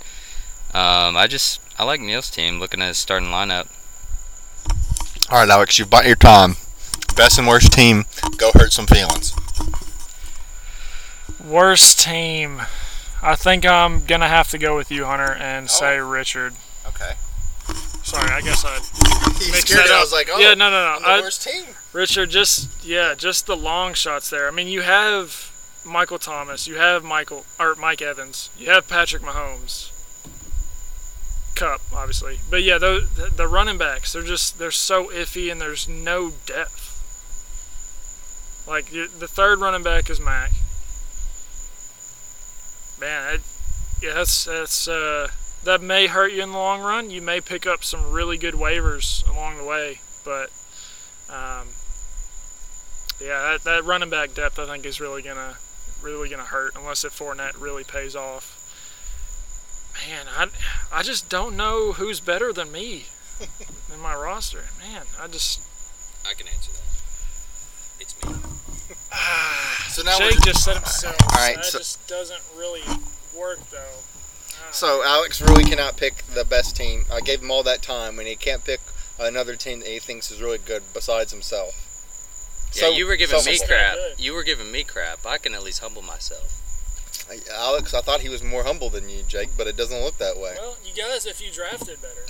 Um, 0.73 1.17
I 1.17 1.25
just 1.27 1.61
I 1.79 1.83
like 1.83 1.99
Neil's 1.99 2.29
team. 2.29 2.59
Looking 2.59 2.81
at 2.81 2.89
his 2.89 2.97
starting 2.97 3.29
lineup. 3.29 3.67
All 5.31 5.39
right, 5.39 5.49
Alex, 5.49 5.79
you've 5.79 5.89
bought 5.89 6.05
your 6.05 6.15
time. 6.15 6.55
Best 7.19 7.37
and 7.37 7.49
worst 7.49 7.73
team. 7.73 8.05
Go 8.37 8.49
hurt 8.53 8.71
some 8.71 8.87
feelings. 8.87 9.35
Worst 11.45 11.99
team. 11.99 12.61
I 13.21 13.35
think 13.35 13.65
I'm 13.65 14.05
gonna 14.05 14.29
have 14.29 14.47
to 14.51 14.57
go 14.57 14.77
with 14.77 14.89
you, 14.89 15.03
Hunter, 15.03 15.33
and 15.33 15.65
oh. 15.65 15.67
say 15.67 15.99
Richard. 15.99 16.53
Okay. 16.87 17.15
Sorry, 18.03 18.31
I 18.31 18.39
guess 18.39 18.63
I 18.63 18.75
You 18.75 19.51
mixed 19.51 19.67
scared 19.67 19.89
that 19.89 19.89
it. 19.89 19.97
I 19.97 19.99
was 19.99 20.13
like, 20.13 20.29
oh, 20.31 20.39
yeah, 20.39 20.53
no, 20.53 20.69
no, 20.69 20.93
no. 20.93 20.99
the 21.01 21.07
I, 21.07 21.19
worst 21.19 21.43
team. 21.43 21.65
Richard, 21.91 22.29
just 22.29 22.85
yeah, 22.85 23.15
just 23.15 23.47
the 23.47 23.57
long 23.57 23.93
shots 23.95 24.29
there. 24.29 24.47
I 24.47 24.51
mean, 24.51 24.69
you 24.69 24.83
have 24.83 25.51
Michael 25.83 26.19
Thomas, 26.19 26.67
you 26.67 26.75
have 26.75 27.03
Michael 27.03 27.43
or 27.59 27.75
Mike 27.75 28.01
Evans, 28.01 28.49
you 28.57 28.69
have 28.69 28.87
Patrick 28.87 29.23
Mahomes, 29.23 29.91
Kupp, 31.53 31.81
obviously, 31.93 32.39
but 32.49 32.63
yeah, 32.63 32.77
the 32.77 33.29
the 33.35 33.45
running 33.45 33.77
backs 33.77 34.13
they're 34.13 34.23
just 34.23 34.57
they're 34.57 34.71
so 34.71 35.07
iffy 35.07 35.51
and 35.51 35.59
there's 35.59 35.85
no 35.85 36.31
depth. 36.45 36.88
Like 38.69 38.91
the 38.91 39.27
third 39.27 39.59
running 39.59 39.81
back 39.81 40.11
is 40.11 40.19
Mac. 40.19 40.51
Man, 43.01 43.23
I, 43.23 43.37
yeah, 43.99 44.13
that's 44.13 44.45
that's 44.45 44.87
uh, 44.87 45.29
that 45.63 45.81
may 45.81 46.05
hurt 46.05 46.31
you 46.33 46.43
in 46.43 46.51
the 46.51 46.57
long 46.57 46.81
run. 46.81 47.09
You 47.09 47.19
may 47.23 47.41
pick 47.41 47.65
up 47.65 47.83
some 47.83 48.11
really 48.11 48.37
good 48.37 48.53
waivers 48.53 49.27
along 49.27 49.57
the 49.57 49.63
way, 49.63 50.01
but 50.23 50.51
um, 51.29 51.69
yeah, 53.19 53.41
that, 53.53 53.63
that 53.63 53.85
running 53.85 54.11
back 54.11 54.35
depth 54.35 54.59
I 54.59 54.67
think 54.67 54.85
is 54.85 55.01
really 55.01 55.23
gonna 55.23 55.57
really 56.03 56.29
gonna 56.29 56.43
hurt 56.43 56.73
unless 56.75 57.03
if 57.03 57.17
Fournette 57.17 57.59
really 57.59 57.83
pays 57.83 58.15
off. 58.15 58.55
Man, 60.07 60.27
I 60.37 60.47
I 60.95 61.01
just 61.01 61.27
don't 61.27 61.57
know 61.57 61.93
who's 61.93 62.19
better 62.19 62.53
than 62.53 62.71
me 62.71 63.05
in 63.91 63.99
my 63.99 64.13
roster. 64.13 64.65
Man, 64.77 65.07
I 65.19 65.25
just 65.25 65.59
I 66.23 66.35
can 66.35 66.47
answer 66.47 66.71
that. 66.73 66.88
It's 67.99 68.15
me. 68.25 68.33
So 69.89 70.03
now 70.03 70.17
Jake 70.17 70.35
we're, 70.39 70.45
just 70.45 70.63
said 70.63 70.75
himself. 70.77 71.17
All 71.21 71.45
right, 71.45 71.55
that 71.55 71.65
so- 71.65 71.79
just 71.79 72.07
doesn't 72.07 72.41
really 72.55 72.83
work 73.37 73.59
though. 73.71 73.97
Ah. 74.61 74.71
so 74.71 75.03
Alex 75.03 75.41
really 75.41 75.63
cannot 75.63 75.97
pick 75.97 76.23
the 76.33 76.45
best 76.45 76.75
team. 76.77 77.05
I 77.11 77.19
gave 77.19 77.41
him 77.41 77.49
all 77.51 77.63
that 77.63 77.81
time, 77.81 78.19
and 78.19 78.27
he 78.27 78.35
can't 78.35 78.63
pick 78.63 78.79
another 79.19 79.55
team 79.55 79.79
that 79.79 79.87
he 79.89 79.99
thinks 79.99 80.31
is 80.31 80.41
really 80.41 80.59
good 80.59 80.83
besides 80.93 81.31
himself. 81.31 81.73
Yeah, 82.73 82.81
So- 82.81 82.89
you 82.91 83.07
were 83.07 83.15
giving 83.15 83.39
so- 83.41 83.49
me 83.49 83.59
crap. 83.59 83.97
You 84.17 84.33
were 84.33 84.43
giving 84.43 84.71
me 84.71 84.83
crap. 84.83 85.25
I 85.25 85.37
can 85.39 85.53
at 85.55 85.63
least 85.63 85.79
humble 85.79 86.03
myself. 86.03 86.55
Alex, 87.53 87.93
I 87.93 88.01
thought 88.01 88.21
he 88.21 88.29
was 88.29 88.41
more 88.41 88.63
humble 88.63 88.89
than 88.89 89.09
you, 89.09 89.23
Jake, 89.23 89.49
but 89.57 89.67
it 89.67 89.75
doesn't 89.75 90.01
look 90.01 90.17
that 90.17 90.37
way. 90.37 90.55
Well, 90.57 90.77
you 90.85 90.93
guys, 90.93 91.25
if 91.25 91.41
you 91.41 91.51
drafted 91.51 92.01
better, 92.01 92.25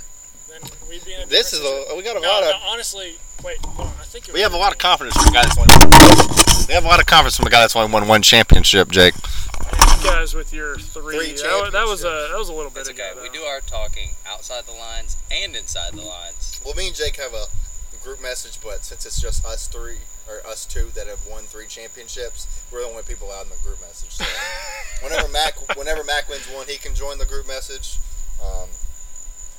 then 0.50 0.62
we'd 0.90 1.04
be 1.06 1.14
in 1.14 1.22
a 1.22 1.26
This 1.26 1.54
is 1.54 1.60
a 1.62 1.96
we 1.96 2.04
got 2.04 2.18
a 2.18 2.20
No, 2.20 2.28
lot 2.28 2.42
no, 2.42 2.50
of 2.52 2.56
honestly, 2.68 3.16
wait, 3.44 3.58
hold 3.66 3.88
on. 3.90 3.94
I 4.00 4.04
think 4.06 4.30
we 4.34 4.42
have 4.42 4.54
a 4.54 4.58
lot 4.58 4.72
of 4.72 4.78
confidence 4.78 5.16
from 5.18 5.28
a 5.30 5.32
guy 5.32 5.44
that's 5.44 5.58
only 5.58 6.66
we 6.68 6.74
have 6.74 6.86
a 6.86 6.88
lot 6.88 7.00
of 7.00 7.06
confidence 7.06 7.38
from 7.38 7.48
a 7.48 7.50
guy 7.50 7.62
that's 7.62 7.76
only 7.76 7.92
won 7.92 8.08
one 8.08 8.22
championship, 8.22 8.90
Jake. 8.90 9.16
You 9.16 10.04
guys 10.10 10.34
with 10.34 10.54
your 10.54 10.78
three. 10.78 11.18
Three 11.18 11.34
that, 11.34 11.70
that 11.74 11.86
was 11.88 12.04
a 12.04 12.30
that 12.32 12.38
was 12.38 12.50
a 12.50 12.54
little 12.54 12.72
bit 12.72 12.82
It's 12.82 12.90
ago. 12.90 13.04
okay. 13.12 13.22
We 13.22 13.30
do 13.30 13.44
our 13.44 13.60
talking 13.62 14.12
outside 14.28 14.66
the 14.66 14.74
lines 14.74 15.18
and 15.32 15.56
inside 15.56 15.94
the 15.94 16.02
lines. 16.04 16.60
Well, 16.66 16.74
me 16.76 16.88
and 16.88 16.96
Jake 16.96 17.18
have 17.18 17.34
a 17.34 17.46
group 18.04 18.22
message, 18.22 18.60
but 18.64 18.86
since 18.86 19.06
it's 19.06 19.20
just 19.22 19.46
us 19.46 19.68
three 19.68 19.98
or 20.28 20.46
us 20.48 20.66
two 20.66 20.86
that 20.96 21.08
have 21.08 21.26
won 21.30 21.44
three 21.44 21.66
championships, 21.68 22.48
we're 22.72 22.82
the 22.82 22.88
only 22.88 23.04
people 23.04 23.28
allowed 23.28 23.44
in 23.44 23.50
the 23.50 23.58
group 23.64 23.82
message. 23.82 24.12
So 24.12 24.26
whenever 25.04 25.28
Mac, 25.28 25.56
whenever 25.76 26.04
Mac 26.04 26.30
wins 26.30 26.46
one, 26.48 26.68
he 26.68 26.78
can 26.78 26.96
join 26.96 27.18
the 27.18 27.26
group 27.26 27.46
message. 27.48 27.98
Um, 28.42 28.70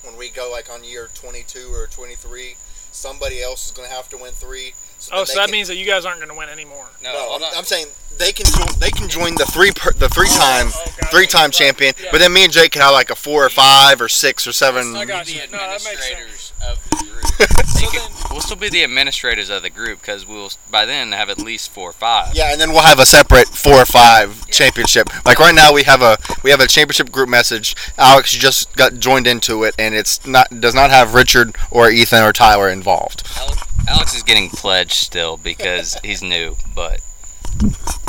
when 0.02 0.16
we 0.16 0.28
go 0.28 0.50
like 0.50 0.70
on 0.72 0.84
year 0.84 1.08
22 1.14 1.72
or 1.72 1.86
23, 1.86 2.56
somebody 2.92 3.42
else 3.42 3.66
is 3.66 3.72
going 3.72 3.88
to 3.88 3.94
have 3.94 4.08
to 4.10 4.16
win 4.16 4.32
three. 4.32 4.74
Oh, 5.00 5.06
so 5.08 5.14
Oh, 5.14 5.16
then 5.18 5.26
so 5.26 5.34
that 5.34 5.44
can- 5.46 5.52
means 5.52 5.68
that 5.68 5.76
you 5.76 5.86
guys 5.86 6.04
aren't 6.04 6.18
going 6.18 6.30
to 6.30 6.36
win 6.36 6.48
anymore. 6.48 6.86
No, 7.02 7.12
No, 7.12 7.34
I'm. 7.36 7.58
I'm 7.58 7.64
saying 7.64 7.86
they 8.18 8.32
can 8.32 8.44
join. 8.46 8.68
They 8.78 8.90
can 8.90 9.08
join 9.08 9.34
the 9.36 9.46
three 9.46 9.70
per, 9.72 9.92
the 9.92 10.08
three 10.10 10.28
oh, 10.30 10.38
time 10.38 10.66
Oh, 10.74 10.82
oh, 10.86 10.92
gotcha. 11.00 11.06
three 11.10 11.26
time 11.26 11.50
champion. 11.50 11.94
Yeah. 12.02 12.08
But 12.12 12.18
then 12.18 12.32
me 12.32 12.44
and 12.44 12.52
Jake 12.52 12.72
can 12.72 12.82
have 12.82 12.92
like 12.92 13.08
a 13.10 13.14
four 13.16 13.44
or 13.44 13.48
five 13.50 14.00
or 14.00 14.08
six 14.08 14.46
or 14.46 14.52
seven. 14.52 14.94
I 14.94 15.04
got 15.06 15.24
the 15.26 15.32
you. 15.32 15.40
No, 15.50 15.58
that 15.58 15.82
makes 15.84 15.84
sense. 15.84 16.12
administrators 16.12 16.52
of 16.66 16.90
the 16.90 16.96
group. 16.96 17.06
So 17.80 17.86
can- 17.90 18.00
then, 18.02 18.10
we'll 18.30 18.40
still 18.42 18.56
be 18.58 18.68
the 18.68 18.84
administrators 18.84 19.48
of 19.48 19.62
the 19.62 19.70
group 19.70 20.00
because 20.02 20.26
we'll 20.28 20.50
by 20.70 20.84
then 20.84 21.12
have 21.12 21.30
at 21.30 21.38
least 21.38 21.70
four 21.70 21.88
or 21.88 21.92
five. 21.94 22.34
Yeah, 22.34 22.52
and 22.52 22.60
then 22.60 22.72
we'll 22.72 22.82
have 22.82 22.98
a 22.98 23.06
separate 23.06 23.48
four 23.48 23.76
or 23.80 23.86
five 23.86 24.46
championship. 24.50 25.08
Like 25.24 25.38
right 25.38 25.54
now, 25.54 25.72
we 25.72 25.84
have 25.84 26.02
a 26.02 26.18
we 26.44 26.50
have 26.50 26.60
a 26.60 26.66
championship 26.66 27.10
group 27.10 27.30
message. 27.30 27.74
Alex 27.96 28.32
just 28.32 28.76
got 28.76 28.98
joined 28.98 29.26
into 29.26 29.64
it, 29.64 29.74
and 29.78 29.94
it's 29.94 30.26
not 30.26 30.60
does 30.60 30.74
not 30.74 30.90
have 30.90 31.14
Richard 31.14 31.56
or 31.70 31.88
Ethan 31.90 32.22
or 32.22 32.34
Tyler 32.34 32.68
involved. 32.68 33.22
Alex, 33.38 33.69
Alex 33.88 34.14
is 34.14 34.22
getting 34.22 34.48
pledged 34.50 34.92
still 34.92 35.36
because 35.36 35.96
he's 36.04 36.22
new, 36.22 36.56
but 36.74 37.00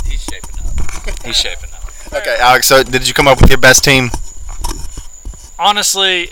he's 0.06 0.24
shaping 0.24 0.56
up. 0.66 1.24
He's 1.26 1.36
shaping 1.36 1.70
up. 1.74 2.14
Okay, 2.14 2.36
Alex. 2.40 2.68
So 2.68 2.84
did 2.84 3.08
you 3.08 3.14
come 3.14 3.28
up 3.28 3.42
with 3.42 3.50
your 3.50 3.60
best 3.60 3.84
team? 3.84 4.10
honestly, 5.62 6.30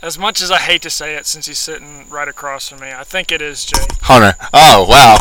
as 0.00 0.18
much 0.18 0.40
as 0.40 0.50
I 0.50 0.58
hate 0.58 0.82
to 0.82 0.90
say 0.90 1.16
it, 1.16 1.26
since 1.26 1.46
he's 1.46 1.58
sitting 1.58 2.08
right 2.08 2.28
across 2.28 2.68
from 2.68 2.80
me, 2.80 2.92
I 2.92 3.04
think 3.04 3.32
it 3.32 3.42
is 3.42 3.64
Jake. 3.64 3.92
Hunter. 4.02 4.34
Oh 4.52 4.86
wow, 4.88 5.18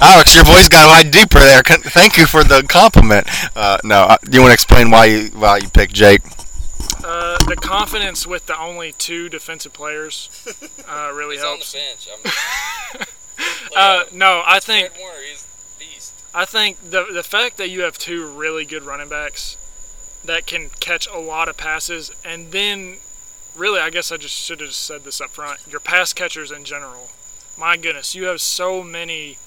Alex, 0.00 0.34
your 0.34 0.44
voice 0.44 0.68
got 0.68 0.84
a 0.84 0.88
lot 0.88 1.12
deeper 1.12 1.38
there. 1.38 1.62
Thank 1.62 2.16
you 2.16 2.26
for 2.26 2.44
the 2.44 2.64
compliment. 2.68 3.26
Uh, 3.56 3.78
no, 3.84 4.02
uh, 4.02 4.16
do 4.24 4.32
you 4.32 4.40
want 4.40 4.50
to 4.50 4.54
explain 4.54 4.90
why 4.90 5.06
you 5.06 5.28
why 5.28 5.58
you 5.58 5.68
picked 5.68 5.94
Jake? 5.94 6.22
Uh, 7.04 7.38
the 7.46 7.56
confidence 7.56 8.26
with 8.26 8.46
the 8.46 8.58
only 8.58 8.92
two 8.92 9.28
defensive 9.28 9.72
players 9.72 10.28
uh, 10.88 11.10
really 11.14 11.36
He's 11.36 11.44
on 11.44 11.58
the 11.58 11.64
helps. 11.64 11.74
bench. 11.74 12.08
I'm, 12.12 13.02
Uh, 13.76 14.04
no, 14.12 14.42
I 14.44 14.58
think 14.58 14.88
Fred 14.88 15.04
he's 15.30 15.46
beast. 15.78 16.24
I 16.34 16.44
think 16.44 16.78
the 16.90 17.06
the 17.12 17.22
fact 17.22 17.56
that 17.58 17.70
you 17.70 17.82
have 17.82 17.96
two 17.96 18.26
really 18.26 18.64
good 18.64 18.82
running 18.82 19.08
backs 19.08 19.56
that 20.24 20.46
can 20.46 20.70
catch 20.80 21.06
a 21.06 21.18
lot 21.18 21.48
of 21.48 21.56
passes, 21.56 22.10
and 22.24 22.50
then 22.50 22.96
really, 23.54 23.78
I 23.80 23.90
guess 23.90 24.10
I 24.10 24.16
just 24.16 24.34
should 24.34 24.60
have 24.60 24.72
said 24.72 25.04
this 25.04 25.20
up 25.20 25.30
front. 25.30 25.60
Your 25.70 25.78
pass 25.78 26.12
catchers 26.12 26.50
in 26.50 26.64
general, 26.64 27.10
my 27.56 27.76
goodness, 27.76 28.16
you 28.16 28.24
have 28.24 28.40
so 28.40 28.82
many 28.82 29.38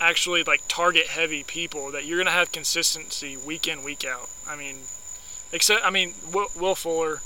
actually 0.00 0.44
like 0.44 0.62
target 0.68 1.08
heavy 1.08 1.42
people 1.42 1.90
that 1.90 2.04
you're 2.04 2.18
gonna 2.18 2.30
have 2.30 2.52
consistency 2.52 3.36
week 3.36 3.66
in 3.66 3.82
week 3.82 4.04
out. 4.04 4.28
I 4.46 4.54
mean, 4.54 4.76
except 5.52 5.84
I 5.84 5.90
mean 5.90 6.14
Will, 6.32 6.74
Fuller, 6.74 7.20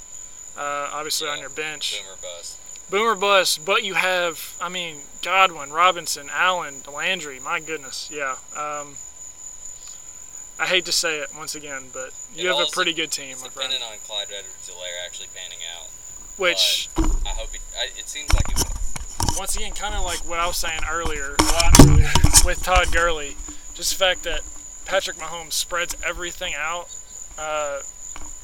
uh, 0.56 0.90
obviously 0.92 1.28
on 1.28 1.38
your 1.40 1.50
bench. 1.50 2.00
Boomer 2.02 2.16
bust. 2.22 2.58
Boomer 2.90 3.14
bust, 3.14 3.64
but 3.64 3.82
you 3.82 3.94
have, 3.94 4.54
I 4.60 4.68
mean, 4.68 4.96
Godwin, 5.22 5.70
Robinson, 5.72 6.28
Allen, 6.30 6.82
Landry. 6.92 7.40
My 7.40 7.58
goodness, 7.58 8.10
yeah. 8.12 8.36
Um, 8.54 8.96
I 10.60 10.66
hate 10.66 10.84
to 10.84 10.92
say 10.92 11.18
it 11.18 11.30
once 11.36 11.54
again, 11.54 11.84
but 11.92 12.10
you 12.34 12.48
It 12.50 12.54
have 12.56 12.68
a 12.68 12.70
pretty 12.70 12.92
good 12.92 13.10
team. 13.10 13.36
Friend. 13.36 13.72
on 13.72 13.98
Clyde 14.06 14.26
Edwards-Helaire 14.28 15.04
actually 15.04 15.28
panning 15.34 15.58
out. 15.76 15.88
which 16.36 16.88
I 16.98 17.30
hope 17.30 17.50
he, 17.52 17.58
I, 17.76 17.86
it 17.98 18.06
seems 18.08 18.32
like 18.34 18.46
will. 18.54 19.38
once 19.38 19.56
again, 19.56 19.72
kind 19.72 19.94
of 19.94 20.04
like 20.04 20.18
what 20.28 20.38
I 20.38 20.46
was 20.46 20.58
saying 20.58 20.80
earlier, 20.88 21.34
a 21.38 21.42
lot 21.42 21.80
earlier 21.88 22.12
with 22.44 22.62
Todd 22.62 22.92
Gurley, 22.92 23.36
just 23.74 23.90
the 23.90 23.96
fact 23.96 24.22
that 24.24 24.42
Patrick 24.84 25.16
Mahomes 25.16 25.54
spreads 25.54 25.96
everything 26.06 26.54
out. 26.56 26.86
Uh, 27.38 27.80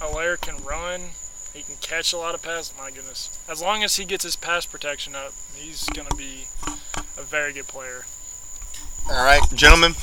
Helaire 0.00 0.40
can 0.40 0.62
run. 0.64 1.10
He 1.52 1.62
can 1.62 1.76
catch 1.80 2.12
a 2.12 2.16
lot 2.16 2.34
of 2.34 2.42
passes. 2.42 2.72
My 2.78 2.90
goodness. 2.90 3.38
As 3.48 3.60
long 3.60 3.82
as 3.82 3.96
he 3.96 4.04
gets 4.04 4.24
his 4.24 4.36
pass 4.36 4.66
protection 4.66 5.14
up, 5.14 5.32
he's 5.54 5.88
going 5.90 6.08
to 6.08 6.16
be 6.16 6.46
a 7.18 7.22
very 7.22 7.52
good 7.52 7.66
player. 7.66 8.04
All 9.08 9.24
right, 9.24 9.42
gentlemen, 9.54 9.94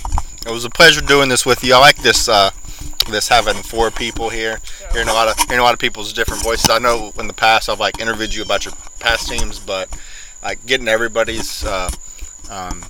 it 0.45 0.52
was 0.52 0.65
a 0.65 0.69
pleasure 0.69 1.02
doing 1.02 1.30
this 1.30 1.45
with 1.45 1.64
you. 1.64 1.73
I 1.76 1.80
like 1.80 1.98
this 1.98 2.27
uh, 2.27 2.52
this 3.10 3.30
having 3.30 3.56
four 3.56 3.91
people 3.91 4.30
here, 4.30 4.60
hearing 4.91 5.07
a 5.07 5.14
lot 5.14 5.27
of 5.27 5.38
hearing 5.48 5.61
a 5.61 5.64
lot 5.64 5.73
of 5.73 5.80
people's 5.80 6.11
different 6.14 6.44
voices. 6.44 6.69
I 6.69 6.80
know 6.80 7.14
in 7.18 7.27
the 7.27 7.34
past 7.34 7.69
I've 7.69 7.80
like 7.80 7.99
interviewed 7.99 8.34
you 8.34 8.44
about 8.44 8.65
your 8.65 8.73
past 8.99 9.30
teams, 9.30 9.60
but 9.60 9.89
like 10.44 10.65
getting 10.65 10.88
everybody's 10.88 11.64
uh, 11.64 11.89
um, 12.49 12.84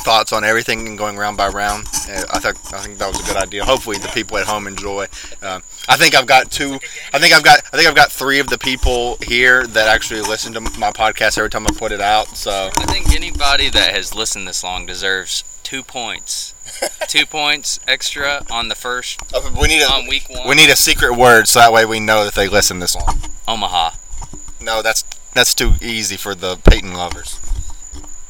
thoughts 0.00 0.32
on 0.32 0.44
everything 0.44 0.86
and 0.86 0.98
going 0.98 1.16
round 1.16 1.36
by 1.36 1.48
round, 1.48 1.86
uh, 2.08 2.24
I 2.30 2.38
think 2.38 2.56
I 2.72 2.80
think 2.80 2.98
that 2.98 3.08
was 3.08 3.20
a 3.20 3.24
good 3.24 3.36
idea. 3.36 3.64
Hopefully 3.64 3.98
the 3.98 4.08
people 4.08 4.36
at 4.38 4.46
home 4.46 4.66
enjoy. 4.66 5.06
Uh, 5.42 5.60
I 5.88 5.96
think 5.96 6.14
I've 6.14 6.26
got 6.26 6.50
two. 6.50 6.78
I 7.12 7.18
think 7.18 7.34
I've 7.34 7.44
got 7.44 7.60
I 7.72 7.76
think 7.76 7.88
I've 7.88 7.94
got 7.94 8.10
three 8.12 8.38
of 8.38 8.48
the 8.48 8.58
people 8.58 9.16
here 9.22 9.66
that 9.66 9.88
actually 9.88 10.20
listen 10.22 10.52
to 10.54 10.60
my 10.60 10.90
podcast 10.90 11.38
every 11.38 11.50
time 11.50 11.66
I 11.66 11.72
put 11.76 11.92
it 11.92 12.00
out. 12.00 12.28
So 12.36 12.70
I 12.76 12.86
think 12.86 13.14
anybody 13.14 13.70
that 13.70 13.94
has 13.94 14.14
listened 14.14 14.48
this 14.48 14.64
long 14.64 14.86
deserves 14.86 15.44
two 15.62 15.82
points. 15.82 16.54
two 17.08 17.26
points 17.26 17.80
extra 17.88 18.44
on 18.48 18.68
the 18.68 18.76
first 18.76 19.20
uh, 19.34 19.50
we 19.60 19.66
need 19.66 19.82
on 19.82 20.06
a 20.06 20.08
week 20.08 20.28
one. 20.30 20.48
we 20.48 20.54
need 20.54 20.70
a 20.70 20.76
secret 20.76 21.16
word 21.16 21.48
so 21.48 21.58
that 21.58 21.72
way 21.72 21.84
we 21.84 21.98
know 21.98 22.24
that 22.24 22.34
they 22.34 22.48
listen 22.48 22.78
this 22.78 22.94
long. 22.94 23.20
Omaha. 23.48 23.90
No, 24.60 24.82
that's 24.82 25.04
that's 25.34 25.54
too 25.54 25.74
easy 25.80 26.16
for 26.16 26.34
the 26.34 26.56
Peyton 26.56 26.94
lovers. 26.94 27.38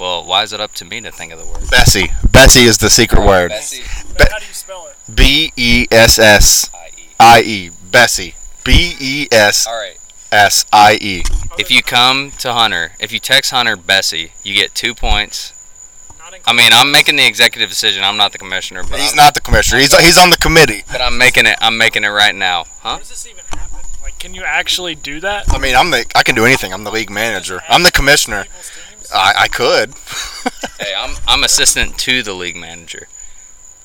Well, 0.00 0.24
why 0.24 0.42
is 0.44 0.54
it 0.54 0.60
up 0.60 0.72
to 0.76 0.86
me 0.86 1.02
to 1.02 1.12
think 1.12 1.30
of 1.30 1.38
the 1.38 1.44
word? 1.44 1.68
Bessie. 1.70 2.10
Bessie 2.32 2.62
is 2.62 2.78
the 2.78 2.88
secret 2.88 3.20
word. 3.20 3.50
Bessie. 3.50 3.82
Be- 4.16 4.24
how 4.30 4.38
do 4.38 4.46
you 4.46 4.54
spell 4.54 4.86
it? 4.86 4.96
B 5.14 5.52
E 5.56 5.86
S 5.90 6.18
S 6.18 6.70
I-E. 6.74 7.08
I 7.20 7.40
E. 7.42 7.70
Bessie. 7.90 8.34
B 8.64 8.96
E 8.98 9.28
S 9.30 9.66
All 9.66 9.74
right. 9.78 9.98
S 10.32 10.64
I 10.72 10.96
E. 11.02 11.22
If 11.58 11.70
you 11.70 11.82
come 11.82 12.30
to 12.38 12.54
Hunter, 12.54 12.92
if 12.98 13.12
you 13.12 13.18
text 13.18 13.50
Hunter 13.50 13.76
Bessie, 13.76 14.32
you 14.42 14.54
get 14.54 14.74
two 14.74 14.94
points. 14.94 15.52
I 16.46 16.54
mean, 16.54 16.70
I'm 16.72 16.90
making 16.92 17.16
the 17.16 17.26
executive 17.26 17.68
decision. 17.68 18.02
I'm 18.02 18.16
not 18.16 18.32
the 18.32 18.38
commissioner, 18.38 18.82
but 18.88 19.00
He's 19.00 19.10
I'm, 19.10 19.16
not 19.16 19.34
the 19.34 19.40
commissioner. 19.42 19.80
He's 19.80 19.94
he's 19.98 20.16
on 20.16 20.30
the 20.30 20.36
committee. 20.38 20.84
but 20.90 21.02
I'm 21.02 21.18
making 21.18 21.44
it. 21.44 21.58
I'm 21.60 21.76
making 21.76 22.04
it 22.04 22.08
right 22.08 22.34
now, 22.34 22.64
huh? 22.80 22.92
How 22.92 22.98
does 22.98 23.08
this 23.10 23.26
even 23.26 23.44
happen? 23.50 23.80
Like, 24.02 24.18
can 24.18 24.32
you 24.32 24.44
actually 24.44 24.94
do 24.94 25.20
that? 25.20 25.52
I 25.52 25.58
mean, 25.58 25.74
I'm 25.74 25.90
the 25.90 26.06
I 26.14 26.22
can 26.22 26.36
do 26.36 26.46
anything. 26.46 26.72
I'm 26.72 26.84
the 26.84 26.90
league 26.92 27.10
manager. 27.10 27.60
I'm 27.68 27.82
the 27.82 27.92
commissioner. 27.92 28.44
People's 28.44 28.70
teams? 28.70 28.89
I, 29.12 29.34
I 29.40 29.48
could. 29.48 29.94
Hey, 30.80 30.94
I'm 30.96 31.14
I'm 31.28 31.44
assistant 31.44 31.98
to 31.98 32.22
the 32.22 32.32
league 32.32 32.56
manager. 32.56 33.06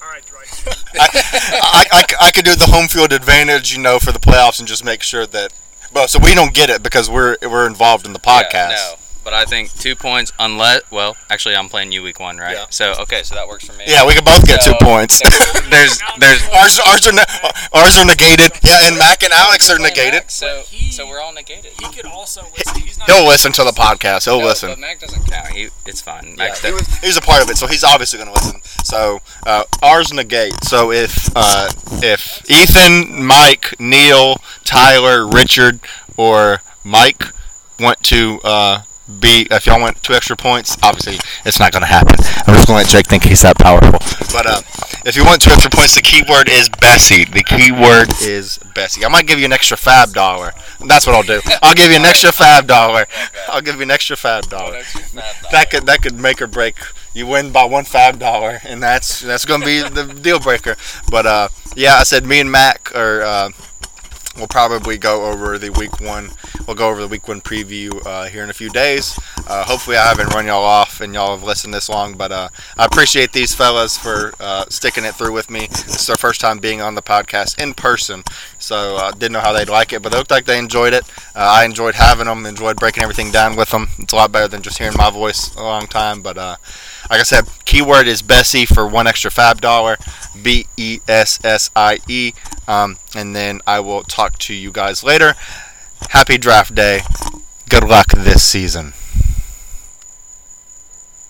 All 0.02 0.08
right, 0.08 0.24
right. 0.32 0.78
I, 0.96 1.86
I, 1.92 2.04
I 2.28 2.32
could 2.32 2.46
do 2.46 2.56
the 2.56 2.68
home 2.68 2.88
field 2.88 3.12
advantage, 3.12 3.76
you 3.76 3.84
know, 3.84 4.00
for 4.00 4.14
the 4.14 4.20
playoffs 4.20 4.60
and 4.60 4.68
just 4.68 4.86
make 4.86 5.04
sure 5.04 5.26
that. 5.26 5.52
Well, 5.94 6.08
so 6.08 6.20
we 6.20 6.34
don't 6.34 6.54
get 6.54 6.70
it 6.70 6.82
because 6.82 7.10
we're 7.10 7.36
we're 7.42 7.68
involved 7.68 8.06
in 8.06 8.14
the 8.14 8.20
podcast. 8.20 8.54
Yeah, 8.54 8.94
no, 8.94 8.96
but 9.26 9.34
I 9.34 9.44
think 9.44 9.74
two 9.74 9.96
points 9.96 10.32
unless. 10.40 10.90
Well, 10.92 11.18
actually, 11.30 11.56
I'm 11.58 11.68
playing 11.68 11.92
you 11.92 12.02
week 12.04 12.20
one, 12.20 12.38
right? 12.38 12.56
Yeah. 12.56 12.66
So 12.70 12.94
okay, 13.02 13.24
so 13.24 13.36
that 13.36 13.48
works 13.50 13.66
for 13.66 13.74
me. 13.74 13.84
Yeah, 13.88 14.06
we 14.08 14.14
can 14.14 14.24
both 14.24 14.46
get 14.48 14.64
So, 14.64 14.72
two 14.72 14.78
points. 14.86 15.20
There's 15.70 16.00
there's 16.20 16.48
ours, 16.56 16.80
ours 16.88 17.08
are 17.08 17.12
ne- 17.12 17.50
ours 17.74 17.98
are 17.98 18.06
negated. 18.06 18.52
Yeah, 18.64 18.88
and 18.88 18.98
Mac 18.98 19.24
and 19.24 19.34
Alex 19.34 19.70
are 19.70 19.80
negated. 19.80 20.30
So 20.32 20.62
he- 20.70 20.92
so 20.92 21.08
we're 21.10 21.20
all 21.20 21.34
negated. 21.34 21.74
He 21.82 21.92
could 21.92 22.06
also 22.06 22.44
listen. 22.56 22.82
He's 22.82 22.98
not 22.98 23.10
He'll 23.10 23.26
listen 23.28 23.52
to 23.54 23.64
the 23.64 23.72
podcast. 23.72 24.26
He'll 24.26 24.40
No, 24.40 24.46
listen. 24.46 24.70
But 24.70 24.80
Mac 24.80 25.00
doesn't 25.00 25.26
count. 25.26 25.48
He, 25.50 25.70
it's 25.86 26.02
fine. 26.02 26.28
Yeah, 26.30 26.36
Mac's 26.36 26.62
he, 26.64 26.72
was, 26.72 26.88
he 27.00 27.08
was 27.08 27.18
a 27.18 27.22
part 27.22 27.42
of 27.44 27.50
it, 27.50 27.58
so 27.58 27.68
he's 27.68 27.84
obviously 27.84 28.18
going 28.18 28.30
to 28.30 28.34
listen. 28.34 28.62
So 28.86 29.20
uh, 29.46 29.64
ours 29.82 30.14
negate. 30.14 30.64
So 30.64 30.92
if 30.92 31.30
uh, 31.36 31.70
if 32.04 32.50
Ethan, 32.50 33.26
Mike, 33.26 33.76
Neil, 33.80 34.38
Tyler, 34.64 35.28
Richard, 35.28 35.80
or 36.16 36.62
Mike 36.84 37.24
want 37.80 38.02
to 38.04 38.40
uh, 38.44 38.82
be, 39.20 39.48
if 39.52 39.66
y'all 39.66 39.80
want 39.80 40.02
two 40.02 40.14
extra 40.14 40.36
points, 40.36 40.78
obviously 40.82 41.20
it's 41.46 41.60
not 41.60 41.72
going 41.72 41.82
to 41.82 41.88
happen. 41.88 42.16
I'm 42.48 42.56
just 42.56 42.68
going 42.68 42.80
to 42.80 42.86
let 42.86 42.88
Jake 42.88 43.08
think 43.08 43.24
he's 43.24 43.42
that 43.44 43.58
powerful. 43.58 44.00
But 44.34 44.46
uh, 44.46 44.62
if 45.06 45.16
you 45.16 45.24
want 45.24 45.42
two 45.42 45.52
extra 45.52 45.70
points, 45.70 45.96
the 45.96 46.02
keyword 46.02 46.50
is 46.50 46.70
Bessie. 46.70 47.26
The 47.26 47.44
keyword 47.44 48.10
is 48.22 48.58
Bessie. 48.74 49.06
I 49.06 49.10
might 49.10 49.28
give 49.28 49.40
you 49.40 49.46
an 49.46 49.54
extra 49.54 49.78
fab 49.78 50.14
dollar. 50.14 50.54
That's 50.88 51.06
what 51.06 51.16
I'll 51.16 51.24
do. 51.24 51.42
I'll 51.62 51.76
give 51.76 51.92
you 51.92 51.98
an 51.98 52.06
extra 52.06 52.32
fab 52.32 52.68
dollar. 52.68 53.06
I'll 53.48 53.62
give 53.62 53.76
you 53.76 53.84
an 53.84 53.92
extra 53.92 54.16
fab 54.16 54.50
dollar 54.50 54.82
that 55.52 55.70
could 55.72 55.86
that 55.86 56.02
could 56.02 56.20
make 56.20 56.42
or 56.42 56.48
break. 56.48 56.76
You 57.14 57.28
win 57.28 57.52
by 57.52 57.66
one 57.66 57.86
five 57.86 58.20
dollar, 58.20 58.60
and 58.64 58.82
that's 58.82 59.22
that's 59.22 59.46
gonna 59.46 59.66
be 59.66 59.82
the 59.82 60.06
deal 60.06 60.40
breaker. 60.40 60.76
But 61.10 61.26
uh, 61.26 61.50
yeah, 61.76 61.96
I 61.96 62.04
said 62.04 62.26
me 62.26 62.40
and 62.40 62.52
Mac 62.52 62.94
are. 62.96 63.22
Uh, 63.22 63.50
We'll 64.36 64.48
probably 64.48 64.98
go 64.98 65.26
over 65.26 65.58
the 65.58 65.70
week 65.70 66.02
one. 66.02 66.30
We'll 66.68 66.76
go 66.76 66.90
over 66.90 67.02
the 67.02 67.08
week 67.08 67.28
one 67.28 67.40
preview 67.40 68.06
uh, 68.06 68.26
here 68.26 68.44
in 68.44 68.50
a 68.50 68.54
few 68.54 68.70
days. 68.70 69.18
Uh, 69.48 69.64
hopefully, 69.64 69.96
I 69.96 70.08
haven't 70.08 70.34
run 70.34 70.46
y'all 70.46 70.64
off 70.64 71.00
and 71.00 71.14
y'all 71.14 71.36
have 71.36 71.44
listened 71.44 71.74
this 71.74 71.88
long. 71.88 72.18
But 72.18 72.32
uh, 72.32 72.50
I 72.78 72.86
appreciate 72.86 73.32
these 73.32 73.56
fellas 73.56 73.98
for 73.98 74.34
uh, 74.40 74.66
sticking 74.70 75.06
it 75.06 75.16
through 75.16 75.32
with 75.32 75.50
me. 75.50 75.68
This 75.68 76.02
is 76.02 76.08
their 76.08 76.18
first 76.18 76.42
time 76.42 76.60
being 76.60 76.82
on 76.82 76.96
the 76.96 77.02
podcast 77.02 77.62
in 77.62 77.74
person, 77.74 78.24
so 78.60 78.98
I 78.98 79.12
didn't 79.12 79.34
know 79.34 79.40
how 79.40 79.54
they'd 79.54 79.70
like 79.70 79.94
it, 79.94 80.02
but 80.02 80.12
they 80.12 80.18
looked 80.18 80.32
like 80.32 80.46
they 80.46 80.60
enjoyed 80.60 80.94
it. 80.94 81.04
Uh, 81.36 81.40
I 81.40 81.64
enjoyed 81.64 81.96
having 81.96 82.26
them, 82.26 82.46
enjoyed 82.46 82.78
breaking 82.78 83.04
everything 83.04 83.32
down 83.32 83.56
with 83.56 83.70
them. 83.70 83.88
It's 84.00 84.12
a 84.12 84.16
lot 84.18 84.32
better 84.32 84.48
than 84.48 84.62
just 84.62 84.78
hearing 84.78 84.98
my 84.98 85.10
voice 85.10 85.56
a 85.56 85.64
long 85.64 85.88
time. 85.88 86.22
But 86.22 86.38
uh, 86.38 86.56
like 87.10 87.20
I 87.20 87.24
said, 87.24 87.46
keyword 87.66 88.08
is 88.08 88.22
Bessie 88.22 88.66
for 88.66 88.88
one 88.88 89.08
extra 89.08 89.32
fab 89.32 89.62
dollar, 89.62 89.98
B 90.42 90.68
E 90.78 91.00
S 91.08 91.40
S 91.44 91.70
I 91.76 92.00
E. 92.08 92.34
Um, 92.68 92.98
and 93.16 93.36
then 93.36 93.62
I 93.68 93.80
will 93.80 94.04
talk 94.04 94.38
to 94.40 94.54
you 94.54 94.72
guys 94.72 95.04
later. 95.04 95.36
Happy 96.10 96.38
draft 96.38 96.76
day. 96.76 97.02
Good 97.70 97.84
luck 97.84 98.08
this 98.08 98.44
season. 98.44 98.94